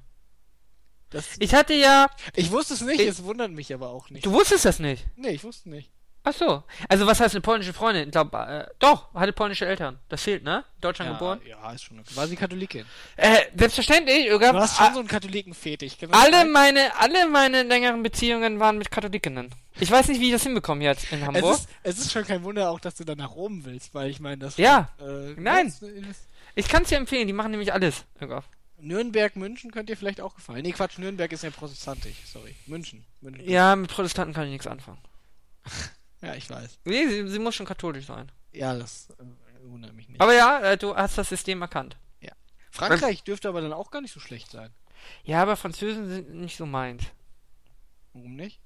Das, 1.11 1.25
Ich 1.39 1.55
hatte 1.55 1.73
ja. 1.75 2.09
ich 2.35 2.51
wusste 2.51 2.75
es 2.75 2.81
nicht, 2.81 3.01
Ich- 3.01 3.09
es 3.09 3.23
wundert 3.23 3.51
mich 3.53 3.73
aber 3.73 3.89
auch 3.91 4.11
nicht. 4.11 4.27
Du 4.27 4.33
wusstest 4.33 4.65
das 4.65 4.79
nicht. 4.79 5.07
Nee, 5.17 5.31
ich 5.31 5.45
wusste 5.45 5.71
nicht. 5.71 5.91
Ach 6.29 6.33
so. 6.35 6.65
Also, 6.89 7.07
was 7.07 7.21
heißt 7.21 7.37
eine 7.37 7.41
polnische 7.41 7.73
Freundin? 7.73 8.07
Ich 8.07 8.11
glaube, 8.11 8.37
äh, 8.37 8.75
doch, 8.81 9.15
hatte 9.15 9.33
polnische 9.33 9.65
Eltern. 9.65 10.01
Das 10.09 10.25
fehlt, 10.25 10.43
ne? 10.43 10.65
In 10.75 10.81
Deutschland 10.81 11.13
geboren. 11.13 11.41
Ja, 11.47 11.71
ist 11.71 11.85
schon 11.85 12.01
okay. 12.01 12.17
War 12.17 12.27
sie 12.27 12.35
Katholikin? 12.35 12.85
Äh, 13.17 13.43
selbstverständlich. 13.57 14.27
Du 14.29 14.41
hast 14.41 14.77
schon 14.77 14.93
so 14.95 14.99
einen 14.99 15.09
Katholikenfetisch. 15.09 15.97
das 15.99 16.11
alle 16.13 16.45
meine, 16.47 16.91
alle 16.99 17.29
meine 17.29 17.63
längeren 17.63 18.03
Beziehungen 18.03 18.59
waren 18.59 18.77
mit 18.77 18.91
Katholikinnen. 18.91 19.55
Ich 19.79 19.89
weiß 19.89 20.09
nicht, 20.09 20.21
wie 20.21 20.27
ich 20.27 20.33
das 20.33 20.43
hinbekomme 20.43 20.83
jetzt 20.83 21.13
in 21.13 21.21
es 21.21 21.27
Hamburg. 21.27 21.55
ist, 21.59 21.69
es 21.85 21.99
ist 21.99 22.11
schon 22.13 22.25
kein 22.25 22.43
Wunder 22.43 22.71
auch, 22.71 22.81
dass 22.81 22.97
du 22.97 23.05
dann 23.05 23.19
nach 23.19 23.37
Rom 23.37 23.65
willst, 23.65 23.95
weil 23.95 24.11
ich 24.11 24.19
meine, 24.19 24.39
das. 24.39 24.57
Ja. 24.57 24.89
Äh, 24.99 25.35
Nein. 25.37 25.69
ist- 25.69 25.85
Ich 26.57 26.67
kann 26.69 26.83
es 26.83 26.89
dir 26.89 26.97
empfehlen, 26.99 27.29
die 27.29 27.33
machen 27.35 27.53
nämlich 27.53 27.73
alles. 27.73 28.05
Ögaf. 28.21 28.49
Nürnberg, 28.79 29.37
München 29.37 29.71
könnte 29.71 29.93
dir 29.93 29.97
vielleicht 29.97 30.21
auch 30.21 30.35
gefallen. 30.35 30.63
Nee, 30.63 30.73
Quatsch, 30.73 30.99
Nürnberg 30.99 31.31
ist 31.31 31.45
ja 31.45 31.51
protestantisch. 31.51 32.17
Sorry. 32.27 32.57
München. 32.67 33.05
München. 33.21 33.49
Ja, 33.49 33.77
mit 33.77 33.91
Protestanten 33.93 34.35
kann 34.35 34.45
ich 34.47 34.51
nichts 34.51 34.67
anfangen. 34.67 34.99
Ja, 36.23 36.35
ich 36.35 36.49
weiß. 36.49 36.79
Nee, 36.85 37.07
sie, 37.09 37.29
sie 37.29 37.39
muss 37.39 37.55
schon 37.55 37.67
katholisch 37.67 38.07
sein. 38.07 38.31
Ja, 38.53 38.75
das 38.75 39.11
äh, 39.19 39.25
wundert 39.69 39.93
mich 39.95 40.09
nicht. 40.09 40.21
Aber 40.21 40.35
ja, 40.35 40.61
äh, 40.61 40.77
du 40.79 40.97
hast 40.97 41.19
das 41.19 41.29
System 41.29 41.63
erkannt. 41.63 41.97
Frankreich 42.77 43.23
dürfte 43.23 43.49
aber 43.49 43.63
dann 43.63 43.73
auch 43.73 43.91
gar 43.91 44.03
nicht 44.03 44.13
so 44.13 44.21
schlecht 44.21 44.51
sein. 44.51 44.71
Ja, 45.25 45.41
aber 45.43 45.57
Französen 45.57 46.09
sind 46.09 46.35
nicht 46.35 46.57
so 46.57 46.67
meins. 46.67 47.05
Warum 48.13 48.37
nicht? 48.37 48.61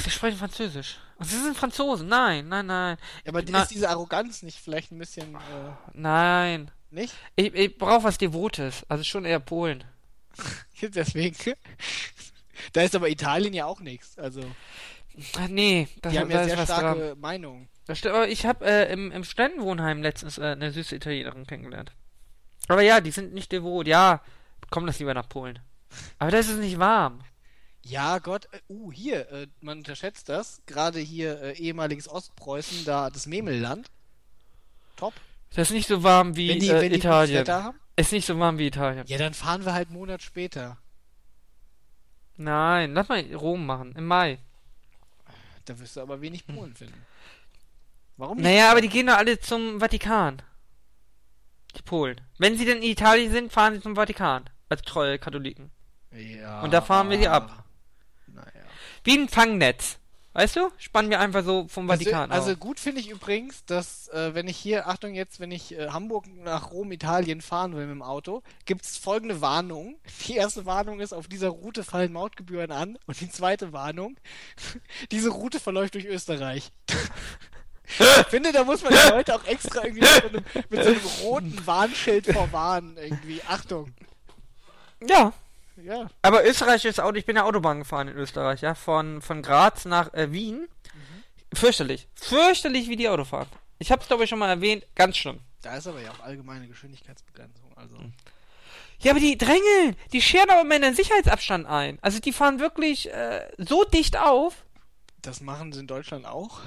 Sie 0.00 0.10
sprechen 0.10 0.38
Französisch. 0.38 0.98
Und 1.16 1.26
sie 1.26 1.38
sind 1.38 1.56
Franzosen. 1.56 2.08
Nein, 2.08 2.48
nein, 2.48 2.66
nein. 2.66 2.96
Ja, 3.24 3.28
aber 3.30 3.42
Na- 3.42 3.62
ist 3.62 3.70
diese 3.70 3.88
Arroganz 3.88 4.42
nicht 4.42 4.58
vielleicht 4.58 4.90
ein 4.92 4.98
bisschen, 4.98 5.34
äh, 5.34 5.38
Nein. 5.94 6.70
nicht? 6.90 7.14
Ich, 7.36 7.54
ich 7.54 7.78
brauche 7.78 8.04
was 8.04 8.18
Devotes. 8.18 8.84
Also 8.88 9.04
schon 9.04 9.24
eher 9.24 9.40
Polen. 9.40 9.84
Deswegen. 10.82 11.36
da 12.72 12.82
ist 12.82 12.94
aber 12.94 13.08
Italien 13.08 13.54
ja 13.54 13.66
auch 13.66 13.80
nichts. 13.80 14.18
Also, 14.18 14.42
Nee, 15.48 15.88
das, 16.00 16.12
die 16.12 16.18
haben 16.18 16.30
ja 16.30 16.40
ist 16.40 16.48
sehr 16.48 16.58
was 16.58 16.68
dran. 16.68 16.78
starke 16.78 17.16
Meinungen. 17.16 17.68
Das 17.86 17.98
stimmt, 17.98 18.14
aber 18.14 18.28
ich 18.28 18.46
habe 18.46 18.64
äh, 18.64 18.92
im, 18.92 19.10
im 19.10 19.24
Studentenwohnheim 19.24 20.02
letztens 20.02 20.38
äh, 20.38 20.44
eine 20.44 20.70
süße 20.70 20.96
Italienerin 20.96 21.46
kennengelernt. 21.46 21.92
Aber 22.68 22.82
ja, 22.82 23.00
die 23.00 23.10
sind 23.10 23.34
nicht 23.34 23.52
devot. 23.52 23.86
Ja, 23.86 24.22
komm 24.70 24.86
das 24.86 24.98
lieber 24.98 25.14
nach 25.14 25.28
Polen. 25.28 25.58
Aber 26.18 26.30
da 26.30 26.38
ist 26.38 26.48
es 26.48 26.58
nicht 26.58 26.78
warm. 26.78 27.22
Ja, 27.84 28.18
Gott. 28.18 28.48
Äh, 28.52 28.60
uh, 28.68 28.92
hier, 28.92 29.30
äh, 29.30 29.46
man 29.60 29.78
unterschätzt 29.78 30.28
das. 30.28 30.62
Gerade 30.66 31.00
hier 31.00 31.40
äh, 31.42 31.52
ehemaliges 31.58 32.08
Ostpreußen, 32.08 32.84
da 32.84 33.10
das 33.10 33.26
Memelland. 33.26 33.90
Top. 34.96 35.14
Das 35.54 35.68
ist 35.68 35.74
nicht 35.74 35.88
so 35.88 36.02
warm 36.02 36.36
wie 36.36 36.48
wenn 36.48 36.60
die, 36.60 36.68
äh, 36.68 36.80
wenn 36.80 36.92
die 36.92 36.98
Italien. 36.98 37.46
Ist 37.96 38.12
nicht 38.12 38.26
so 38.26 38.38
warm 38.38 38.58
wie 38.58 38.68
Italien. 38.68 39.04
Ja, 39.06 39.18
dann 39.18 39.34
fahren 39.34 39.64
wir 39.64 39.74
halt 39.74 39.88
einen 39.88 39.98
Monat 39.98 40.22
später. 40.22 40.78
Nein, 42.36 42.94
lass 42.94 43.08
mal 43.08 43.22
Rom 43.34 43.66
machen. 43.66 43.94
Im 43.96 44.06
Mai. 44.06 44.38
Da 45.64 45.78
wirst 45.78 45.96
du 45.96 46.00
aber 46.00 46.20
wenig 46.20 46.46
Polen 46.46 46.74
finden. 46.74 47.06
Warum 48.16 48.38
nicht? 48.38 48.44
Naja, 48.44 48.70
aber 48.70 48.80
die 48.80 48.88
gehen 48.88 49.06
doch 49.06 49.16
alle 49.16 49.38
zum 49.40 49.80
Vatikan. 49.80 50.42
Die 51.76 51.82
Polen. 51.82 52.20
Wenn 52.38 52.58
sie 52.58 52.64
denn 52.64 52.78
in 52.78 52.84
Italien 52.84 53.32
sind, 53.32 53.52
fahren 53.52 53.74
sie 53.74 53.80
zum 53.80 53.94
Vatikan. 53.94 54.48
Als 54.68 54.82
treue 54.82 55.18
Katholiken. 55.18 55.70
Ja. 56.12 56.60
Und 56.62 56.72
da 56.72 56.80
fahren 56.80 57.10
wir 57.10 57.16
die 57.16 57.28
ab. 57.28 57.64
Naja. 58.26 58.46
Wie 59.04 59.18
ein 59.18 59.28
Fangnetz. 59.28 59.98
Weißt 60.34 60.56
du? 60.56 60.70
Spannen 60.78 61.10
wir 61.10 61.20
einfach 61.20 61.44
so 61.44 61.68
vom 61.68 61.88
Vatikan 61.88 62.30
Also, 62.30 62.48
also 62.50 62.58
gut 62.58 62.80
finde 62.80 63.00
ich 63.00 63.10
übrigens, 63.10 63.66
dass 63.66 64.08
äh, 64.08 64.34
wenn 64.34 64.48
ich 64.48 64.56
hier, 64.56 64.88
Achtung 64.88 65.14
jetzt, 65.14 65.40
wenn 65.40 65.50
ich 65.50 65.76
äh, 65.76 65.88
Hamburg 65.90 66.24
nach 66.42 66.70
Rom, 66.70 66.90
Italien 66.90 67.42
fahren 67.42 67.74
will 67.74 67.86
mit 67.86 67.94
dem 67.94 68.02
Auto, 68.02 68.42
gibt 68.64 68.84
es 68.84 68.96
folgende 68.96 69.42
Warnung. 69.42 69.96
Die 70.26 70.36
erste 70.36 70.64
Warnung 70.64 71.00
ist, 71.00 71.12
auf 71.12 71.28
dieser 71.28 71.50
Route 71.50 71.84
fallen 71.84 72.12
Mautgebühren 72.12 72.72
an. 72.72 72.98
Und 73.06 73.20
die 73.20 73.30
zweite 73.30 73.74
Warnung, 73.74 74.16
diese 75.10 75.28
Route 75.28 75.60
verläuft 75.60 75.94
durch 75.94 76.06
Österreich. 76.06 76.72
ich 77.86 78.26
finde, 78.28 78.52
da 78.52 78.64
muss 78.64 78.82
man 78.82 78.94
die 78.94 79.08
Leute 79.10 79.34
auch 79.34 79.44
extra 79.44 79.84
irgendwie 79.84 80.00
mit 80.00 80.22
so 80.22 80.28
einem, 80.28 80.44
mit 80.70 80.82
so 80.82 80.90
einem 80.90 81.06
roten 81.22 81.66
Warnschild 81.66 82.26
vorwarnen. 82.26 82.96
Irgendwie, 82.96 83.42
Achtung. 83.46 83.92
Ja. 85.06 85.34
Ja. 85.84 86.08
Aber 86.22 86.46
Österreich 86.46 86.84
ist 86.84 87.00
auch, 87.00 87.12
ich 87.14 87.26
bin 87.26 87.36
ja 87.36 87.44
Autobahn 87.44 87.80
gefahren 87.80 88.08
in 88.08 88.16
Österreich, 88.16 88.60
ja, 88.60 88.74
von, 88.74 89.20
von 89.20 89.42
Graz 89.42 89.84
nach 89.84 90.12
äh, 90.14 90.32
Wien. 90.32 90.68
Fürchterlich. 91.54 92.08
Fürchterlich, 92.14 92.88
wie 92.88 92.96
die 92.96 93.08
Auto 93.08 93.24
fahren. 93.24 93.48
Ich 93.78 93.92
hab's, 93.92 94.06
glaube 94.06 94.24
ich, 94.24 94.30
schon 94.30 94.38
mal 94.38 94.48
erwähnt. 94.48 94.86
Ganz 94.94 95.16
schlimm. 95.16 95.40
Da 95.60 95.76
ist 95.76 95.86
aber 95.86 96.00
ja 96.00 96.10
auch 96.10 96.20
allgemeine 96.20 96.66
Geschwindigkeitsbegrenzung. 96.66 97.70
Also. 97.76 97.96
Ja, 99.00 99.10
aber 99.10 99.20
die 99.20 99.36
drängeln. 99.36 99.96
Die 100.12 100.22
scheren 100.22 100.50
aber 100.50 100.62
immer 100.62 100.76
in 100.76 100.82
den 100.82 100.94
Sicherheitsabstand 100.94 101.66
ein. 101.66 101.98
Also 102.00 102.20
die 102.20 102.32
fahren 102.32 102.60
wirklich 102.60 103.12
äh, 103.12 103.46
so 103.58 103.84
dicht 103.84 104.16
auf. 104.16 104.64
Das 105.20 105.40
machen 105.40 105.72
sie 105.72 105.80
in 105.80 105.86
Deutschland 105.86 106.26
auch. 106.26 106.60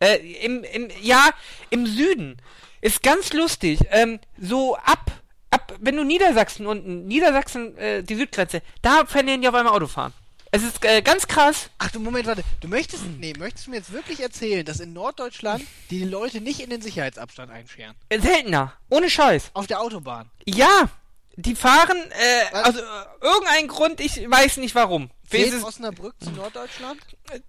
Äh, 0.00 0.16
im, 0.44 0.64
im, 0.64 0.88
ja, 1.00 1.30
im 1.70 1.86
Süden. 1.86 2.38
Ist 2.80 3.02
ganz 3.02 3.32
lustig. 3.32 3.80
Ähm, 3.90 4.20
so 4.38 4.76
ab, 4.76 5.10
ab, 5.54 5.74
wenn 5.80 5.96
du 5.96 6.04
Niedersachsen 6.04 6.66
unten, 6.66 7.06
Niedersachsen, 7.06 7.76
äh, 7.78 8.02
die 8.02 8.16
Südgrenze, 8.16 8.62
da 8.82 9.06
verlieren 9.06 9.40
die 9.40 9.48
auf 9.48 9.54
einmal 9.54 9.74
Autofahren. 9.74 10.12
Es 10.50 10.62
ist 10.62 10.84
äh, 10.84 11.02
ganz 11.02 11.26
krass. 11.26 11.68
Ach 11.78 11.90
du 11.90 11.98
Moment, 11.98 12.26
warte. 12.26 12.44
Du 12.60 12.68
möchtest, 12.68 13.02
nee, 13.18 13.32
möchtest 13.36 13.66
du 13.66 13.70
mir 13.70 13.78
jetzt 13.78 13.92
wirklich 13.92 14.20
erzählen, 14.20 14.64
dass 14.64 14.78
in 14.78 14.92
Norddeutschland 14.92 15.64
die 15.90 16.04
Leute 16.04 16.40
nicht 16.40 16.60
in 16.60 16.70
den 16.70 16.80
Sicherheitsabstand 16.80 17.50
einscheren? 17.50 17.94
Äh, 18.08 18.20
seltener. 18.20 18.72
Ohne 18.88 19.10
Scheiß. 19.10 19.50
Auf 19.54 19.66
der 19.66 19.80
Autobahn. 19.80 20.30
Ja, 20.44 20.88
die 21.36 21.56
fahren, 21.56 21.96
äh, 22.10 22.54
also 22.54 22.78
äh, 22.78 22.84
irgendein 23.20 23.66
Grund, 23.66 24.00
ich 24.00 24.30
weiß 24.30 24.58
nicht 24.58 24.76
warum. 24.76 25.10
Fehlt 25.28 25.60
Osnabrück 25.64 26.14
zu 26.22 26.30
Norddeutschland? 26.30 27.00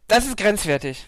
das 0.07 0.25
ist 0.25 0.37
grenzwertig. 0.37 1.05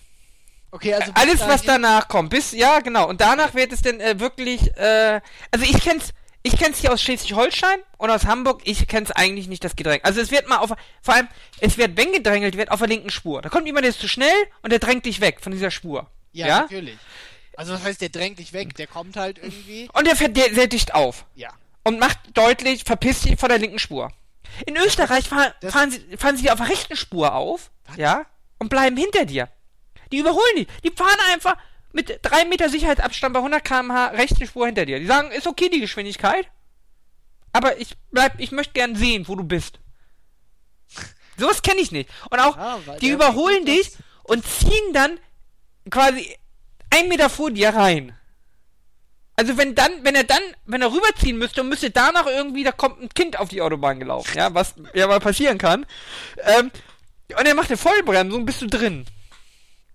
Okay, 0.69 0.94
also 0.94 1.11
Alles, 1.15 1.40
was 1.40 1.64
danach 1.64 2.07
kommt, 2.07 2.30
bis, 2.30 2.52
ja, 2.52 2.80
genau. 2.82 3.07
Und 3.07 3.22
danach 3.22 3.56
wird 3.56 3.72
es 3.72 3.82
dann 3.82 3.99
äh, 3.99 4.19
wirklich, 4.19 4.76
äh, 4.78 5.22
also 5.49 5.65
ich 5.65 5.82
kenn's, 5.82 6.14
ich 6.43 6.57
kenn's 6.57 6.80
hier 6.80 6.93
aus 6.93 7.01
Schleswig-Holstein 7.01 7.80
und 7.97 8.09
aus 8.09 8.26
Hamburg, 8.26 8.61
ich 8.64 8.88
kenn's 8.88 9.11
eigentlich 9.11 9.47
nicht, 9.47 9.64
das 9.64 9.76
Gedränge. 9.76 10.03
Also 10.05 10.22
es 10.22 10.31
wird 10.31 10.47
mal 10.47 10.57
auf, 10.57 10.72
vor 11.01 11.14
allem, 11.14 11.27
es 11.59 11.77
wird, 11.77 11.97
wenn 11.97 12.11
gedrängelt 12.14 12.55
wird, 12.57 12.72
auf 12.72 12.80
der 12.80 12.88
linken 12.88 13.09
Spur. 13.09 13.41
Da 13.41 13.49
kommt 13.49 13.65
jemand, 13.65 13.84
der 13.84 13.89
ist 13.89 13.99
zu 13.99 14.07
schnell 14.07 14.35
und 14.61 14.72
der 14.72 14.80
drängt 14.80 15.05
dich 15.05 15.19
weg 15.22 15.39
von 15.41 15.51
dieser 15.51 15.72
Spur. 15.72 16.09
Ja, 16.31 16.47
Ja? 16.47 16.59
natürlich. 16.61 16.97
Also 17.57 17.73
was 17.73 17.84
heißt, 17.84 18.01
der 18.01 18.09
drängt 18.09 18.38
dich 18.39 18.53
weg, 18.53 18.76
der 18.76 18.85
kommt 18.88 19.18
halt 19.18 19.39
irgendwie. 19.39 19.89
Und 19.93 20.05
der 20.07 20.15
fährt 20.15 20.38
der, 20.38 20.53
sehr 20.53 20.68
dicht 20.68 20.93
auf. 20.93 21.26
Ja. 21.35 21.49
und 21.84 21.99
macht 21.99 22.19
deutlich, 22.34 22.84
verpisst 22.84 23.26
dich 23.26 23.39
von 23.39 23.47
der 23.49 23.57
linken 23.59 23.80
Spur. 23.80 24.11
In 24.65 24.76
Österreich 24.77 25.27
fahren, 25.27 25.53
das- 25.61 25.72
fahren, 25.73 25.89
sie, 25.91 26.18
fahren 26.18 26.35
sie 26.38 26.51
auf 26.51 26.57
der 26.59 26.69
rechten 26.69 26.95
Spur 26.95 27.34
auf, 27.34 27.72
Was? 27.88 27.97
ja, 27.97 28.26
und 28.59 28.69
bleiben 28.69 28.95
hinter 28.97 29.26
dir. 29.26 29.49
Die 30.11 30.18
überholen 30.19 30.55
dich. 30.57 30.68
Die 30.84 30.91
fahren 30.91 31.18
einfach 31.31 31.55
mit 31.98 32.19
3 32.22 32.45
Meter 32.45 32.69
Sicherheitsabstand 32.69 33.34
bei 33.34 33.40
100 33.40 33.65
km/h 33.65 34.07
rechte 34.10 34.45
Spur 34.45 34.68
hinter 34.68 34.86
dir. 34.86 34.99
Die 34.99 35.07
sagen, 35.07 35.32
ist 35.32 35.48
okay 35.48 35.68
die 35.68 35.80
Geschwindigkeit, 35.80 36.48
aber 37.53 37.80
ich 37.80 37.98
bleib, 38.11 38.40
ich 38.40 38.52
möchte 38.52 38.74
gern 38.74 38.95
sehen, 38.95 39.28
wo 39.28 39.36
du 39.36 39.44
bist. 39.44 39.80
Sowas 41.38 41.64
kenne 41.64 41.82
ich 41.82 41.91
nicht. 41.91 42.07
Und 42.30 42.40
auch, 42.40 42.56
Ja, 42.56 42.80
die 43.02 43.10
überholen 43.10 43.65
dich 43.65 43.91
und 44.24 44.45
ziehen 44.45 44.94
dann 44.94 45.19
quasi 45.90 46.38
ein 46.91 47.10
Meter 47.10 47.32
vor 47.32 47.49
dir 47.49 47.69
rein. 47.69 48.15
Also 49.36 49.57
wenn 49.57 49.74
dann, 49.74 49.91
wenn 50.03 50.14
er 50.14 50.24
dann, 50.24 50.41
wenn 50.65 50.84
er 50.84 50.91
rüberziehen 50.91 51.38
müsste 51.38 51.61
und 51.61 51.69
müsste 51.69 51.90
danach 51.90 52.28
irgendwie, 52.28 52.64
da 52.64 52.72
kommt 52.72 53.02
ein 53.02 53.10
Kind 53.10 53.40
auf 53.40 53.49
die 53.49 53.61
Autobahn 53.61 53.99
gelaufen, 53.99 54.38
ja, 54.38 54.53
was 54.53 54.76
ja 54.94 55.07
mal 55.07 55.19
passieren 55.19 55.57
kann. 55.57 55.86
Ähm, 56.44 56.69
und 57.38 57.45
er 57.45 57.56
macht 57.56 57.69
eine 57.69 57.78
Vollbremsung, 57.78 58.45
bist 58.45 58.61
du 58.61 58.68
drin. 58.68 59.06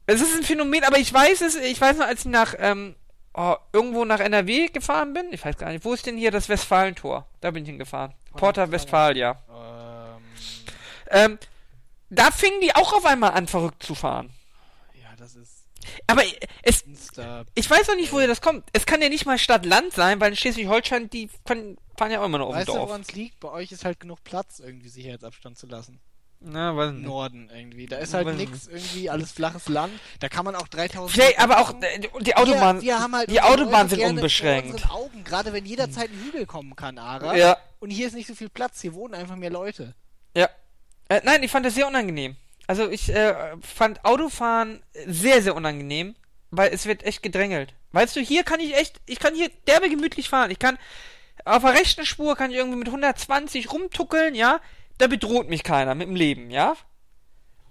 Es 0.07 0.21
ist 0.21 0.35
ein 0.37 0.43
Phänomen, 0.43 0.85
aber 0.85 0.99
ich 0.99 1.13
weiß 1.13 1.41
es, 1.43 1.55
ich 1.57 1.81
weiß 1.81 1.97
noch, 1.99 2.07
als 2.07 2.21
ich 2.21 2.27
nach, 2.27 2.55
ähm, 2.59 2.97
oh, 3.35 3.55
irgendwo 3.73 4.05
nach 4.05 4.21
NRW 4.21 4.69
gefahren 4.69 5.13
bin, 5.15 5.33
ich 5.33 5.45
weiß 5.45 5.57
gar 5.57 5.71
nicht, 5.71 5.85
wo 5.85 5.93
ist 5.95 6.07
denn 6.07 6.17
hier 6.17 6.31
das 6.31 6.49
Westfalentor? 6.49 7.27
Da 7.41 7.51
bin 7.51 7.63
ich 7.65 7.69
hingefahren. 7.71 8.13
Porta 8.37 8.71
Westfalia. 8.71 9.39
Ähm, 9.51 10.23
Ähm, 11.15 11.39
da 12.11 12.31
fingen 12.31 12.61
die 12.63 12.75
auch 12.75 12.93
auf 12.95 13.05
einmal 13.05 13.33
an, 13.33 13.47
verrückt 13.47 13.83
zu 13.83 13.95
fahren. 13.95 14.31
ja, 14.95 15.09
das 15.19 15.35
ist 15.35 15.65
Aber 16.07 16.23
es, 16.63 16.83
Insta. 16.83 17.45
ich 17.55 17.69
weiß 17.69 17.89
noch 17.89 17.97
nicht, 17.97 18.13
woher 18.13 18.27
das 18.27 18.41
kommt. 18.41 18.65
Es 18.73 18.87
kann 18.87 19.03
ja 19.03 19.09
nicht 19.11 19.27
mal 19.27 19.39
Stadt-Land 19.39 19.93
sein, 19.93 20.21
weil 20.21 20.31
in 20.31 20.37
Schleswig-Holstein, 20.37 21.11
die 21.11 21.29
können, 21.45 21.77
fahren 21.99 22.11
ja 22.11 22.21
auch 22.23 22.27
immer 22.27 22.39
noch 22.39 22.47
auf 22.47 22.53
dem 22.55 22.59
Weißt 22.61 22.69
du, 22.69 22.73
Dorf. 22.75 22.89
woran 22.89 23.03
es 23.03 23.13
liegt? 23.13 23.41
Bei 23.41 23.51
euch 23.51 23.73
ist 23.73 23.85
halt 23.85 24.01
genug 24.01 24.25
Platz, 24.25 24.59
irgendwie 24.61 24.89
Sicherheitsabstand 24.89 25.59
zu 25.59 25.67
lassen. 25.67 26.01
Na, 26.45 26.77
weiß 26.77 26.91
Im 26.91 26.97
nicht. 26.97 27.07
Norden 27.07 27.51
irgendwie. 27.55 27.87
Da 27.87 27.99
ist 27.99 28.15
halt 28.15 28.27
nix, 28.37 28.67
irgendwie 28.67 29.09
alles 29.11 29.33
flaches 29.33 29.69
Land. 29.69 29.93
Da 30.21 30.29
kann 30.29 30.45
man 30.45 30.55
auch 30.55 30.69
3000. 30.69 31.11
Vielleicht, 31.11 31.39
aber 31.41 31.61
auch 31.61 31.75
äh, 31.83 32.01
die 32.21 32.37
Autobahnen, 32.37 32.83
wir, 32.83 32.89
wir 32.89 32.99
haben 33.01 33.15
halt 33.15 33.31
die 33.31 33.41
Autobahnen 33.41 33.89
sind 33.89 34.03
unbeschränkt. 34.03 34.91
Augen, 34.91 35.25
gerade 35.25 35.53
wenn 35.53 35.65
jederzeit 35.65 36.11
ein 36.11 36.25
Hügel 36.25 36.47
kommen 36.47 36.75
kann, 36.77 36.99
Ara. 36.99 37.37
Ja, 37.37 37.57
Und 37.81 37.91
hier 37.91 38.07
ist 38.07 38.15
nicht 38.15 38.27
so 38.27 38.35
viel 38.35 38.49
Platz, 38.49 38.81
hier 38.81 38.95
wohnen 38.95 39.15
einfach 39.15 39.37
mehr 39.37 39.51
Leute. 39.51 39.95
ja. 40.35 40.49
Äh, 41.09 41.21
nein, 41.25 41.43
ich 41.43 41.51
fand 41.51 41.67
das 41.67 41.75
sehr 41.75 41.87
unangenehm. 41.87 42.37
Also 42.67 42.89
ich 42.89 43.09
äh, 43.11 43.35
fand 43.61 44.05
Autofahren 44.05 44.83
sehr, 45.07 45.43
sehr 45.43 45.55
unangenehm, 45.55 46.15
weil 46.51 46.73
es 46.73 46.87
wird 46.87 47.03
echt 47.03 47.23
gedrängelt. 47.23 47.75
Weißt 47.91 48.17
du, 48.17 48.21
hier 48.21 48.45
kann 48.45 48.61
ich 48.61 48.75
echt, 48.77 49.01
ich 49.07 49.19
kann 49.19 49.35
hier 49.35 49.51
derbe 49.67 49.91
gemütlich 49.91 50.29
fahren. 50.29 50.51
Ich 50.51 50.59
kann 50.59 50.79
auf 51.45 51.63
der 51.63 51.75
rechten 51.75 52.07
Spur 52.07 52.37
kann 52.37 52.51
ich 52.51 52.57
irgendwie 52.57 52.79
mit 52.79 52.89
120 52.89 53.73
rumtuckeln, 53.73 54.35
ja. 54.35 54.61
Da 55.03 55.09
bedroht 55.09 55.49
mich 55.49 55.65
keiner 55.65 55.97
mit 55.97 56.07
dem 56.07 56.15
Leben, 56.15 56.53
ja. 56.53 56.77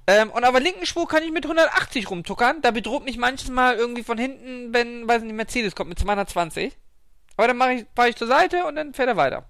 Ähm, 0.06 0.32
und 0.32 0.44
auf 0.44 0.52
der 0.52 0.60
linken 0.60 0.86
Spur 0.86 1.08
kann 1.08 1.24
ich 1.24 1.32
mit 1.32 1.46
180 1.46 2.10
rumtuckern. 2.10 2.62
Da 2.62 2.72
bedroht 2.72 3.06
mich 3.06 3.16
manches 3.16 3.48
Mal 3.48 3.78
irgendwie 3.78 4.04
von 4.04 4.18
hinten, 4.18 4.74
wenn, 4.74 5.08
weiß 5.08 5.22
nicht, 5.22 5.32
Mercedes 5.34 5.74
kommt 5.74 5.88
mit 5.88 5.98
220. 5.98 6.76
Aber 7.38 7.48
dann 7.48 7.56
mache 7.56 7.72
ich, 7.72 7.86
fahre 7.96 8.10
ich 8.10 8.18
zur 8.18 8.28
Seite 8.28 8.66
und 8.66 8.76
dann 8.76 8.94
fährt 8.94 9.08
er 9.08 9.16
weiter. 9.16 9.46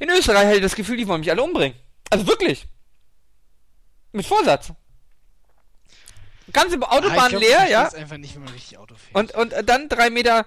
In 0.00 0.10
Österreich 0.10 0.46
hätte 0.46 0.56
ich 0.56 0.62
das 0.62 0.74
Gefühl, 0.74 0.96
die 0.96 1.06
wollen 1.06 1.20
mich 1.20 1.30
alle 1.30 1.44
umbringen. 1.44 1.78
Also 2.10 2.26
wirklich. 2.26 2.66
Mit 4.10 4.26
Vorsatz. 4.26 4.72
Ganze 6.52 6.76
Ah, 6.82 6.96
Autobahn 6.96 7.26
ich 7.26 7.38
glaub, 7.38 7.42
leer, 7.42 7.70
ja. 7.70 7.88
einfach 7.92 8.16
nicht, 8.16 8.34
wie 8.34 8.40
man 8.40 8.48
richtig 8.48 8.78
Auto 8.78 8.96
fährt. 8.96 9.14
Und, 9.14 9.54
und 9.54 9.68
dann 9.68 9.88
drei 9.88 10.10
Meter. 10.10 10.44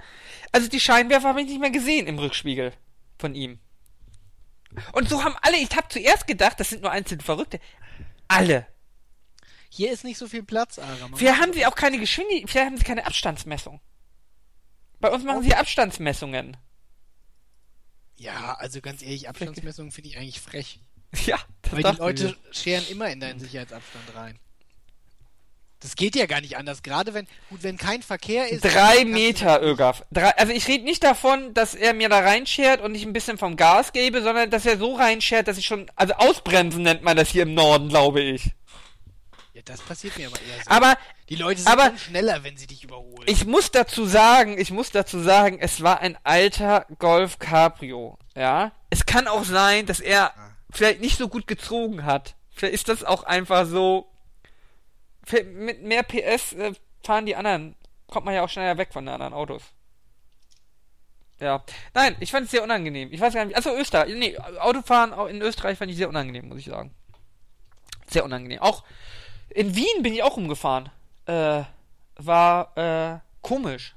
Also 0.52 0.68
die 0.68 0.82
Scheinwerfer 0.82 1.30
habe 1.30 1.40
ich 1.40 1.48
nicht 1.48 1.62
mehr 1.62 1.72
gesehen 1.72 2.06
im 2.06 2.20
Rückspiegel 2.20 2.74
von 3.18 3.34
ihm. 3.34 3.62
Und 4.94 5.10
so 5.10 5.24
haben 5.24 5.36
alle, 5.42 5.58
ich 5.58 5.76
habe 5.76 5.88
zuerst 5.90 6.28
gedacht, 6.28 6.60
das 6.60 6.70
sind 6.70 6.82
nur 6.84 6.92
einzelne 6.92 7.24
Verrückte. 7.24 7.60
Alle. 8.28 8.68
hier 9.70 9.92
ist 9.92 10.04
nicht 10.04 10.18
so 10.18 10.28
viel 10.28 10.44
Platz, 10.44 10.78
Ara. 10.80 11.08
Man 11.08 11.16
Vielleicht 11.16 11.38
muss- 11.38 11.46
haben 11.48 11.54
sie 11.54 11.66
auch 11.66 11.76
keine 11.76 12.00
Geschwindigkeit, 12.00 12.50
vielleicht 12.50 12.66
haben 12.68 12.78
sie 12.78 12.84
keine 12.84 13.06
Abstandsmessung. 13.06 13.82
Bei 15.00 15.10
uns 15.12 15.24
machen 15.24 15.44
sie 15.44 15.54
Abstandsmessungen. 15.56 16.58
Ja, 18.18 18.56
also 18.56 18.82
ganz 18.82 19.02
ehrlich, 19.02 19.30
Abstandsmessungen 19.30 19.92
finde 19.92 20.10
ich 20.10 20.18
eigentlich 20.18 20.42
frech. 20.42 20.80
Ja, 21.26 21.40
das 21.64 21.72
Weil 21.72 21.84
die 21.92 21.98
Leute 21.98 22.24
wir. 22.44 22.54
scheren 22.54 22.86
immer 22.90 23.10
in 23.10 23.20
deinen 23.20 23.40
Sicherheitsabstand 23.40 24.14
rein. 24.16 24.38
Das 25.82 25.96
geht 25.96 26.16
ja 26.16 26.26
gar 26.26 26.42
nicht 26.42 26.58
anders. 26.58 26.84
Gerade 26.84 27.14
wenn, 27.14 27.26
gut, 27.50 27.64
wenn 27.64 27.78
kein 27.78 28.02
Verkehr 28.02 28.50
ist. 28.50 28.62
Drei 28.66 29.06
Meter, 29.06 29.62
Ögaf. 29.64 30.04
Drei, 30.12 30.32
also 30.38 30.52
ich 30.52 30.68
rede 30.68 30.84
nicht 30.84 31.04
davon, 31.04 31.54
dass 31.54 31.74
er 31.74 31.94
mir 31.94 32.10
da 32.10 32.20
reinschert 32.20 32.82
und 32.82 32.96
ich 32.96 33.06
ein 33.06 33.14
bisschen 33.14 33.38
vom 33.38 33.56
Gas 33.56 33.94
gebe, 33.94 34.22
sondern 34.22 34.50
dass 34.50 34.66
er 34.66 34.78
so 34.78 34.96
reinschert, 34.96 35.48
dass 35.48 35.58
ich 35.58 35.66
schon, 35.66 35.90
also 35.96 36.14
ausbremsen 36.16 36.84
nennt 36.84 37.04
man 37.04 37.16
das 37.16 37.30
hier 37.30 37.44
im 37.44 37.54
Norden, 37.54 37.88
glaube 37.88 38.20
ich. 38.22 38.52
Ja, 39.54 39.62
das 39.64 39.82
passiert 39.82 40.18
mir 40.18 40.28
aber 40.28 40.38
eher 40.38 40.64
so. 40.64 40.70
Aber 40.70 40.98
die 41.30 41.36
Leute 41.36 41.62
sind 41.62 41.72
aber- 41.72 41.98
schneller, 41.98 42.44
wenn 42.44 42.58
sie 42.58 42.68
dich 42.68 42.84
überholen. 42.84 43.24
ich 43.26 43.46
muss 43.46 43.72
dazu 43.72 44.06
sagen, 44.06 44.58
ich 44.58 44.72
muss 44.72 44.92
dazu 44.92 45.20
sagen, 45.20 45.60
es 45.60 45.82
war 45.82 46.02
ein 46.02 46.18
alter 46.24 46.86
Golf 46.98 47.40
Cabrio, 47.40 48.18
ja. 48.36 48.72
Es 48.90 49.06
kann 49.06 49.28
auch 49.28 49.46
sein, 49.46 49.86
dass 49.86 50.00
er 50.02 50.34
vielleicht 50.72 51.00
nicht 51.02 51.18
so 51.18 51.30
gut 51.30 51.48
gezogen 51.48 52.06
hat. 52.06 52.36
Vielleicht 52.52 52.74
ist 52.76 52.90
das 52.90 53.04
auch 53.06 53.24
einfach 53.24 53.66
so. 53.66 54.08
Mit 55.44 55.84
mehr 55.84 56.04
PS 56.04 56.54
äh, 56.54 56.74
fahren 57.04 57.26
die 57.26 57.36
anderen, 57.36 57.76
kommt 58.08 58.26
man 58.26 58.36
ja 58.36 58.44
auch 58.44 58.50
schneller 58.50 58.78
weg 58.78 58.94
von 58.94 59.06
den 59.06 59.14
anderen 59.14 59.34
Autos. 59.34 59.64
Ja. 61.40 61.64
Nein, 61.94 62.16
ich 62.20 62.32
fand 62.32 62.46
es 62.46 62.52
sehr 62.52 62.64
unangenehm. 62.64 63.10
Ich 63.12 63.22
weiß 63.22 63.34
gar 63.34 63.46
nicht, 63.46 63.56
also 63.56 63.76
Österreich, 63.76 64.14
nee, 64.16 64.38
Autofahren 64.60 65.14
in 65.30 65.42
Österreich 65.42 65.78
fand 65.78 65.92
ich 65.92 65.98
sehr 65.98 66.10
unangenehm, 66.10 66.50
muss 66.50 66.60
ich 66.60 66.66
sagen. 66.66 66.94
Sehr 68.08 68.26
unangenehm. 68.26 68.60
Auch 68.60 68.84
in 69.50 69.76
Wien 69.76 70.02
bin 70.04 70.14
ich 70.14 70.24
auch 70.24 70.36
rumgefahren. 70.36 70.90
Äh, 71.26 71.64
war 72.16 72.78
äh, 72.78 73.20
komisch. 73.42 73.96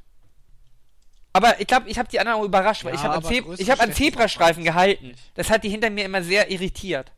Aber 1.33 1.61
ich 1.61 1.67
glaube, 1.67 1.89
ich 1.89 1.99
habe 1.99 2.09
die 2.09 2.21
anderen 2.21 2.41
auch 2.41 2.45
überrascht, 2.45 2.85
weil 2.85 2.95
Ja, 2.95 3.01
ich 3.01 3.05
habe 3.05 3.15
an, 3.15 3.23
größere 3.23 3.63
ich 3.63 3.71
hab 3.71 3.81
an 3.81 3.93
Zebrastreifen 3.93 4.65
gehalten. 4.65 5.15
Das 5.35 5.51
hat 5.51 5.65
die 5.65 5.71
hinter 5.71 5.91
mir 5.91 6.05
immer 6.05 6.23
sehr 6.23 6.51
irritiert. 6.51 7.11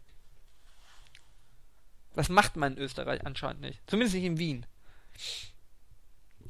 Das 2.14 2.28
macht 2.28 2.56
man 2.56 2.74
in 2.76 2.78
Österreich 2.78 3.26
anscheinend 3.26 3.60
nicht. 3.60 3.80
Zumindest 3.86 4.14
nicht 4.14 4.24
in 4.24 4.38
Wien. 4.38 4.66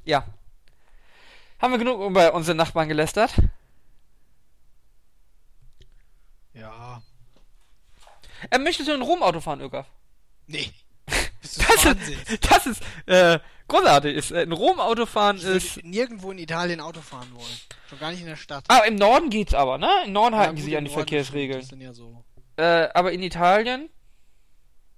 Ja. 0.05 0.27
Haben 1.61 1.73
wir 1.73 1.79
genug 1.79 2.01
über 2.03 2.35
unsere 2.35 2.57
Nachbarn 2.57 2.89
gelästert? 2.89 3.35
ja. 6.53 7.03
Äh, 8.51 8.59
möchtest 8.59 8.89
du 8.89 8.93
ein 8.95 9.01
Rom-Auto 9.03 9.41
fahren, 9.41 9.61
Ögaf? 9.63 9.87
Nee. 10.47 10.71
Bist 11.41 11.59
du 11.63 11.65
Das 11.67 11.85
ist, 11.85 12.51
das 12.53 12.67
ist 12.67 12.83
äh, 13.07 13.39
großartig. 13.69 14.15
Ist, 14.17 14.33
äh, 14.33 14.43
ein 14.43 14.53
Rom-Auto 14.53 15.07
fahren 15.07 15.37
Ich 15.39 15.45
ist. 15.45 15.85
nirgendwo 15.85 16.31
in 16.31 16.39
Italien 16.39 16.81
Auto 16.81 17.01
fahren 17.01 17.29
wollen. 17.33 17.57
Schon 17.89 17.99
gar 17.99 18.11
nicht 18.11 18.21
in 18.21 18.27
der 18.27 18.37
Stadt. 18.37 18.65
Ah, 18.69 18.81
im 18.81 18.97
Norden 18.97 19.31
geht's 19.31 19.55
aber, 19.55 19.79
ne? 19.79 19.89
Im 20.05 20.13
Norden 20.13 20.37
halten 20.37 20.57
die 20.57 20.63
sich 20.63 20.77
an 20.77 20.85
die 20.85 20.91
Verkehrsregeln. 20.91 21.67
Das 21.67 21.79
ja 21.79 21.93
so. 21.95 22.23
Äh, 22.57 22.89
aber 22.93 23.13
in 23.13 23.23
Italien, 23.23 23.89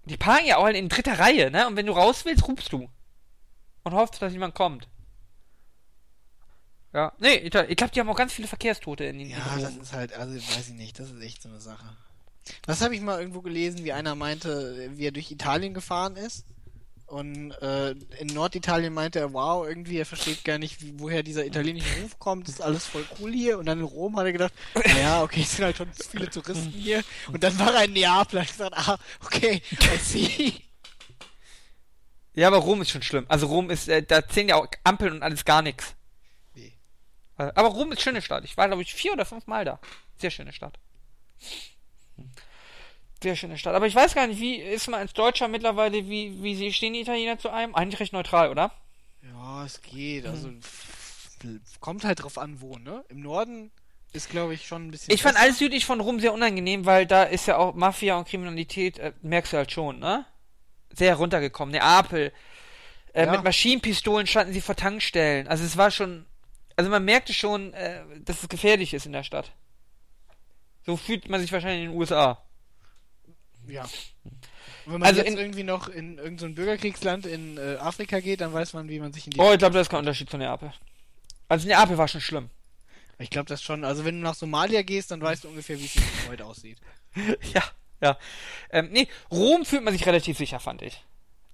die 0.06 0.16
parken 0.16 0.46
ja 0.46 0.56
auch 0.56 0.66
in 0.68 0.88
dritter 0.88 1.18
Reihe, 1.18 1.50
ne? 1.50 1.66
Und 1.66 1.76
wenn 1.76 1.86
du 1.86 1.92
raus 1.92 2.24
willst, 2.24 2.46
rufst 2.48 2.72
du. 2.72 2.88
Und 3.82 3.92
hoffst, 3.92 4.20
dass 4.22 4.32
jemand 4.32 4.54
kommt. 4.54 4.88
Ja, 6.92 7.12
nee, 7.18 7.34
ich 7.36 7.50
glaube, 7.50 7.92
die 7.92 8.00
haben 8.00 8.08
auch 8.08 8.16
ganz 8.16 8.32
viele 8.32 8.48
Verkehrstote 8.48 9.04
in 9.04 9.18
den 9.18 9.28
Ja, 9.28 9.54
in 9.56 9.62
das 9.62 9.76
ist 9.76 9.92
halt, 9.92 10.12
also 10.14 10.34
weiß 10.34 10.68
ich 10.68 10.74
nicht, 10.74 10.98
das 10.98 11.10
ist 11.10 11.20
echt 11.20 11.42
so 11.42 11.48
eine 11.48 11.60
Sache. 11.60 11.84
Das 12.62 12.80
habe 12.80 12.94
ich 12.94 13.00
mal 13.00 13.18
irgendwo 13.20 13.42
gelesen, 13.42 13.84
wie 13.84 13.92
einer 13.92 14.14
meinte, 14.14 14.90
wie 14.96 15.06
er 15.06 15.12
durch 15.12 15.30
Italien 15.30 15.74
gefahren 15.74 16.16
ist. 16.16 16.46
Und 17.06 17.52
äh, 17.62 17.92
in 18.18 18.26
Norditalien 18.26 18.92
meinte 18.92 19.20
er, 19.20 19.32
wow, 19.32 19.66
irgendwie, 19.66 19.98
er 19.98 20.06
versteht 20.06 20.44
gar 20.44 20.58
nicht, 20.58 20.82
wie, 20.82 20.98
woher 20.98 21.22
dieser 21.22 21.46
italienische 21.46 22.02
Ruf 22.02 22.18
kommt, 22.18 22.48
das 22.48 22.56
ist 22.56 22.60
alles 22.60 22.84
voll 22.84 23.04
cool 23.20 23.32
hier. 23.32 23.58
Und 23.58 23.66
dann 23.66 23.78
in 23.78 23.84
Rom 23.84 24.16
hat 24.16 24.26
er 24.26 24.32
gedacht, 24.32 24.52
naja, 24.74 25.22
okay, 25.22 25.42
es 25.42 25.54
sind 25.54 25.64
halt 25.64 25.76
schon 25.76 25.92
viele 25.92 26.28
Touristen 26.28 26.70
hier. 26.70 27.04
Und 27.32 27.44
dann 27.44 27.56
war 27.60 27.74
er 27.74 27.84
in 27.84 27.92
Neapel 27.92 28.40
und 28.40 28.48
gesagt, 28.48 28.74
ah, 28.76 28.98
okay, 29.24 29.62
I 29.70 29.98
see. 29.98 30.54
Ja, 32.34 32.48
aber 32.48 32.58
Rom 32.58 32.82
ist 32.82 32.90
schon 32.90 33.02
schlimm. 33.02 33.24
Also 33.28 33.46
Rom 33.46 33.70
ist, 33.70 33.88
äh, 33.88 34.02
da 34.02 34.26
zählen 34.26 34.48
ja 34.48 34.56
auch 34.56 34.66
Ampeln 34.84 35.14
und 35.14 35.22
alles 35.22 35.44
gar 35.44 35.62
nichts. 35.62 35.94
Nee. 36.54 36.72
Äh, 37.38 37.52
Aber 37.54 37.68
Rom 37.68 37.92
ist 37.92 38.02
schöne 38.02 38.20
Stadt. 38.20 38.44
Ich 38.44 38.56
war, 38.56 38.66
glaube 38.66 38.82
ich, 38.82 38.92
vier 38.92 39.12
oder 39.12 39.24
fünf 39.24 39.46
Mal 39.46 39.64
da. 39.64 39.80
Sehr 40.18 40.30
schöne 40.30 40.52
Stadt. 40.52 40.78
Sehr 43.26 43.34
schöne 43.34 43.58
Stadt. 43.58 43.74
Aber 43.74 43.88
ich 43.88 43.94
weiß 43.96 44.14
gar 44.14 44.28
nicht, 44.28 44.40
wie 44.40 44.54
ist 44.54 44.86
man 44.86 45.00
als 45.00 45.12
Deutscher 45.12 45.48
mittlerweile, 45.48 46.08
wie, 46.08 46.40
wie 46.44 46.54
sie 46.54 46.72
stehen 46.72 46.92
die 46.92 47.00
Italiener 47.00 47.40
zu 47.40 47.50
einem? 47.50 47.74
Eigentlich 47.74 47.98
recht 47.98 48.12
neutral, 48.12 48.50
oder? 48.50 48.70
Ja, 49.20 49.64
es 49.64 49.82
geht, 49.82 50.24
also 50.26 50.48
f- 50.50 51.30
kommt 51.80 52.04
halt 52.04 52.22
drauf 52.22 52.38
an, 52.38 52.60
wo, 52.60 52.76
ne? 52.78 53.04
Im 53.08 53.18
Norden 53.22 53.72
ist, 54.12 54.30
glaube 54.30 54.54
ich, 54.54 54.68
schon 54.68 54.86
ein 54.86 54.90
bisschen. 54.92 55.12
Ich 55.12 55.22
fand 55.22 55.36
alles 55.40 55.58
südlich 55.58 55.84
von 55.84 55.98
Rom 56.00 56.20
sehr 56.20 56.32
unangenehm, 56.32 56.86
weil 56.86 57.04
da 57.04 57.24
ist 57.24 57.46
ja 57.46 57.56
auch 57.56 57.74
Mafia 57.74 58.16
und 58.16 58.28
Kriminalität, 58.28 59.00
äh, 59.00 59.12
merkst 59.22 59.52
du 59.52 59.56
halt 59.56 59.72
schon, 59.72 59.98
ne? 59.98 60.24
Sehr 60.94 61.16
runtergekommen. 61.16 61.72
Neapel. 61.72 62.32
Äh, 63.12 63.24
Ja. 63.26 63.32
Mit 63.32 63.42
Maschinenpistolen 63.42 64.28
standen 64.28 64.52
sie 64.52 64.60
vor 64.60 64.76
Tankstellen. 64.76 65.48
Also 65.48 65.64
es 65.64 65.76
war 65.76 65.90
schon. 65.90 66.26
Also 66.76 66.92
man 66.92 67.04
merkte 67.04 67.34
schon, 67.34 67.74
äh, 67.74 68.02
dass 68.20 68.40
es 68.44 68.48
gefährlich 68.48 68.94
ist 68.94 69.04
in 69.04 69.12
der 69.12 69.24
Stadt. 69.24 69.50
So 70.84 70.96
fühlt 70.96 71.28
man 71.28 71.40
sich 71.40 71.50
wahrscheinlich 71.50 71.82
in 71.86 71.90
den 71.90 71.98
USA. 71.98 72.40
Ja. 73.68 73.82
Und 73.84 73.90
wenn 74.86 74.92
man 75.00 75.02
Also 75.04 75.20
jetzt 75.20 75.30
in- 75.32 75.38
irgendwie 75.38 75.62
noch 75.64 75.88
in 75.88 76.18
irgendein 76.18 76.38
so 76.50 76.54
Bürgerkriegsland 76.54 77.26
in 77.26 77.56
äh, 77.58 77.76
Afrika 77.80 78.20
geht, 78.20 78.40
dann 78.40 78.52
weiß 78.52 78.72
man, 78.74 78.88
wie 78.88 78.98
man 79.00 79.12
sich 79.12 79.26
in 79.26 79.32
die. 79.32 79.40
Oh, 79.40 79.52
ich 79.52 79.58
glaube, 79.58 79.74
das 79.74 79.82
ist 79.86 79.90
kein 79.90 80.00
Unterschied 80.00 80.30
zu 80.30 80.36
Neapel. 80.38 80.72
Also 81.48 81.66
Neapel 81.68 81.98
war 81.98 82.08
schon 82.08 82.20
schlimm. 82.20 82.50
Ich 83.18 83.30
glaube 83.30 83.48
das 83.48 83.62
schon. 83.62 83.84
Also 83.84 84.04
wenn 84.04 84.16
du 84.16 84.22
nach 84.22 84.34
Somalia 84.34 84.82
gehst, 84.82 85.10
dann 85.10 85.20
weißt 85.20 85.44
du 85.44 85.48
ungefähr, 85.48 85.78
wie 85.78 85.86
es 85.86 85.96
heute 86.28 86.44
aussieht. 86.44 86.78
ja, 87.54 87.62
ja. 88.00 88.18
Ähm, 88.70 88.90
nee, 88.92 89.08
Rom 89.30 89.64
fühlt 89.64 89.82
man 89.84 89.92
sich 89.94 90.04
relativ 90.06 90.36
sicher, 90.36 90.60
fand 90.60 90.82
ich. 90.82 91.02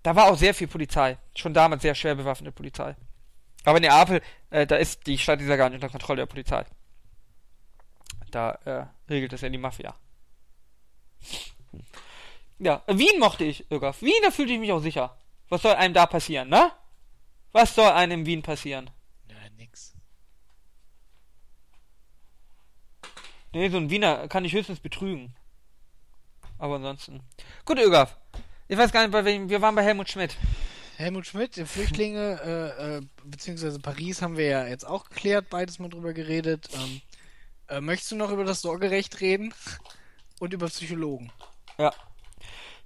Da 0.02 0.16
war 0.16 0.26
auch 0.26 0.36
sehr 0.36 0.54
viel 0.54 0.66
Polizei. 0.66 1.18
Schon 1.36 1.54
damals 1.54 1.82
sehr 1.82 1.94
schwer 1.94 2.14
bewaffnete 2.16 2.50
Polizei. 2.52 2.96
Aber 3.64 3.76
in 3.78 3.82
Neapel, 3.84 4.20
äh, 4.50 4.66
da 4.66 4.74
ist 4.76 5.06
die 5.06 5.18
Stadt 5.18 5.38
dieser 5.40 5.56
gar 5.56 5.68
nicht 5.68 5.76
unter 5.76 5.88
Kontrolle 5.88 6.22
der 6.22 6.26
Polizei. 6.26 6.64
Da 8.32 8.58
äh, 8.64 8.86
regelt 9.12 9.32
das 9.32 9.42
ja 9.42 9.48
die 9.48 9.58
Mafia. 9.58 9.94
Ja, 12.58 12.82
Wien 12.86 13.18
mochte 13.18 13.44
ich, 13.44 13.70
Irgaf. 13.70 14.02
Wien, 14.02 14.22
da 14.22 14.30
fühlte 14.30 14.52
ich 14.52 14.60
mich 14.60 14.72
auch 14.72 14.80
sicher. 14.80 15.16
Was 15.48 15.62
soll 15.62 15.74
einem 15.74 15.94
da 15.94 16.06
passieren, 16.06 16.48
ne? 16.48 16.70
Was 17.52 17.74
soll 17.74 17.90
einem 17.90 18.20
in 18.20 18.26
Wien 18.26 18.42
passieren? 18.42 18.90
Ja, 19.28 19.36
nix. 19.56 19.94
Nee, 23.52 23.68
so 23.68 23.76
ein 23.76 23.90
Wiener 23.90 24.28
kann 24.28 24.44
ich 24.44 24.52
höchstens 24.52 24.80
betrügen. 24.80 25.34
Aber 26.58 26.76
ansonsten. 26.76 27.20
Gut, 27.64 27.78
Irgaf. 27.78 28.16
Ich 28.68 28.78
weiß 28.78 28.92
gar 28.92 29.02
nicht, 29.02 29.12
bei 29.12 29.24
wem. 29.24 29.50
Wir 29.50 29.60
waren 29.60 29.74
bei 29.74 29.82
Helmut 29.82 30.08
Schmidt. 30.08 30.36
Helmut 30.96 31.26
Schmidt, 31.26 31.56
die 31.56 31.64
Flüchtlinge, 31.64 32.40
äh, 32.44 32.98
äh, 32.98 33.02
beziehungsweise 33.24 33.80
Paris 33.80 34.22
haben 34.22 34.36
wir 34.36 34.46
ja 34.46 34.66
jetzt 34.66 34.86
auch 34.86 35.08
geklärt, 35.08 35.50
beides 35.50 35.78
mal 35.78 35.88
drüber 35.88 36.12
geredet. 36.12 36.68
Ähm, 36.72 37.00
äh, 37.68 37.80
möchtest 37.80 38.12
du 38.12 38.16
noch 38.16 38.30
über 38.30 38.44
das 38.44 38.60
Sorgerecht 38.60 39.20
reden? 39.20 39.52
Und 40.38 40.52
über 40.52 40.68
Psychologen? 40.68 41.32
Ja. 41.78 41.92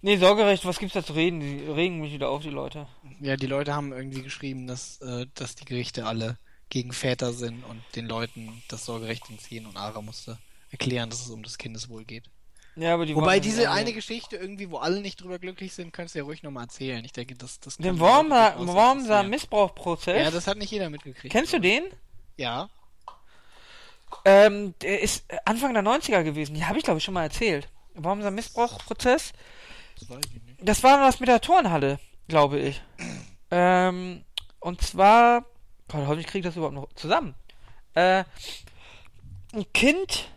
Nee, 0.03 0.19
Sorgerecht, 0.19 0.65
was 0.65 0.79
gibt's 0.79 0.95
da 0.95 1.05
zu 1.05 1.15
reden? 1.15 1.41
Die 1.41 1.65
regen 1.71 2.01
mich 2.01 2.13
wieder 2.13 2.29
auf, 2.29 2.43
die 2.43 2.51
Leute. 2.51 2.87
Ja, 3.21 3.37
die 3.37 3.47
Leute 3.47 3.75
haben 3.75 3.93
irgendwie 3.93 4.23
geschrieben, 4.23 4.67
dass, 4.67 5.01
äh, 5.01 5.27
dass 5.35 5.55
die 5.55 5.65
Gerichte 5.65 6.07
alle 6.07 6.39
gegen 6.69 6.93
Väter 6.93 7.33
sind 7.33 7.65
und 7.65 7.83
den 7.95 8.07
Leuten 8.07 8.63
das 8.69 8.85
Sorgerecht 8.85 9.29
entziehen 9.31 9.67
und 9.67 9.77
Ara 9.77 10.03
musste 10.03 10.39
erklären, 10.71 11.11
dass 11.11 11.21
es 11.21 11.31
um 11.31 11.43
das 11.43 11.59
Kindeswohl 11.59 12.05
geht. 12.05 12.25
Ja, 12.77 12.93
aber 12.93 13.07
die 13.07 13.17
Wobei 13.17 13.41
diese 13.41 13.71
eine 13.71 13.95
Geschichte 13.95 14.37
irgendwie, 14.37 14.71
wo 14.71 14.77
alle 14.77 15.01
nicht 15.01 15.23
drüber 15.23 15.39
glücklich 15.39 15.73
sind, 15.73 15.95
könntest 15.95 16.15
du 16.15 16.19
ja 16.19 16.25
ruhig 16.25 16.43
nochmal 16.43 16.65
erzählen. 16.65 17.03
Ich 17.05 17.13
denke, 17.13 17.35
das, 17.35 17.59
das 17.59 17.79
Den 17.79 17.99
Wormser. 17.99 19.23
Missbrauchprozess. 19.23 20.23
Ja, 20.23 20.31
das 20.31 20.47
hat 20.47 20.59
nicht 20.59 20.71
jeder 20.71 20.91
mitgekriegt. 20.91 21.33
Kennst 21.33 21.55
du 21.55 21.59
den? 21.59 21.85
Ja. 22.37 22.69
Ähm, 24.27 24.75
der 24.83 25.01
ist 25.01 25.25
Anfang 25.47 25.73
der 25.73 25.83
90er 25.83 26.23
gewesen. 26.23 26.55
Die 26.55 26.65
habe 26.67 26.79
ich, 26.79 26.85
glaube 26.85 26.99
ich, 26.99 27.05
schon 27.05 27.15
mal 27.15 27.23
erzählt. 27.23 27.69
Missbrauchprozess. 28.31 29.33
Das 29.99 30.11
weiß 30.11 30.25
ich 30.35 30.43
nicht. 30.43 30.59
Das 30.61 30.83
war 30.83 31.01
was 31.01 31.21
mit 31.21 31.29
der 31.29 31.41
Turnhalle, 31.41 31.99
glaube 32.29 32.59
ich. 32.59 32.83
Ähm, 33.49 34.25
und 34.59 34.83
zwar. 34.83 35.45
Gott, 35.87 36.01
hoffentlich 36.01 36.27
kriege 36.27 36.41
ich 36.41 36.45
das 36.47 36.57
überhaupt 36.57 36.75
noch 36.75 36.93
zusammen. 36.95 37.37
Äh, 37.95 38.25
ein 39.55 39.73
Kind 39.73 40.29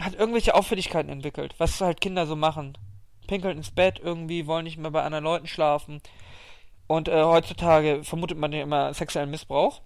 hat 0.00 0.14
irgendwelche 0.14 0.54
Auffälligkeiten 0.54 1.10
entwickelt, 1.10 1.54
was 1.58 1.82
halt 1.82 2.00
Kinder 2.00 2.26
so 2.26 2.34
machen. 2.34 2.78
Pinkeln 3.26 3.58
ins 3.58 3.70
Bett 3.70 4.00
irgendwie, 4.02 4.46
wollen 4.46 4.64
nicht 4.64 4.78
mehr 4.78 4.90
bei 4.90 5.02
anderen 5.02 5.24
Leuten 5.24 5.46
schlafen. 5.46 6.00
Und 6.86 7.08
äh, 7.08 7.22
heutzutage 7.22 8.02
vermutet 8.02 8.38
man 8.38 8.52
ja 8.52 8.62
immer 8.62 8.94
sexuellen 8.94 9.30
Missbrauch. 9.30 9.82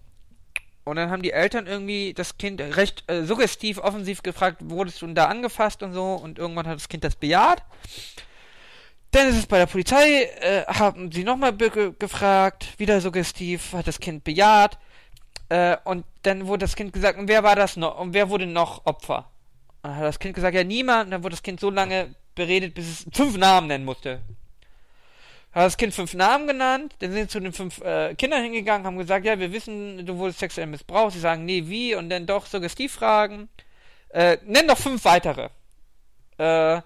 Und 0.84 0.96
dann 0.96 1.10
haben 1.10 1.22
die 1.22 1.32
Eltern 1.32 1.66
irgendwie 1.66 2.12
das 2.12 2.38
Kind 2.38 2.60
recht 2.60 3.04
äh, 3.08 3.24
suggestiv, 3.24 3.78
offensiv 3.78 4.22
gefragt, 4.22 4.58
wurdest 4.64 5.00
du 5.00 5.06
denn 5.06 5.14
da 5.14 5.26
angefasst 5.26 5.82
und 5.82 5.92
so. 5.92 6.14
Und 6.14 6.38
irgendwann 6.38 6.66
hat 6.66 6.76
das 6.76 6.88
Kind 6.88 7.04
das 7.04 7.14
bejaht. 7.14 7.62
Dann 9.12 9.28
ist 9.28 9.36
es 9.36 9.46
bei 9.46 9.58
der 9.58 9.66
Polizei, 9.66 10.22
äh, 10.40 10.64
haben 10.66 11.12
sie 11.12 11.22
nochmal 11.22 11.52
ge 11.52 11.92
gefragt, 11.98 12.78
wieder 12.78 13.00
suggestiv, 13.00 13.74
hat 13.74 13.86
das 13.86 14.00
Kind 14.00 14.24
bejaht. 14.24 14.78
Äh, 15.50 15.76
und 15.84 16.04
dann 16.22 16.46
wurde 16.46 16.64
das 16.64 16.74
Kind 16.74 16.92
gesagt, 16.92 17.18
und 17.18 17.28
wer 17.28 17.42
war 17.44 17.54
das 17.54 17.76
noch? 17.76 18.00
Und 18.00 18.14
wer 18.14 18.30
wurde 18.30 18.46
noch 18.46 18.86
Opfer? 18.86 19.30
Und 19.82 19.90
dann 19.90 19.96
hat 19.96 20.04
das 20.04 20.18
Kind 20.18 20.34
gesagt, 20.34 20.54
ja 20.54 20.64
niemand. 20.64 21.04
Und 21.04 21.10
dann 21.12 21.22
wurde 21.22 21.34
das 21.34 21.42
Kind 21.42 21.60
so 21.60 21.70
lange 21.70 22.14
beredet, 22.34 22.74
bis 22.74 22.88
es 22.88 23.06
fünf 23.12 23.36
Namen 23.36 23.68
nennen 23.68 23.84
musste. 23.84 24.22
Hat 25.52 25.66
das 25.66 25.76
Kind 25.76 25.92
fünf 25.92 26.14
Namen 26.14 26.46
genannt, 26.46 26.94
dann 27.00 27.12
sind 27.12 27.24
sie 27.24 27.28
zu 27.28 27.40
den 27.40 27.52
fünf 27.52 27.80
äh, 27.82 28.14
Kindern 28.14 28.42
hingegangen, 28.42 28.86
haben 28.86 28.96
gesagt, 28.96 29.26
ja, 29.26 29.38
wir 29.38 29.52
wissen, 29.52 30.06
du 30.06 30.16
wurdest 30.16 30.38
sexuell 30.38 30.66
missbraucht. 30.66 31.12
Sie 31.12 31.20
sagen, 31.20 31.44
nee, 31.44 31.64
wie? 31.66 31.94
Und 31.94 32.08
dann 32.08 32.24
doch 32.24 32.46
Suggestivfragen. 32.46 33.50
Äh, 34.08 34.38
nenn 34.46 34.66
doch 34.66 34.78
fünf 34.78 35.04
weitere. 35.04 35.50
Äh, 36.38 36.80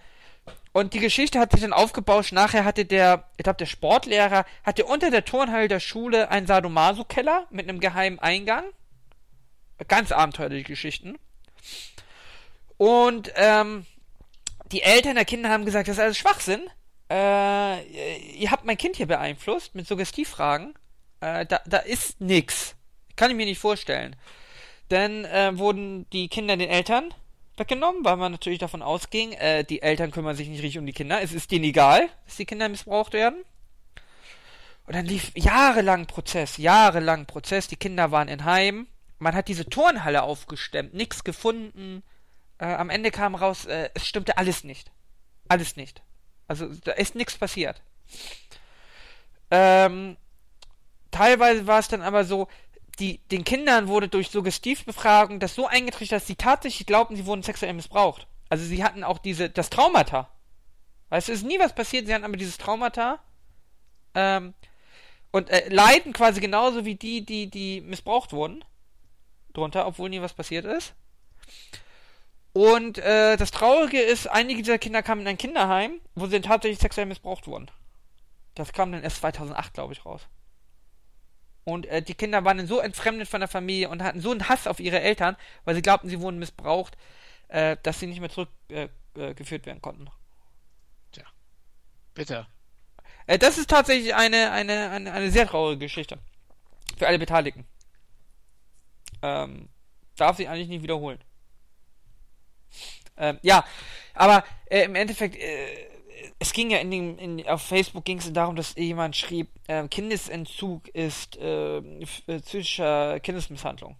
und 0.72 0.92
die 0.92 1.00
Geschichte 1.00 1.38
hat 1.38 1.52
sich 1.52 1.62
dann 1.62 1.72
aufgebauscht. 1.72 2.32
Nachher 2.32 2.64
hatte 2.64 2.84
der, 2.84 3.24
ich 3.36 3.44
glaube, 3.44 3.56
der 3.56 3.66
Sportlehrer 3.66 4.44
hatte 4.62 4.84
unter 4.84 5.10
der 5.10 5.24
Turnhalle 5.24 5.68
der 5.68 5.80
Schule 5.80 6.30
einen 6.30 6.46
Sadomaso-Keller 6.46 7.46
mit 7.50 7.68
einem 7.68 7.80
geheimen 7.80 8.18
Eingang. 8.18 8.64
Ganz 9.88 10.12
abenteuerliche 10.12 10.64
Geschichten. 10.64 11.18
Und 12.76 13.32
ähm, 13.36 13.86
die 14.70 14.82
Eltern 14.82 15.14
der 15.14 15.24
Kinder 15.24 15.48
haben 15.48 15.64
gesagt, 15.64 15.88
das 15.88 15.96
ist 15.96 16.02
alles 16.02 16.18
Schwachsinn. 16.18 16.68
Äh, 17.10 17.82
ihr 18.36 18.50
habt 18.50 18.64
mein 18.64 18.76
Kind 18.76 18.96
hier 18.96 19.06
beeinflusst 19.06 19.74
mit 19.74 19.86
Suggestivfragen. 19.86 20.74
Äh, 21.20 21.46
da, 21.46 21.60
da 21.66 21.78
ist 21.78 22.20
nix. 22.20 22.74
Kann 23.14 23.30
ich 23.30 23.36
mir 23.36 23.46
nicht 23.46 23.60
vorstellen. 23.60 24.16
Dann 24.88 25.24
äh, 25.24 25.56
wurden 25.58 26.08
die 26.10 26.28
Kinder 26.28 26.56
den 26.56 26.68
Eltern 26.68 27.12
weggenommen, 27.56 28.04
weil 28.04 28.16
man 28.16 28.32
natürlich 28.32 28.58
davon 28.58 28.82
ausging, 28.82 29.32
äh, 29.32 29.64
die 29.64 29.82
Eltern 29.82 30.10
kümmern 30.10 30.36
sich 30.36 30.48
nicht 30.48 30.62
richtig 30.62 30.78
um 30.78 30.86
die 30.86 30.92
Kinder. 30.92 31.22
Es 31.22 31.32
ist 31.32 31.50
denen 31.50 31.64
egal, 31.64 32.08
dass 32.26 32.36
die 32.36 32.44
Kinder 32.44 32.68
missbraucht 32.68 33.12
werden. 33.12 33.42
Und 34.86 34.94
dann 34.94 35.06
lief 35.06 35.32
jahrelang 35.34 36.06
Prozess, 36.06 36.58
jahrelang 36.58 37.26
Prozess. 37.26 37.66
Die 37.66 37.76
Kinder 37.76 38.12
waren 38.12 38.28
in 38.28 38.44
Heim. 38.44 38.86
Man 39.18 39.34
hat 39.34 39.48
diese 39.48 39.66
Turnhalle 39.66 40.22
aufgestemmt, 40.22 40.94
nichts 40.94 41.24
gefunden. 41.24 42.02
Äh, 42.58 42.66
am 42.66 42.90
Ende 42.90 43.10
kam 43.10 43.34
raus, 43.34 43.64
äh, 43.64 43.90
es 43.94 44.06
stimmte 44.06 44.38
alles 44.38 44.62
nicht. 44.62 44.92
Alles 45.48 45.76
nicht. 45.76 46.02
Also 46.48 46.66
da 46.84 46.92
ist 46.92 47.14
nichts 47.14 47.36
passiert. 47.36 47.80
Ähm, 49.50 50.16
teilweise 51.10 51.66
war 51.66 51.78
es 51.78 51.88
dann 51.88 52.02
aber 52.02 52.24
so, 52.24 52.48
die, 52.98 53.18
den 53.30 53.44
Kindern 53.44 53.88
wurde 53.88 54.08
durch 54.08 54.30
Suggestivbefragung 54.30 55.40
das 55.40 55.54
so 55.54 55.66
eingetrichtert, 55.66 56.20
dass 56.20 56.26
sie 56.26 56.36
tatsächlich 56.36 56.86
glaubten, 56.86 57.16
sie 57.16 57.26
wurden 57.26 57.42
sexuell 57.42 57.74
missbraucht. 57.74 58.26
Also 58.48 58.64
sie 58.64 58.82
hatten 58.82 59.04
auch 59.04 59.18
diese, 59.18 59.50
das 59.50 59.70
Traumata. 59.70 60.30
Weißt 61.08 61.28
du, 61.28 61.32
es 61.32 61.40
ist 61.40 61.46
nie 61.46 61.58
was 61.58 61.74
passiert, 61.74 62.06
sie 62.06 62.14
hatten 62.14 62.24
aber 62.24 62.36
dieses 62.36 62.58
Traumata. 62.58 63.20
Ähm, 64.14 64.54
und 65.30 65.50
äh, 65.50 65.68
leiden 65.68 66.12
quasi 66.12 66.40
genauso 66.40 66.84
wie 66.84 66.94
die, 66.94 67.24
die, 67.24 67.50
die 67.50 67.80
missbraucht 67.82 68.32
wurden. 68.32 68.64
Drunter, 69.52 69.86
obwohl 69.86 70.08
nie 70.08 70.22
was 70.22 70.32
passiert 70.32 70.64
ist. 70.64 70.94
Und 72.56 72.96
äh, 72.96 73.36
das 73.36 73.50
Traurige 73.50 74.00
ist, 74.00 74.28
einige 74.28 74.62
dieser 74.62 74.78
Kinder 74.78 75.02
kamen 75.02 75.20
in 75.20 75.28
ein 75.28 75.36
Kinderheim, 75.36 76.00
wo 76.14 76.24
sie 76.24 76.32
dann 76.32 76.50
tatsächlich 76.50 76.78
sexuell 76.78 77.04
missbraucht 77.04 77.46
wurden. 77.46 77.70
Das 78.54 78.72
kam 78.72 78.92
dann 78.92 79.02
erst 79.02 79.18
2008, 79.18 79.74
glaube 79.74 79.92
ich, 79.92 80.06
raus. 80.06 80.22
Und 81.64 81.84
äh, 81.84 82.00
die 82.00 82.14
Kinder 82.14 82.46
waren 82.46 82.56
dann 82.56 82.66
so 82.66 82.80
entfremdet 82.80 83.28
von 83.28 83.40
der 83.40 83.48
Familie 83.48 83.90
und 83.90 84.02
hatten 84.02 84.22
so 84.22 84.30
einen 84.30 84.48
Hass 84.48 84.66
auf 84.66 84.80
ihre 84.80 85.00
Eltern, 85.02 85.36
weil 85.66 85.74
sie 85.74 85.82
glaubten, 85.82 86.08
sie 86.08 86.22
wurden 86.22 86.38
missbraucht, 86.38 86.96
äh, 87.48 87.76
dass 87.82 88.00
sie 88.00 88.06
nicht 88.06 88.20
mehr 88.20 88.30
zurückgeführt 88.30 88.86
äh, 89.18 89.62
äh, 89.62 89.66
werden 89.66 89.82
konnten. 89.82 90.08
Bitte. 92.14 92.46
Äh, 93.26 93.38
das 93.38 93.58
ist 93.58 93.68
tatsächlich 93.68 94.14
eine, 94.14 94.50
eine, 94.50 94.88
eine, 94.88 95.12
eine 95.12 95.30
sehr 95.30 95.46
traurige 95.46 95.80
Geschichte. 95.80 96.18
Für 96.96 97.06
alle 97.06 97.18
Beteiligten. 97.18 97.66
Ähm, 99.20 99.68
darf 100.16 100.38
sich 100.38 100.48
eigentlich 100.48 100.68
nicht 100.68 100.82
wiederholen. 100.82 101.18
Ähm, 103.16 103.38
ja, 103.42 103.64
aber 104.14 104.44
äh, 104.66 104.84
im 104.84 104.94
Endeffekt, 104.94 105.36
äh, 105.36 105.88
es 106.38 106.52
ging 106.52 106.70
ja 106.70 106.78
in 106.78 106.90
dem, 106.90 107.18
in, 107.18 107.48
auf 107.48 107.62
Facebook 107.62 108.04
ging 108.04 108.18
es 108.18 108.32
darum, 108.32 108.56
dass 108.56 108.74
jemand 108.74 109.16
schrieb, 109.16 109.48
äh, 109.68 109.86
Kindesentzug 109.88 110.88
ist 110.88 111.36
äh, 111.36 111.78
f- 112.02 112.22
äh, 112.26 112.40
psychischer 112.40 113.20
Kindesmisshandlung. 113.20 113.96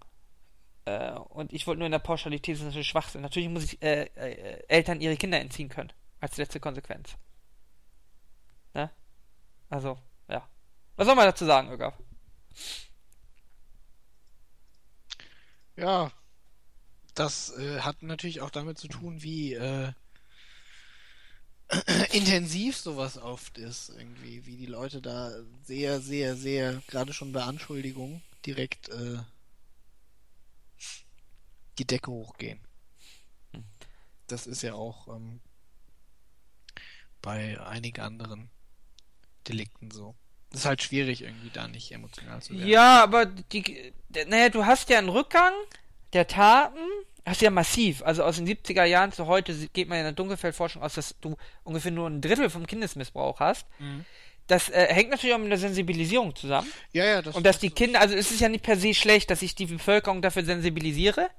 Äh, 0.85 1.13
und 1.13 1.51
ich 1.51 1.65
wollte 1.65 1.79
nur 1.79 1.87
in 1.87 1.91
der 1.91 1.99
Pauschalität, 1.99 2.55
das 2.55 2.59
ist 2.61 2.65
natürlich 2.67 2.87
Schwachsinn. 2.87 3.21
Natürlich 3.21 3.49
muss 3.49 3.63
ich 3.63 3.81
äh, 3.81 4.03
äh, 4.15 4.63
Eltern 4.67 5.01
ihre 5.01 5.17
Kinder 5.17 5.39
entziehen 5.39 5.69
können, 5.69 5.91
als 6.19 6.37
letzte 6.37 6.59
Konsequenz. 6.59 7.17
Ne? 8.73 8.91
Also, 9.69 9.97
ja. 10.29 10.47
Was 10.95 11.07
soll 11.07 11.15
man 11.15 11.25
dazu 11.25 11.45
sagen, 11.45 11.71
Ögaf? 11.71 11.95
Ja. 15.75 16.11
Das 17.17 17.57
äh, 17.57 17.81
hat 17.81 18.03
natürlich 18.03 18.41
auch 18.41 18.51
damit 18.51 18.77
zu 18.77 18.87
tun, 18.87 19.23
wie 19.23 19.53
äh, 19.53 19.91
intensiv 22.11 22.77
sowas 22.77 23.17
oft 23.17 23.57
ist, 23.57 23.89
irgendwie, 23.89 24.45
wie 24.45 24.55
die 24.55 24.67
Leute 24.67 25.01
da 25.01 25.31
sehr, 25.63 25.99
sehr, 25.99 26.35
sehr, 26.35 26.81
gerade 26.87 27.13
schon 27.13 27.31
bei 27.31 27.41
Anschuldigungen, 27.41 28.21
direkt 28.45 28.89
äh, 28.89 29.17
die 31.79 31.85
Decke 31.85 32.11
hochgehen. 32.11 32.59
Das 34.27 34.45
ist 34.45 34.61
ja 34.61 34.73
auch 34.73 35.07
ähm, 35.07 35.39
bei 37.21 37.59
einigen 37.59 38.01
anderen 38.01 38.49
Delikten 39.47 39.89
so. 39.91 40.15
Das 40.51 40.61
ist 40.61 40.65
halt 40.65 40.81
schwierig, 40.81 41.23
irgendwie 41.23 41.49
da 41.49 41.67
nicht 41.67 41.91
emotional 41.91 42.41
zu 42.41 42.53
werden. 42.53 42.67
Ja, 42.67 43.03
aber 43.03 43.25
die, 43.25 43.93
naja, 44.27 44.49
du 44.49 44.65
hast 44.65 44.89
ja 44.89 44.99
einen 44.99 45.09
Rückgang 45.09 45.53
der 46.13 46.27
Taten, 46.27 46.79
hast 47.27 47.41
ja 47.41 47.49
massiv. 47.51 48.03
Also 48.03 48.23
aus 48.23 48.37
den 48.37 48.47
70er 48.47 48.85
Jahren 48.85 49.11
zu 49.11 49.27
heute 49.27 49.53
geht 49.73 49.89
man 49.89 49.97
in 49.97 50.05
der 50.05 50.13
Dunkelfeldforschung 50.13 50.81
aus, 50.81 50.95
dass 50.95 51.15
du 51.19 51.35
ungefähr 51.63 51.91
nur 51.91 52.09
ein 52.09 52.21
Drittel 52.21 52.49
vom 52.49 52.65
Kindesmissbrauch 52.65 53.39
hast. 53.39 53.67
Mhm. 53.79 54.05
Das 54.47 54.69
äh, 54.69 54.87
hängt 54.93 55.09
natürlich 55.09 55.35
auch 55.35 55.39
mit 55.39 55.51
der 55.51 55.57
Sensibilisierung 55.57 56.33
zusammen. 56.35 56.71
Ja, 56.93 57.03
ja, 57.03 57.21
das 57.21 57.35
Und 57.35 57.45
dass 57.45 57.59
die 57.59 57.69
Kinder, 57.69 57.99
also 57.99 58.15
es 58.15 58.31
ist 58.31 58.39
ja 58.39 58.47
nicht 58.47 58.63
per 58.63 58.77
se 58.77 58.93
schlecht, 58.93 59.29
dass 59.29 59.41
ich 59.41 59.55
die 59.55 59.65
Bevölkerung 59.65 60.21
dafür 60.21 60.45
sensibilisiere. 60.45 61.29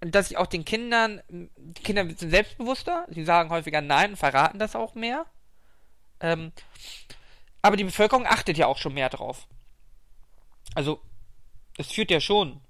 Und 0.00 0.14
dass 0.14 0.30
ich 0.30 0.36
auch 0.36 0.46
den 0.46 0.64
Kindern, 0.64 1.22
die 1.28 1.82
Kinder 1.82 2.04
sind 2.04 2.30
selbstbewusster, 2.30 3.06
sie 3.08 3.24
sagen 3.24 3.50
häufiger 3.50 3.80
Nein 3.80 4.10
und 4.10 4.16
verraten 4.16 4.58
das 4.58 4.76
auch 4.76 4.94
mehr. 4.94 5.26
Ähm, 6.20 6.52
aber 7.62 7.76
die 7.76 7.84
Bevölkerung 7.84 8.26
achtet 8.26 8.58
ja 8.58 8.66
auch 8.66 8.78
schon 8.78 8.94
mehr 8.94 9.08
drauf. 9.08 9.48
Also, 10.74 11.00
es 11.78 11.90
führt 11.90 12.10
ja 12.10 12.20
schon 12.20 12.60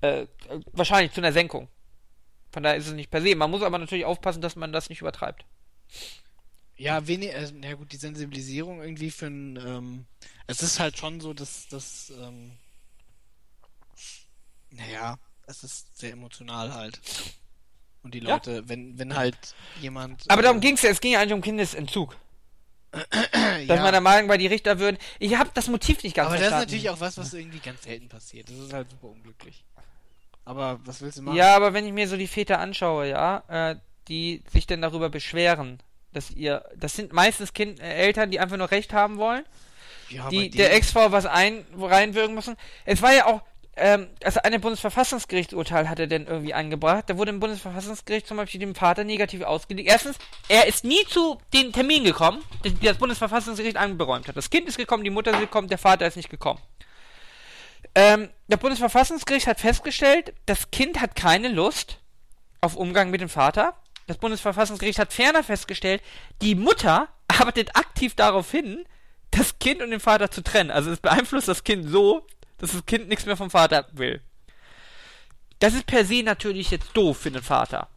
äh, 0.00 0.26
wahrscheinlich 0.72 1.12
zu 1.12 1.20
einer 1.20 1.32
Senkung. 1.32 1.68
Von 2.50 2.62
daher 2.62 2.76
ist 2.78 2.88
es 2.88 2.94
nicht 2.94 3.10
per 3.10 3.22
se. 3.22 3.34
Man 3.36 3.50
muss 3.50 3.62
aber 3.62 3.78
natürlich 3.78 4.04
aufpassen, 4.04 4.42
dass 4.42 4.56
man 4.56 4.72
das 4.72 4.88
nicht 4.88 5.00
übertreibt. 5.00 5.44
Ja, 6.76 7.06
wenig, 7.06 7.32
äh, 7.34 7.52
na 7.54 7.74
gut, 7.74 7.92
die 7.92 7.96
Sensibilisierung 7.96 8.80
irgendwie 8.82 9.10
für 9.10 9.26
ein, 9.26 9.56
ähm, 9.56 10.06
es 10.46 10.62
ist 10.62 10.80
halt 10.80 10.96
schon 10.98 11.20
so, 11.20 11.34
dass, 11.34 11.68
dass, 11.68 12.10
ähm, 12.18 12.52
naja, 14.70 15.18
es 15.46 15.62
ist 15.62 15.98
sehr 15.98 16.12
emotional 16.12 16.72
halt. 16.72 17.00
Und 18.02 18.14
die 18.14 18.20
Ja. 18.20 18.30
Leute, 18.34 18.68
wenn, 18.68 18.98
wenn 18.98 19.14
halt 19.14 19.36
jemand. 19.80 20.24
Aber 20.28 20.42
darum 20.42 20.58
äh, 20.58 20.60
ging 20.60 20.74
es 20.74 20.82
ja, 20.82 20.90
es 20.90 21.00
ging 21.00 21.12
ja 21.12 21.20
eigentlich 21.20 21.34
um 21.34 21.42
Kindesentzug. 21.42 22.16
Dass 22.92 23.06
ja, 23.66 23.82
man 23.82 23.92
der 23.92 24.00
Meinung 24.00 24.28
war, 24.28 24.38
die 24.38 24.46
Richter 24.48 24.78
würden. 24.78 24.96
Ich 25.18 25.36
habe 25.36 25.50
das 25.54 25.68
Motiv 25.68 26.02
nicht 26.02 26.16
ganz 26.16 26.26
aber 26.26 26.36
das 26.36 26.44
ist 26.44 26.48
verstanden. 26.48 26.70
natürlich 26.70 26.90
auch 26.90 27.00
was, 27.00 27.18
was 27.18 27.34
irgendwie 27.34 27.58
ganz 27.60 27.82
selten 27.82 28.08
passiert. 28.08 28.48
Das 28.48 28.56
ist 28.56 28.72
halt 28.72 28.90
super 28.90 29.08
unglücklich. 29.08 29.64
Aber 30.44 30.80
was 30.84 31.00
willst 31.00 31.18
du 31.18 31.22
machen? 31.22 31.36
Ja, 31.36 31.54
aber 31.54 31.74
wenn 31.74 31.86
ich 31.86 31.92
mir 31.92 32.08
so 32.08 32.16
die 32.16 32.26
Väter 32.26 32.58
anschaue, 32.58 33.08
ja, 33.08 33.42
äh, 33.48 33.76
die 34.08 34.42
sich 34.50 34.66
denn 34.66 34.82
darüber 34.82 35.08
beschweren, 35.08 35.78
dass 36.12 36.30
ihr, 36.30 36.64
das 36.76 36.96
sind 36.96 37.12
meistens 37.12 37.52
kind, 37.52 37.80
äh, 37.80 37.94
Eltern, 37.94 38.30
die 38.30 38.40
einfach 38.40 38.56
nur 38.56 38.70
Recht 38.70 38.92
haben 38.92 39.18
wollen, 39.18 39.44
Ja, 40.08 40.28
die 40.28 40.50
der 40.50 40.74
Ex-Frau 40.74 41.12
was 41.12 41.26
ein, 41.26 41.64
reinwirken 41.78 42.34
müssen. 42.34 42.56
Es 42.84 43.00
war 43.02 43.14
ja 43.14 43.26
auch, 43.26 43.42
ähm, 43.76 44.08
also 44.24 44.40
eine 44.42 44.58
Bundesverfassungsgerichtsurteil 44.58 45.88
hat 45.88 46.00
er 46.00 46.08
denn 46.08 46.26
irgendwie 46.26 46.52
angebracht. 46.52 47.04
Da 47.06 47.16
wurde 47.16 47.30
im 47.30 47.38
Bundesverfassungsgericht 47.38 48.26
zum 48.26 48.36
Beispiel 48.36 48.60
dem 48.60 48.74
Vater 48.74 49.04
negativ 49.04 49.42
ausgelegt. 49.42 49.88
Erstens, 49.88 50.16
er 50.48 50.66
ist 50.66 50.84
nie 50.84 51.04
zu 51.08 51.38
den 51.54 51.72
Termin 51.72 52.02
gekommen, 52.02 52.42
den 52.64 52.78
das 52.80 52.98
Bundesverfassungsgericht 52.98 53.76
angeräumt 53.76 54.26
hat. 54.26 54.36
Das 54.36 54.50
Kind 54.50 54.68
ist 54.68 54.76
gekommen, 54.78 55.04
die 55.04 55.10
Mutter 55.10 55.30
ist 55.30 55.40
gekommen, 55.40 55.68
der 55.68 55.78
Vater 55.78 56.06
ist 56.06 56.16
nicht 56.16 56.30
gekommen. 56.30 56.60
Ähm, 57.94 58.30
das 58.48 58.60
Bundesverfassungsgericht 58.60 59.46
hat 59.46 59.60
festgestellt, 59.60 60.34
das 60.46 60.70
Kind 60.70 61.00
hat 61.00 61.14
keine 61.16 61.48
Lust 61.48 61.98
auf 62.60 62.76
Umgang 62.76 63.10
mit 63.10 63.20
dem 63.20 63.28
Vater. 63.28 63.74
Das 64.06 64.18
Bundesverfassungsgericht 64.18 64.98
hat 64.98 65.12
ferner 65.12 65.42
festgestellt, 65.42 66.02
die 66.42 66.54
Mutter 66.54 67.08
arbeitet 67.28 67.76
aktiv 67.76 68.14
darauf 68.14 68.50
hin, 68.50 68.84
das 69.30 69.58
Kind 69.58 69.82
und 69.82 69.90
den 69.90 70.00
Vater 70.00 70.30
zu 70.30 70.42
trennen. 70.42 70.70
Also 70.70 70.90
es 70.90 71.00
beeinflusst 71.00 71.48
das 71.48 71.64
Kind 71.64 71.88
so, 71.88 72.26
dass 72.58 72.72
das 72.72 72.86
Kind 72.86 73.08
nichts 73.08 73.26
mehr 73.26 73.36
vom 73.36 73.50
Vater 73.50 73.86
will. 73.92 74.20
Das 75.60 75.74
ist 75.74 75.86
per 75.86 76.04
se 76.04 76.22
natürlich 76.22 76.70
jetzt 76.70 76.90
doof 76.94 77.18
für 77.18 77.30
den 77.30 77.42
Vater. 77.42 77.88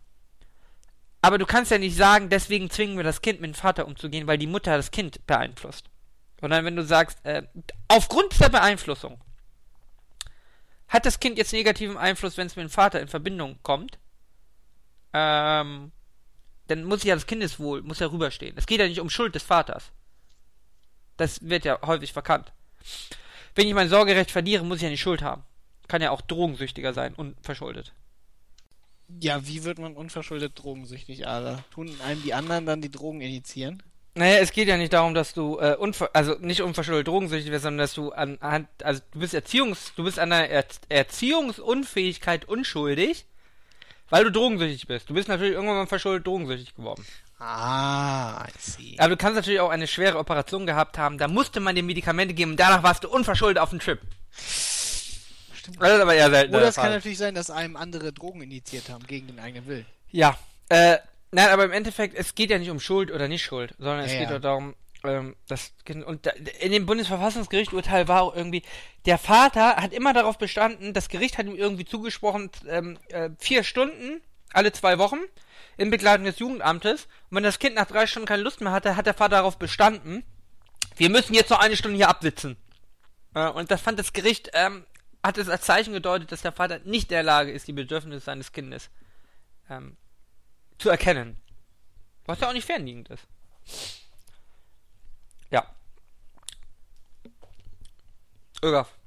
Aber 1.22 1.38
du 1.38 1.46
kannst 1.46 1.72
ja 1.72 1.78
nicht 1.78 1.96
sagen, 1.96 2.30
deswegen 2.30 2.70
zwingen 2.70 2.98
wir 2.98 3.04
das 3.04 3.22
Kind 3.22 3.40
mit 3.40 3.52
dem 3.52 3.56
Vater 3.56 3.88
umzugehen, 3.88 4.28
weil 4.28 4.38
die 4.38 4.48
Mutter 4.48 4.76
das 4.76 4.92
Kind 4.92 5.26
beeinflusst. 5.26 5.86
Sondern 6.42 6.66
wenn 6.66 6.76
du 6.76 6.84
sagst, 6.84 7.26
äh, 7.26 7.44
aufgrund 7.88 8.34
dieser 8.34 8.50
Beeinflussung 8.50 9.20
hat 10.94 11.08
das 11.08 11.20
Kind 11.20 11.40
jetzt 11.40 11.52
negativen 11.54 11.98
Einfluss, 11.98 12.38
wenn 12.38 12.46
es 12.46 12.56
mit 12.56 12.64
dem 12.64 12.70
Vater 12.70 13.02
in 13.02 13.08
Verbindung 13.08 13.58
kommt, 13.64 13.98
ähm, 15.12 15.92
dann 16.68 16.84
muss 16.84 17.04
ja 17.04 17.16
das 17.16 17.26
Kindeswohl, 17.26 17.82
muss 17.82 18.00
ja 18.00 18.08
rüberstehen. 18.08 18.56
Es 18.58 18.68
geht 18.68 18.80
ja 18.80 18.88
nicht 18.88 19.00
um 19.00 19.10
Schuld 19.10 19.34
des 19.34 19.42
Vaters. 19.42 19.92
Das 21.18 21.42
wird 21.42 21.66
ja 21.66 21.80
häufig 21.82 22.14
verkannt. 22.14 22.54
Wenn 23.56 23.68
ich 23.68 23.74
mein 23.74 23.90
Sorgerecht 23.90 24.30
verliere, 24.30 24.64
muss 24.64 24.78
ich 24.78 24.84
ja 24.84 24.90
nicht 24.90 25.02
Schuld 25.02 25.24
haben. 25.24 25.44
Kann 25.88 26.02
ja 26.02 26.12
auch 26.12 26.22
drogensüchtiger 26.22 26.94
sein, 26.94 27.16
unverschuldet. 27.16 27.94
Ja, 29.20 29.46
wie 29.48 29.64
wird 29.64 29.80
man 29.80 29.96
unverschuldet 29.96 30.54
drogensüchtig, 30.56 31.28
Alter? 31.28 31.64
Tun 31.72 32.00
einem 32.02 32.22
die 32.22 32.34
anderen 32.36 32.66
dann 32.66 32.82
die 32.82 32.92
Drogen 32.92 33.22
initiieren? 33.22 33.82
Naja, 34.16 34.38
es 34.38 34.52
geht 34.52 34.68
ja 34.68 34.78
nicht 34.78 34.94
darum, 34.94 35.16
dass 35.16 35.34
du 35.34 35.58
äh, 35.60 35.76
unver 35.76 36.12
also 36.14 36.36
nicht 36.40 36.62
unverschuldet 36.62 37.08
drogensüchtig 37.08 37.52
wirst, 37.52 37.64
sondern 37.64 37.80
dass 37.80 37.94
du 37.94 38.12
anhand, 38.12 38.68
also 38.84 39.02
du 39.12 39.20
bist 39.20 39.34
Erziehungs, 39.34 39.94
du 39.96 40.04
bist 40.04 40.20
an 40.20 40.30
der 40.30 40.52
er 40.52 40.66
Erziehungsunfähigkeit 40.90 42.46
unschuldig, 42.46 43.26
weil 44.10 44.24
du 44.24 44.32
drogensüchtig 44.32 44.86
bist. 44.86 45.10
Du 45.10 45.16
bist 45.16 45.30
natürlich 45.30 45.54
irgendwann 45.54 45.78
mal 45.78 45.88
verschuldet 45.88 46.28
drogensüchtig 46.28 46.76
geworden. 46.76 47.04
Ah, 47.40 48.46
I 48.46 48.52
see. 48.60 48.96
Aber 49.00 49.10
du 49.10 49.18
kannst 49.18 49.36
natürlich 49.36 49.60
auch 49.60 49.72
eine 49.72 49.88
schwere 49.88 50.20
Operation 50.20 50.68
gehabt 50.68 51.00
haben, 51.00 51.18
da 51.18 51.28
musste 51.28 51.60
man 51.60 51.76
dir 51.76 51.84
Medikamente 51.84 52.36
geben 52.36 52.52
und 52.52 52.60
danach 52.60 52.84
warst 52.84 53.04
du 53.04 53.10
unverschuldet 53.10 53.58
auf 53.58 53.72
dem 53.72 53.80
Trip. 53.80 54.00
Stimmt. 55.54 55.82
Das 55.82 55.94
ist 55.94 56.02
aber 56.02 56.14
eher 56.14 56.30
selten. 56.30 56.56
Oder 56.56 56.68
es 56.68 56.76
kann 56.76 56.92
natürlich 56.92 57.18
sein, 57.18 57.34
dass 57.34 57.50
einem 57.50 57.76
andere 57.76 58.14
Drogen 58.14 58.42
initiiert 58.44 58.90
haben, 58.90 59.08
gegen 59.08 59.28
den 59.28 59.40
eigenen 59.40 59.66
Willen. 59.66 59.86
Ja, 60.12 60.38
äh, 60.70 60.98
nein, 61.34 61.50
aber 61.50 61.66
im 61.66 61.72
Endeffekt, 61.72 62.16
es 62.18 62.36
geht 62.36 62.50
ja 62.50 62.58
nicht 62.58 62.70
um 62.70 62.80
Schuld 62.80 63.12
oder 63.12 63.28
nicht 63.28 63.44
Schuld, 63.44 63.76
sondern 63.78 64.06
es 64.06 64.14
Ja, 64.14 64.20
geht 64.20 64.30
ja. 64.30 64.36
doch 64.36 64.42
darum, 64.42 64.76
ähm, 65.04 65.36
das 65.48 65.74
Kind, 65.86 66.04
und 66.06 66.26
da, 66.26 66.32
in 66.60 66.72
dem 66.72 66.86
Bundesverfassungsgericht-Urteil 66.86 68.08
war 68.08 68.22
auch 68.22 68.36
irgendwie, 68.36 68.64
der 69.06 69.18
Vater 69.18 69.76
hat 69.78 69.94
immer 69.94 70.14
darauf 70.14 70.38
bestanden, 70.38 70.94
das 70.94 71.10
Gericht 71.10 71.38
hat 71.38 71.46
ihm 71.46 71.56
irgendwie 71.56 71.86
zugesprochen, 71.86 72.50
ähm, 72.68 72.98
äh, 73.10 73.30
vier 73.38 73.64
Stunden 73.64 74.22
alle 74.54 74.72
zwei 74.72 75.00
Wochen 75.00 75.20
in 75.78 75.90
Begleitung 75.90 76.26
des 76.26 76.40
Jugendamtes. 76.40 77.06
Und 77.30 77.38
wenn 77.38 77.44
das 77.44 77.60
Kind 77.60 77.76
nach 77.76 77.88
drei 77.88 78.06
Stunden 78.06 78.28
keine 78.28 78.44
Lust 78.44 78.62
mehr 78.62 78.72
hatte, 78.72 78.96
hat 78.96 79.08
der 79.08 79.16
Vater 79.16 79.38
darauf 79.38 79.58
bestanden, 79.58 80.24
wir 80.96 81.10
müssen 81.10 81.34
jetzt 81.34 81.50
noch 81.50 81.60
eine 81.60 81.76
Stunde 81.76 81.98
hier 81.98 82.10
absitzen. 82.10 82.56
Äh, 83.34 83.50
und 83.50 83.72
das 83.72 83.82
fand 83.82 84.00
das 84.00 84.14
Gericht, 84.14 84.52
ähm, 84.54 84.86
hat 85.24 85.38
es 85.38 85.50
als 85.50 85.64
Zeichen 85.64 85.94
gedeutet, 85.94 86.32
dass 86.32 86.42
der 86.42 86.52
Vater 86.52 86.80
nicht 86.86 87.06
in 87.06 87.16
der 87.16 87.24
Lage 87.24 87.52
ist, 87.52 87.68
die 87.68 87.74
Bedürfnisse 87.74 88.20
seines 88.24 88.52
Kindes 88.52 88.90
ähm, 89.70 89.98
zu 90.78 90.90
erkennen. 90.90 91.38
Was 92.26 92.40
ja 92.40 92.50
auch 92.50 92.54
nicht 92.54 92.66
fernliegend 92.66 93.10
ist. 93.10 93.28
Ja. 95.50 95.66
Ögaf, 98.64 98.98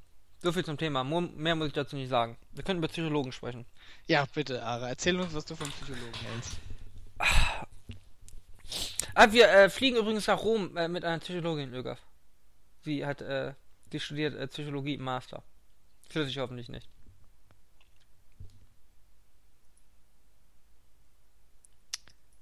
so 0.42 0.52
viel 0.52 0.64
zum 0.64 0.76
Thema. 0.76 1.02
Mehr 1.04 1.54
muss 1.54 1.68
ich 1.68 1.72
dazu 1.72 1.96
nicht 1.96 2.10
sagen. 2.10 2.36
Wir 2.52 2.62
können 2.62 2.78
über 2.78 2.88
Psychologen 2.88 3.32
sprechen. 3.32 3.64
Ja, 4.06 4.26
bitte, 4.34 4.62
Ara, 4.62 4.88
erzähl 4.88 5.18
uns, 5.18 5.34
was 5.34 5.44
du 5.44 5.56
von 5.56 5.70
Psychologen 5.70 6.14
hältst. 6.30 6.56
Ah, 9.14 9.32
wir 9.32 9.48
äh, 9.48 9.70
fliegen 9.70 9.96
übrigens 9.96 10.26
nach 10.26 10.42
Rom 10.42 10.76
äh, 10.76 10.88
mit 10.88 11.04
einer 11.04 11.20
Psychologin, 11.20 11.72
Ögaf. 11.72 11.98
Sie 12.82 13.06
hat, 13.06 13.22
äh, 13.22 13.54
sie 13.90 13.98
studiert 13.98 14.34
äh, 14.34 14.46
Psychologie 14.46 14.94
im 14.94 15.04
Master. 15.04 15.42
Flüssig 16.10 16.38
hoffentlich 16.38 16.68
nicht. 16.68 16.86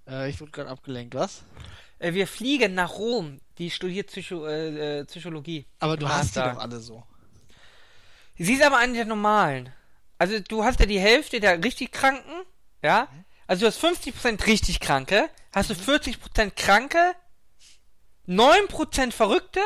Äh, 0.08 0.30
ich 0.30 0.40
wurde 0.40 0.52
gerade 0.52 0.70
abgelenkt, 0.70 1.14
was? 1.14 1.42
Äh, 1.98 2.14
wir 2.14 2.26
fliegen 2.26 2.74
nach 2.74 2.92
Rom. 2.92 3.40
Die 3.58 3.70
studiert 3.70 4.08
Psycho 4.08 4.46
äh, 4.46 5.00
äh, 5.00 5.04
Psychologie. 5.04 5.66
Aber 5.78 5.96
du 5.96 6.06
im 6.06 6.12
hast 6.12 6.36
die 6.36 6.40
doch 6.40 6.58
alle 6.58 6.80
so. 6.80 7.04
Sie 8.36 8.54
ist 8.54 8.62
aber 8.62 8.78
eine 8.78 8.94
der 8.94 9.04
normalen. 9.04 9.72
Also 10.18 10.40
du 10.40 10.64
hast 10.64 10.80
ja 10.80 10.86
die 10.86 10.98
Hälfte 10.98 11.40
der 11.40 11.62
richtig 11.62 11.92
Kranken, 11.92 12.44
ja? 12.82 13.08
Also 13.46 13.60
du 13.60 13.66
hast 13.66 13.82
50% 13.82 14.46
richtig 14.46 14.80
Kranke, 14.80 15.28
hast 15.52 15.70
du 15.70 15.74
40% 15.74 16.50
Kranke, 16.50 17.14
9% 18.26 19.12
Verrückte 19.12 19.60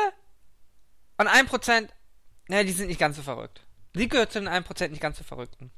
und 1.17 1.27
1%, 1.27 1.87
naja, 2.47 2.63
die 2.63 2.71
sind 2.71 2.87
nicht 2.87 2.99
ganz 2.99 3.15
so 3.15 3.21
verrückt. 3.21 3.61
Sie 3.93 4.07
gehört 4.07 4.31
zu 4.31 4.39
den 4.39 4.49
1% 4.49 4.89
nicht 4.89 5.01
ganz 5.01 5.17
so 5.17 5.23
Verrückten. 5.23 5.71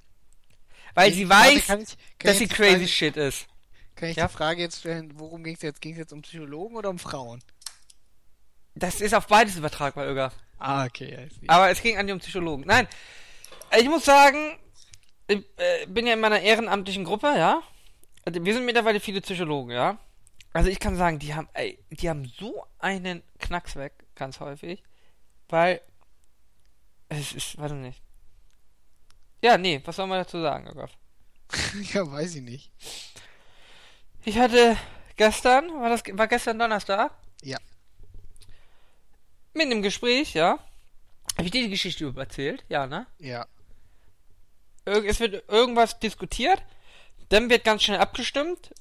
Weil 0.95 1.13
sie 1.13 1.29
Warte, 1.29 1.55
weiß, 1.55 1.67
kann 1.67 1.81
ich, 1.81 1.97
dass 2.19 2.33
ich 2.33 2.39
sie 2.39 2.47
crazy 2.47 2.71
Frage, 2.73 2.87
shit 2.87 3.17
ist. 3.17 3.47
Kann 4.01 4.09
ich 4.09 4.17
Ja. 4.17 4.27
die 4.27 4.33
Frage 4.33 4.61
jetzt 4.61 4.79
stellen, 4.79 5.11
worum 5.19 5.43
ging 5.43 5.55
es 5.55 5.61
jetzt? 5.61 5.79
Ging 5.79 5.91
es 5.93 5.99
jetzt 5.99 6.11
um 6.11 6.23
Psychologen 6.23 6.75
oder 6.75 6.89
um 6.89 6.97
Frauen? 6.97 7.41
Das 8.73 8.99
ist 8.99 9.13
auf 9.13 9.27
beides 9.27 9.55
übertragbar, 9.57 10.07
Öger. 10.07 10.31
Ah, 10.57 10.85
okay. 10.85 11.29
Aber 11.47 11.69
es 11.69 11.81
ging 11.83 11.97
an 11.97 12.07
die 12.07 12.13
um 12.13 12.17
Psychologen. 12.19 12.63
Nein, 12.65 12.87
ich 13.79 13.87
muss 13.87 14.03
sagen, 14.03 14.57
ich 15.27 15.45
äh, 15.57 15.85
bin 15.85 16.07
ja 16.07 16.13
in 16.13 16.19
meiner 16.19 16.39
ehrenamtlichen 16.41 17.03
Gruppe, 17.03 17.27
ja. 17.37 17.61
Wir 18.25 18.53
sind 18.55 18.65
mittlerweile 18.65 18.99
viele 18.99 19.21
Psychologen, 19.21 19.71
ja. 19.71 19.99
Also 20.51 20.69
ich 20.69 20.79
kann 20.79 20.95
sagen, 20.97 21.19
die 21.19 21.35
haben, 21.35 21.47
ey, 21.53 21.77
die 21.91 22.09
haben 22.09 22.25
so 22.25 22.65
einen 22.79 23.21
Knacks 23.37 23.75
weg, 23.75 23.93
ganz 24.15 24.39
häufig, 24.39 24.83
weil 25.47 25.79
es 27.09 27.33
ist, 27.33 27.57
warte 27.59 27.75
nicht. 27.75 28.01
Ja, 29.43 29.59
nee, 29.59 29.79
was 29.85 29.95
soll 29.95 30.07
man 30.07 30.17
dazu 30.19 30.41
sagen, 30.41 30.67
Ogaf? 30.69 30.91
ja, 31.93 32.09
weiß 32.11 32.35
ich 32.35 32.41
nicht. 32.41 32.71
Ich 34.23 34.37
hatte 34.37 34.77
gestern, 35.15 35.69
war 35.81 35.89
das, 35.89 36.03
war 36.11 36.27
gestern 36.27 36.59
Donnerstag? 36.59 37.11
Ja. 37.41 37.57
Mit 39.53 39.65
einem 39.65 39.81
Gespräch, 39.81 40.33
ja. 40.33 40.59
Habe 41.37 41.45
ich 41.45 41.51
dir 41.51 41.63
die 41.63 41.69
Geschichte 41.69 42.05
über 42.05 42.21
erzählt? 42.21 42.63
Ja, 42.69 42.85
ne? 42.85 43.07
Ja. 43.19 43.47
Es 44.85 45.19
wird 45.19 45.49
irgendwas 45.49 45.99
diskutiert, 45.99 46.61
dann 47.29 47.49
wird 47.49 47.63
ganz 47.63 47.83
schnell 47.83 47.99
abgestimmt. 47.99 48.73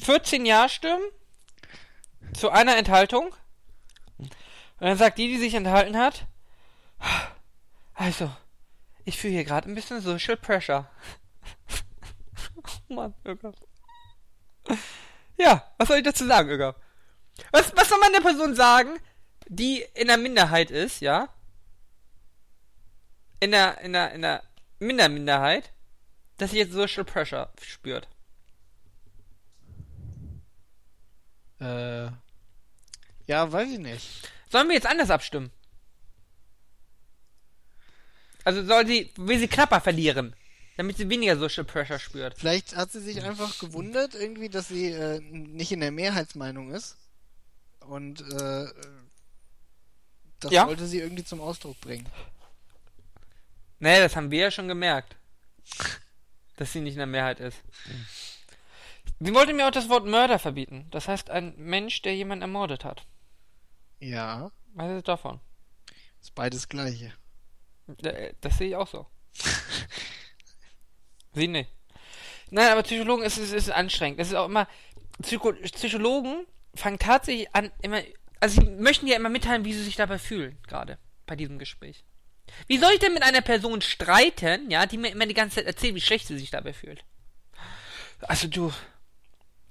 14 0.00 0.46
Ja-Stimmen 0.46 1.04
zu 2.34 2.50
einer 2.50 2.76
Enthaltung. 2.76 3.34
Und 4.18 4.30
dann 4.78 4.96
sagt 4.96 5.18
die, 5.18 5.28
die 5.28 5.38
sich 5.38 5.54
enthalten 5.54 5.96
hat, 5.96 6.26
also, 7.94 8.30
ich 9.04 9.18
fühle 9.18 9.34
hier 9.34 9.44
gerade 9.44 9.68
ein 9.68 9.74
bisschen 9.74 10.00
Social 10.00 10.36
Pressure. 10.36 10.90
oh 12.88 12.94
Mann, 12.94 13.14
Irga. 13.24 13.52
Ja, 15.36 15.72
was 15.78 15.88
soll 15.88 15.98
ich 15.98 16.04
dazu 16.04 16.26
sagen, 16.26 16.48
Irga? 16.50 16.76
Was, 17.50 17.74
was 17.76 17.88
soll 17.88 17.98
man 17.98 18.12
der 18.12 18.20
Person 18.20 18.54
sagen, 18.54 18.98
die 19.48 19.84
in 19.94 20.08
der 20.08 20.18
Minderheit 20.18 20.70
ist, 20.70 21.00
ja? 21.00 21.28
In 23.40 23.50
der, 23.50 23.80
in 23.80 23.92
der, 23.92 24.12
in 24.12 24.22
der 24.22 24.42
Minderminderheit, 24.78 25.72
dass 26.38 26.50
sie 26.50 26.58
jetzt 26.58 26.72
Social 26.72 27.04
Pressure 27.04 27.50
spürt. 27.60 28.08
Äh. 31.60 32.10
Ja, 33.26 33.50
weiß 33.50 33.70
ich 33.70 33.78
nicht. 33.78 34.28
Sollen 34.48 34.68
wir 34.68 34.74
jetzt 34.74 34.86
anders 34.86 35.10
abstimmen? 35.10 35.50
Also 38.44 38.64
soll 38.64 38.86
sie, 38.86 39.12
will 39.16 39.38
sie 39.38 39.48
knapper 39.48 39.80
verlieren, 39.80 40.34
damit 40.76 40.96
sie 40.96 41.08
weniger 41.08 41.36
Social 41.36 41.64
Pressure 41.64 41.98
spürt. 41.98 42.38
Vielleicht 42.38 42.76
hat 42.76 42.90
sie 42.92 43.00
sich 43.00 43.22
einfach 43.22 43.58
gewundert, 43.58 44.14
irgendwie, 44.14 44.48
dass 44.48 44.68
sie 44.68 44.86
äh, 44.86 45.20
nicht 45.20 45.72
in 45.72 45.80
der 45.80 45.90
Mehrheitsmeinung 45.92 46.72
ist. 46.72 46.96
Und 47.80 48.20
äh, 48.20 48.66
das 50.40 50.52
Ja. 50.52 50.66
wollte 50.66 50.86
sie 50.86 50.98
irgendwie 51.00 51.24
zum 51.24 51.40
Ausdruck 51.40 51.80
bringen. 51.80 52.08
Nee, 53.80 53.98
das 53.98 54.14
haben 54.16 54.30
wir 54.30 54.38
ja 54.40 54.50
schon 54.50 54.68
gemerkt. 54.68 55.16
Dass 56.56 56.72
sie 56.72 56.80
nicht 56.80 56.92
in 56.94 56.98
der 56.98 57.06
Mehrheit 57.06 57.40
ist. 57.40 57.58
Sie 59.18 59.34
wollte 59.34 59.52
mir 59.54 59.66
auch 59.66 59.72
das 59.72 59.88
Wort 59.88 60.06
Mörder 60.06 60.38
verbieten. 60.38 60.86
Das 60.90 61.08
heißt, 61.08 61.30
ein 61.30 61.54
Mensch, 61.56 62.02
der 62.02 62.14
jemanden 62.14 62.42
ermordet 62.42 62.84
hat. 62.84 63.04
Ja, 63.98 64.50
Was 64.74 64.98
ist 64.98 65.08
davon? 65.08 65.40
ist 66.20 66.34
beides 66.34 66.68
gleiche. 66.68 67.12
Äh, 68.02 68.34
Das 68.40 68.58
sehe 68.58 68.68
ich 68.68 68.76
auch 68.76 68.86
so. 68.86 69.06
Sie 71.34 71.48
nicht. 71.48 71.70
Nein, 72.50 72.68
aber 72.68 72.82
Psychologen 72.82 73.22
ist, 73.22 73.38
ist, 73.38 73.52
ist 73.52 73.70
anstrengend. 73.70 74.20
Es 74.20 74.28
ist 74.28 74.34
auch 74.34 74.46
immer. 74.46 74.68
Psycho 75.22 75.52
Psychologen 75.52 76.46
fangen 76.74 76.98
tatsächlich 76.98 77.54
an, 77.54 77.70
immer. 77.80 78.02
Also 78.40 78.60
sie 78.60 78.70
möchten 78.70 79.06
ja 79.06 79.16
immer 79.16 79.28
mitteilen, 79.28 79.64
wie 79.64 79.72
sie 79.72 79.84
sich 79.84 79.96
dabei 79.96 80.18
fühlen, 80.18 80.58
gerade 80.66 80.98
bei 81.26 81.36
diesem 81.36 81.58
Gespräch. 81.58 82.04
Wie 82.66 82.78
soll 82.78 82.92
ich 82.92 82.98
denn 82.98 83.14
mit 83.14 83.22
einer 83.22 83.40
Person 83.40 83.80
streiten, 83.80 84.70
ja, 84.70 84.84
die 84.86 84.98
mir 84.98 85.10
immer 85.10 85.26
die 85.26 85.34
ganze 85.34 85.56
Zeit 85.56 85.66
erzählt, 85.66 85.94
wie 85.94 86.00
schlecht 86.00 86.26
sie 86.26 86.38
sich 86.38 86.50
dabei 86.50 86.72
fühlt? 86.72 87.04
Also 88.22 88.48
du. 88.48 88.72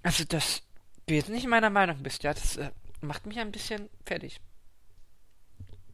Also 0.03 0.23
dass 0.23 0.63
du 1.05 1.13
jetzt 1.13 1.29
nicht 1.29 1.45
meiner 1.47 1.69
Meinung 1.69 2.01
bist, 2.01 2.23
ja, 2.23 2.33
das 2.33 2.57
äh, 2.57 2.71
macht 3.01 3.25
mich 3.25 3.39
ein 3.39 3.51
bisschen 3.51 3.89
fertig. 4.05 4.39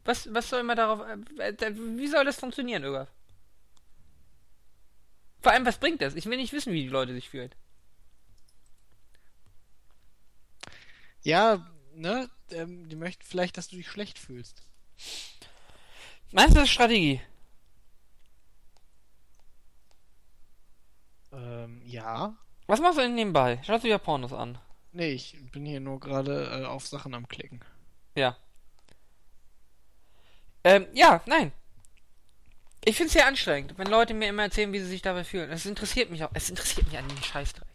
Was, 0.04 0.32
was 0.32 0.48
soll 0.48 0.62
man 0.62 0.76
darauf. 0.76 1.00
Äh, 1.38 1.48
äh, 1.48 1.74
wie 1.74 2.06
soll 2.06 2.24
das 2.24 2.38
funktionieren, 2.38 2.84
Öger? 2.84 3.08
Vor 5.48 5.54
allem, 5.54 5.64
was 5.64 5.78
bringt 5.78 6.02
das? 6.02 6.14
Ich 6.14 6.26
will 6.26 6.36
nicht 6.36 6.52
wissen, 6.52 6.74
wie 6.74 6.82
die 6.82 6.90
Leute 6.90 7.14
sich 7.14 7.30
fühlen. 7.30 7.50
Ja, 11.22 11.66
ne? 11.94 12.28
Ähm, 12.50 12.86
die 12.90 12.96
möchten 12.96 13.24
vielleicht, 13.24 13.56
dass 13.56 13.68
du 13.68 13.76
dich 13.76 13.88
schlecht 13.88 14.18
fühlst. 14.18 14.62
Meinst 16.32 16.54
du 16.54 16.60
das 16.60 16.68
Strategie? 16.68 17.22
Ähm, 21.32 21.80
ja. 21.86 22.36
Was 22.66 22.80
machst 22.80 22.98
du 22.98 23.02
denn 23.02 23.14
nebenbei? 23.14 23.58
Schaust 23.64 23.84
du 23.84 23.88
ja 23.88 23.96
Pornos 23.96 24.34
an? 24.34 24.58
Nee, 24.92 25.12
ich 25.12 25.34
bin 25.50 25.64
hier 25.64 25.80
nur 25.80 25.98
gerade 25.98 26.60
äh, 26.60 26.66
auf 26.66 26.86
Sachen 26.86 27.14
am 27.14 27.26
Klicken. 27.26 27.64
Ja. 28.14 28.36
Ähm, 30.62 30.88
ja, 30.92 31.22
nein. 31.24 31.52
Ich 32.84 32.96
finde 32.96 33.08
es 33.08 33.12
sehr 33.12 33.26
anstrengend, 33.26 33.74
wenn 33.76 33.88
Leute 33.88 34.14
mir 34.14 34.28
immer 34.28 34.44
erzählen, 34.44 34.72
wie 34.72 34.78
sie 34.78 34.86
sich 34.86 35.02
dabei 35.02 35.24
fühlen. 35.24 35.50
Es 35.50 35.66
interessiert 35.66 36.10
mich 36.10 36.22
auch. 36.24 36.30
Es 36.34 36.48
interessiert 36.48 36.86
mich 36.86 36.98
an 36.98 37.08
den 37.08 37.22
Scheißdreck. 37.22 37.66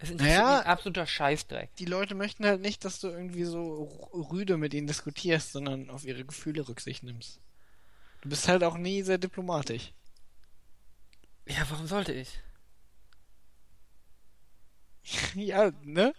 Es 0.00 0.10
interessiert 0.10 0.38
Naja. 0.42 0.58
mich 0.58 0.66
absoluter 0.66 1.06
Scheißdreck. 1.06 1.74
Die 1.76 1.84
Leute 1.84 2.14
möchten 2.14 2.46
halt 2.46 2.60
nicht, 2.60 2.84
dass 2.84 3.00
du 3.00 3.08
irgendwie 3.08 3.44
so 3.44 3.82
rüde 4.30 4.56
mit 4.56 4.72
ihnen 4.74 4.86
diskutierst, 4.86 5.52
sondern 5.52 5.90
auf 5.90 6.04
ihre 6.04 6.24
Gefühle 6.24 6.66
Rücksicht 6.68 7.02
nimmst. 7.02 7.40
Du 8.22 8.28
bist 8.28 8.48
halt 8.48 8.64
auch 8.64 8.76
nie 8.76 9.02
sehr 9.02 9.18
diplomatisch. 9.18 9.92
Ja, 11.46 11.66
warum 11.70 11.86
sollte 11.86 12.12
ich? 12.12 12.40
ja, 15.34 15.72
ne? 15.82 16.14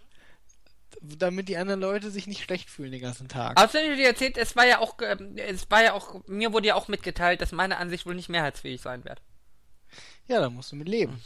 Damit 1.00 1.48
die 1.48 1.56
anderen 1.56 1.80
Leute 1.80 2.10
sich 2.10 2.26
nicht 2.26 2.42
schlecht 2.42 2.68
fühlen 2.68 2.92
den 2.92 3.00
ganzen 3.00 3.28
Tag. 3.28 3.60
Außerdem 3.60 3.96
dir 3.96 4.06
erzählt, 4.08 4.36
es 4.36 4.56
war 4.56 4.66
ja 4.66 4.78
auch, 4.80 4.96
ähm, 5.02 5.36
es 5.36 5.70
war 5.70 5.82
ja 5.82 5.92
auch, 5.92 6.20
mir 6.26 6.52
wurde 6.52 6.68
ja 6.68 6.74
auch 6.74 6.88
mitgeteilt, 6.88 7.40
dass 7.40 7.52
meine 7.52 7.78
Ansicht 7.78 8.06
wohl 8.06 8.14
nicht 8.14 8.28
mehrheitsfähig 8.28 8.80
sein 8.80 9.04
wird. 9.04 9.20
Ja, 10.26 10.40
da 10.40 10.50
musst 10.50 10.72
du 10.72 10.76
mit 10.76 10.88
leben. 10.88 11.20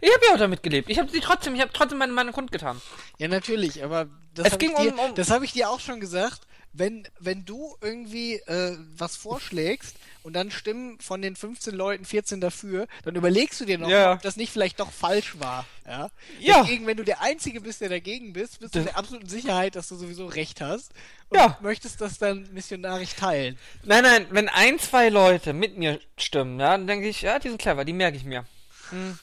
Ich 0.00 0.12
habe 0.12 0.24
ja 0.26 0.34
auch 0.34 0.38
damit 0.38 0.62
gelebt. 0.62 0.90
Ich 0.90 0.98
habe 0.98 1.10
sie 1.10 1.20
trotzdem, 1.20 1.54
ich 1.54 1.60
habe 1.60 1.72
trotzdem 1.72 1.98
meine 1.98 2.12
Meinung 2.12 2.32
kundgetan. 2.34 2.80
Ja, 3.18 3.28
natürlich, 3.28 3.82
aber 3.82 4.08
das 4.34 4.46
habe 4.52 4.58
ging 4.58 4.72
ich, 4.72 4.92
um- 4.92 4.98
um- 4.98 5.14
das 5.14 5.30
hab 5.30 5.42
ich 5.42 5.52
dir 5.52 5.70
auch 5.70 5.80
schon 5.80 6.00
gesagt. 6.00 6.42
Wenn, 6.78 7.08
wenn 7.18 7.44
du 7.44 7.74
irgendwie 7.80 8.34
äh, 8.34 8.76
was 8.96 9.16
vorschlägst 9.16 9.96
und 10.22 10.34
dann 10.34 10.50
stimmen 10.50 10.98
von 11.00 11.22
den 11.22 11.36
15 11.36 11.74
Leuten 11.74 12.04
14 12.04 12.40
dafür, 12.40 12.86
dann 13.04 13.14
überlegst 13.14 13.60
du 13.60 13.64
dir 13.64 13.78
noch, 13.78 13.88
Ja. 13.88 14.12
ob 14.12 14.22
das 14.22 14.36
nicht 14.36 14.52
vielleicht 14.52 14.78
doch 14.80 14.90
falsch 14.92 15.38
war. 15.38 15.64
Ja. 15.86 16.10
Ja. 16.40 16.62
Deswegen, 16.62 16.86
wenn 16.86 16.96
du 16.96 17.04
der 17.04 17.20
Einzige 17.22 17.60
bist, 17.60 17.80
der 17.80 17.88
dagegen 17.88 18.32
bist, 18.32 18.60
bist 18.60 18.74
du 18.74 18.80
in 18.80 18.84
der 18.86 18.96
absoluten 18.98 19.28
Sicherheit, 19.28 19.76
dass 19.76 19.88
du 19.88 19.96
sowieso 19.96 20.26
recht 20.26 20.60
hast 20.60 20.92
und 21.30 21.38
Ja. 21.38 21.56
möchtest 21.62 22.00
das 22.00 22.18
dann 22.18 22.48
missionarisch 22.52 23.14
teilen. 23.14 23.58
Nein, 23.84 24.02
nein, 24.02 24.26
wenn 24.30 24.48
ein, 24.48 24.78
zwei 24.78 25.08
Leute 25.08 25.52
mit 25.52 25.78
mir 25.78 26.00
stimmen, 26.18 26.60
ja, 26.60 26.72
dann 26.72 26.86
denke 26.86 27.08
ich, 27.08 27.22
ja, 27.22 27.38
die 27.38 27.48
sind 27.48 27.58
clever, 27.60 27.84
die 27.84 27.92
merke 27.94 28.16
ich 28.16 28.24
mir. 28.24 28.44
Hm. 28.90 29.18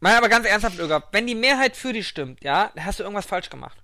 Nein, 0.00 0.16
aber 0.16 0.28
ganz 0.28 0.46
ernsthaft, 0.46 0.78
Öger, 0.78 1.04
wenn 1.12 1.26
die 1.26 1.34
Mehrheit 1.34 1.76
für 1.76 1.92
dich 1.92 2.06
stimmt, 2.08 2.42
ja, 2.42 2.70
dann 2.74 2.84
hast 2.84 2.98
du 2.98 3.02
irgendwas 3.04 3.26
falsch 3.26 3.48
gemacht. 3.48 3.78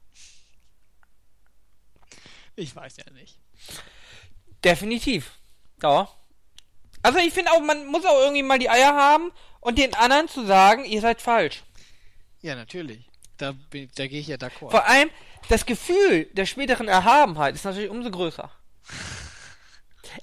Ich 2.56 2.74
weiß 2.76 2.96
ja 2.98 3.04
nicht. 3.12 3.38
Definitiv. 4.64 5.32
Ja. 5.82 6.08
Also 7.02 7.18
ich 7.18 7.32
finde 7.34 7.50
auch, 7.52 7.60
man 7.60 7.86
muss 7.86 8.04
auch 8.04 8.20
irgendwie 8.20 8.42
mal 8.42 8.58
die 8.58 8.70
Eier 8.70 8.94
haben 8.94 9.32
und 9.60 9.78
den 9.78 9.94
anderen 9.94 10.28
zu 10.28 10.46
sagen, 10.46 10.84
ihr 10.84 11.00
seid 11.00 11.20
falsch. 11.20 11.62
Ja, 12.42 12.54
natürlich. 12.54 13.04
Da, 13.38 13.52
bin- 13.70 13.90
da 13.96 14.06
gehe 14.06 14.20
ich 14.20 14.28
ja 14.28 14.36
d'accord. 14.36 14.70
Vor 14.70 14.86
allem, 14.86 15.10
das 15.48 15.66
Gefühl 15.66 16.26
der 16.32 16.46
späteren 16.46 16.86
Erhabenheit 16.88 17.54
ist 17.56 17.64
natürlich 17.64 17.90
umso 17.90 18.10
größer. 18.10 18.50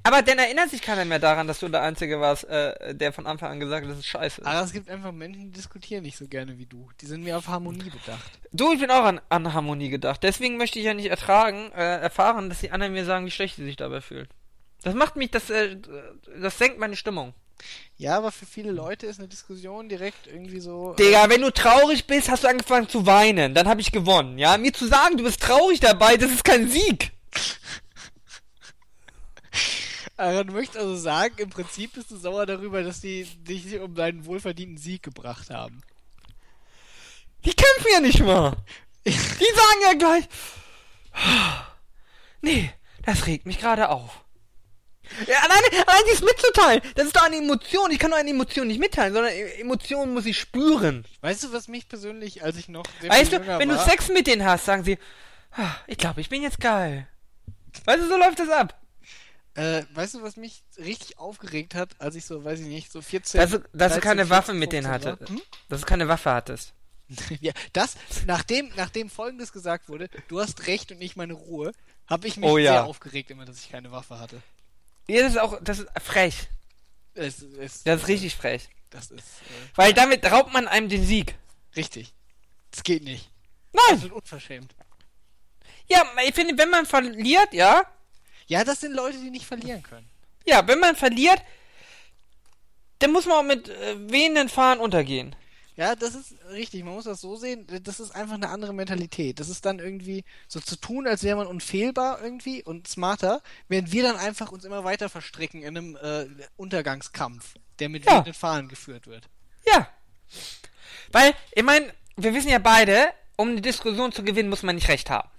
Aber 0.04 0.22
dann 0.22 0.38
erinnert 0.38 0.70
sich 0.70 0.82
keiner 0.82 1.06
mehr 1.06 1.20
daran, 1.20 1.48
dass 1.48 1.60
du 1.60 1.68
der 1.68 1.82
Einzige 1.82 2.20
warst, 2.20 2.46
äh, 2.46 2.96
der 2.96 3.12
von 3.12 3.28
Anfang 3.28 3.52
an 3.52 3.60
gesagt 3.60 3.86
hat, 3.86 3.92
das 3.92 4.00
ist 4.00 4.08
scheiße. 4.08 4.46
Aber 4.46 4.62
es 4.64 4.72
gibt 4.72 4.90
einfach 4.90 5.12
Menschen, 5.12 5.46
die 5.46 5.52
diskutieren 5.52 6.04
nicht 6.04 6.18
so 6.18 6.28
gerne 6.28 6.58
wie 6.58 6.66
du. 6.66 6.90
Die 7.02 7.06
sind 7.06 7.24
mehr 7.24 7.38
auf 7.38 7.48
Harmonie 7.48 7.90
bedacht. 7.90 8.32
Du, 8.52 8.72
ich 8.72 8.80
bin 8.80 8.92
auch 8.92 9.04
an, 9.04 9.20
an 9.30 9.54
Harmonie 9.54 9.90
gedacht. 9.90 10.24
Deswegen 10.24 10.58
möchte 10.58 10.80
ich 10.80 10.86
ja 10.86 10.94
nicht 10.94 11.10
ertragen, 11.10 11.72
äh, 11.74 12.00
erfahren, 12.00 12.50
dass 12.50 12.60
die 12.60 12.72
anderen 12.72 12.94
mir 12.94 13.06
sagen, 13.06 13.26
wie 13.26 13.32
schlecht 13.32 13.58
sie 13.58 13.66
sich 13.66 13.76
dabei 13.76 14.02
fühlen. 14.02 14.28
Das 14.84 14.96
macht 14.96 15.18
mich, 15.18 15.32
das, 15.32 15.50
äh, 15.50 15.76
das 16.42 16.58
senkt 16.58 16.80
meine 16.80 16.96
Stimmung. 16.96 17.34
Ja, 17.98 18.18
aber 18.18 18.32
für 18.32 18.46
viele 18.46 18.72
Leute 18.72 19.06
ist 19.06 19.20
eine 19.20 19.28
Diskussion 19.28 19.90
direkt 19.90 20.28
irgendwie 20.28 20.62
so. 20.62 20.94
Digga, 20.94 21.30
wenn 21.30 21.42
du 21.42 21.52
traurig 21.52 22.08
bist, 22.08 22.30
hast 22.30 22.46
du 22.46 22.48
angefangen 22.48 22.88
zu 22.88 23.06
weinen. 23.06 23.54
Dann 23.54 23.68
habe 23.68 23.82
ich 23.82 23.92
gewonnen, 23.92 24.38
ja? 24.38 24.58
Mir 24.58 24.72
zu 24.72 24.88
sagen, 24.88 25.18
du 25.18 25.26
bist 25.26 25.42
traurig 25.42 25.82
dabei, 25.82 26.16
das 26.16 26.32
ist 26.32 26.46
kein 26.46 26.70
Sieg. 26.70 27.12
Du 30.20 30.52
möchtest 30.54 30.78
also 30.78 30.98
sagen, 30.98 31.36
im 31.38 31.50
Prinzip 31.50 31.94
bist 31.94 32.12
du 32.12 32.18
sauer 32.18 32.46
darüber, 32.46 32.84
dass 32.84 33.00
die 33.00 33.24
dich 33.24 33.80
um 33.80 33.96
deinen 33.96 34.26
wohlverdienten 34.26 34.78
Sieg 34.78 35.02
gebracht 35.02 35.50
haben. 35.50 35.82
Die 37.46 37.54
kämpfen 37.54 37.88
ja 37.94 38.00
nicht 38.02 38.20
mal. 38.20 38.58
Die 39.06 39.12
sagen 39.12 39.82
ja 39.84 39.94
gleich. 39.94 40.26
Nee, 42.42 42.70
das 43.06 43.26
regt 43.28 43.46
mich 43.46 43.60
gerade 43.60 43.90
auf. 43.90 44.24
Ja, 45.26 45.38
alleine, 45.40 45.88
allein 45.88 46.04
dies 46.12 46.22
mitzuteilen, 46.22 46.82
das 46.96 47.08
ist 47.08 47.16
doch 47.16 47.24
eine 47.24 47.38
Emotion. 47.38 47.90
Ich 47.90 47.98
kann 47.98 48.12
doch 48.12 48.18
eine 48.18 48.30
Emotion 48.30 48.68
nicht 48.68 48.80
mitteilen, 48.80 49.14
sondern 49.14 49.34
E- 49.34 49.60
Emotionen 49.62 50.14
muss 50.14 50.26
ich 50.28 50.38
spüren. 50.38 51.04
Weißt 51.22 51.44
du, 51.46 51.52
was 51.54 51.68
mich 51.68 51.88
persönlich, 51.88 52.44
als 52.44 52.58
ich 52.58 52.68
noch 52.70 52.84
sehr 53.02 53.10
Weißt 53.10 53.32
du, 53.34 53.48
wenn 53.58 53.70
du 53.70 53.76
war, 53.76 53.88
Sex 53.88 54.10
mit 54.10 54.28
denen 54.28 54.46
hast, 54.46 54.66
sagen 54.66 54.84
sie, 54.84 55.00
"Ah, 55.52 55.72
ich 55.88 55.98
glaube, 55.98 56.22
ich 56.22 56.30
bin 56.30 56.44
jetzt 56.44 56.60
geil. 56.60 57.08
Weißt 57.86 58.04
du, 58.04 58.08
so 58.08 58.18
läuft 58.18 58.38
das 58.38 58.50
ab. 58.50 58.79
Äh, 59.56 59.84
weißt 59.94 60.14
du, 60.16 60.22
was 60.22 60.38
mich 60.38 60.64
richtig 60.78 61.18
aufgeregt 61.18 61.76
hat, 61.76 62.00
als 62.00 62.16
ich 62.16 62.26
so, 62.26 62.44
weiß 62.44 62.60
ich 62.60 62.68
nicht, 62.68 62.92
so 62.92 63.02
14. 63.02 63.42
Dass 63.42 63.52
du, 63.52 63.60
dass 63.60 63.94
du 63.96 64.00
13, 64.00 64.02
keine 64.02 64.22
14, 64.26 64.30
Waffe 64.30 64.54
mit 64.54 64.72
denen 64.72 64.88
15 64.88 65.12
hattest. 65.12 65.30
Hm? 65.30 65.42
Dass 65.70 65.82
du 65.82 65.86
keine 65.88 66.08
Waffe 66.08 66.32
hattest. 66.32 66.74
Ja, 67.42 67.54
das, 67.74 67.96
nachdem, 68.28 68.72
nachdem 68.76 69.10
folgendes 69.10 69.52
gesagt 69.52 69.90
wurde, 69.90 70.10
du 70.28 70.40
hast 70.40 70.68
recht 70.68 70.92
und 70.92 71.00
nicht 71.00 71.16
meine 71.16 71.34
Ruhe, 71.34 71.72
habe 72.08 72.28
ich 72.28 72.38
mich 72.38 72.48
Oh 72.48 72.58
ja. 72.60 72.74
sehr 72.74 72.86
aufgeregt 72.86 73.32
immer, 73.32 73.46
dass 73.46 73.60
ich 73.60 73.72
keine 73.72 73.92
Waffe 73.92 74.20
hatte. 74.20 74.42
Ja, 75.08 75.24
das 75.24 75.32
ist 75.32 75.40
auch, 75.40 75.58
das 75.64 75.80
ist 75.80 75.88
frech. 76.00 76.48
Es, 77.16 77.42
es, 77.42 77.84
Das 77.84 78.02
ist 78.04 78.08
richtig 78.08 78.36
frech. 78.36 78.70
Das 78.92 79.10
ist 79.10 79.20
äh, 79.22 79.76
Weil 79.76 79.94
damit 79.94 80.24
raubt 80.32 80.54
man 80.54 80.68
einem 80.68 80.88
den 80.88 81.04
Sieg. 81.06 81.36
richtig. 81.76 82.14
Das 82.72 82.84
geht 82.84 83.04
nicht. 83.04 83.30
Das 83.74 83.84
Nein! 83.90 84.02
wird 84.04 84.12
unverschämt. 84.14 84.76
Ja, 85.88 86.04
ich 86.28 86.36
finde, 86.36 86.56
wenn 86.60 86.70
man 86.70 86.86
verliert, 86.86 87.52
ja, 87.54 87.82
Ja, 88.50 88.64
das 88.66 88.82
sind 88.82 88.94
Leute, 88.94 89.18
die 89.20 89.30
nicht 89.30 89.46
verlieren 89.46 89.82
können. 89.84 90.10
ja, 90.46 90.68
wenn 90.68 90.80
man 90.80 90.96
verliert, 90.98 91.42
dann 93.00 93.12
muss 93.14 93.26
man 93.26 93.38
auch 93.38 93.44
mit 93.44 93.70
äh, 93.70 94.12
wehenden 94.12 94.50
Fahnen 94.50 94.82
untergehen. 94.82 95.34
Ja, 95.78 95.96
das 95.96 96.14
ist 96.14 96.34
richtig. 96.52 96.84
Man 96.84 96.94
muss 96.96 97.06
das 97.06 97.22
so 97.22 97.38
sehen. 97.38 97.66
Das 97.84 98.02
ist 98.02 98.12
einfach 98.14 98.34
eine 98.36 98.50
andere 98.50 98.74
Mentalität. 98.74 99.40
Das 99.40 99.48
ist 99.48 99.66
dann 99.66 99.80
irgendwie 99.80 100.26
so 100.50 100.60
zu 100.60 100.76
tun, 100.76 101.08
als 101.08 101.24
wäre 101.24 101.38
man 101.38 101.48
unfehlbar 101.48 102.22
irgendwie 102.22 102.62
und 102.62 102.90
smarter, 102.90 103.42
während 103.70 103.94
wir 103.94 104.04
dann 104.04 104.18
einfach 104.18 104.52
uns 104.52 104.66
immer 104.66 104.84
weiter 104.84 105.08
verstricken 105.08 105.62
in 105.62 105.78
einem 105.78 105.96
äh, 105.96 106.26
Untergangskampf, 106.58 107.54
der 107.80 107.88
mit 107.88 108.04
Ja. 108.06 108.16
wehenden 108.18 108.34
Fahnen 108.34 108.68
geführt 108.68 109.08
wird. 109.08 109.30
Ja. 109.66 109.88
Weil, 111.14 111.34
ich 111.54 111.64
meine, 111.64 111.94
wir 112.18 112.34
wissen 112.34 112.50
ja 112.50 112.60
beide, 112.60 113.14
um 113.38 113.50
eine 113.52 113.62
Diskussion 113.62 114.12
zu 114.12 114.24
gewinnen, 114.24 114.50
muss 114.50 114.64
man 114.64 114.76
nicht 114.76 114.90
recht 114.90 115.10
haben. 115.10 115.30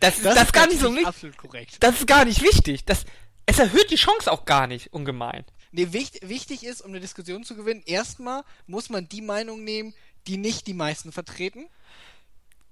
Das 0.00 0.16
ist- 0.18 0.24
das 0.24 0.52
gar 0.52 0.66
nicht 0.66 0.80
so 0.80 0.90
wichtig. 0.90 1.06
absolut 1.06 1.36
korrekt. 1.36 1.76
Das 1.80 2.00
ist 2.00 2.06
gar 2.06 2.24
nicht 2.24 2.42
wichtig. 2.42 2.84
Das, 2.84 3.04
es 3.46 3.58
erhöht 3.58 3.90
die 3.90 3.96
Chance 3.96 4.30
auch 4.30 4.44
gar 4.44 4.66
nicht, 4.66 4.92
ungemein. 4.92 5.44
Nee, 5.72 5.92
wichtig, 5.92 6.28
wichtig 6.28 6.64
ist, 6.64 6.80
um 6.80 6.90
eine 6.90 7.00
Diskussion 7.00 7.44
zu 7.44 7.54
gewinnen, 7.54 7.82
erstmal 7.86 8.42
muss 8.66 8.88
man 8.90 9.08
die 9.08 9.22
Meinung 9.22 9.62
nehmen, 9.62 9.94
die 10.26 10.36
nicht 10.36 10.66
die 10.66 10.74
meisten 10.74 11.12
vertreten. 11.12 11.66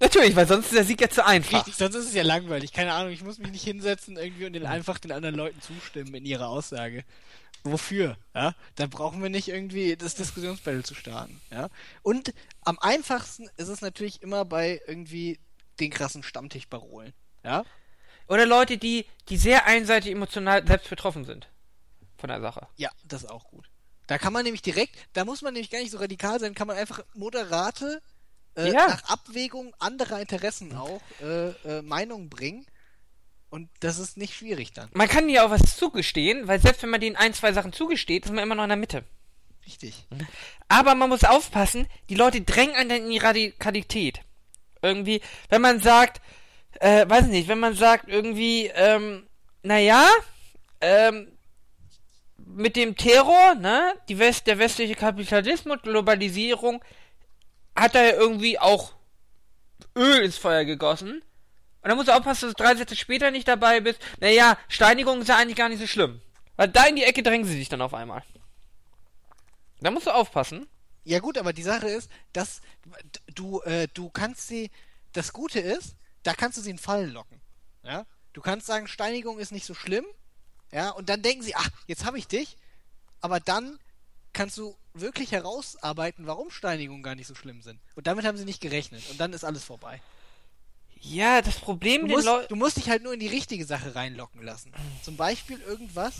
Natürlich, 0.00 0.36
weil 0.36 0.46
sonst 0.46 0.66
ist 0.66 0.74
der 0.74 0.84
Sieg 0.84 1.00
ja 1.00 1.08
zu 1.10 1.26
einfach. 1.26 1.58
Richtig, 1.58 1.74
sonst 1.76 1.96
ist 1.96 2.06
es 2.06 2.14
ja 2.14 2.22
langweilig. 2.22 2.72
Keine 2.72 2.92
Ahnung, 2.92 3.12
ich 3.12 3.22
muss 3.24 3.38
mich 3.38 3.50
nicht 3.50 3.64
hinsetzen 3.64 4.16
irgendwie 4.16 4.46
und 4.46 4.52
den 4.52 4.64
einfach 4.66 4.98
den 4.98 5.10
anderen 5.12 5.34
Leuten 5.34 5.60
zustimmen 5.60 6.14
in 6.14 6.24
ihrer 6.24 6.48
Aussage. 6.48 7.04
Wofür? 7.64 8.16
Ja? 8.34 8.54
Da 8.76 8.86
brauchen 8.86 9.20
wir 9.22 9.28
nicht 9.28 9.48
irgendwie 9.48 9.96
das 9.96 10.14
Diskussionsbattle 10.14 10.84
zu 10.84 10.94
starten. 10.94 11.40
Ja? 11.50 11.68
Und 12.02 12.32
am 12.64 12.78
einfachsten 12.78 13.48
ist 13.56 13.66
es 13.68 13.80
natürlich 13.80 14.22
immer 14.22 14.44
bei 14.44 14.80
irgendwie 14.86 15.40
den 15.80 15.90
krassen 15.90 16.22
Stammtischparolen. 16.22 17.12
Ja? 17.44 17.64
Oder 18.28 18.46
Leute, 18.46 18.78
die, 18.78 19.06
die 19.28 19.36
sehr 19.36 19.66
einseitig 19.66 20.12
emotional 20.12 20.66
selbst 20.66 20.90
betroffen 20.90 21.24
sind. 21.24 21.48
Von 22.18 22.28
der 22.28 22.40
Sache. 22.40 22.66
Ja, 22.76 22.90
das 23.04 23.22
ist 23.22 23.30
auch 23.30 23.44
gut. 23.44 23.70
Da 24.06 24.18
kann 24.18 24.32
man 24.32 24.42
nämlich 24.44 24.62
direkt, 24.62 24.96
da 25.12 25.24
muss 25.24 25.42
man 25.42 25.52
nämlich 25.52 25.70
gar 25.70 25.78
nicht 25.80 25.90
so 25.90 25.98
radikal 25.98 26.40
sein, 26.40 26.54
kann 26.54 26.66
man 26.66 26.76
einfach 26.76 27.00
moderate, 27.14 28.02
äh, 28.56 28.72
Ja. 28.72 28.88
nach 28.88 29.04
Abwägung 29.04 29.74
anderer 29.78 30.20
Interessen 30.20 30.74
auch, 30.74 31.00
äh, 31.20 31.50
äh, 31.50 31.82
Meinungen 31.82 32.28
bringen. 32.28 32.66
Und 33.50 33.70
das 33.80 33.98
ist 33.98 34.16
nicht 34.18 34.34
schwierig 34.34 34.72
dann. 34.72 34.90
Man 34.92 35.08
kann 35.08 35.28
dir 35.28 35.44
auch 35.44 35.50
was 35.50 35.76
zugestehen, 35.76 36.48
weil 36.48 36.60
selbst 36.60 36.82
wenn 36.82 36.90
man 36.90 37.00
denen 37.00 37.16
ein, 37.16 37.32
zwei 37.32 37.52
Sachen 37.52 37.72
zugesteht, 37.72 38.26
ist 38.26 38.32
man 38.32 38.42
immer 38.44 38.54
noch 38.54 38.64
in 38.64 38.68
der 38.70 38.76
Mitte. 38.76 39.04
Richtig. 39.64 40.06
Aber 40.68 40.94
man 40.94 41.08
muss 41.08 41.24
aufpassen, 41.24 41.86
die 42.08 42.14
Leute 42.14 42.40
drängen 42.42 42.74
einen 42.74 43.04
in 43.04 43.10
die 43.10 43.18
Radikalität. 43.18 44.20
Irgendwie, 44.82 45.20
wenn 45.48 45.60
man 45.60 45.80
sagt, 45.80 46.20
äh, 46.80 47.08
weiß 47.08 47.26
nicht, 47.26 47.48
wenn 47.48 47.58
man 47.58 47.74
sagt 47.74 48.08
irgendwie, 48.08 48.66
ähm, 48.74 49.26
naja, 49.62 50.06
ähm, 50.80 51.32
mit 52.36 52.76
dem 52.76 52.96
Terror, 52.96 53.54
ne, 53.54 53.94
die 54.08 54.18
West, 54.18 54.46
der 54.46 54.58
westliche 54.58 54.94
Kapitalismus, 54.94 55.82
Globalisierung, 55.82 56.82
hat 57.76 57.94
da 57.94 58.02
ja 58.02 58.12
irgendwie 58.12 58.58
auch 58.58 58.92
Öl 59.96 60.22
ins 60.22 60.38
Feuer 60.38 60.64
gegossen. 60.64 61.22
Und 61.82 61.88
dann 61.88 61.96
musst 61.96 62.08
du 62.08 62.12
aufpassen, 62.12 62.46
dass 62.46 62.54
du 62.54 62.62
drei 62.62 62.74
Sätze 62.74 62.96
später 62.96 63.30
nicht 63.30 63.46
dabei 63.46 63.80
bist. 63.80 64.00
Naja, 64.20 64.58
Steinigung 64.68 65.20
ist 65.20 65.28
ja 65.28 65.36
eigentlich 65.36 65.56
gar 65.56 65.68
nicht 65.68 65.78
so 65.78 65.86
schlimm. 65.86 66.20
Weil 66.56 66.68
da 66.68 66.86
in 66.86 66.96
die 66.96 67.04
Ecke 67.04 67.22
drängen 67.22 67.46
sie 67.46 67.56
sich 67.56 67.68
dann 67.68 67.80
auf 67.80 67.94
einmal. 67.94 68.22
Da 69.80 69.90
musst 69.90 70.06
du 70.06 70.10
aufpassen. 70.10 70.66
Ja 71.08 71.20
gut, 71.20 71.38
aber 71.38 71.54
die 71.54 71.62
Sache 71.62 71.88
ist, 71.88 72.10
dass 72.34 72.60
du, 73.34 73.62
äh, 73.62 73.88
du 73.94 74.10
kannst 74.10 74.46
sie, 74.46 74.70
das 75.14 75.32
Gute 75.32 75.58
ist, 75.58 75.96
da 76.22 76.34
kannst 76.34 76.58
du 76.58 76.62
sie 76.62 76.68
in 76.68 76.76
Fallen 76.76 77.10
locken. 77.10 77.40
Ja? 77.82 78.04
Du 78.34 78.42
kannst 78.42 78.66
sagen, 78.66 78.86
Steinigung 78.86 79.38
ist 79.38 79.50
nicht 79.50 79.64
so 79.64 79.72
schlimm, 79.72 80.04
ja, 80.70 80.90
und 80.90 81.08
dann 81.08 81.22
denken 81.22 81.42
sie, 81.42 81.54
ach, 81.54 81.70
jetzt 81.86 82.04
habe 82.04 82.18
ich 82.18 82.28
dich, 82.28 82.58
aber 83.22 83.40
dann 83.40 83.78
kannst 84.34 84.58
du 84.58 84.76
wirklich 84.92 85.32
herausarbeiten, 85.32 86.26
warum 86.26 86.50
Steinigungen 86.50 87.02
gar 87.02 87.14
nicht 87.14 87.26
so 87.26 87.34
schlimm 87.34 87.62
sind. 87.62 87.80
Und 87.94 88.06
damit 88.06 88.26
haben 88.26 88.36
sie 88.36 88.44
nicht 88.44 88.60
gerechnet. 88.60 89.02
Und 89.10 89.18
dann 89.18 89.32
ist 89.32 89.44
alles 89.44 89.64
vorbei. 89.64 90.02
Ja, 91.00 91.40
das 91.40 91.58
Problem 91.58 92.06
Du 92.06 92.16
musst, 92.16 92.50
du 92.50 92.54
musst 92.54 92.76
dich 92.76 92.90
halt 92.90 93.02
nur 93.02 93.14
in 93.14 93.20
die 93.20 93.28
richtige 93.28 93.64
Sache 93.64 93.94
reinlocken 93.94 94.42
lassen. 94.42 94.72
Zum 95.02 95.16
Beispiel 95.16 95.58
irgendwas, 95.62 96.16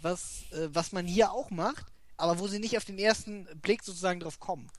was, 0.00 0.44
äh, 0.52 0.68
was 0.72 0.92
man 0.92 1.06
hier 1.06 1.32
auch 1.32 1.50
macht, 1.50 1.91
aber 2.22 2.38
wo 2.38 2.46
sie 2.46 2.60
nicht 2.60 2.76
auf 2.76 2.84
den 2.84 2.98
ersten 2.98 3.48
Blick 3.60 3.82
sozusagen 3.82 4.20
drauf 4.20 4.38
kommen. 4.38 4.70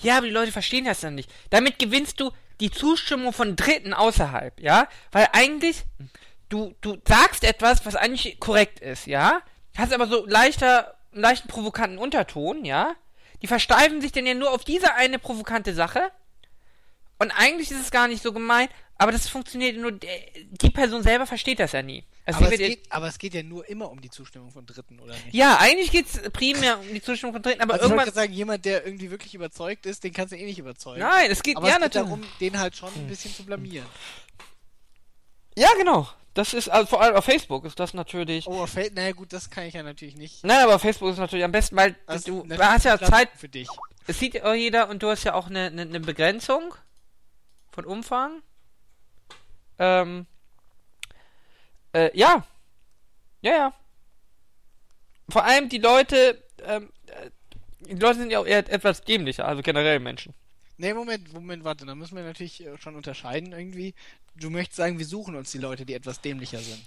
Ja, 0.00 0.16
aber 0.16 0.26
die 0.26 0.32
Leute 0.32 0.50
verstehen 0.50 0.86
das 0.86 1.00
dann 1.00 1.14
nicht. 1.14 1.30
Damit 1.50 1.78
gewinnst 1.78 2.20
du 2.20 2.32
die 2.60 2.70
Zustimmung 2.70 3.34
von 3.34 3.54
Dritten 3.54 3.92
außerhalb, 3.92 4.58
ja? 4.58 4.88
Weil 5.12 5.28
eigentlich, 5.32 5.84
du, 6.48 6.74
du 6.80 6.96
sagst 7.06 7.44
etwas, 7.44 7.84
was 7.84 7.96
eigentlich 7.96 8.40
korrekt 8.40 8.80
ist, 8.80 9.06
ja? 9.06 9.42
Hast 9.76 9.92
aber 9.92 10.06
so 10.06 10.24
leichter, 10.24 10.96
einen 11.12 11.20
leichten 11.20 11.48
provokanten 11.48 11.98
Unterton, 11.98 12.64
ja? 12.64 12.96
Die 13.42 13.46
versteifen 13.46 14.00
sich 14.00 14.12
denn 14.12 14.26
ja 14.26 14.32
nur 14.32 14.50
auf 14.50 14.64
diese 14.64 14.94
eine 14.94 15.18
provokante 15.18 15.74
Sache. 15.74 16.10
Und 17.18 17.30
eigentlich 17.30 17.70
ist 17.70 17.82
es 17.82 17.90
gar 17.90 18.08
nicht 18.08 18.22
so 18.22 18.32
gemein, 18.32 18.68
aber 18.98 19.12
das 19.12 19.28
funktioniert 19.28 19.76
nur, 19.76 19.92
der- 19.92 20.10
die 20.50 20.70
Person 20.70 21.02
selber 21.02 21.26
versteht 21.26 21.60
das 21.60 21.72
ja 21.72 21.82
nie. 21.82 22.04
Also 22.26 22.40
Aber 22.40 22.52
es, 22.52 22.58
geht, 22.58 22.92
aber 22.92 23.06
es 23.08 23.16
geht 23.18 23.32
ja 23.32 23.42
nur 23.42 23.66
immer 23.70 23.90
um 23.90 24.02
die 24.02 24.10
Zustimmung 24.10 24.50
von 24.50 24.66
Dritten, 24.66 25.00
oder 25.00 25.14
nicht? 25.14 25.32
ja, 25.32 25.56
eigentlich 25.58 25.90
geht's 25.90 26.20
primär 26.34 26.78
um 26.78 26.86
die 26.92 27.00
Zustimmung 27.00 27.32
von 27.32 27.42
Dritten, 27.42 27.62
aber 27.62 27.72
also 27.74 27.86
ich 27.86 27.90
irgendwann. 27.90 28.04
gerade 28.04 28.14
sagen, 28.16 28.32
jemand, 28.34 28.64
der 28.66 28.84
irgendwie 28.84 29.10
wirklich 29.10 29.34
überzeugt 29.34 29.86
ist, 29.86 30.04
den 30.04 30.12
kannst 30.12 30.32
du 30.32 30.36
eh 30.36 30.44
nicht 30.44 30.58
überzeugen. 30.58 31.00
Nein, 31.00 31.30
es 31.30 31.42
geht 31.42 31.56
aber 31.56 31.68
ja 31.68 31.76
es 31.76 31.80
geht 31.80 31.94
natürlich. 31.94 32.06
darum, 32.20 32.24
den 32.40 32.58
halt 32.58 32.76
schon 32.76 32.92
ein 32.94 33.06
bisschen 33.08 33.32
zu 33.34 33.44
blamieren. 33.46 33.86
Ja, 35.56 35.68
genau. 35.78 36.08
Das 36.34 36.52
ist, 36.54 36.68
also 36.68 36.86
vor 36.86 37.00
allem 37.02 37.16
auf 37.16 37.24
Facebook 37.24 37.64
ist 37.64 37.80
das 37.80 37.94
natürlich. 37.94 38.46
Oh, 38.46 38.60
auf 38.62 38.70
Feld, 38.70 38.94
naja 38.94 39.12
gut, 39.12 39.32
das 39.32 39.50
kann 39.50 39.64
ich 39.64 39.74
ja 39.74 39.82
natürlich 39.82 40.14
nicht. 40.16 40.44
Nein, 40.44 40.58
aber 40.62 40.76
auf 40.76 40.82
Facebook 40.82 41.10
ist 41.10 41.18
natürlich 41.18 41.44
am 41.44 41.50
besten, 41.52 41.74
weil 41.76 41.96
Das 42.06 42.22
du, 42.24 42.46
hast 42.58 42.84
ja 42.84 42.98
Zeit, 42.98 43.30
für 43.36 43.48
dich. 43.48 43.68
es 44.06 44.18
sieht 44.18 44.34
jeder 44.34 44.88
und 44.88 45.02
du 45.02 45.08
hast 45.08 45.24
ja 45.24 45.34
auch 45.34 45.48
eine, 45.48 45.66
eine, 45.66 45.82
eine 45.82 46.00
Begrenzung 46.00 46.74
von 47.72 47.86
Umfang. 47.86 48.42
Ähm, 49.78 50.26
äh, 51.92 52.16
ja. 52.18 52.44
Ja, 53.42 53.52
ja. 53.52 53.72
Vor 55.28 55.44
allem 55.44 55.68
die 55.68 55.78
Leute, 55.78 56.42
ähm, 56.64 56.90
äh, 57.06 57.30
die 57.86 57.94
Leute 57.94 58.18
sind 58.20 58.30
ja 58.30 58.40
auch 58.40 58.46
eher 58.46 58.58
etwas 58.70 59.02
dämlicher, 59.04 59.46
also 59.46 59.62
generell 59.62 60.00
Menschen. 60.00 60.34
Nee, 60.78 60.94
Moment, 60.94 61.32
Moment, 61.32 61.64
warte, 61.64 61.84
da 61.86 61.94
müssen 61.94 62.16
wir 62.16 62.22
natürlich 62.22 62.64
äh, 62.64 62.76
schon 62.78 62.94
unterscheiden 62.96 63.52
irgendwie. 63.52 63.94
Du 64.36 64.50
möchtest 64.50 64.76
sagen, 64.76 64.98
wir 64.98 65.06
suchen 65.06 65.34
uns 65.34 65.50
die 65.50 65.58
Leute, 65.58 65.84
die 65.84 65.94
etwas 65.94 66.20
dämlicher 66.20 66.58
sind. 66.58 66.82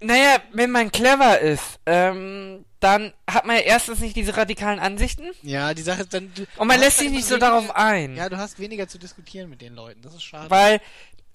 Naja, 0.00 0.42
wenn 0.52 0.70
man 0.70 0.92
clever 0.92 1.38
ist, 1.38 1.78
ähm, 1.86 2.66
dann 2.80 3.14
hat 3.30 3.46
man 3.46 3.56
ja 3.56 3.62
erstens 3.62 4.00
nicht 4.00 4.14
diese 4.14 4.36
radikalen 4.36 4.78
Ansichten 4.78 5.24
Ja, 5.42 5.72
die 5.72 5.80
Sache 5.82 6.02
ist 6.02 6.12
dann. 6.12 6.30
Du, 6.34 6.44
und 6.58 6.68
man 6.68 6.78
lässt 6.78 6.98
sich 6.98 7.06
dann 7.06 7.16
nicht 7.16 7.24
so 7.24 7.36
weniger- 7.36 7.46
darauf 7.46 7.74
ein. 7.74 8.14
Ja, 8.14 8.28
du 8.28 8.36
hast 8.36 8.58
weniger 8.58 8.88
zu 8.88 8.98
diskutieren 8.98 9.48
mit 9.48 9.62
den 9.62 9.74
Leuten, 9.74 10.02
das 10.02 10.14
ist 10.14 10.24
schade. 10.24 10.50
Weil 10.50 10.80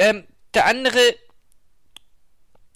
ähm, 0.01 0.27
der 0.55 0.65
andere 0.65 0.99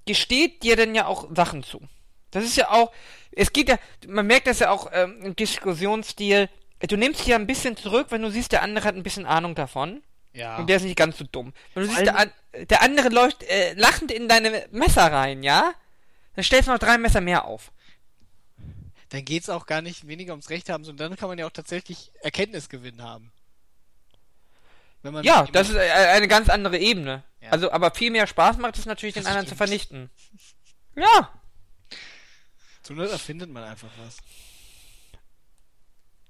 gesteht 0.06 0.62
dir 0.64 0.76
dann 0.76 0.94
ja 0.94 1.08
auch 1.08 1.28
Sachen 1.36 1.64
zu. 1.64 1.82
Das 2.30 2.44
ist 2.44 2.56
ja 2.56 2.70
auch, 2.70 2.92
es 3.32 3.52
geht 3.52 3.70
ja, 3.70 3.80
man 4.08 4.28
merkt 4.28 4.48
das 4.48 4.60
ja 4.60 4.70
auch 4.70 4.92
ähm, 4.94 5.22
im 5.24 5.36
Diskussionsstil, 5.36 6.50
du 6.80 6.98
nimmst 6.98 7.22
dich 7.22 7.28
ja 7.28 7.36
ein 7.36 7.48
bisschen 7.48 7.76
zurück, 7.78 8.08
wenn 8.12 8.22
du 8.22 8.30
siehst, 8.30 8.52
der 8.52 8.62
andere 8.62 8.86
hat 8.88 8.96
ein 8.96 9.04
bisschen 9.04 9.26
Ahnung 9.26 9.56
davon 9.56 10.04
ja. 10.34 10.58
und 10.58 10.68
der 10.68 10.78
ist 10.78 10.84
nicht 10.84 10.98
ganz 10.98 11.18
so 11.18 11.26
dumm. 11.32 11.54
Wenn 11.74 11.84
du 11.84 11.90
Vor 11.90 11.98
siehst, 11.98 12.14
der, 12.54 12.66
der 12.66 12.82
andere 12.84 13.10
läuft 13.10 13.42
äh, 13.44 13.74
lachend 13.74 14.12
in 14.12 14.28
deine 14.28 14.68
Messer 14.72 15.12
rein, 15.12 15.42
ja? 15.42 15.74
Dann 16.36 16.44
stellst 16.44 16.68
du 16.68 16.74
noch 16.74 16.80
drei 16.80 16.98
Messer 17.00 17.22
mehr 17.22 17.46
auf. 17.46 17.72
dann 19.10 19.26
geht's 19.26 19.50
auch 19.50 19.66
gar 19.66 19.82
nicht 19.82 20.08
weniger 20.08 20.34
ums 20.34 20.50
Recht 20.50 20.70
haben, 20.70 20.84
sondern 20.84 21.10
dann 21.10 21.18
kann 21.18 21.30
man 21.30 21.40
ja 21.40 21.48
auch 21.48 21.52
tatsächlich 21.52 22.12
Erkenntnisgewinn 22.22 23.02
haben. 23.02 23.32
Ja, 25.24 25.46
das 25.52 25.70
ist 25.70 25.76
äh, 25.76 25.80
eine 25.90 26.28
ganz 26.28 26.50
andere 26.50 26.78
Ebene. 26.78 27.24
Ja. 27.42 27.50
Also, 27.52 27.72
aber 27.72 27.92
viel 27.92 28.12
mehr 28.12 28.28
Spaß 28.28 28.58
macht 28.58 28.78
es 28.78 28.86
natürlich, 28.86 29.14
den 29.14 29.24
Das 29.24 29.30
anderen 29.32 29.46
zu 29.48 29.56
stimmt. 29.56 29.70
vernichten. 29.70 30.10
Ja, 30.96 31.32
Zur 32.84 32.96
Not 32.96 33.10
erfindet 33.12 33.50
man 33.50 33.64
einfach 33.64 33.90
was. 34.04 34.18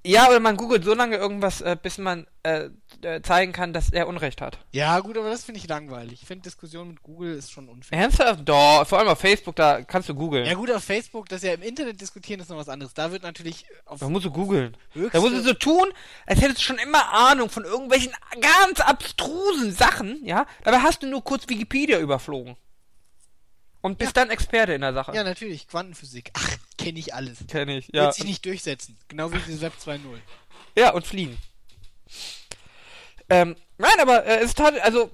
Ja, 0.04 0.28
oder 0.30 0.40
man 0.40 0.56
googelt 0.58 0.84
so 0.84 0.94
lange 0.94 1.16
irgendwas, 1.18 1.62
äh, 1.62 1.76
bis 1.82 1.98
man 1.98 2.28
äh, 2.44 2.70
äh, 3.06 3.22
zeigen 3.22 3.52
kann, 3.52 3.72
dass 3.72 3.92
er 3.92 4.08
Unrecht 4.08 4.42
hat. 4.42 4.58
Ja, 4.72 5.00
gut, 5.00 5.18
aber 5.18 5.30
das 5.30 5.44
finde 5.44 5.60
ich 5.60 5.68
langweilig. 5.68 6.22
Ich 6.22 6.28
finde 6.28 6.44
Diskussion 6.44 6.90
mit 6.90 7.04
Google 7.04 7.36
ist 7.36 7.52
schon 7.52 7.70
unfair. 7.70 7.98
Ernsthaft? 7.98 8.42
Doch, 8.44 8.86
vor 8.86 9.00
allem 9.00 9.08
auf 9.08 9.20
Facebook, 9.20 9.56
da 9.56 9.84
kannst 9.84 10.10
du 10.10 10.16
googeln. 10.16 10.46
Ja 10.46 10.56
gut, 10.56 10.72
auf 10.72 10.84
Facebook, 10.84 11.30
das 11.30 11.44
ja 11.44 11.54
im 11.54 11.62
Internet 11.62 12.02
diskutieren, 12.02 12.40
ist 12.40 12.50
noch 12.50 12.58
was 12.58 12.70
anderes. 12.70 12.94
Da 12.94 13.12
wird 13.12 13.24
natürlich 13.24 13.66
auf 13.86 14.00
Da 14.00 14.10
musst 14.10 14.26
du 14.26 14.32
googeln. 14.32 14.76
Da 15.12 15.20
musst 15.22 15.34
du 15.34 15.42
so 15.42 15.54
tun, 15.54 15.88
als 16.26 16.42
hättest 16.42 16.60
du 16.60 16.64
schon 16.64 16.78
immer 16.80 17.14
Ahnung 17.14 17.50
von 17.50 17.64
irgendwelchen 17.64 18.12
ganz 18.42 18.82
abstrusen 18.82 19.72
Sachen, 19.72 20.26
ja? 20.26 20.46
Dabei 20.64 20.80
hast 20.80 21.04
du 21.04 21.08
nur 21.08 21.24
kurz 21.24 21.48
Wikipedia 21.48 22.00
überflogen. 22.00 22.58
Und 23.82 24.00
bist 24.00 24.18
dann 24.18 24.32
Experte 24.32 24.74
in 24.74 24.82
der 24.82 24.94
Sache. 24.94 25.14
Ja, 25.14 25.24
natürlich, 25.24 25.68
Quantenphysik. 25.68 26.32
Ach, 26.34 26.58
kenne 26.80 26.98
ich 26.98 27.14
alles. 27.14 27.46
Kenn 27.48 27.70
ich, 27.70 27.88
ja. 27.94 28.06
Wird 28.06 28.16
sich 28.16 28.26
nicht 28.26 28.44
durchsetzen. 28.44 28.98
Genau 29.10 29.32
wie 29.32 29.38
dieses 29.38 29.62
Web 29.62 29.74
2.0. 29.80 30.00
Ja, 30.76 30.92
und 30.92 31.06
fliegen. 31.06 31.38
Ähm, 33.30 33.56
nein, 33.78 34.00
aber 34.00 34.26
äh, 34.26 34.44
es 34.44 34.56
halt, 34.58 34.80
also, 34.82 35.12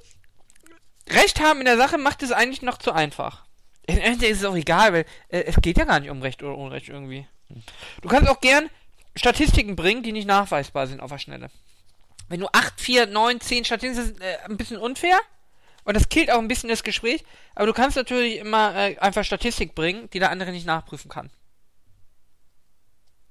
Recht 1.10 1.42
haben 1.42 1.60
in 1.60 1.66
der 1.66 1.78
Sache 1.78 1.98
macht 1.98 2.24
es 2.24 2.32
eigentlich 2.32 2.62
noch 2.62 2.78
zu 2.78 2.92
einfach. 2.92 3.46
Im 3.88 3.98
Endeffekt 3.98 4.32
ist 4.32 4.40
es 4.40 4.46
auch 4.46 4.56
egal, 4.56 4.94
weil 4.94 5.06
äh, 5.30 5.44
es 5.44 5.56
geht 5.62 5.78
ja 5.78 5.86
gar 5.86 6.00
nicht 6.00 6.10
um 6.10 6.22
Recht 6.22 6.42
oder 6.44 6.58
Unrecht 6.58 6.90
irgendwie. 6.90 7.28
Du 8.02 8.08
kannst 8.08 8.30
auch 8.30 8.40
gern 8.40 8.70
Statistiken 9.16 9.76
bringen, 9.76 10.04
die 10.04 10.12
nicht 10.12 10.28
nachweisbar 10.28 10.88
sind 10.88 11.02
auf 11.02 11.12
der 11.12 11.18
Schnelle. 11.18 11.50
Wenn 12.30 12.40
du 12.40 12.48
8, 12.48 12.80
4, 12.80 13.08
9, 13.08 13.42
10 13.42 13.66
Statistiken, 13.66 14.12
ist 14.12 14.22
äh, 14.22 14.38
ein 14.46 14.58
bisschen 14.58 14.78
unfair. 14.78 15.20
Und 15.84 15.98
das 15.98 16.10
killt 16.10 16.32
auch 16.32 16.38
ein 16.38 16.48
bisschen 16.48 16.70
das 16.70 16.84
Gespräch. 16.84 17.26
Aber 17.56 17.66
du 17.66 17.74
kannst 17.74 17.98
natürlich 17.98 18.38
immer 18.38 18.76
äh, 18.76 18.98
einfach 19.00 19.26
Statistik 19.26 19.76
bringen, 19.76 20.10
die 20.12 20.20
der 20.20 20.30
andere 20.30 20.52
nicht 20.52 20.66
nachprüfen 20.66 21.10
kann. 21.10 21.30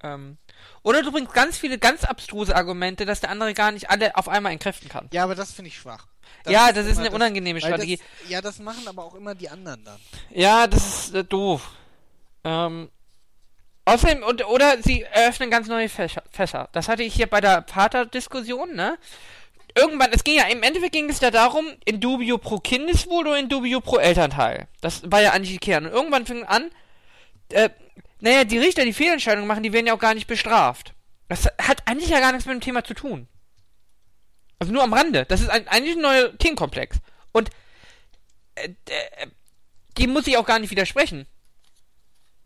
Ähm, 0.02 0.38
oder 0.82 1.02
du 1.02 1.12
bringst 1.12 1.32
ganz 1.32 1.58
viele 1.58 1.78
ganz 1.78 2.04
abstruse 2.04 2.54
Argumente, 2.54 3.04
dass 3.04 3.20
der 3.20 3.30
andere 3.30 3.54
gar 3.54 3.72
nicht 3.72 3.90
alle 3.90 4.16
auf 4.16 4.28
einmal 4.28 4.52
entkräften 4.52 4.88
kann. 4.88 5.08
Ja, 5.12 5.24
aber 5.24 5.34
das 5.34 5.52
finde 5.52 5.68
ich 5.68 5.76
schwach. 5.76 6.06
ja, 6.46 6.72
das 6.72 6.86
ist 6.86 6.98
eine 6.98 7.10
unangenehme 7.10 7.60
weil 7.60 7.68
Strategie. 7.68 7.98
Das, 8.22 8.30
ja, 8.30 8.40
das 8.40 8.58
machen 8.60 8.86
aber 8.88 9.04
auch 9.04 9.14
immer 9.14 9.34
die 9.34 9.48
anderen 9.48 9.84
dann. 9.84 9.98
Ja, 10.30 10.66
das 10.66 11.06
ist 11.06 11.14
äh, 11.14 11.24
doof. 11.24 11.70
Ähm, 12.44 12.90
außerdem, 13.84 14.22
und, 14.22 14.46
oder 14.46 14.82
sie 14.82 15.02
eröffnen 15.02 15.50
ganz 15.50 15.68
neue 15.68 15.88
Fächer, 15.88 16.22
Fässer. 16.30 16.68
Das 16.72 16.88
hatte 16.88 17.02
ich 17.02 17.14
hier 17.14 17.26
bei 17.26 17.40
der 17.40 17.64
Vaterdiskussion, 17.66 18.74
ne? 18.74 18.98
Irgendwann, 19.76 20.10
es 20.12 20.24
ging 20.24 20.36
ja, 20.36 20.46
im 20.46 20.62
Endeffekt 20.62 20.92
ging 20.92 21.08
es 21.10 21.20
ja 21.20 21.30
darum, 21.30 21.66
in 21.84 22.00
dubio 22.00 22.38
pro 22.38 22.58
Kindeswohl 22.58 23.28
oder 23.28 23.38
in 23.38 23.48
dubio 23.48 23.80
pro 23.80 23.98
Elternteil. 23.98 24.66
Das 24.80 25.02
war 25.04 25.20
ja 25.20 25.30
eigentlich 25.30 25.52
die 25.52 25.58
Kern. 25.58 25.86
Und 25.86 25.92
irgendwann 25.92 26.26
fing 26.26 26.42
an, 26.44 26.70
äh, 27.50 27.70
naja, 28.20 28.44
die 28.44 28.58
Richter, 28.58 28.84
die 28.84 28.92
Fehlentscheidungen 28.92 29.46
machen, 29.46 29.62
die 29.62 29.72
werden 29.72 29.86
ja 29.86 29.94
auch 29.94 30.00
gar 30.00 30.14
nicht 30.14 30.26
bestraft. 30.26 30.94
Das 31.28 31.46
hat 31.60 31.86
eigentlich 31.86 32.10
ja 32.10 32.20
gar 32.20 32.32
nichts 32.32 32.46
mit 32.46 32.54
dem 32.54 32.60
Thema 32.60 32.84
zu 32.84 32.94
tun. 32.94 33.28
Also 34.58 34.72
nur 34.72 34.82
am 34.82 34.92
Rande. 34.92 35.24
Das 35.26 35.40
ist 35.40 35.48
ein, 35.48 35.66
eigentlich 35.68 35.96
ein 35.96 36.02
neuer 36.02 36.36
Themenkomplex. 36.36 36.98
Und 37.32 37.50
äh, 38.56 38.68
äh, 38.68 39.26
die 39.96 40.06
muss 40.06 40.26
ich 40.26 40.36
auch 40.36 40.44
gar 40.44 40.58
nicht 40.58 40.70
widersprechen. 40.70 41.26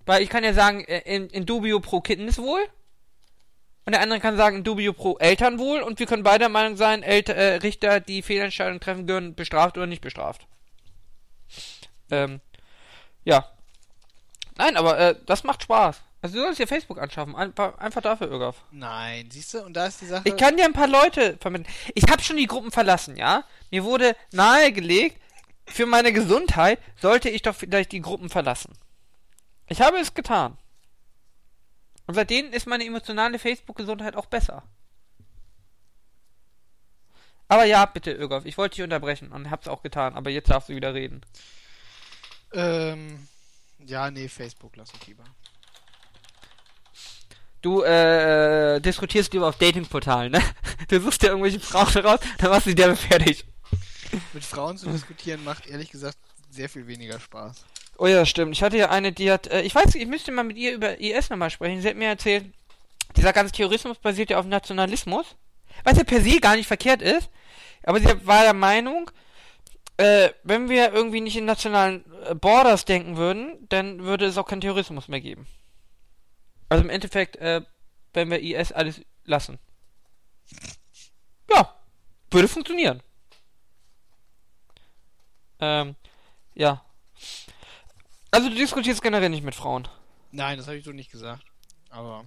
Weil 0.06 0.22
ich 0.22 0.28
kann 0.28 0.44
ja 0.44 0.55
sagen, 0.55 0.84
äh, 0.84 1.01
in, 1.01 1.28
in 1.28 1.46
dubio 1.46 1.80
pro 1.80 2.01
Kindeswohl. 2.01 2.60
Und 3.86 3.92
der 3.92 4.01
andere 4.01 4.20
kann 4.20 4.36
sagen, 4.36 4.59
in 4.59 4.64
dubio 4.64 4.92
pro 4.92 5.18
Elternwohl. 5.18 5.80
Und 5.80 5.98
wir 5.98 6.06
können 6.06 6.22
beide 6.22 6.40
der 6.40 6.48
Meinung 6.48 6.76
sein, 6.76 7.02
Elter, 7.02 7.34
äh, 7.34 7.56
Richter, 7.56 8.01
die 8.01 8.22
Fehlentscheidungen 8.22 8.80
treffen, 8.80 9.06
gehören 9.06 9.34
bestraft 9.34 9.76
oder 9.76 9.86
nicht 9.86 10.02
bestraft. 10.02 10.46
Ähm, 12.10 12.40
ja. 13.24 13.51
Nein, 14.56 14.76
aber 14.76 14.98
äh, 14.98 15.16
das 15.26 15.44
macht 15.44 15.62
Spaß. 15.62 16.01
Also 16.22 16.36
du 16.36 16.43
sollst 16.43 16.59
dir 16.59 16.66
Facebook 16.66 16.98
anschaffen. 16.98 17.36
Einfach, 17.36 17.76
einfach 17.78 18.01
dafür, 18.01 18.31
Irgaf. 18.31 18.62
Nein, 18.70 19.28
siehst 19.31 19.52
du, 19.52 19.62
und 19.62 19.74
da 19.74 19.86
ist 19.86 20.01
die 20.01 20.06
Sache. 20.06 20.26
Ich 20.26 20.36
kann 20.36 20.56
dir 20.56 20.64
ein 20.64 20.72
paar 20.72 20.89
Leute 20.89 21.36
vermitteln. 21.39 21.70
Ich 21.94 22.05
habe 22.10 22.22
schon 22.22 22.39
die 22.39 22.47
Gruppen 22.47 22.70
verlassen, 22.70 23.16
ja? 23.16 23.44
Mir 23.70 23.85
wurde 23.85 24.16
nahegelegt, 24.32 25.20
für 25.66 25.86
meine 25.86 26.12
Gesundheit 26.12 26.78
sollte 27.01 27.28
ich 27.28 27.43
doch 27.43 27.55
vielleicht 27.55 27.93
die 27.93 28.01
Gruppen 28.01 28.31
verlassen. 28.31 28.72
Ich 29.66 29.81
habe 29.81 29.98
es 29.98 30.14
getan. 30.14 30.56
Und 32.06 32.14
seitdem 32.14 32.52
ist 32.52 32.66
meine 32.66 32.85
emotionale 32.85 33.39
Facebook-Gesundheit 33.39 34.16
auch 34.16 34.26
besser. 34.26 34.62
Aber 37.48 37.64
ja, 37.64 37.85
bitte, 37.86 38.12
Irgaf, 38.12 38.47
ich 38.47 38.59
wollte 38.59 38.76
dich 38.76 38.85
unterbrechen 38.85 39.31
und 39.32 39.51
hab's 39.51 39.68
auch 39.68 39.82
getan, 39.82 40.14
aber 40.16 40.31
jetzt 40.31 40.51
darfst 40.51 40.68
du 40.68 40.74
wieder 40.74 40.94
reden. 40.94 41.20
Ähm, 42.52 43.28
ja, 43.86 44.11
nee, 44.11 44.28
Facebook 44.28 44.77
lass 44.77 44.90
ich 45.01 45.06
lieber. 45.06 45.24
Du 47.62 47.82
äh, 47.82 48.81
diskutierst 48.81 49.32
lieber 49.32 49.48
auf 49.48 49.56
Datingportalen, 49.56 50.32
ne? 50.32 50.43
Du 50.89 51.01
suchst 51.01 51.23
dir 51.23 51.28
irgendwelche 51.28 51.61
Frauen 51.61 52.05
raus, 52.05 52.20
dann 52.39 52.51
machst 52.51 52.66
du 52.66 52.74
dir 52.74 52.94
fertig. 52.94 53.44
Mit 54.35 54.44
Frauen 54.44 54.77
zu 54.77 54.90
diskutieren 54.90 55.43
macht 55.44 55.66
ehrlich 55.66 55.90
gesagt 55.90 56.19
sehr 56.51 56.69
viel 56.69 56.86
weniger 56.86 57.19
Spaß. 57.19 57.65
Oh 57.97 58.06
ja, 58.06 58.27
stimmt. 58.27 58.55
Ich 58.55 58.62
hatte 58.62 58.77
ja 58.77 58.90
eine, 58.90 59.12
die 59.12 59.31
hat, 59.31 59.47
äh, 59.47 59.62
ich 59.62 59.74
weiß, 59.74 59.94
ich 59.94 60.06
müsste 60.06 60.32
mal 60.32 60.44
mit 60.44 60.56
ihr 60.56 60.74
über 60.74 61.01
IS 61.01 61.31
nochmal 61.31 61.51
sprechen. 61.51 61.81
Sie 61.81 61.89
hat 61.89 61.97
mir 61.97 62.09
erzählt, 62.09 62.44
dieser 63.16 63.32
ganze 63.32 63.52
Terrorismus 63.52 63.98
basiert 63.98 64.31
ja 64.31 64.39
auf 64.39 64.47
Nationalismus, 64.47 65.36
was 65.85 65.97
ja 65.97 66.05
per 66.05 66.20
se 66.20 66.40
gar 66.40 66.56
nicht 66.56 66.66
verkehrt 66.66 67.02
ist. 67.02 67.31
Aber 67.85 68.01
sie 68.01 68.27
war 68.27 68.43
der 68.43 68.55
Meinung, 68.55 69.11
äh, 69.96 70.30
wenn 70.42 70.68
wir 70.68 70.92
irgendwie 70.92 71.20
nicht 71.20 71.36
in 71.36 71.44
nationalen 71.44 72.04
äh, 72.24 72.34
Borders 72.34 72.84
denken 72.84 73.16
würden, 73.16 73.66
dann 73.68 74.02
würde 74.02 74.26
es 74.26 74.38
auch 74.38 74.46
keinen 74.46 74.60
Terrorismus 74.60 75.08
mehr 75.08 75.20
geben. 75.20 75.46
Also 76.68 76.82
im 76.82 76.90
Endeffekt, 76.90 77.36
äh, 77.36 77.62
wenn 78.12 78.30
wir 78.30 78.40
IS 78.40 78.72
alles 78.72 79.00
lassen. 79.24 79.58
Ja, 81.50 81.74
würde 82.30 82.48
funktionieren. 82.48 83.02
Ähm, 85.60 85.94
ja. 86.54 86.84
Also 88.30 88.48
du 88.48 88.54
diskutierst 88.56 89.02
generell 89.02 89.28
nicht 89.28 89.44
mit 89.44 89.54
Frauen. 89.54 89.86
Nein, 90.32 90.58
das 90.58 90.66
habe 90.66 90.76
ich 90.76 90.84
so 90.84 90.90
nicht 90.90 91.12
gesagt. 91.12 91.44
Aber 91.90 92.24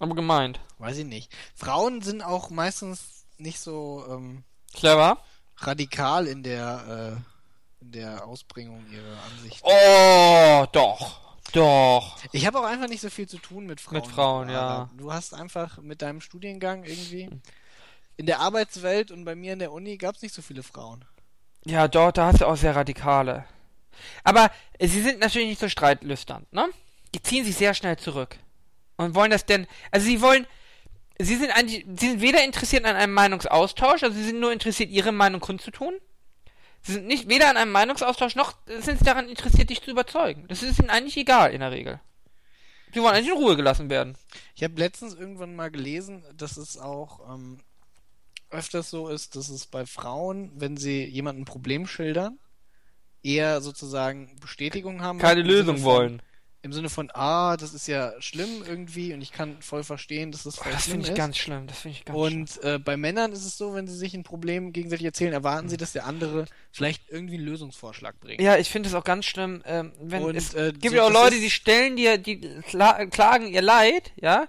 Aber 0.00 0.14
gemeint. 0.16 0.58
weiß 0.78 0.98
ich 0.98 1.04
nicht. 1.06 1.32
Frauen 1.54 2.02
sind 2.02 2.22
auch 2.22 2.50
meistens 2.50 3.26
nicht 3.38 3.60
so 3.60 4.04
ähm, 4.08 4.42
Clever. 4.74 5.18
Radikal 5.58 6.26
in 6.26 6.42
der 6.42 7.16
äh, 7.80 7.84
in 7.84 7.92
der 7.92 8.26
Ausbringung 8.26 8.84
ihrer 8.90 9.22
Ansichten. 9.30 9.62
Oh, 9.62 10.66
doch. 10.72 11.20
Doch. 11.52 12.16
Ich 12.32 12.46
habe 12.46 12.58
auch 12.58 12.64
einfach 12.64 12.88
nicht 12.88 13.00
so 13.00 13.10
viel 13.10 13.28
zu 13.28 13.38
tun 13.38 13.66
mit 13.66 13.80
Frauen. 13.80 13.94
Mit 13.94 14.06
Frauen, 14.06 14.48
ja. 14.48 14.90
Du 14.96 15.12
hast 15.12 15.34
einfach 15.34 15.78
mit 15.78 16.02
deinem 16.02 16.20
Studiengang 16.20 16.84
irgendwie 16.84 17.30
in 18.16 18.26
der 18.26 18.40
Arbeitswelt 18.40 19.10
und 19.10 19.24
bei 19.24 19.34
mir 19.34 19.52
in 19.52 19.58
der 19.58 19.72
Uni 19.72 19.96
gab 19.96 20.16
es 20.16 20.22
nicht 20.22 20.34
so 20.34 20.42
viele 20.42 20.62
Frauen. 20.62 21.04
Ja, 21.64 21.88
dort, 21.88 22.18
da 22.18 22.26
hast 22.26 22.40
du 22.40 22.46
auch 22.46 22.56
sehr 22.56 22.74
radikale. 22.74 23.44
Aber 24.24 24.50
sie 24.80 25.02
sind 25.02 25.20
natürlich 25.20 25.48
nicht 25.48 25.60
so 25.60 25.68
streitlüstern, 25.68 26.46
ne? 26.50 26.68
Die 27.14 27.22
ziehen 27.22 27.44
sich 27.44 27.56
sehr 27.56 27.74
schnell 27.74 27.96
zurück. 27.96 28.36
Und 28.96 29.14
wollen 29.14 29.30
das 29.30 29.46
denn, 29.46 29.66
also 29.90 30.06
sie 30.06 30.20
wollen, 30.20 30.46
sie 31.18 31.36
sind 31.36 31.50
eigentlich, 31.50 31.86
sie 31.98 32.10
sind 32.10 32.20
weder 32.20 32.44
interessiert 32.44 32.84
an 32.84 32.96
einem 32.96 33.14
Meinungsaustausch, 33.14 34.02
also 34.02 34.16
sie 34.16 34.24
sind 34.24 34.40
nur 34.40 34.52
interessiert, 34.52 34.90
ihre 34.90 35.12
Meinung 35.12 35.40
kundzutun. 35.40 35.94
Sie 36.82 36.92
sind 36.92 37.06
nicht 37.06 37.28
weder 37.28 37.48
an 37.48 37.56
einem 37.56 37.72
Meinungsaustausch, 37.72 38.34
noch 38.34 38.56
sind 38.66 38.98
sie 38.98 39.04
daran 39.04 39.28
interessiert, 39.28 39.70
dich 39.70 39.82
zu 39.82 39.90
überzeugen. 39.90 40.44
Das 40.48 40.62
ist 40.62 40.78
ihnen 40.78 40.90
eigentlich 40.90 41.16
egal, 41.16 41.52
in 41.52 41.60
der 41.60 41.70
Regel. 41.70 42.00
Sie 42.92 43.00
wollen 43.00 43.14
eigentlich 43.14 43.32
in 43.32 43.38
Ruhe 43.38 43.56
gelassen 43.56 43.90
werden. 43.90 44.16
Ich 44.54 44.62
habe 44.62 44.78
letztens 44.78 45.14
irgendwann 45.14 45.56
mal 45.56 45.70
gelesen, 45.70 46.24
dass 46.36 46.56
es 46.56 46.78
auch 46.78 47.34
ähm, 47.34 47.58
öfters 48.50 48.90
so 48.90 49.08
ist, 49.08 49.34
dass 49.34 49.48
es 49.48 49.66
bei 49.66 49.86
Frauen, 49.86 50.52
wenn 50.56 50.76
sie 50.76 51.04
jemandem 51.04 51.42
ein 51.42 51.46
Problem 51.46 51.86
schildern, 51.86 52.38
eher 53.22 53.60
sozusagen 53.60 54.36
Bestätigung 54.40 55.02
haben. 55.02 55.18
Keine 55.18 55.42
Lösung 55.42 55.82
wollen. 55.82 56.22
Im 56.64 56.72
Sinne 56.72 56.88
von, 56.88 57.10
ah, 57.12 57.58
das 57.58 57.74
ist 57.74 57.86
ja 57.88 58.14
schlimm 58.20 58.64
irgendwie 58.66 59.12
und 59.12 59.20
ich 59.20 59.32
kann 59.32 59.58
voll 59.60 59.84
verstehen, 59.84 60.32
dass 60.32 60.44
das 60.44 60.58
Oh, 60.58 60.62
voll 60.62 60.72
das 60.72 60.84
schlimm 60.84 60.92
finde 60.92 61.06
ich 61.08 61.12
ist. 61.12 61.16
ganz 61.18 61.36
schlimm, 61.36 61.66
das 61.66 61.78
finde 61.80 61.98
ich 61.98 62.04
ganz 62.06 62.18
schlimm. 62.18 62.40
Und 62.40 62.64
äh, 62.64 62.78
bei 62.78 62.96
Männern 62.96 63.32
ist 63.32 63.44
es 63.44 63.58
so, 63.58 63.74
wenn 63.74 63.86
sie 63.86 63.94
sich 63.96 64.14
ein 64.14 64.22
Problem 64.22 64.72
gegenseitig 64.72 65.04
erzählen, 65.04 65.34
erwarten 65.34 65.68
sie, 65.68 65.76
dass 65.76 65.92
der 65.92 66.06
andere 66.06 66.46
vielleicht 66.72 67.02
irgendwie 67.10 67.34
einen 67.36 67.44
Lösungsvorschlag 67.44 68.18
bringt. 68.18 68.40
Ja, 68.40 68.56
ich 68.56 68.70
finde 68.70 68.88
es 68.88 68.94
auch 68.94 69.04
ganz 69.04 69.26
schlimm, 69.26 69.62
ähm, 69.66 69.92
wenn 70.00 70.22
Und, 70.22 70.36
es 70.36 70.54
äh, 70.54 70.72
gibt 70.72 70.92
so, 70.92 70.96
ja 70.96 71.02
auch 71.02 71.12
das 71.12 71.22
Leute, 71.22 71.36
die 71.36 71.50
stellen 71.50 71.96
dir, 71.96 72.16
die 72.16 72.40
kla 72.66 73.04
klagen 73.06 73.46
ihr 73.46 73.60
Leid, 73.62 74.12
ja, 74.16 74.48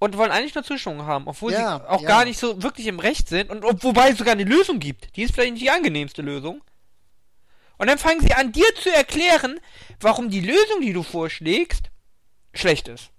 und 0.00 0.16
wollen 0.16 0.32
eigentlich 0.32 0.56
nur 0.56 0.64
Zustimmung 0.64 1.06
haben, 1.06 1.28
obwohl 1.28 1.52
Ja, 1.52 1.78
sie 1.78 1.88
auch 1.88 2.02
ja. 2.02 2.08
gar 2.08 2.24
nicht 2.24 2.38
so 2.40 2.62
wirklich 2.64 2.88
im 2.88 2.98
Recht 2.98 3.28
sind 3.28 3.50
und 3.50 3.64
ob, 3.64 3.82
wobei 3.84 4.10
es 4.10 4.18
sogar 4.18 4.32
eine 4.32 4.44
Lösung 4.44 4.80
gibt. 4.80 5.16
Die 5.16 5.22
ist 5.22 5.34
vielleicht 5.34 5.52
nicht 5.52 5.62
die 5.62 5.70
angenehmste 5.70 6.22
Lösung. 6.22 6.62
Und 7.78 7.86
dann 7.86 7.98
fangen 7.98 8.20
sie 8.20 8.34
an, 8.34 8.52
dir 8.52 8.66
zu 8.82 8.92
erklären, 8.92 9.60
warum 10.00 10.30
die 10.30 10.40
Lösung, 10.40 10.80
die 10.82 10.92
du 10.92 11.02
vorschlägst, 11.02 11.84
schlecht 12.52 12.88
ist. 12.88 13.10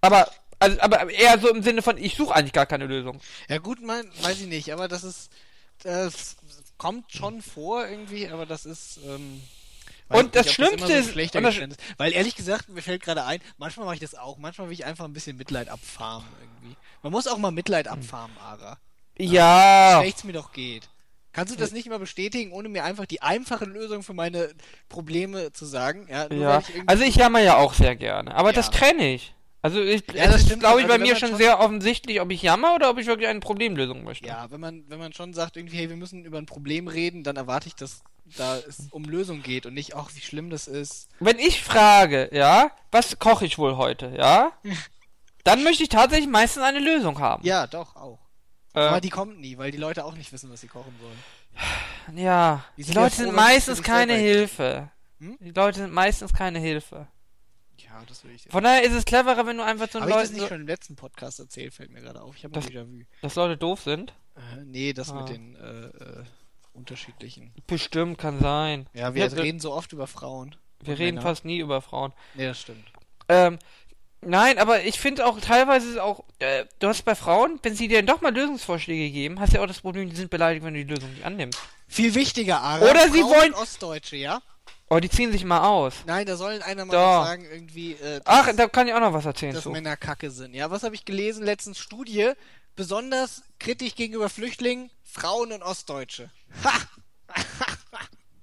Aber, 0.00 0.30
also, 0.58 0.80
aber 0.80 1.10
eher 1.10 1.38
so 1.38 1.48
im 1.48 1.62
Sinne 1.62 1.82
von, 1.82 1.96
ich 1.96 2.16
suche 2.16 2.34
eigentlich 2.34 2.52
gar 2.52 2.66
keine 2.66 2.86
Lösung. 2.86 3.20
Ja 3.48 3.58
gut, 3.58 3.80
mein, 3.82 4.08
weiß 4.22 4.40
ich 4.40 4.46
nicht, 4.46 4.72
aber 4.72 4.88
das 4.88 5.04
ist, 5.04 5.30
das 5.82 6.36
kommt 6.76 7.12
schon 7.12 7.42
vor 7.42 7.86
irgendwie, 7.86 8.28
aber 8.28 8.46
das 8.46 8.64
ist, 8.66 8.98
ähm, 9.06 9.42
Und 10.08 10.34
das 10.34 10.46
nicht, 10.46 10.58
ob 10.58 10.66
Schlimmste 10.66 10.76
immer 10.78 10.86
so 10.86 10.92
ist- 11.10 11.34
das- 11.34 11.54
Geständnis- 11.54 11.76
weil 11.98 12.12
ehrlich 12.12 12.34
gesagt, 12.36 12.68
mir 12.68 12.82
fällt 12.82 13.02
gerade 13.02 13.24
ein, 13.24 13.40
manchmal 13.58 13.86
mache 13.86 13.96
ich 13.96 14.00
das 14.00 14.14
auch. 14.14 14.38
Manchmal 14.38 14.68
will 14.68 14.74
ich 14.74 14.84
einfach 14.84 15.04
ein 15.04 15.12
bisschen 15.12 15.36
Mitleid 15.36 15.68
abfarmen 15.68 16.28
irgendwie. 16.40 16.76
Man 17.02 17.12
muss 17.12 17.26
auch 17.26 17.38
mal 17.38 17.50
Mitleid 17.50 17.88
abfarmen, 17.88 18.36
Ara. 18.38 18.78
Ja. 19.18 19.98
Wie 19.98 20.02
schlecht's 20.04 20.24
mir 20.24 20.32
doch 20.32 20.52
geht. 20.52 20.88
Kannst 21.38 21.54
du 21.54 21.58
das 21.58 21.70
nicht 21.72 21.88
mal 21.88 21.98
bestätigen, 22.00 22.50
ohne 22.52 22.68
mir 22.68 22.82
einfach 22.84 23.06
die 23.06 23.22
einfache 23.22 23.64
Lösung 23.64 24.02
für 24.02 24.12
meine 24.14 24.50
Probleme 24.88 25.52
zu 25.52 25.66
sagen? 25.66 26.06
Ja, 26.10 26.28
nur 26.28 26.38
Ja. 26.42 26.58
ich 26.58 26.82
Also 26.86 27.04
ich 27.04 27.14
jammer 27.14 27.38
ja 27.40 27.56
auch 27.58 27.74
sehr 27.74 27.94
gerne. 27.94 28.34
Aber 28.34 28.48
Ja. 28.48 28.54
das 28.56 28.70
trenne 28.70 29.14
ich. 29.14 29.34
Also 29.62 29.80
ich, 29.80 30.02
Ja, 30.12 30.26
das 30.26 30.42
ist, 30.42 30.58
glaube 30.60 30.80
ich, 30.80 30.86
bei 30.86 30.94
Also 30.94 31.02
wenn 31.04 31.08
mir 31.08 31.16
schon 31.16 31.28
schon- 31.30 31.38
sehr 31.38 31.60
offensichtlich, 31.60 32.20
ob 32.20 32.30
ich 32.32 32.42
jammer 32.42 32.74
oder 32.74 32.90
ob 32.90 32.98
ich 32.98 33.06
wirklich 33.06 33.28
eine 33.28 33.40
Problemlösung 33.40 34.02
möchte. 34.04 34.26
Ja, 34.26 34.50
wenn 34.50 34.60
man, 34.60 34.84
wenn 34.88 34.98
man 34.98 35.12
schon 35.12 35.32
sagt, 35.34 35.56
irgendwie, 35.56 35.76
hey, 35.76 35.88
wir 35.88 35.96
müssen 35.96 36.24
über 36.24 36.38
ein 36.38 36.46
Problem 36.46 36.88
reden, 36.88 37.22
dann 37.22 37.36
erwarte 37.36 37.68
ich, 37.68 37.74
dass 37.76 38.02
da 38.36 38.56
es 38.58 38.88
um 38.90 39.04
Lösung 39.04 39.42
geht 39.42 39.64
und 39.64 39.74
nicht, 39.74 39.94
ach, 39.96 40.10
wie 40.14 40.20
schlimm 40.20 40.50
das 40.50 40.66
ist. 40.68 41.08
Wenn 41.20 41.38
ich 41.38 41.62
frage, 41.62 42.28
ja, 42.32 42.70
was 42.90 43.18
koche 43.18 43.46
ich 43.46 43.58
wohl 43.58 43.76
heute, 43.76 44.12
ja, 44.18 44.52
dann 45.44 45.62
möchte 45.64 45.82
ich 45.84 45.88
tatsächlich 45.88 46.28
meistens 46.28 46.62
eine 46.62 46.78
Lösung 46.80 47.20
haben. 47.20 47.44
Ja, 47.46 47.66
doch, 47.66 47.96
auch. 47.96 48.18
Äh, 48.78 48.88
Aber 48.88 49.00
die 49.00 49.10
kommt 49.10 49.40
nie, 49.40 49.58
weil 49.58 49.70
die 49.70 49.78
Leute 49.78 50.04
auch 50.04 50.14
nicht 50.14 50.32
wissen, 50.32 50.50
was 50.50 50.60
sie 50.60 50.68
kochen 50.68 50.94
sollen. 51.00 52.16
ja. 52.18 52.64
Die 52.76 52.82
Die 52.84 52.92
ja 52.92 53.00
Leute 53.02 53.16
froh, 53.16 53.22
sind 53.24 53.34
meistens 53.34 53.82
keine 53.82 54.14
Hilfe. 54.14 54.90
Hm? 55.20 55.36
Die 55.40 55.50
Leute 55.50 55.80
sind 55.80 55.92
meistens 55.92 56.32
keine 56.32 56.58
Hilfe. 56.60 57.08
Ja, 57.78 58.02
das 58.06 58.22
will 58.24 58.32
ich 58.32 58.42
Von 58.50 58.62
daher 58.64 58.82
ist 58.82 58.92
es 58.92 59.04
cleverer, 59.04 59.46
wenn 59.46 59.56
du 59.56 59.64
einfach 59.64 59.88
so 59.90 60.00
Habe 60.00 60.10
ich 60.10 60.16
das 60.16 60.28
Leuten, 60.28 60.40
nicht 60.40 60.48
schon 60.48 60.60
im 60.60 60.66
letzten 60.66 60.96
Podcast 60.96 61.38
erzählt, 61.40 61.74
fällt 61.74 61.90
mir 61.90 62.00
gerade 62.00 62.20
auf. 62.22 62.36
Ich 62.36 62.44
habe 62.44 62.54
Das- 62.54 62.66
ein 62.66 62.72
Déjà-vu. 62.72 63.04
dass 63.22 63.34
Leute 63.34 63.56
doof 63.56 63.80
sind. 63.82 64.12
Äh, 64.36 64.64
nee, 64.64 64.92
das 64.92 65.10
Ah. 65.10 65.14
mit 65.20 65.28
den 65.30 65.56
äh, 65.56 65.86
äh, 65.86 66.24
unterschiedlichen. 66.72 67.52
Bestimmt 67.66 68.18
kann 68.18 68.38
sein. 68.40 68.88
Ja, 68.94 69.14
wir 69.14 69.30
wir- 69.32 69.42
reden 69.42 69.58
so 69.60 69.72
oft 69.72 69.92
über 69.92 70.06
Frauen. 70.06 70.54
Wir 70.80 70.98
reden 70.98 71.16
Männer. 71.16 71.22
fast 71.28 71.44
nie 71.44 71.58
über 71.58 71.82
Frauen. 71.82 72.12
Nee, 72.34 72.46
das 72.46 72.60
stimmt. 72.60 72.84
Ähm, 73.28 73.58
nein, 74.20 74.58
aber 74.58 74.84
ich 74.84 74.98
finde 74.98 75.26
auch 75.26 75.40
teilweise 75.40 75.90
ist 75.90 75.98
auch, 75.98 76.24
äh, 76.38 76.64
du 76.78 76.88
hast 76.88 77.04
bei 77.04 77.14
Frauen, 77.14 77.58
wenn 77.62 77.74
sie 77.74 77.88
dir 77.88 78.02
doch 78.02 78.20
mal 78.20 78.34
Lösungsvorschläge 78.34 79.10
geben, 79.10 79.40
hast 79.40 79.52
du 79.52 79.56
ja 79.58 79.62
auch 79.62 79.66
das 79.68 79.80
Problem, 79.80 80.08
die 80.10 80.16
sind 80.16 80.30
beleidigt, 80.30 80.64
wenn 80.64 80.74
du 80.74 80.84
die 80.84 80.92
Lösung 80.94 81.10
nicht 81.12 81.24
annimmst. 81.24 81.58
Viel 81.86 82.14
wichtiger, 82.14 82.60
Ara. 82.60 82.90
Oder 82.90 83.08
sie 83.10 83.20
Frauen 83.20 83.34
wollen- 83.34 83.54
Ostdeutsche, 83.54 84.16
ja? 84.16 84.42
Oh, 84.90 85.00
die 85.00 85.10
ziehen 85.10 85.30
sich 85.32 85.44
mal 85.44 85.66
aus. 85.68 85.92
Nein, 86.06 86.24
da 86.26 86.36
sollen 86.36 86.62
einer 86.62 86.86
mal 86.86 86.92
Doch. 86.94 87.24
sagen, 87.26 87.44
irgendwie, 87.44 87.92
äh, 87.92 88.20
Ach, 88.24 88.48
da 88.56 88.68
kann 88.68 88.88
ich 88.88 88.94
auch 88.94 89.00
noch 89.00 89.12
was 89.12 89.26
erzählen 89.26 89.52
dass 89.52 89.64
zu. 89.64 89.70
Männer 89.70 89.96
kacke 89.98 90.30
sind. 90.30 90.54
Ja, 90.54 90.70
was 90.70 90.82
habe 90.82 90.94
ich 90.94 91.04
gelesen? 91.04 91.44
Letztens 91.44 91.78
Studie, 91.78 92.32
besonders 92.74 93.42
kritisch 93.58 93.94
gegenüber 93.96 94.30
Flüchtlingen, 94.30 94.90
Frauen 95.04 95.52
und 95.52 95.62
Ostdeutsche. 95.62 96.30
Ha! 96.64 96.72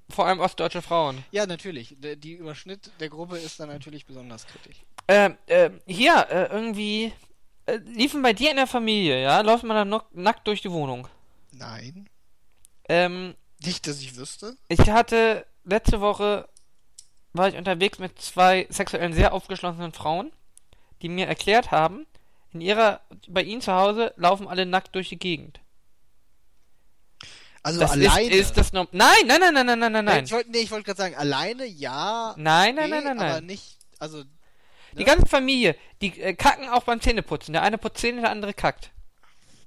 Vor 0.10 0.28
allem 0.28 0.40
ostdeutsche 0.40 0.82
Frauen. 0.82 1.24
Ja, 1.32 1.46
natürlich. 1.46 1.96
Der, 2.00 2.16
die 2.16 2.34
Überschnitt 2.34 2.92
der 3.00 3.10
Gruppe 3.10 3.38
ist 3.38 3.60
dann 3.60 3.68
natürlich 3.70 4.06
besonders 4.06 4.46
kritisch. 4.48 4.78
Ähm, 5.08 5.38
äh, 5.48 5.70
hier, 5.86 6.28
äh, 6.30 6.46
irgendwie, 6.52 7.14
äh, 7.68 7.78
liefen 7.78 8.22
bei 8.22 8.34
dir 8.34 8.50
in 8.52 8.58
der 8.58 8.68
Familie, 8.68 9.22
ja, 9.22 9.42
läuft 9.42 9.64
man 9.64 9.76
dann 9.78 9.90
noch 9.90 10.06
nackt 10.14 10.48
durch 10.48 10.62
die 10.62 10.72
Wohnung. 10.72 11.08
Nein. 11.52 12.10
Ähm, 12.90 13.36
Nicht, 13.64 13.88
dass 13.88 14.00
ich 14.02 14.16
wüsste. 14.16 14.56
ich 14.68 14.90
hatte 14.90 15.46
letzte 15.64 16.02
Woche 16.02 16.48
war 17.34 17.50
ich 17.50 17.56
unterwegs 17.56 18.00
mit 18.00 18.20
zwei 18.22 18.66
sexuell 18.70 19.12
sehr 19.14 19.34
aufgeschlossenen 19.34 19.92
Frauen, 19.92 20.32
die 21.02 21.10
mir 21.10 21.28
erklärt 21.28 21.72
haben, 21.72 22.06
in 22.54 22.62
ihrer, 22.62 23.02
bei 23.28 23.44
ihnen 23.44 23.62
zu 23.62 23.74
Hause 23.74 24.14
laufen 24.16 24.48
alle 24.48 24.66
nackt 24.66 24.96
durch 24.96 25.10
die 25.10 25.20
Gegend. 25.20 25.60
Also 27.64 27.80
Das 27.80 27.92
alleine. 27.92 28.30
ist, 28.30 28.50
ist 28.52 28.58
das 28.58 28.74
noch. 28.74 28.88
Nein, 28.92 29.10
nein, 29.26 29.40
nein, 29.42 29.54
nein, 29.54 29.80
nein, 29.80 29.92
nein, 29.92 30.06
nein, 30.06 30.24
ich 30.26 30.32
wollte 30.32 30.52
nee, 30.52 30.60
ich 30.60 30.72
wollte 30.72 30.86
gerade 30.86 30.98
sagen, 30.98 31.16
alleine 31.16 31.66
ja. 31.66 32.34
Nein, 32.38 32.76
nein, 32.76 32.86
okay, 32.86 32.90
nein, 32.92 33.04
nein, 33.04 33.20
Aber 33.20 33.28
nein. 33.42 33.46
nicht, 33.48 33.80
also 34.00 34.24
Die 34.98 35.04
ganze 35.04 35.26
Familie, 35.26 35.76
die 36.02 36.20
äh, 36.22 36.34
kacken 36.34 36.70
auch 36.70 36.84
beim 36.84 37.02
Zähneputzen. 37.02 37.54
Der 37.54 37.62
eine 37.64 37.78
putzt 37.78 38.00
Zähne, 38.00 38.22
der 38.22 38.32
andere 38.32 38.54
kackt. 38.54 38.92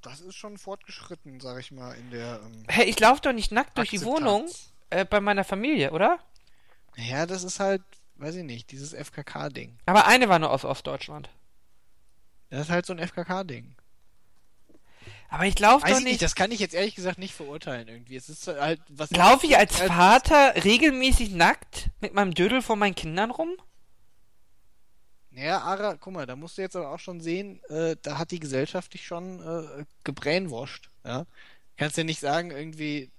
das 0.02 0.20
ist 0.20 0.36
schon 0.36 0.56
fortgeschritten, 0.58 1.40
sag 1.40 1.58
ich 1.60 1.70
mal, 1.72 1.92
in 1.94 2.10
der 2.10 2.40
ähm, 2.44 2.64
Hä, 2.68 2.84
ich 2.84 2.98
laufe 3.00 3.20
doch 3.22 3.32
nicht 3.32 3.52
nackt 3.52 3.76
durch 3.78 3.90
die 3.90 3.96
Akzeptanz. 3.98 4.20
Wohnung 4.20 4.48
äh, 4.90 5.04
bei 5.04 5.20
meiner 5.20 5.44
Familie, 5.44 5.90
oder? 5.92 6.18
Ja, 6.96 7.26
das 7.26 7.44
ist 7.44 7.60
halt, 7.60 7.82
weiß 8.16 8.36
ich 8.36 8.44
nicht, 8.44 8.70
dieses 8.72 8.92
FKK-Ding. 8.94 9.78
Aber 9.86 10.06
eine 10.06 10.28
war 10.28 10.38
nur 10.38 10.50
aus 10.50 10.64
Ostdeutschland. 10.64 11.28
Das 12.50 12.62
ist 12.62 12.70
halt 12.70 12.86
so 12.86 12.92
ein 12.94 12.98
FKK-Ding. 12.98 13.76
Aber 15.30 15.44
ich 15.44 15.58
laufe 15.58 15.84
doch 15.84 15.90
ich 15.98 16.04
nicht, 16.04 16.04
nicht. 16.12 16.22
das 16.22 16.34
kann 16.34 16.50
ich 16.50 16.58
jetzt 16.58 16.74
ehrlich 16.74 16.94
gesagt 16.94 17.18
nicht 17.18 17.34
verurteilen 17.34 17.86
irgendwie. 17.86 18.16
Es 18.16 18.30
ist 18.30 18.46
halt 18.48 18.80
was. 18.88 19.10
Laufe 19.10 19.46
ich 19.46 19.58
als 19.58 19.78
als- 19.78 19.88
Vater 19.92 20.54
regelmäßig 20.64 21.32
nackt 21.32 21.90
mit 22.00 22.14
meinem 22.14 22.32
Dödel 22.32 22.62
vor 22.62 22.76
meinen 22.76 22.94
Kindern 22.94 23.30
rum? 23.30 23.50
Naja, 25.38 25.60
Ara, 25.60 25.94
guck 25.94 26.14
mal, 26.14 26.26
da 26.26 26.34
musst 26.34 26.58
du 26.58 26.62
jetzt 26.62 26.74
aber 26.74 26.90
auch 26.90 26.98
schon 26.98 27.20
sehen, 27.20 27.62
äh, 27.68 27.94
da 28.02 28.18
hat 28.18 28.32
die 28.32 28.40
Gesellschaft 28.40 28.92
dich 28.92 29.06
schon 29.06 29.40
äh, 29.40 29.84
gebrainwashed. 30.02 30.90
Ja? 31.04 31.26
Kannst 31.76 31.96
ja 31.96 32.02
nicht 32.02 32.18
sagen, 32.18 32.50
irgendwie, 32.50 33.12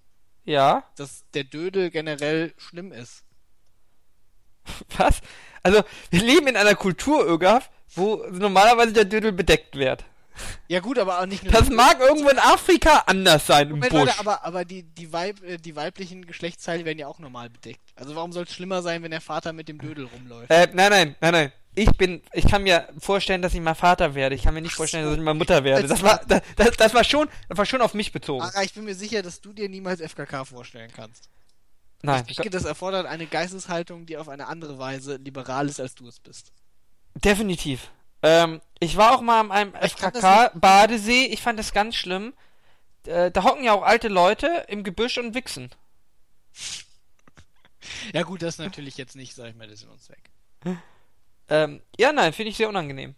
Ja. 0.43 0.83
dass 0.97 1.23
der 1.33 1.45
Dödel 1.45 1.89
generell 1.91 2.53
schlimm 2.57 2.91
ist. 2.91 3.23
Was? 4.97 5.21
Also, 5.63 5.81
wir 6.09 6.21
leben 6.21 6.47
in 6.47 6.57
einer 6.57 6.75
Kultur, 6.75 7.25
Ögaf, 7.25 7.69
wo 7.95 8.17
normalerweise 8.31 8.91
der 8.91 9.05
Dödel 9.05 9.31
bedeckt 9.31 9.77
wird. 9.77 10.03
Ja 10.67 10.81
gut, 10.81 10.99
aber 10.99 11.19
auch 11.21 11.25
nicht 11.25 11.43
nur. 11.43 11.53
Das 11.53 11.69
mag 11.69 12.01
irgendwo 12.01 12.29
in 12.29 12.39
Afrika 12.39 13.03
anders 13.07 13.47
sein, 13.47 13.67
im 13.67 13.75
Moment, 13.75 13.91
Busch. 13.91 14.01
Leute, 14.01 14.19
aber, 14.19 14.43
aber 14.43 14.65
die, 14.65 14.83
die, 14.83 15.11
Weib, 15.13 15.41
äh, 15.43 15.57
die 15.57 15.75
weiblichen 15.75 16.25
Geschlechtsteile 16.25 16.83
werden 16.83 16.99
ja 16.99 17.07
auch 17.07 17.19
normal 17.19 17.49
bedeckt. 17.49 17.93
Also 17.95 18.15
warum 18.15 18.33
soll 18.33 18.43
es 18.43 18.53
schlimmer 18.53 18.81
sein, 18.81 19.03
wenn 19.03 19.11
der 19.11 19.21
Vater 19.21 19.53
mit 19.53 19.69
dem 19.69 19.79
Dödel 19.79 20.05
rumläuft? 20.05 20.49
Äh, 20.51 20.67
nein, 20.73 20.91
nein, 20.91 21.15
nein, 21.21 21.31
nein. 21.31 21.51
Ich 21.75 21.89
bin, 21.97 22.21
ich 22.33 22.47
kann 22.47 22.63
mir 22.63 22.89
vorstellen, 22.99 23.41
dass 23.41 23.53
ich 23.53 23.61
mal 23.61 23.75
Vater 23.75 24.15
werde. 24.15 24.35
Ich 24.35 24.43
kann 24.43 24.53
mir 24.53 24.61
nicht 24.61 24.73
vorstellen, 24.73 25.05
dass 25.05 25.15
ich 25.15 25.21
mal 25.21 25.33
Mutter 25.33 25.63
werde. 25.63 25.87
Das 25.87 26.01
war, 26.01 26.19
das, 26.27 26.41
das, 26.77 26.93
war 26.93 27.03
schon, 27.03 27.29
das 27.47 27.57
war 27.57 27.65
schon 27.65 27.81
auf 27.81 27.93
mich 27.93 28.11
bezogen. 28.11 28.41
Ara, 28.41 28.63
ich 28.63 28.73
bin 28.73 28.85
mir 28.85 28.95
sicher, 28.95 29.21
dass 29.21 29.39
du 29.39 29.53
dir 29.53 29.69
niemals 29.69 30.01
FKK 30.01 30.45
vorstellen 30.45 30.91
kannst. 30.93 31.29
Nein, 32.01 32.23
Ich 32.27 32.37
denke, 32.37 32.49
das 32.49 32.65
erfordert 32.65 33.05
eine 33.05 33.27
Geisteshaltung, 33.27 34.05
die 34.05 34.17
auf 34.17 34.29
eine 34.29 34.47
andere 34.47 34.79
Weise 34.79 35.17
liberal 35.17 35.67
ist, 35.67 35.79
als 35.79 35.95
du 35.95 36.07
es 36.07 36.19
bist. 36.19 36.51
definitiv. 37.15 37.91
Ähm, 38.21 38.61
ich 38.79 38.97
war 38.97 39.13
auch 39.13 39.21
mal 39.21 39.39
an 39.39 39.51
einem 39.51 39.73
FKK-Badesee. 39.73 41.25
Ich 41.25 41.41
fand 41.41 41.59
das 41.59 41.71
ganz 41.71 41.95
schlimm. 41.95 42.33
Äh, 43.05 43.31
da 43.31 43.43
hocken 43.43 43.63
ja 43.63 43.73
auch 43.73 43.83
alte 43.83 44.07
Leute 44.07 44.65
im 44.67 44.83
Gebüsch 44.83 45.17
und 45.17 45.33
wichsen. 45.33 45.69
Ja 48.13 48.23
gut, 48.23 48.41
das 48.41 48.57
natürlich 48.57 48.97
jetzt 48.97 49.15
nicht, 49.15 49.35
sag 49.35 49.49
ich 49.49 49.55
mal, 49.55 49.67
das 49.67 49.81
ist 49.81 49.87
uns 49.87 50.09
weg. 50.09 50.29
Ähm, 51.49 51.81
ja, 51.97 52.11
nein, 52.11 52.33
finde 52.33 52.51
ich 52.51 52.57
sehr 52.57 52.69
unangenehm. 52.69 53.15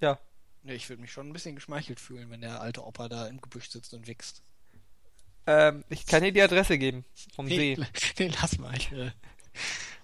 Ja. 0.00 0.18
Ja, 0.64 0.74
ich 0.74 0.88
würde 0.88 1.02
mich 1.02 1.12
schon 1.12 1.28
ein 1.28 1.32
bisschen 1.32 1.54
geschmeichelt 1.54 1.98
fühlen, 1.98 2.30
wenn 2.30 2.40
der 2.40 2.60
alte 2.60 2.84
Opa 2.84 3.08
da 3.08 3.26
im 3.26 3.40
Gebüsch 3.40 3.70
sitzt 3.70 3.94
und 3.94 4.06
wichst. 4.06 4.42
Ähm, 5.46 5.84
ich 5.88 6.06
kann 6.06 6.22
dir 6.22 6.32
die 6.32 6.42
Adresse 6.42 6.78
geben. 6.78 7.04
Vom 7.34 7.46
Nee, 7.46 7.74
See. 7.74 7.86
nee, 8.18 8.32
lass 8.40 8.58
mal. 8.58 8.76
Ich, 8.76 8.92
äh, 8.92 9.10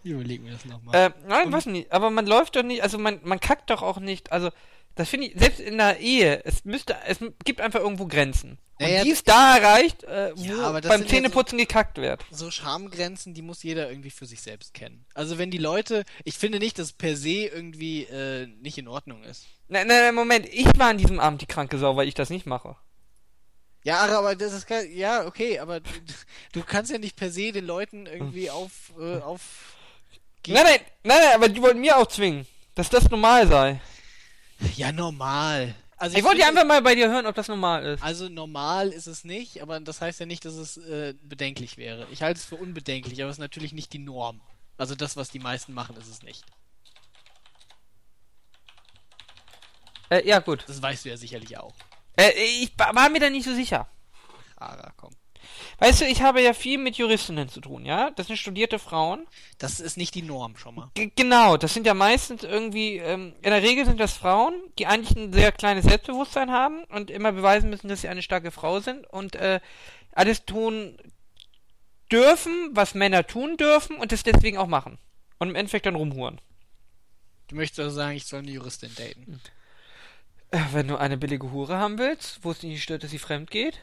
ich 0.03 0.11
überleg 0.11 0.43
mir 0.43 0.53
das 0.53 0.65
nochmal. 0.65 0.95
Äh, 0.95 1.11
nein, 1.29 1.53
was 1.53 1.67
nicht. 1.67 1.93
Aber 1.93 2.11
man 2.11 2.27
läuft 2.27 2.57
doch 2.57 2.63
nicht, 2.65 2.83
also 2.83 2.99
man, 2.99 3.21
man 3.23 3.39
kackt 3.39 3.71
doch 3.71 3.83
auch 3.83 4.01
nicht. 4.01 4.33
Also, 4.33 4.51
das 4.95 5.09
finde 5.09 5.27
ich, 5.29 5.39
selbst 5.39 5.61
in 5.61 5.79
der 5.79 5.99
Ehe, 6.01 6.45
es 6.45 6.65
müsste, 6.65 6.97
es 7.07 7.19
gibt 7.45 7.61
einfach 7.61 7.81
irgendwo 7.81 8.07
Grenzen. 8.07 8.59
Und 8.81 8.87
Naja, 8.87 9.03
die 9.03 9.11
ist 9.11 9.27
da 9.29 9.57
erreicht, 9.59 10.05
äh, 10.05 10.33
wo 10.37 10.43
Ja, 10.43 10.71
beim 10.73 10.83
sind 10.83 10.91
ja 10.93 10.99
so- 10.99 11.05
Zähneputzen 11.05 11.59
gekackt 11.59 11.99
wird. 11.99 12.25
so 12.31 12.51
Schamgrenzen, 12.51 13.35
die 13.35 13.43
muss 13.43 13.63
jeder 13.65 13.89
irgendwie 13.91 14.11
für 14.11 14.27
sich 14.27 14.41
selbst 14.41 14.73
kennen. 14.75 15.05
Also 15.15 15.39
wenn 15.39 15.51
die 15.51 15.59
Leute, 15.59 16.05
ich 16.25 16.39
finde 16.39 16.59
nicht, 16.61 16.79
dass 16.79 16.93
per 16.93 17.17
se 17.17 17.47
irgendwie 17.47 18.05
äh, 18.05 18.47
nicht 18.47 18.79
in 18.79 18.87
Ordnung 18.89 19.25
ist. 19.25 19.47
Nein, 19.69 19.87
nein, 19.89 20.01
nein, 20.03 20.15
Moment, 20.15 20.47
ich 20.53 20.67
war 20.79 20.89
an 20.91 20.99
diesem 20.99 21.19
Abend 21.21 21.43
die 21.43 21.47
kranke 21.47 21.77
Sau, 21.79 21.97
weil 21.97 22.07
ich 22.09 22.15
das 22.15 22.31
nicht 22.31 22.47
mache. 22.47 22.77
Ja, 23.85 24.01
aber 24.19 24.35
das 24.37 24.53
ist 24.53 24.67
kein, 24.67 24.91
ja 24.95 25.27
okay, 25.27 25.59
aber 25.61 25.81
du, 25.81 25.91
du 26.53 26.63
kannst 26.63 26.91
ja 26.91 26.99
nicht 26.99 27.17
per 27.17 27.31
se 27.31 27.53
den 27.53 27.65
Leuten 27.67 28.07
irgendwie 28.07 28.51
auf 28.51 28.93
äh, 28.99 29.19
auf 29.19 29.77
Nein, 30.47 30.63
nein, 30.65 30.81
nein, 31.05 31.19
nein, 31.23 31.35
aber 31.35 31.49
die 31.49 31.61
wollten 31.61 31.81
mir 31.81 31.97
auch 31.99 32.07
zwingen, 32.07 32.47
dass 32.75 32.89
das 32.91 33.11
normal 33.11 33.47
sei. 33.49 33.81
Ja 34.77 34.93
normal. 34.93 35.75
Also 35.97 36.17
Ich 36.17 36.23
wollte 36.25 36.37
finde- 36.43 36.61
einfach 36.61 36.69
mal 36.69 36.83
bei 36.83 36.95
dir 36.95 37.09
hören, 37.11 37.27
ob 37.27 37.35
das 37.35 37.49
normal 37.49 37.85
ist. 37.85 38.03
Also 38.03 38.29
normal 38.29 38.91
ist 38.91 39.07
es 39.09 39.25
nicht, 39.25 39.63
aber 39.63 39.81
das 39.81 40.01
heißt 40.01 40.21
ja 40.21 40.27
nicht, 40.27 40.45
dass 40.45 40.55
es 40.55 40.77
äh, 40.77 41.15
bedenklich 41.23 41.77
wäre. 41.77 42.07
Ich 42.13 42.23
halte 42.23 42.39
es 42.39 42.45
für 42.45 42.55
unbedenklich, 42.57 43.21
aber 43.21 43.31
es 43.31 43.37
ist 43.37 43.41
natürlich 43.41 43.73
nicht 43.73 43.93
die 43.93 43.99
Norm. 43.99 44.41
Also 44.77 44.95
das, 44.95 45.17
was 45.17 45.31
die 45.31 45.41
meisten 45.41 45.73
machen, 45.75 45.97
ist 45.97 46.07
es 46.09 46.23
nicht. 46.23 46.45
Äh, 50.11 50.27
ja, 50.27 50.39
gut. 50.39 50.65
Das 50.69 50.81
weißt 50.81 51.05
du 51.05 51.09
ja 51.11 51.17
sicherlich 51.17 51.59
auch. 51.59 51.75
Äh, 52.17 52.31
ich 52.63 52.73
war 52.79 53.09
mir 53.09 53.21
da 53.21 53.29
nicht 53.29 53.45
so 53.45 53.55
sicher. 53.55 53.89
Ara, 54.57 54.93
komm. 54.97 55.15
Weißt 55.81 56.01
du, 56.01 56.07
ich 56.07 56.23
habe 56.23 56.43
ja 56.43 56.55
viel 56.55 56.77
mit 56.79 56.97
Juristinnen 56.97 57.49
zu 57.49 57.61
tun, 57.61 57.85
ja? 57.85 58.11
Das 58.11 58.27
sind 58.27 58.37
studierte 58.37 58.81
Frauen. 58.81 59.27
Das 59.59 59.79
ist 59.79 59.97
nicht 59.97 60.15
die 60.15 60.23
Norm 60.23 60.57
schon 60.57 60.75
mal. 60.75 60.91
G 60.95 61.13
genau, 61.15 61.57
das 61.57 61.73
sind 61.73 61.87
ja 61.87 61.95
meistens 61.95 62.43
irgendwie, 62.43 62.97
ähm, 62.97 63.35
in 63.43 63.51
der 63.51 63.63
Regel 63.63 63.87
sind 63.87 64.01
das 64.01 64.15
Frauen, 64.15 64.55
die 64.79 64.87
eigentlich 64.87 65.17
ein 65.17 65.33
sehr 65.33 65.53
kleines 65.53 65.85
Selbstbewusstsein 65.85 66.51
haben 66.51 66.83
und 66.85 67.11
immer 67.11 67.31
beweisen 67.31 67.71
müssen, 67.71 67.89
dass 67.89 68.01
sie 68.01 68.09
eine 68.09 68.23
starke 68.23 68.51
Frau 68.51 68.81
sind 68.81 69.07
und 69.07 69.37
äh, 69.37 69.61
alles 70.13 70.45
tun, 70.45 70.99
dürfen, 72.11 72.71
was 72.73 72.95
Männer 72.95 73.27
tun 73.27 73.57
dürfen 73.57 73.97
und 73.97 74.13
das 74.13 74.23
deswegen 74.23 74.59
auch 74.59 74.67
machen. 74.67 74.99
Und 75.39 75.51
im 75.51 75.55
Endeffekt 75.55 75.87
dann 75.87 75.95
rumhuren. 75.95 76.41
Du 77.49 77.57
möchtest 77.57 77.81
also 77.81 77.97
sagen, 77.97 78.17
ich 78.17 78.27
soll 78.27 78.41
eine 78.41 78.51
Juristin 78.51 78.95
daten. 78.97 79.41
Äh, 80.51 80.61
Wenn 80.73 80.89
du 80.89 80.97
eine 80.97 81.17
billige 81.17 81.53
Hure 81.53 81.77
haben 81.77 81.99
willst, 81.99 82.41
wo 82.43 82.51
es 82.51 82.63
nicht 82.63 82.83
stört, 82.83 83.05
dass 83.05 83.11
sie 83.11 83.19
fremd 83.19 83.51
geht. 83.51 83.81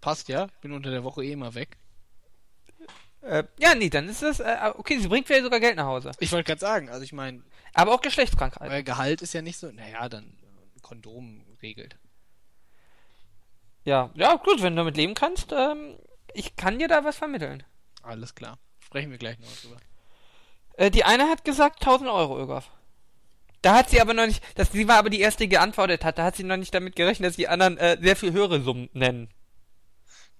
Passt 0.00 0.28
ja, 0.28 0.48
bin 0.60 0.72
unter 0.72 0.90
der 0.90 1.04
Woche 1.04 1.24
eh 1.24 1.32
immer 1.32 1.54
weg. 1.54 1.76
Äh, 3.22 3.44
ja, 3.58 3.74
nee, 3.74 3.90
dann 3.90 4.08
ist 4.08 4.22
das, 4.22 4.40
äh, 4.40 4.56
okay, 4.76 4.98
sie 4.98 5.08
bringt 5.08 5.26
vielleicht 5.26 5.44
sogar 5.44 5.60
Geld 5.60 5.76
nach 5.76 5.84
Hause. 5.84 6.10
Ich 6.20 6.32
wollte 6.32 6.46
gerade 6.46 6.60
sagen, 6.60 6.88
also 6.88 7.02
ich 7.02 7.12
meine, 7.12 7.42
Aber 7.74 7.92
auch 7.92 8.00
Geschlechtskrankheit. 8.00 8.70
euer 8.70 8.82
Gehalt 8.82 9.20
ist 9.20 9.34
ja 9.34 9.42
nicht 9.42 9.58
so, 9.58 9.70
naja, 9.70 10.08
dann 10.08 10.24
äh, 10.24 10.80
Kondom 10.80 11.44
regelt. 11.60 11.96
Ja, 13.84 14.10
ja, 14.14 14.36
gut, 14.36 14.62
wenn 14.62 14.74
du 14.74 14.80
damit 14.80 14.96
leben 14.96 15.14
kannst, 15.14 15.52
ähm, 15.52 15.98
ich 16.32 16.56
kann 16.56 16.78
dir 16.78 16.88
da 16.88 17.04
was 17.04 17.16
vermitteln. 17.16 17.62
Alles 18.02 18.34
klar. 18.34 18.58
Sprechen 18.78 19.10
wir 19.10 19.18
gleich 19.18 19.38
noch 19.38 19.54
drüber. 19.60 19.76
Äh, 20.76 20.90
die 20.90 21.04
eine 21.04 21.28
hat 21.28 21.44
gesagt 21.44 21.82
1000 21.82 22.08
Euro, 22.08 22.40
Ögaf. 22.40 22.70
Da 23.62 23.74
hat 23.74 23.90
sie 23.90 24.00
aber 24.00 24.14
noch 24.14 24.26
nicht, 24.26 24.42
das, 24.56 24.72
sie 24.72 24.88
war 24.88 24.96
aber 24.96 25.10
die 25.10 25.20
erste, 25.20 25.44
die 25.44 25.50
geantwortet 25.50 26.04
hat, 26.04 26.16
da 26.16 26.24
hat 26.24 26.36
sie 26.36 26.44
noch 26.44 26.56
nicht 26.56 26.74
damit 26.74 26.96
gerechnet, 26.96 27.28
dass 27.28 27.36
die 27.36 27.48
anderen 27.48 27.76
äh, 27.76 27.98
sehr 28.00 28.16
viel 28.16 28.32
höhere 28.32 28.62
Summen 28.62 28.88
nennen. 28.94 29.28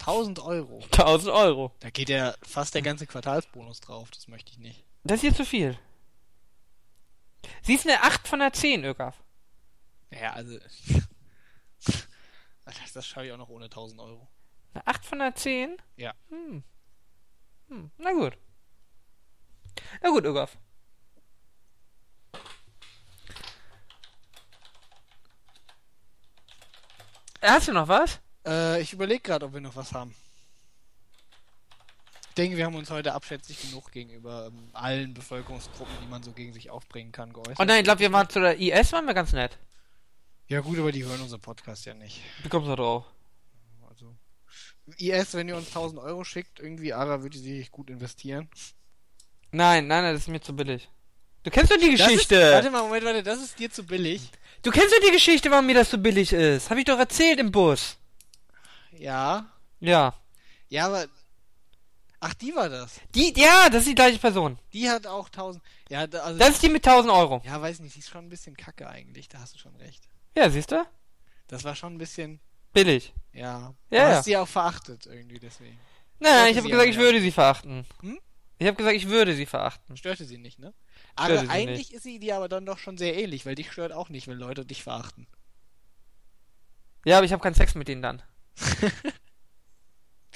1000 0.01 0.39
Euro. 0.41 0.81
1000 0.93 1.33
Euro. 1.33 1.73
Da 1.81 1.91
geht 1.91 2.09
ja 2.09 2.35
fast 2.43 2.75
der 2.75 2.83
ganze 2.83 3.07
Quartalsbonus 3.07 3.81
drauf, 3.81 4.11
das 4.11 4.29
möchte 4.29 4.51
ich 4.51 4.59
nicht. 4.59 4.85
Das 5.05 5.19
ist 5.19 5.25
ihr 5.25 5.35
zu 5.35 5.45
viel. 5.45 5.79
Sie 7.63 7.75
ist 7.75 7.87
eine 7.87 8.03
8 8.03 8.27
von 8.27 8.41
der 8.41 8.53
10, 8.53 8.85
Ögaf. 8.85 9.23
Naja, 10.11 10.33
also. 10.33 10.59
das, 12.65 12.93
das 12.93 13.07
schaffe 13.07 13.27
ich 13.27 13.33
auch 13.33 13.39
noch 13.39 13.49
ohne 13.49 13.67
1000 13.67 14.01
Euro. 14.01 14.29
Eine 14.75 14.87
8 14.87 15.05
von 15.05 15.19
der 15.19 15.35
10? 15.35 15.77
Ja. 15.97 16.15
Hm. 16.29 16.65
Hm. 17.69 17.91
Na 17.99 18.13
gut. 18.13 18.37
Na 20.03 20.11
gut, 20.11 20.25
Ögaf. 20.25 20.59
Hast 27.43 27.69
du 27.69 27.73
noch 27.73 27.89
was? 27.89 28.21
Äh, 28.47 28.81
ich 28.81 28.93
überlege 28.93 29.21
gerade, 29.21 29.47
ob 29.47 29.55
wir 29.55 29.61
noch 29.61 29.77
was 29.77 29.93
haben. 29.93 30.15
Ich 32.29 32.35
denke, 32.35 32.57
wir 32.57 32.65
haben 32.65 32.77
uns 32.77 32.91
heute 32.91 33.12
abschätzig 33.12 33.61
genug 33.61 33.91
gegenüber 33.91 34.47
ähm, 34.47 34.71
allen 34.73 35.15
Bevölkerungsgruppen, 35.15 35.95
die 36.03 36.09
man 36.09 36.23
so 36.23 36.33
gegen 36.33 36.53
sich 36.53 36.71
aufbringen 36.71 37.12
kann, 37.12 37.33
geäußert. 37.33 37.59
Oh 37.59 37.65
nein, 37.65 37.79
ich 37.79 37.85
glaube, 37.85 38.01
wir 38.01 38.12
waren 38.12 38.29
zu 38.29 38.41
der 38.41 38.59
IS, 38.59 38.93
waren 38.93 39.07
wir 39.07 39.15
ganz 39.15 39.33
nett. 39.33 39.59
Ja 40.47 40.61
gut, 40.61 40.79
aber 40.79 40.93
die 40.93 41.05
hören 41.05 41.21
unseren 41.21 41.41
Podcast 41.41 41.87
ja 41.87 41.95
nicht. 41.95 42.21
Wie 42.43 42.49
kommst 42.49 42.67
du 42.67 42.71
da 42.71 42.77
drauf? 42.77 43.05
Also 43.89 44.15
IS, 44.97 45.35
wenn 45.35 45.49
ihr 45.49 45.57
uns 45.57 45.69
1000 45.69 46.01
Euro 46.01 46.25
schickt, 46.25 46.61
irgendwie 46.61 46.93
Ara 46.93 47.23
würde 47.23 47.37
sie 47.39 47.59
sich 47.59 47.71
gut 47.71 47.91
investieren. 47.91 48.49
Nein, 49.53 49.89
nein, 49.89 50.05
nein, 50.05 50.15
das 50.15 50.23
ist 50.23 50.29
mir 50.29 50.41
zu 50.41 50.55
billig. 50.55 50.89
Du 51.43 51.51
kennst 51.51 51.73
doch 51.73 51.79
die 51.79 51.91
Geschichte. 51.91 52.37
Ist, 52.37 52.53
warte 52.53 52.71
mal, 52.71 52.83
Moment, 52.83 53.05
warte, 53.05 53.23
das 53.23 53.43
ist 53.43 53.59
dir 53.59 53.71
zu 53.71 53.85
billig. 53.85 54.31
Du 54.62 54.71
kennst 54.71 54.95
doch 54.95 55.07
die 55.07 55.12
Geschichte, 55.12 55.51
warum 55.51 55.67
mir 55.67 55.75
das 55.75 55.91
so 55.91 55.99
billig 55.99 56.33
ist. 56.33 56.71
Hab 56.71 56.79
ich 56.79 56.85
doch 56.85 56.99
erzählt 56.99 57.41
im 57.41 57.51
Bus. 57.51 57.97
Ja. 59.01 59.51
Ja. 59.81 60.15
Ja, 60.69 60.87
aber. 60.87 61.07
Ach, 62.21 62.35
die 62.35 62.55
war 62.55 62.69
das. 62.69 63.01
Die, 63.15 63.33
ja, 63.35 63.71
das 63.71 63.81
ist 63.81 63.89
die 63.89 63.95
gleiche 63.95 64.19
Person. 64.19 64.59
Die 64.75 64.91
hat 64.91 65.07
auch 65.07 65.27
1000. 65.27 65.65
Ja, 65.89 66.07
da, 66.07 66.21
also. 66.21 66.39
Das 66.39 66.51
ist 66.51 66.63
die 66.63 66.69
mit 66.69 66.87
1000 66.87 67.13
Euro. 67.13 67.41
ja, 67.45 67.61
weiß 67.61 67.81
nicht, 67.81 67.97
die 67.97 68.01
ist 68.01 68.11
schon 68.11 68.27
ein 68.27 68.29
bisschen 68.29 68.57
kacke 68.57 68.89
eigentlich, 68.89 69.29
da 69.29 69.41
hast 69.41 69.55
du 69.55 69.59
schon 69.59 69.75
recht. 69.77 70.07
Ja, 70.37 70.51
siehst 70.51 70.71
du? 70.71 70.87
Das 71.49 71.65
war 71.65 71.75
schon 71.75 71.95
ein 71.95 71.99
bisschen. 71.99 72.41
Billig. 72.73 73.15
Ja. 73.33 73.75
Ja, 73.91 74.09
du 74.11 74.17
hast 74.17 74.25
sie 74.27 74.37
auch 74.37 74.47
verachtet 74.47 75.07
irgendwie 75.07 75.39
deswegen. 75.39 75.79
Nein, 76.21 76.33
nein, 76.35 76.51
ich 76.53 76.59
habe 76.59 76.69
gesagt, 76.69 76.89
ich 76.91 76.97
ja. 76.97 77.01
würde 77.01 77.21
sie 77.21 77.33
verachten. 77.33 77.87
Hm? 78.01 78.21
Ich 78.59 78.67
habe 78.67 78.77
gesagt, 78.77 78.97
ich 78.97 79.09
würde 79.09 79.35
sie 79.35 79.47
verachten. 79.47 79.97
Störte 79.97 80.27
sie 80.27 80.37
nicht, 80.37 80.59
ne? 80.59 80.75
Störte 81.19 81.41
Aber 81.41 81.51
eigentlich 81.51 81.79
nicht. 81.79 81.93
ist 81.95 82.03
sie 82.03 82.19
dir 82.19 82.37
aber 82.37 82.51
dann 82.51 82.67
doch 82.67 82.79
schon 82.79 82.99
sehr 82.99 83.17
ähnlich, 83.17 83.47
weil 83.47 83.55
dich 83.55 83.73
stört 83.73 83.93
auch 83.93 84.11
nicht, 84.11 84.29
wenn 84.29 84.37
Leute 84.37 84.67
dich 84.67 84.83
verachten. 84.83 85.27
Ja, 87.07 87.17
aber 87.17 87.25
ich 87.25 87.33
habe 87.33 87.43
keinen 87.43 87.55
Sex 87.55 87.75
mit 87.75 87.89
denen 87.89 88.03
dann. 88.03 88.23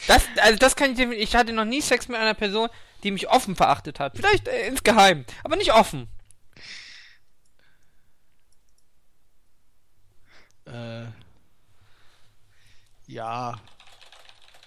Das, 0.07 0.25
also 0.39 0.59
das 0.59 0.77
kann 0.77 0.91
ich 0.91 0.97
dir, 0.97 1.11
ich 1.13 1.35
hatte 1.35 1.53
noch 1.53 1.65
nie 1.65 1.81
Sex 1.81 2.09
mit 2.09 2.19
einer 2.19 2.35
Person, 2.35 2.69
die 3.03 3.11
mich 3.11 3.29
offen 3.29 3.57
verachtet 3.57 4.01
hat. 4.01 4.17
Vielleicht 4.17 4.49
äh, 4.49 4.67
insgeheim, 4.67 5.25
aber 5.43 5.57
nicht 5.57 5.73
offen. 5.73 6.09
Äh. 10.67 11.07
Ja. 13.07 13.61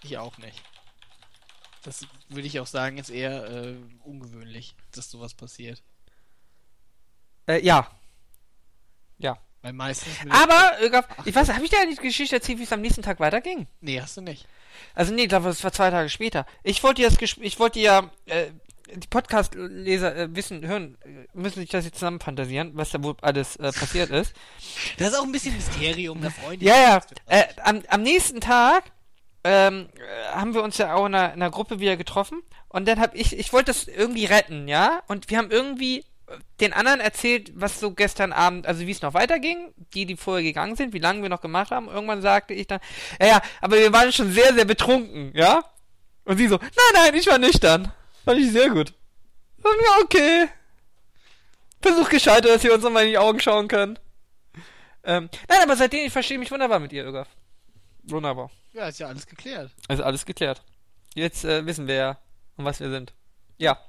Ich 0.04 0.18
auch 0.18 0.38
nicht. 0.38 0.62
Das 1.84 2.06
würde 2.30 2.48
ich 2.48 2.60
auch 2.60 2.68
sagen, 2.68 2.98
ist 2.98 3.10
eher 3.10 3.46
äh, 3.46 3.76
ungewöhnlich, 4.04 4.76
dass 4.92 5.10
sowas 5.10 5.34
passiert. 5.34 5.82
Äh, 7.48 7.64
ja. 7.66 7.90
Ja. 9.18 9.38
Weil 9.68 9.74
meistens. 9.74 10.14
Aber, 10.30 10.90
Gab- 10.90 11.28
ich 11.28 11.36
weiß, 11.36 11.50
habe 11.50 11.66
ich 11.66 11.70
dir 11.70 11.82
eigentlich 11.82 12.00
die 12.00 12.08
Geschichte 12.08 12.38
erzählt, 12.38 12.58
wie 12.60 12.64
es 12.64 12.72
am 12.72 12.80
nächsten 12.80 13.02
Tag 13.02 13.20
weiterging? 13.20 13.68
Nee, 13.82 14.00
hast 14.00 14.16
du 14.16 14.22
nicht. 14.22 14.48
Also 14.96 15.14
nee, 15.14 15.24
ich 15.24 15.28
glaube, 15.30 15.50
es 15.50 15.62
war 15.62 15.74
zwei 15.74 15.90
Tage 15.90 16.08
später. 16.08 16.46
Ich 16.64 16.82
wollte 16.84 17.02
dir 17.02 17.10
das 17.10 17.18
Gesp 17.18 17.40
ich 17.42 17.60
wollte 17.60 17.82
ja, 17.82 18.10
äh, 18.28 18.46
die 18.96 19.08
Podcast-Leser 19.08 20.16
äh, 20.16 20.36
wissen, 20.36 20.66
hören, 20.66 20.98
äh, 21.04 21.28
müssen 21.34 21.60
sich 21.60 21.70
das 21.70 21.84
jetzt 21.84 21.96
zusammen 21.96 22.22
fantasieren, 22.22 22.72
was 22.76 22.92
da 22.92 23.04
wohl 23.04 23.18
alles 23.22 23.58
äh, 23.58 23.74
passiert 23.74 24.10
ist. 24.10 24.34
Das 24.98 25.10
ist 25.10 25.20
auch 25.20 25.24
ein 25.24 25.34
bisschen 25.34 25.54
Mysterium, 25.54 26.22
da 26.22 26.30
freuen 26.30 26.62
Ja, 26.62 26.76
ja. 26.78 27.02
Äh, 27.26 27.44
am, 27.62 27.84
am 27.90 28.04
nächsten 28.04 28.40
Tag 28.40 28.86
ähm, 29.44 29.90
äh, 29.98 30.34
haben 30.34 30.54
wir 30.54 30.64
uns 30.64 30.78
ja 30.78 30.94
auch 30.94 31.08
in 31.08 31.14
einer, 31.14 31.34
in 31.34 31.42
einer 31.42 31.52
Gruppe 31.52 31.82
wieder 31.82 31.98
getroffen 31.98 32.42
und 32.70 32.88
dann 32.88 33.02
hab 33.02 33.16
ich, 33.16 33.38
ich 33.38 33.52
wollte 33.52 33.72
das 33.74 33.90
irgendwie 33.90 34.24
retten, 34.24 34.70
ja, 34.70 35.02
und 35.10 35.30
wir 35.30 35.38
haben 35.40 35.52
irgendwie 35.52 36.06
den 36.60 36.74
anderen 36.74 37.00
erzählt, 37.00 37.52
was 37.56 37.80
so 37.80 37.92
gestern 37.92 38.34
Abend, 38.34 38.68
also 38.68 38.86
wie 38.86 38.92
es 38.92 39.02
noch 39.02 39.14
weiterging, 39.14 39.74
die, 39.94 40.06
die 40.06 40.18
vorher 40.18 40.44
gegangen 40.44 40.76
sind, 40.76 40.94
wie 40.94 41.00
lange 41.00 41.22
wir 41.22 41.30
noch 41.30 41.42
gemacht 41.42 41.72
haben. 41.72 41.88
Irgendwann 41.88 42.22
sagte 42.22 42.54
ich 42.54 42.68
dann, 42.68 42.80
ja, 43.20 43.28
ja, 43.28 43.42
aber 43.62 43.78
wir 43.78 43.94
waren 43.94 44.12
schon 44.12 44.32
sehr, 44.32 44.54
sehr 44.54 44.66
betrunken, 44.66 45.32
ja. 45.34 45.64
Und 46.26 46.38
sie 46.38 46.48
so, 46.48 46.58
nein, 46.58 46.94
nein, 46.94 47.16
ich 47.16 47.28
war 47.28 47.38
nüchtern. 47.38 47.92
Fand 48.26 48.40
ich 48.40 48.52
sehr 48.52 48.70
gut. 48.70 48.94
Und 49.58 49.76
ja, 49.86 50.04
okay. 50.04 50.50
Versuch 51.82 52.10
gescheitert, 52.10 52.54
dass 52.54 52.64
wir 52.64 52.74
uns 52.74 52.84
nochmal 52.84 53.06
in 53.06 53.12
die 53.12 53.18
Augen 53.18 53.40
schauen 53.40 53.68
können. 53.70 53.98
Ähm, 55.04 55.30
nein, 55.48 55.60
aber 55.64 55.78
seitdem, 55.78 56.06
ich 56.06 56.12
verstehe 56.12 56.38
mich 56.38 56.52
wunderbar 56.52 56.80
mit 56.80 56.92
ihr, 56.92 57.06
Ögaf. 57.06 57.30
Wunderbar. 58.04 58.52
Ja, 58.74 58.90
ist 58.90 59.00
ja 59.00 59.08
alles 59.08 59.26
geklärt. 59.26 59.72
Also 59.88 60.04
alles 60.04 60.26
geklärt. 60.26 60.62
Jetzt 61.16 61.46
äh, 61.46 61.66
wissen 61.66 61.88
wir 61.88 61.96
ja, 61.96 62.18
um 62.58 62.66
was 62.66 62.80
wir 62.82 62.90
sind. 62.90 63.14
Ja, 63.58 63.80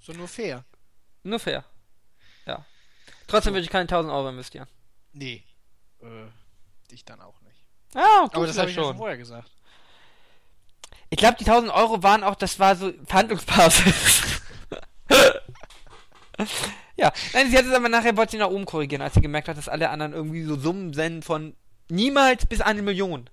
So 0.00 0.12
nur 0.12 0.28
fair. 0.28 0.64
Nur 1.30 1.38
fair. 1.38 1.64
Ja. 2.46 2.64
Trotzdem 3.26 3.54
würde 3.54 3.64
ich 3.64 3.70
keine 3.70 3.82
1000 3.82 4.12
Euro 4.12 4.28
investieren. 4.28 4.68
Nee. 5.12 5.44
Äh, 6.00 6.26
dich 6.90 7.04
dann 7.04 7.20
auch 7.20 7.40
nicht. 7.42 7.64
Ah, 7.94 8.22
gut, 8.24 8.36
Aber 8.36 8.46
das 8.46 8.58
habe 8.58 8.70
ich 8.70 8.74
schon. 8.76 8.96
vorher 8.96 9.16
gesagt. 9.16 9.50
Ich 11.08 11.18
glaube, 11.18 11.36
die 11.38 11.44
1000 11.44 11.72
Euro 11.72 12.02
waren 12.02 12.24
auch, 12.24 12.34
das 12.34 12.58
war 12.58 12.74
so 12.76 12.92
Verhandlungsbasis. 13.06 14.40
ja, 16.96 17.12
nein, 17.32 17.50
sie 17.50 17.56
hat 17.56 17.64
es 17.64 17.72
aber 17.72 17.88
nachher, 17.88 18.16
wollte 18.16 18.32
sie 18.32 18.38
nach 18.38 18.50
oben 18.50 18.66
korrigieren, 18.66 19.02
als 19.02 19.14
sie 19.14 19.20
gemerkt 19.20 19.48
hat, 19.48 19.56
dass 19.56 19.68
alle 19.68 19.90
anderen 19.90 20.12
irgendwie 20.12 20.42
so 20.42 20.56
Summen 20.58 20.92
senden 20.92 21.22
von 21.22 21.56
niemals 21.88 22.46
bis 22.46 22.60
eine 22.60 22.82
Million. 22.82 23.30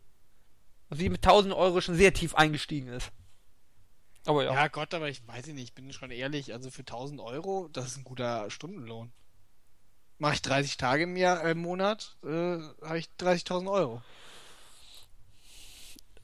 Und 0.90 0.98
sie 0.98 1.10
mit 1.10 1.26
1000 1.26 1.54
Euro 1.54 1.82
schon 1.82 1.96
sehr 1.96 2.14
tief 2.14 2.36
eingestiegen 2.36 2.90
ist. 2.90 3.12
Aber 4.26 4.44
ja. 4.44 4.54
Ja. 4.54 4.68
Gott, 4.68 4.94
aber 4.94 5.10
ich 5.10 5.28
weiß 5.28 5.48
nicht, 5.48 5.64
ich 5.64 5.74
bin 5.74 5.92
schon 5.92 6.12
ehrlich, 6.12 6.54
also 6.54 6.72
für 6.72 6.82
1000 6.82 7.20
Euro, 7.20 7.70
das 7.74 7.88
ist 7.88 7.98
ein 7.98 8.04
guter 8.04 8.50
Stundenlohn. 8.50 9.12
Mache 10.18 10.36
ich 10.36 10.42
30 10.42 10.78
Tage 10.78 11.04
im 11.04 11.18
Jahr, 11.18 11.44
äh, 11.44 11.52
im 11.52 11.60
Monat, 11.60 12.16
äh, 12.24 12.28
habe 12.28 12.98
ich 13.00 13.10
30.000 13.20 13.70
Euro. 13.70 14.02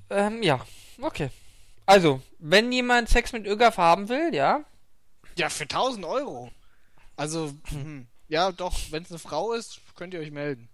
Ähm, 0.10 0.42
ja, 0.42 0.66
okay. 1.02 1.30
Also, 1.86 2.22
wenn 2.38 2.72
jemand 2.72 3.10
Sex 3.10 3.34
mit 3.34 3.46
Ögaf 3.46 3.78
haben 3.78 4.10
will, 4.10 4.34
ja, 4.34 4.64
Ja, 5.36 5.50
für 5.50 5.64
1000 5.64 6.06
Euro. 6.06 6.52
Also, 7.16 7.54
hm, 7.70 8.08
ja, 8.28 8.52
doch, 8.52 8.78
wenn 8.92 9.04
es 9.04 9.10
eine 9.10 9.20
Frau 9.20 9.54
ist, 9.54 9.82
könnt 9.96 10.14
ihr 10.14 10.20
euch 10.20 10.32
melden. 10.32 10.70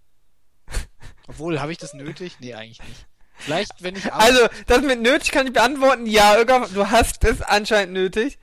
Obwohl, 1.26 1.60
habe 1.60 1.72
ich 1.72 1.78
das 1.78 1.94
nötig? 1.94 2.36
Nee, 2.40 2.54
eigentlich 2.54 2.82
nicht. 2.82 3.06
Vielleicht, 3.38 3.82
wenn 3.82 3.96
ich 3.96 4.12
arbeite. 4.12 4.42
Also, 4.42 4.62
das 4.66 4.82
mit 4.82 5.00
nötig 5.00 5.30
kann 5.30 5.46
ich 5.46 5.52
beantworten. 5.52 6.06
Ja, 6.06 6.42
du 6.44 6.90
hast 6.90 7.24
es 7.24 7.42
anscheinend 7.42 7.92
nötig. 7.92 8.38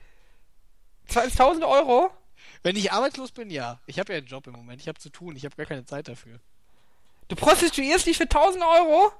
2000 1.08 1.64
Euro? 1.64 2.10
Wenn 2.62 2.76
ich 2.76 2.92
arbeitslos 2.92 3.32
bin, 3.32 3.50
ja. 3.50 3.80
Ich 3.86 3.98
habe 3.98 4.12
ja 4.12 4.18
einen 4.18 4.26
Job 4.26 4.46
im 4.46 4.54
Moment. 4.54 4.80
Ich 4.80 4.88
habe 4.88 4.98
zu 4.98 5.10
tun. 5.10 5.36
Ich 5.36 5.44
habe 5.44 5.56
gar 5.56 5.66
keine 5.66 5.84
Zeit 5.84 6.08
dafür. 6.08 6.40
Du 7.28 7.36
prostituierst 7.36 8.06
dich 8.06 8.16
für 8.16 8.24
1000 8.24 8.64
Euro? 8.64 9.12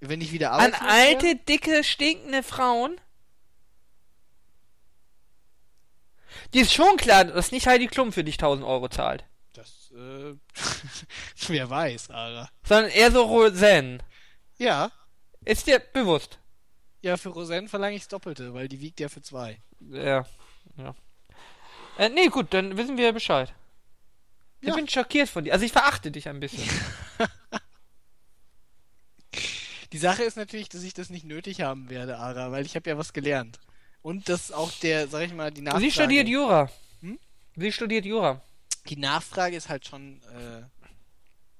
Wenn 0.00 0.20
ich 0.20 0.32
wieder 0.32 0.52
An 0.52 0.74
arbeitslos 0.74 0.90
alte, 0.90 1.26
wäre, 1.26 1.36
dicke, 1.36 1.84
stinkende 1.84 2.42
Frauen? 2.42 3.00
Die 6.52 6.60
ist 6.60 6.74
schon 6.74 6.96
klar, 6.96 7.24
dass 7.24 7.52
nicht 7.52 7.66
Heidi 7.66 7.86
Klum 7.86 8.12
für 8.12 8.24
dich 8.24 8.34
1000 8.34 8.66
Euro 8.66 8.88
zahlt. 8.88 9.24
Das, 9.54 9.92
äh, 9.92 10.34
wer 11.48 11.70
weiß, 11.70 12.10
Ara. 12.10 12.48
Sondern 12.64 12.90
eher 12.90 13.10
so 13.12 13.22
Roseanne. 13.22 13.98
Ja, 14.58 14.90
Ist 15.44 15.66
dir 15.66 15.78
bewusst? 15.78 16.38
Ja, 17.02 17.16
für 17.16 17.28
Roseanne 17.30 17.68
verlange 17.68 17.96
ich 17.96 18.02
das 18.02 18.08
Doppelte, 18.08 18.54
weil 18.54 18.68
die 18.68 18.80
wiegt 18.80 18.98
ja 19.00 19.08
für 19.08 19.20
zwei. 19.22 19.60
Ja. 19.90 20.24
Ja. 20.76 20.94
Äh, 21.98 22.08
nee, 22.08 22.28
gut, 22.28 22.54
dann 22.54 22.76
wissen 22.76 22.96
wir 22.96 23.12
Bescheid. 23.12 23.52
Ich 24.60 24.68
Ja. 24.68 24.74
bin 24.74 24.88
schockiert 24.88 25.28
von 25.28 25.44
dir. 25.44 25.52
Also 25.52 25.66
ich 25.66 25.72
verachte 25.72 26.10
dich 26.10 26.28
ein 26.28 26.40
bisschen. 26.40 26.68
Die 29.92 29.98
Sache 29.98 30.24
ist 30.24 30.36
natürlich, 30.36 30.68
dass 30.68 30.82
ich 30.82 30.92
das 30.94 31.08
nicht 31.08 31.24
nötig 31.24 31.60
haben 31.60 31.88
werde, 31.88 32.18
Ara, 32.18 32.50
weil 32.50 32.66
ich 32.66 32.74
habe 32.74 32.90
ja 32.90 32.98
was 32.98 33.12
gelernt. 33.12 33.60
Und 34.02 34.28
dass 34.28 34.50
auch 34.50 34.72
der, 34.80 35.06
sag 35.06 35.22
ich 35.22 35.32
mal, 35.32 35.52
die 35.52 35.60
Nachfrage... 35.60 35.84
Sie 35.84 35.92
studiert 35.92 36.26
Jura. 36.26 36.68
Hm? 37.00 37.18
Sie 37.54 37.70
studiert 37.70 38.04
Jura. 38.04 38.42
Die 38.88 38.96
Nachfrage 38.96 39.56
ist 39.56 39.68
halt 39.68 39.86
schon... 39.86 40.20
Äh, 40.24 40.62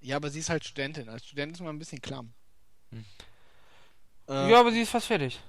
ja, 0.00 0.16
aber 0.16 0.30
sie 0.30 0.40
ist 0.40 0.50
halt 0.50 0.64
Studentin. 0.64 1.08
Als 1.08 1.26
Student 1.26 1.52
ist 1.52 1.60
man 1.60 1.76
ein 1.76 1.78
bisschen 1.78 2.02
klamm. 2.02 2.34
Hm. 2.90 3.04
Äh, 4.28 4.50
Ja, 4.50 4.60
aber 4.60 4.70
sie 4.72 4.80
ist 4.82 4.90
fast 4.90 5.06
fertig. 5.06 5.40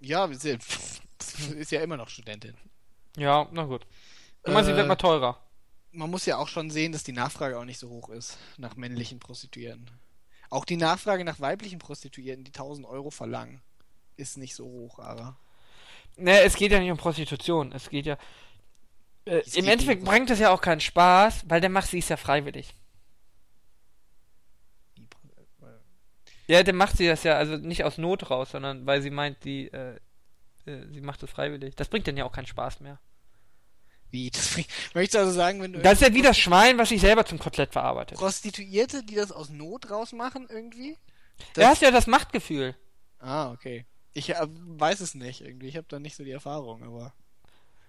Ja, 0.00 0.28
wir 0.28 0.38
sind, 0.38 0.62
ist 1.56 1.70
ja 1.72 1.80
immer 1.82 1.96
noch 1.96 2.08
Studentin. 2.08 2.56
Ja, 3.16 3.46
na 3.52 3.64
gut. 3.64 3.86
Du 4.44 4.50
meinst, 4.52 4.66
sie 4.66 4.72
Äh, 4.72 4.76
wird 4.76 4.88
mal 4.88 4.96
teurer. 4.96 5.38
Man 5.92 6.10
muss 6.10 6.24
ja 6.26 6.38
auch 6.38 6.48
schon 6.48 6.70
sehen, 6.70 6.92
dass 6.92 7.04
die 7.04 7.12
Nachfrage 7.12 7.58
auch 7.58 7.64
nicht 7.64 7.78
so 7.78 7.88
hoch 7.90 8.08
ist 8.08 8.38
nach 8.56 8.76
männlichen 8.76 9.18
Prostituierten. 9.18 9.90
Auch 10.48 10.64
die 10.64 10.76
Nachfrage 10.76 11.24
nach 11.24 11.40
weiblichen 11.40 11.78
Prostituierten, 11.78 12.44
die 12.44 12.50
1000 12.50 12.86
Euro 12.86 13.10
verlangen, 13.10 13.60
ist 14.16 14.36
nicht 14.38 14.54
so 14.54 14.64
hoch, 14.64 14.98
aber. 14.98 15.36
Ne, 16.16 16.40
es 16.40 16.56
geht 16.56 16.72
ja 16.72 16.80
nicht 16.80 16.90
um 16.90 16.96
Prostitution. 16.98 17.72
Es 17.72 17.88
geht 17.90 18.06
ja. 18.06 18.16
Äh, 19.24 19.38
Es 19.40 19.54
Im 19.54 19.64
geht 19.64 19.72
Endeffekt 19.72 20.04
bringt 20.04 20.30
das 20.30 20.38
ja 20.38 20.50
auch 20.50 20.60
keinen 20.60 20.80
Spaß, 20.80 21.44
weil 21.48 21.60
der 21.60 21.70
macht 21.70 21.88
sie 21.88 21.98
es 21.98 22.08
ja 22.08 22.16
freiwillig. 22.16 22.74
Ja, 26.52 26.62
der 26.62 26.74
macht 26.74 26.96
sie 26.98 27.06
das 27.06 27.22
ja 27.24 27.36
also 27.38 27.56
nicht 27.56 27.84
aus 27.84 27.96
Not 27.98 28.30
raus, 28.30 28.50
sondern 28.50 28.84
weil 28.86 29.00
sie 29.00 29.10
meint, 29.10 29.42
die, 29.44 29.68
äh, 29.72 29.96
äh, 30.66 30.86
sie 30.90 31.00
macht 31.00 31.22
es 31.22 31.30
freiwillig. 31.30 31.74
Das 31.76 31.88
bringt 31.88 32.06
dann 32.06 32.16
ja 32.16 32.24
auch 32.24 32.32
keinen 32.32 32.46
Spaß 32.46 32.80
mehr. 32.80 33.00
Wie? 34.10 34.30
Das 34.30 34.52
bringt, 34.52 34.68
möchtest 34.94 35.14
du 35.14 35.18
also 35.20 35.32
sagen, 35.32 35.62
wenn 35.62 35.72
du 35.72 35.78
Das 35.80 35.94
ist 35.94 36.06
ja 36.06 36.12
wie 36.14 36.20
das 36.20 36.36
Schwein, 36.38 36.76
was 36.76 36.90
sich 36.90 37.00
selber 37.00 37.24
zum 37.24 37.38
Kotelett 37.38 37.72
verarbeitet. 37.72 38.18
Prostituierte, 38.18 39.02
die 39.02 39.14
das 39.14 39.32
aus 39.32 39.48
Not 39.48 39.90
rausmachen, 39.90 40.46
irgendwie? 40.50 40.98
Du 41.54 41.62
hast 41.66 41.80
ja 41.80 41.90
das 41.90 42.06
Machtgefühl. 42.06 42.76
Ah, 43.18 43.50
okay. 43.52 43.86
Ich 44.12 44.28
äh, 44.30 44.46
weiß 44.46 45.00
es 45.00 45.14
nicht 45.14 45.40
irgendwie. 45.40 45.68
Ich 45.68 45.76
habe 45.78 45.86
da 45.88 45.98
nicht 45.98 46.16
so 46.16 46.24
die 46.24 46.30
Erfahrung, 46.32 46.82
aber. 46.82 47.14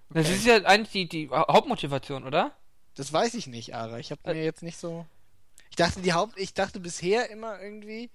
Das 0.09 0.27
Okay. 0.27 0.35
ist 0.35 0.45
ja 0.45 0.55
eigentlich 0.63 0.91
die, 0.91 1.09
die 1.09 1.29
Hauptmotivation, 1.29 2.23
oder? 2.23 2.55
Das 2.95 3.11
weiß 3.11 3.33
ich 3.33 3.47
nicht, 3.47 3.75
Ara. 3.75 3.99
Ich 3.99 4.11
habe 4.11 4.21
Äh. 4.23 4.33
mir 4.35 4.43
jetzt 4.45 4.63
nicht 4.63 4.77
so. 4.77 5.05
Ich 5.69 5.75
dachte, 5.75 6.01
die 6.01 6.13
Haupt. 6.13 6.37
Ich 6.37 6.53
dachte 6.53 6.79
bisher 6.79 7.29
immer 7.29 7.59
irgendwie, 7.61 8.09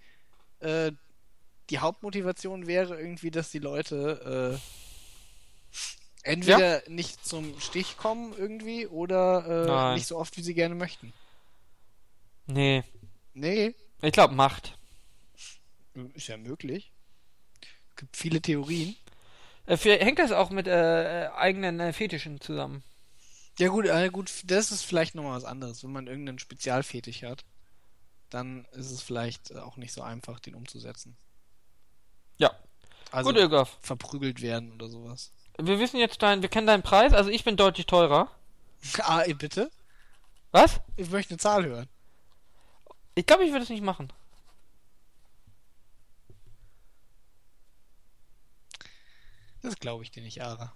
äh, 0.60 0.92
die 1.70 1.78
Hauptmotivation 1.78 2.66
wäre 2.66 2.98
irgendwie, 2.98 3.30
dass 3.30 3.50
die 3.50 3.58
Leute 3.58 4.58
äh, 6.22 6.28
entweder 6.30 6.82
nicht 6.88 7.24
zum 7.24 7.58
Stich 7.60 7.96
kommen 7.96 8.34
irgendwie 8.36 8.86
oder 8.86 9.90
äh, 9.92 9.94
nicht 9.94 10.06
so 10.06 10.16
oft, 10.18 10.36
wie 10.36 10.42
sie 10.42 10.54
gerne 10.54 10.74
möchten. 10.74 11.12
Nee. 12.46 12.82
Nee, 13.34 13.74
Ich 14.02 14.12
glaube 14.12 14.34
Macht. 14.34 14.76
ist 16.14 16.28
ja 16.28 16.36
möglich. 16.36 16.90
Es 17.90 17.96
gibt 17.96 18.16
viele 18.16 18.40
Theorien. 18.40 18.96
Äh, 19.66 19.76
vielleicht 19.76 20.02
hängt 20.02 20.18
das 20.18 20.32
auch 20.32 20.50
mit 20.50 20.66
äh, 20.66 21.28
eigenen 21.36 21.78
äh, 21.80 21.92
Fetischen 21.92 22.40
zusammen. 22.40 22.82
Ja 23.58 23.68
gut, 23.68 23.86
äh, 23.86 24.08
gut, 24.08 24.30
das 24.46 24.72
ist 24.72 24.84
vielleicht 24.84 25.14
nochmal 25.14 25.36
was 25.36 25.44
anderes. 25.44 25.82
Wenn 25.82 25.92
man 25.92 26.06
irgendeinen 26.06 26.38
Spezialfetisch 26.38 27.22
hat, 27.22 27.44
dann 28.30 28.64
ist 28.72 28.90
es 28.90 29.02
vielleicht 29.02 29.50
äh, 29.50 29.58
auch 29.58 29.76
nicht 29.76 29.92
so 29.92 30.02
einfach, 30.02 30.40
den 30.40 30.54
umzusetzen. 30.54 31.16
Ja. 32.38 32.52
Also 33.10 33.30
Gut, 33.30 33.38
Ögaf. 33.40 33.78
verprügelt 33.80 34.42
werden 34.42 34.72
oder 34.72 34.88
sowas. 34.88 35.32
Wir 35.58 35.78
wissen 35.78 35.98
jetzt 35.98 36.22
dein, 36.22 36.42
wir 36.42 36.48
kennen 36.48 36.66
deinen 36.66 36.82
Preis, 36.82 37.12
also 37.12 37.30
ich 37.30 37.44
bin 37.44 37.56
deutlich 37.56 37.86
teurer. 37.86 38.30
Ah, 39.00 39.24
bitte? 39.36 39.70
Was? 40.52 40.80
Ich 40.96 41.10
möchte 41.10 41.32
eine 41.32 41.38
Zahl 41.38 41.64
hören. 41.66 41.88
Ich 43.16 43.26
glaube, 43.26 43.44
ich 43.44 43.50
würde 43.50 43.64
es 43.64 43.70
nicht 43.70 43.82
machen. 43.82 44.12
Das 49.62 49.76
glaube 49.76 50.04
ich 50.04 50.10
dir 50.12 50.22
nicht, 50.22 50.40
Ara. 50.42 50.72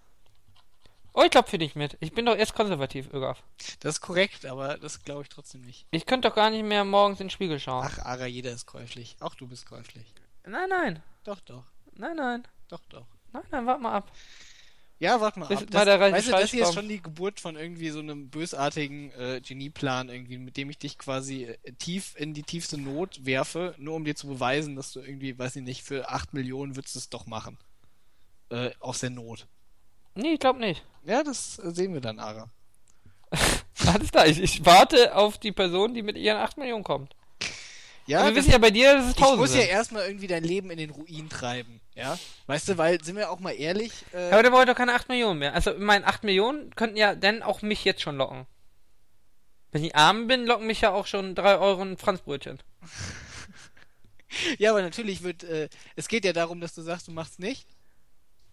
Oh, 1.14 1.22
ich 1.22 1.30
glaube 1.30 1.48
für 1.48 1.58
dich 1.58 1.74
mit. 1.74 1.96
Ich 2.00 2.12
bin 2.12 2.24
doch 2.24 2.36
erst 2.36 2.54
konservativ, 2.54 3.12
Ögaf. 3.12 3.42
Das 3.80 3.96
ist 3.96 4.00
korrekt, 4.00 4.46
aber 4.46 4.78
das 4.78 5.02
glaube 5.02 5.22
ich 5.22 5.28
trotzdem 5.28 5.60
nicht. 5.62 5.86
Ich 5.90 6.06
könnte 6.06 6.28
doch 6.28 6.34
gar 6.34 6.50
nicht 6.50 6.64
mehr 6.64 6.84
morgens 6.84 7.20
in 7.20 7.26
den 7.26 7.30
Spiegel 7.30 7.60
schauen. 7.60 7.86
Ach, 7.86 7.98
Ara, 7.98 8.26
jeder 8.26 8.52
ist 8.52 8.66
käuflich. 8.66 9.16
Auch 9.20 9.34
du 9.34 9.46
bist 9.46 9.66
käuflich. 9.66 10.14
Nein, 10.46 10.70
nein. 10.70 11.02
Doch, 11.24 11.40
doch. 11.40 11.64
Nein, 11.94 12.16
nein. 12.16 12.48
Doch, 12.68 12.80
doch. 12.88 13.06
Nein, 13.32 13.42
nein, 13.50 13.66
warte 13.66 13.82
mal 13.82 13.92
ab. 13.92 14.10
Ja, 14.98 15.20
warte 15.20 15.40
mal 15.40 15.46
Bis 15.46 15.62
ab. 15.62 15.74
Reise 15.74 15.98
weißt 15.98 16.28
du, 16.28 16.30
das 16.30 16.50
hier 16.50 16.62
ist 16.62 16.74
schon 16.74 16.88
die 16.88 17.02
Geburt 17.02 17.40
von 17.40 17.56
irgendwie 17.56 17.90
so 17.90 17.98
einem 17.98 18.30
bösartigen 18.30 19.10
äh, 19.12 19.40
Genieplan 19.40 20.08
irgendwie, 20.08 20.38
mit 20.38 20.56
dem 20.56 20.70
ich 20.70 20.78
dich 20.78 20.96
quasi 20.96 21.44
äh, 21.44 21.72
tief 21.72 22.14
in 22.16 22.34
die 22.34 22.44
tiefste 22.44 22.78
Not 22.78 23.24
werfe, 23.26 23.74
nur 23.78 23.96
um 23.96 24.04
dir 24.04 24.14
zu 24.14 24.28
beweisen, 24.28 24.76
dass 24.76 24.92
du 24.92 25.00
irgendwie, 25.00 25.36
weiß 25.36 25.56
ich 25.56 25.62
nicht, 25.62 25.82
für 25.82 26.08
8 26.08 26.34
Millionen 26.34 26.76
würdest 26.76 26.94
du 26.94 27.00
es 27.00 27.10
doch 27.10 27.26
machen. 27.26 27.58
Äh, 28.50 28.70
aus 28.78 29.00
der 29.00 29.10
Not. 29.10 29.48
Nee, 30.14 30.34
ich 30.34 30.40
glaube 30.40 30.60
nicht. 30.60 30.84
Ja, 31.04 31.22
das 31.22 31.54
sehen 31.56 31.94
wir 31.94 32.00
dann, 32.00 32.18
Ara. 32.18 32.50
Alles 33.86 34.10
klar, 34.10 34.26
ich, 34.26 34.40
ich 34.40 34.64
warte 34.64 35.14
auf 35.16 35.38
die 35.38 35.52
Person, 35.52 35.94
die 35.94 36.02
mit 36.02 36.16
ihren 36.16 36.36
8 36.38 36.58
Millionen 36.58 36.84
kommt. 36.84 37.14
Ja, 38.06 38.20
Aber 38.20 38.30
wir 38.30 38.36
wissen 38.36 38.50
ja 38.50 38.58
bei 38.58 38.70
dir, 38.70 38.94
dass 38.94 39.04
es 39.06 39.10
ich 39.12 39.16
1000 39.16 39.40
muss 39.40 39.54
ja 39.54 39.60
sind. 39.60 39.70
erstmal 39.70 40.06
irgendwie 40.06 40.26
dein 40.26 40.42
Leben 40.42 40.70
in 40.70 40.78
den 40.78 40.90
Ruin 40.90 41.28
treiben, 41.28 41.80
ja? 41.94 42.18
Weißt 42.46 42.68
du, 42.68 42.76
weil, 42.76 43.02
sind 43.02 43.16
wir 43.16 43.30
auch 43.30 43.38
mal 43.38 43.52
ehrlich, 43.52 43.92
äh, 44.12 44.30
Aber 44.32 44.42
der 44.42 44.52
wollte 44.52 44.72
doch 44.72 44.76
keine 44.76 44.94
8 44.94 45.08
Millionen 45.08 45.38
mehr. 45.38 45.54
Also, 45.54 45.72
meine 45.78 46.06
8 46.06 46.24
Millionen 46.24 46.74
könnten 46.74 46.96
ja 46.96 47.14
dann 47.14 47.42
auch 47.42 47.62
mich 47.62 47.84
jetzt 47.84 48.02
schon 48.02 48.16
locken. 48.16 48.46
Wenn 49.70 49.84
ich 49.84 49.96
arm 49.96 50.26
bin, 50.26 50.44
locken 50.46 50.66
mich 50.66 50.80
ja 50.82 50.90
auch 50.92 51.06
schon 51.06 51.34
3 51.34 51.58
Euro 51.58 51.82
ein 51.82 51.96
Franzbrötchen. 51.96 52.58
Ja, 54.58 54.70
aber 54.70 54.80
natürlich 54.80 55.22
wird, 55.22 55.44
äh, 55.44 55.68
es 55.94 56.08
geht 56.08 56.24
ja 56.24 56.32
darum, 56.32 56.58
dass 56.58 56.74
du 56.74 56.80
sagst, 56.80 57.06
du 57.06 57.12
machst 57.12 57.38
nicht. 57.38 57.66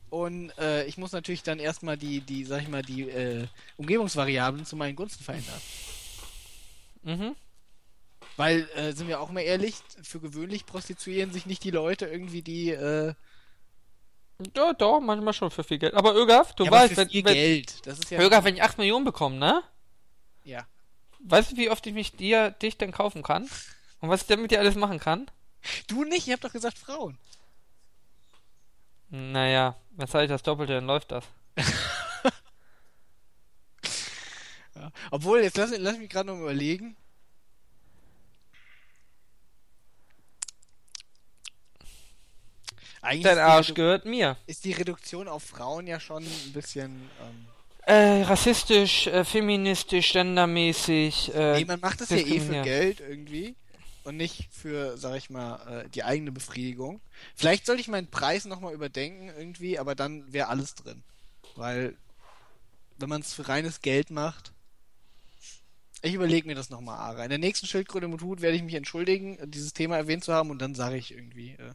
Und 0.10 0.52
äh, 0.58 0.86
ich 0.86 0.98
muss 0.98 1.12
natürlich 1.12 1.44
dann 1.44 1.60
erstmal 1.60 1.98
die, 1.98 2.22
die, 2.22 2.46
sag 2.46 2.62
ich 2.62 2.68
mal, 2.68 2.82
die 2.82 3.10
äh, 3.10 3.48
Umgebungsvariablen 3.78 4.66
zu 4.66 4.76
meinen 4.76 4.96
Gunsten 4.96 5.24
verändern. 5.24 5.62
Mhm. 7.04 7.36
Weil, 8.38 8.70
äh, 8.76 8.94
sind 8.94 9.08
wir 9.08 9.20
auch 9.20 9.32
mal 9.32 9.42
ehrlich, 9.42 9.76
für 10.02 10.20
gewöhnlich 10.20 10.66
prostituieren 10.66 11.32
sich 11.32 11.46
nicht 11.46 11.64
die 11.64 11.72
Leute 11.72 12.06
irgendwie, 12.06 12.42
die, 12.42 12.72
äh, 12.72 13.14
Doch, 14.54 14.74
doch, 14.74 15.00
manchmal 15.02 15.34
schon 15.34 15.52
für 15.52 15.64
viel 15.64 15.78
Geld. 15.78 15.94
Aber 15.94 16.16
Ögaf, 16.16 16.56
du 16.56 16.64
ja, 16.64 16.72
weißt, 16.72 16.96
wenn, 16.96 17.10
wenn, 17.12 17.24
Geld. 17.26 17.86
Das 17.86 18.00
ist 18.00 18.10
ja. 18.10 18.22
Ögaf, 18.22 18.46
wenn 18.46 18.56
ich 18.56 18.64
8 18.64 18.78
Millionen 18.78 19.04
bekomme, 19.04 19.36
ne? 19.36 19.62
Ja. 20.46 20.66
Weißt 21.20 21.52
du, 21.52 21.58
wie 21.58 21.70
oft 21.70 21.86
ich 21.86 21.94
mich 21.94 22.16
dir, 22.16 22.52
dich 22.52 22.78
denn 22.78 22.92
kaufen 22.92 23.24
kann? 23.24 23.50
Und 24.00 24.10
was 24.10 24.22
ich 24.22 24.28
denn 24.28 24.42
mit 24.42 24.52
dir 24.52 24.60
alles 24.60 24.76
machen 24.76 25.00
kann? 25.00 25.30
Du 25.88 26.06
nicht, 26.06 26.28
ich 26.28 26.34
hab 26.34 26.40
doch 26.40 26.54
gesagt 26.54 26.78
Frauen. 26.78 27.18
Naja, 29.10 29.76
wenn 30.00 30.08
zahle 30.08 30.24
ich 30.26 30.30
das 30.30 30.44
Doppelte, 30.44 30.74
dann 30.74 30.88
läuft 30.88 31.12
das. 31.12 31.26
Ja. 34.76 34.92
Obwohl, 35.12 35.42
jetzt 35.42 35.58
lass, 35.58 35.72
lass 35.78 35.98
mich 35.98 36.10
gerade 36.10 36.28
noch 36.28 36.40
überlegen. 36.40 36.96
Eigentlich 43.02 43.24
Dein 43.24 43.32
ist 43.34 43.38
die 43.38 43.42
Arsch 43.42 43.74
gehört 43.74 44.06
mir. 44.06 44.38
ist 44.48 44.64
die 44.64 44.72
Reduktion 44.72 45.28
auf 45.28 45.44
Frauen 45.44 45.86
ja 45.86 46.00
schon 46.00 46.24
ein 46.24 46.54
bisschen. 46.54 47.10
Ähm, 47.22 47.46
Äh, 47.84 48.24
rassistisch, 48.24 49.08
äh, 49.08 49.26
feministisch, 49.26 50.14
gendermäßig, 50.14 51.34
äh, 51.34 51.58
nee, 51.58 51.66
man 51.66 51.80
macht 51.82 52.00
das 52.00 52.10
ja 52.12 52.18
eh 52.18 52.40
für. 52.40 52.62
Geld 52.62 53.02
irgendwie 53.02 53.56
und 54.10 54.18
nicht 54.18 54.52
für, 54.52 54.98
sag 54.98 55.16
ich 55.18 55.30
mal, 55.30 55.84
äh, 55.84 55.90
die 55.90 56.04
eigene 56.04 56.32
Befriedigung. 56.32 57.00
Vielleicht 57.36 57.68
sollte 57.68 57.82
ich 57.82 57.88
meinen 57.88 58.08
Preis 58.08 58.46
nochmal 58.46 58.74
überdenken 58.74 59.28
irgendwie, 59.28 59.78
aber 59.78 59.94
dann 59.94 60.34
wäre 60.34 60.48
alles 60.48 60.74
drin. 60.74 61.04
Weil, 61.56 61.96
wenn 62.98 63.08
man 63.08 63.22
es 63.22 63.36
für 63.36 63.48
reines 63.48 63.82
Geld 63.82 64.10
macht. 64.10 64.52
Ich 66.02 66.16
überlege 66.16 66.48
mir 66.48 66.56
das 66.56 66.72
nochmal, 66.72 66.98
Ara. 66.98 67.24
In 67.24 67.30
der 67.30 67.38
nächsten 67.38 67.68
Schildkröte 67.68 68.08
mit 68.08 68.24
Hut 68.24 68.42
werde 68.42 68.58
ich 68.58 68.64
mich 68.64 68.74
entschuldigen, 68.74 69.38
dieses 69.52 69.74
Thema 69.74 69.98
erwähnt 69.98 70.24
zu 70.24 70.34
haben 70.34 70.50
und 70.50 70.60
dann 70.60 70.74
sage 70.74 70.98
ich 70.98 71.14
irgendwie, 71.14 71.52
äh, 71.52 71.74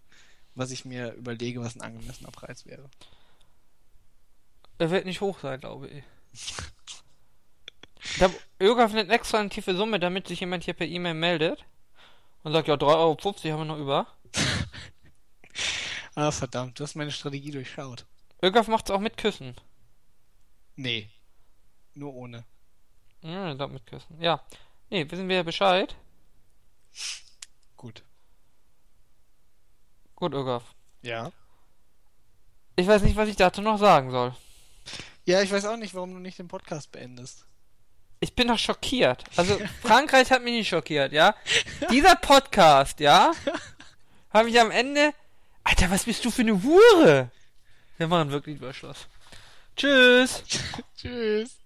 was 0.56 0.72
ich 0.72 0.84
mir 0.84 1.12
überlege, 1.12 1.60
was 1.60 1.76
ein 1.76 1.82
angemessener 1.82 2.32
Preis 2.32 2.66
wäre. 2.66 2.90
Er 4.78 4.90
wird 4.90 5.06
nicht 5.06 5.20
hoch 5.20 5.38
sein, 5.38 5.60
glaube 5.60 5.86
ich. 5.86 6.02
Da 8.18 8.28
Ögaf 8.60 8.92
nimmt 8.92 9.10
extra 9.10 9.38
eine 9.38 9.50
tiefe 9.50 9.76
Summe, 9.76 10.00
damit 10.00 10.26
sich 10.26 10.40
jemand 10.40 10.64
hier 10.64 10.74
per 10.74 10.88
E-Mail 10.88 11.14
meldet 11.14 11.64
und 12.44 12.52
sagt, 12.52 12.68
ja, 12.68 12.74
3,50 12.74 12.84
Euro 12.86 13.16
haben 13.16 13.42
wir 13.42 13.64
noch 13.64 13.78
über. 13.78 14.06
Ah, 16.16 16.30
verdammt, 16.30 16.78
du 16.78 16.84
hast 16.84 16.94
meine 16.94 17.10
Strategie 17.10 17.50
durchschaut. 17.50 18.06
Ögaf 18.40 18.68
macht's 18.68 18.92
auch 18.92 19.00
mit 19.00 19.16
Küssen. 19.16 19.56
Nee. 20.76 21.10
Nur 21.94 22.14
ohne. 22.14 22.44
Ja, 23.20 23.50
ich 23.50 23.56
glaub 23.56 23.72
mit 23.72 23.84
Küssen. 23.84 24.20
Ja. 24.20 24.40
Nee, 24.90 25.10
wissen 25.10 25.28
wir 25.28 25.36
ja 25.36 25.42
Bescheid. 25.42 25.96
Gut. 27.76 28.04
Gut, 30.14 30.34
Urgaf. 30.34 30.62
Ja. 31.02 31.32
Ich 32.76 32.86
weiß 32.86 33.02
nicht, 33.02 33.16
was 33.16 33.28
ich 33.28 33.36
dazu 33.36 33.60
noch 33.60 33.78
sagen 33.78 34.12
soll. 34.12 34.36
Ja, 35.24 35.42
ich 35.42 35.50
weiß 35.50 35.64
auch 35.64 35.76
nicht, 35.76 35.94
warum 35.94 36.12
du 36.12 36.20
nicht 36.20 36.38
den 36.38 36.48
Podcast 36.48 36.92
beendest. 36.92 37.46
Ich 38.24 38.34
bin 38.34 38.48
doch 38.48 38.58
schockiert. 38.58 39.22
Also, 39.36 39.60
Frankreich 39.82 40.30
hat 40.30 40.42
mich 40.42 40.54
nicht 40.54 40.68
schockiert, 40.70 41.12
ja? 41.12 41.34
Dieser 41.90 42.16
Podcast, 42.16 42.98
ja? 42.98 43.32
Habe 44.32 44.48
ich 44.48 44.58
am 44.58 44.70
Ende. 44.70 45.12
Alter, 45.62 45.90
was 45.90 46.04
bist 46.04 46.24
du 46.24 46.30
für 46.30 46.40
eine 46.40 46.62
Hure? 46.62 47.30
Wir 47.98 48.06
machen 48.06 48.30
wirklich 48.30 48.58
Schluss. 48.74 49.08
Tschüss. 49.76 50.42
Tschüss. 50.96 51.56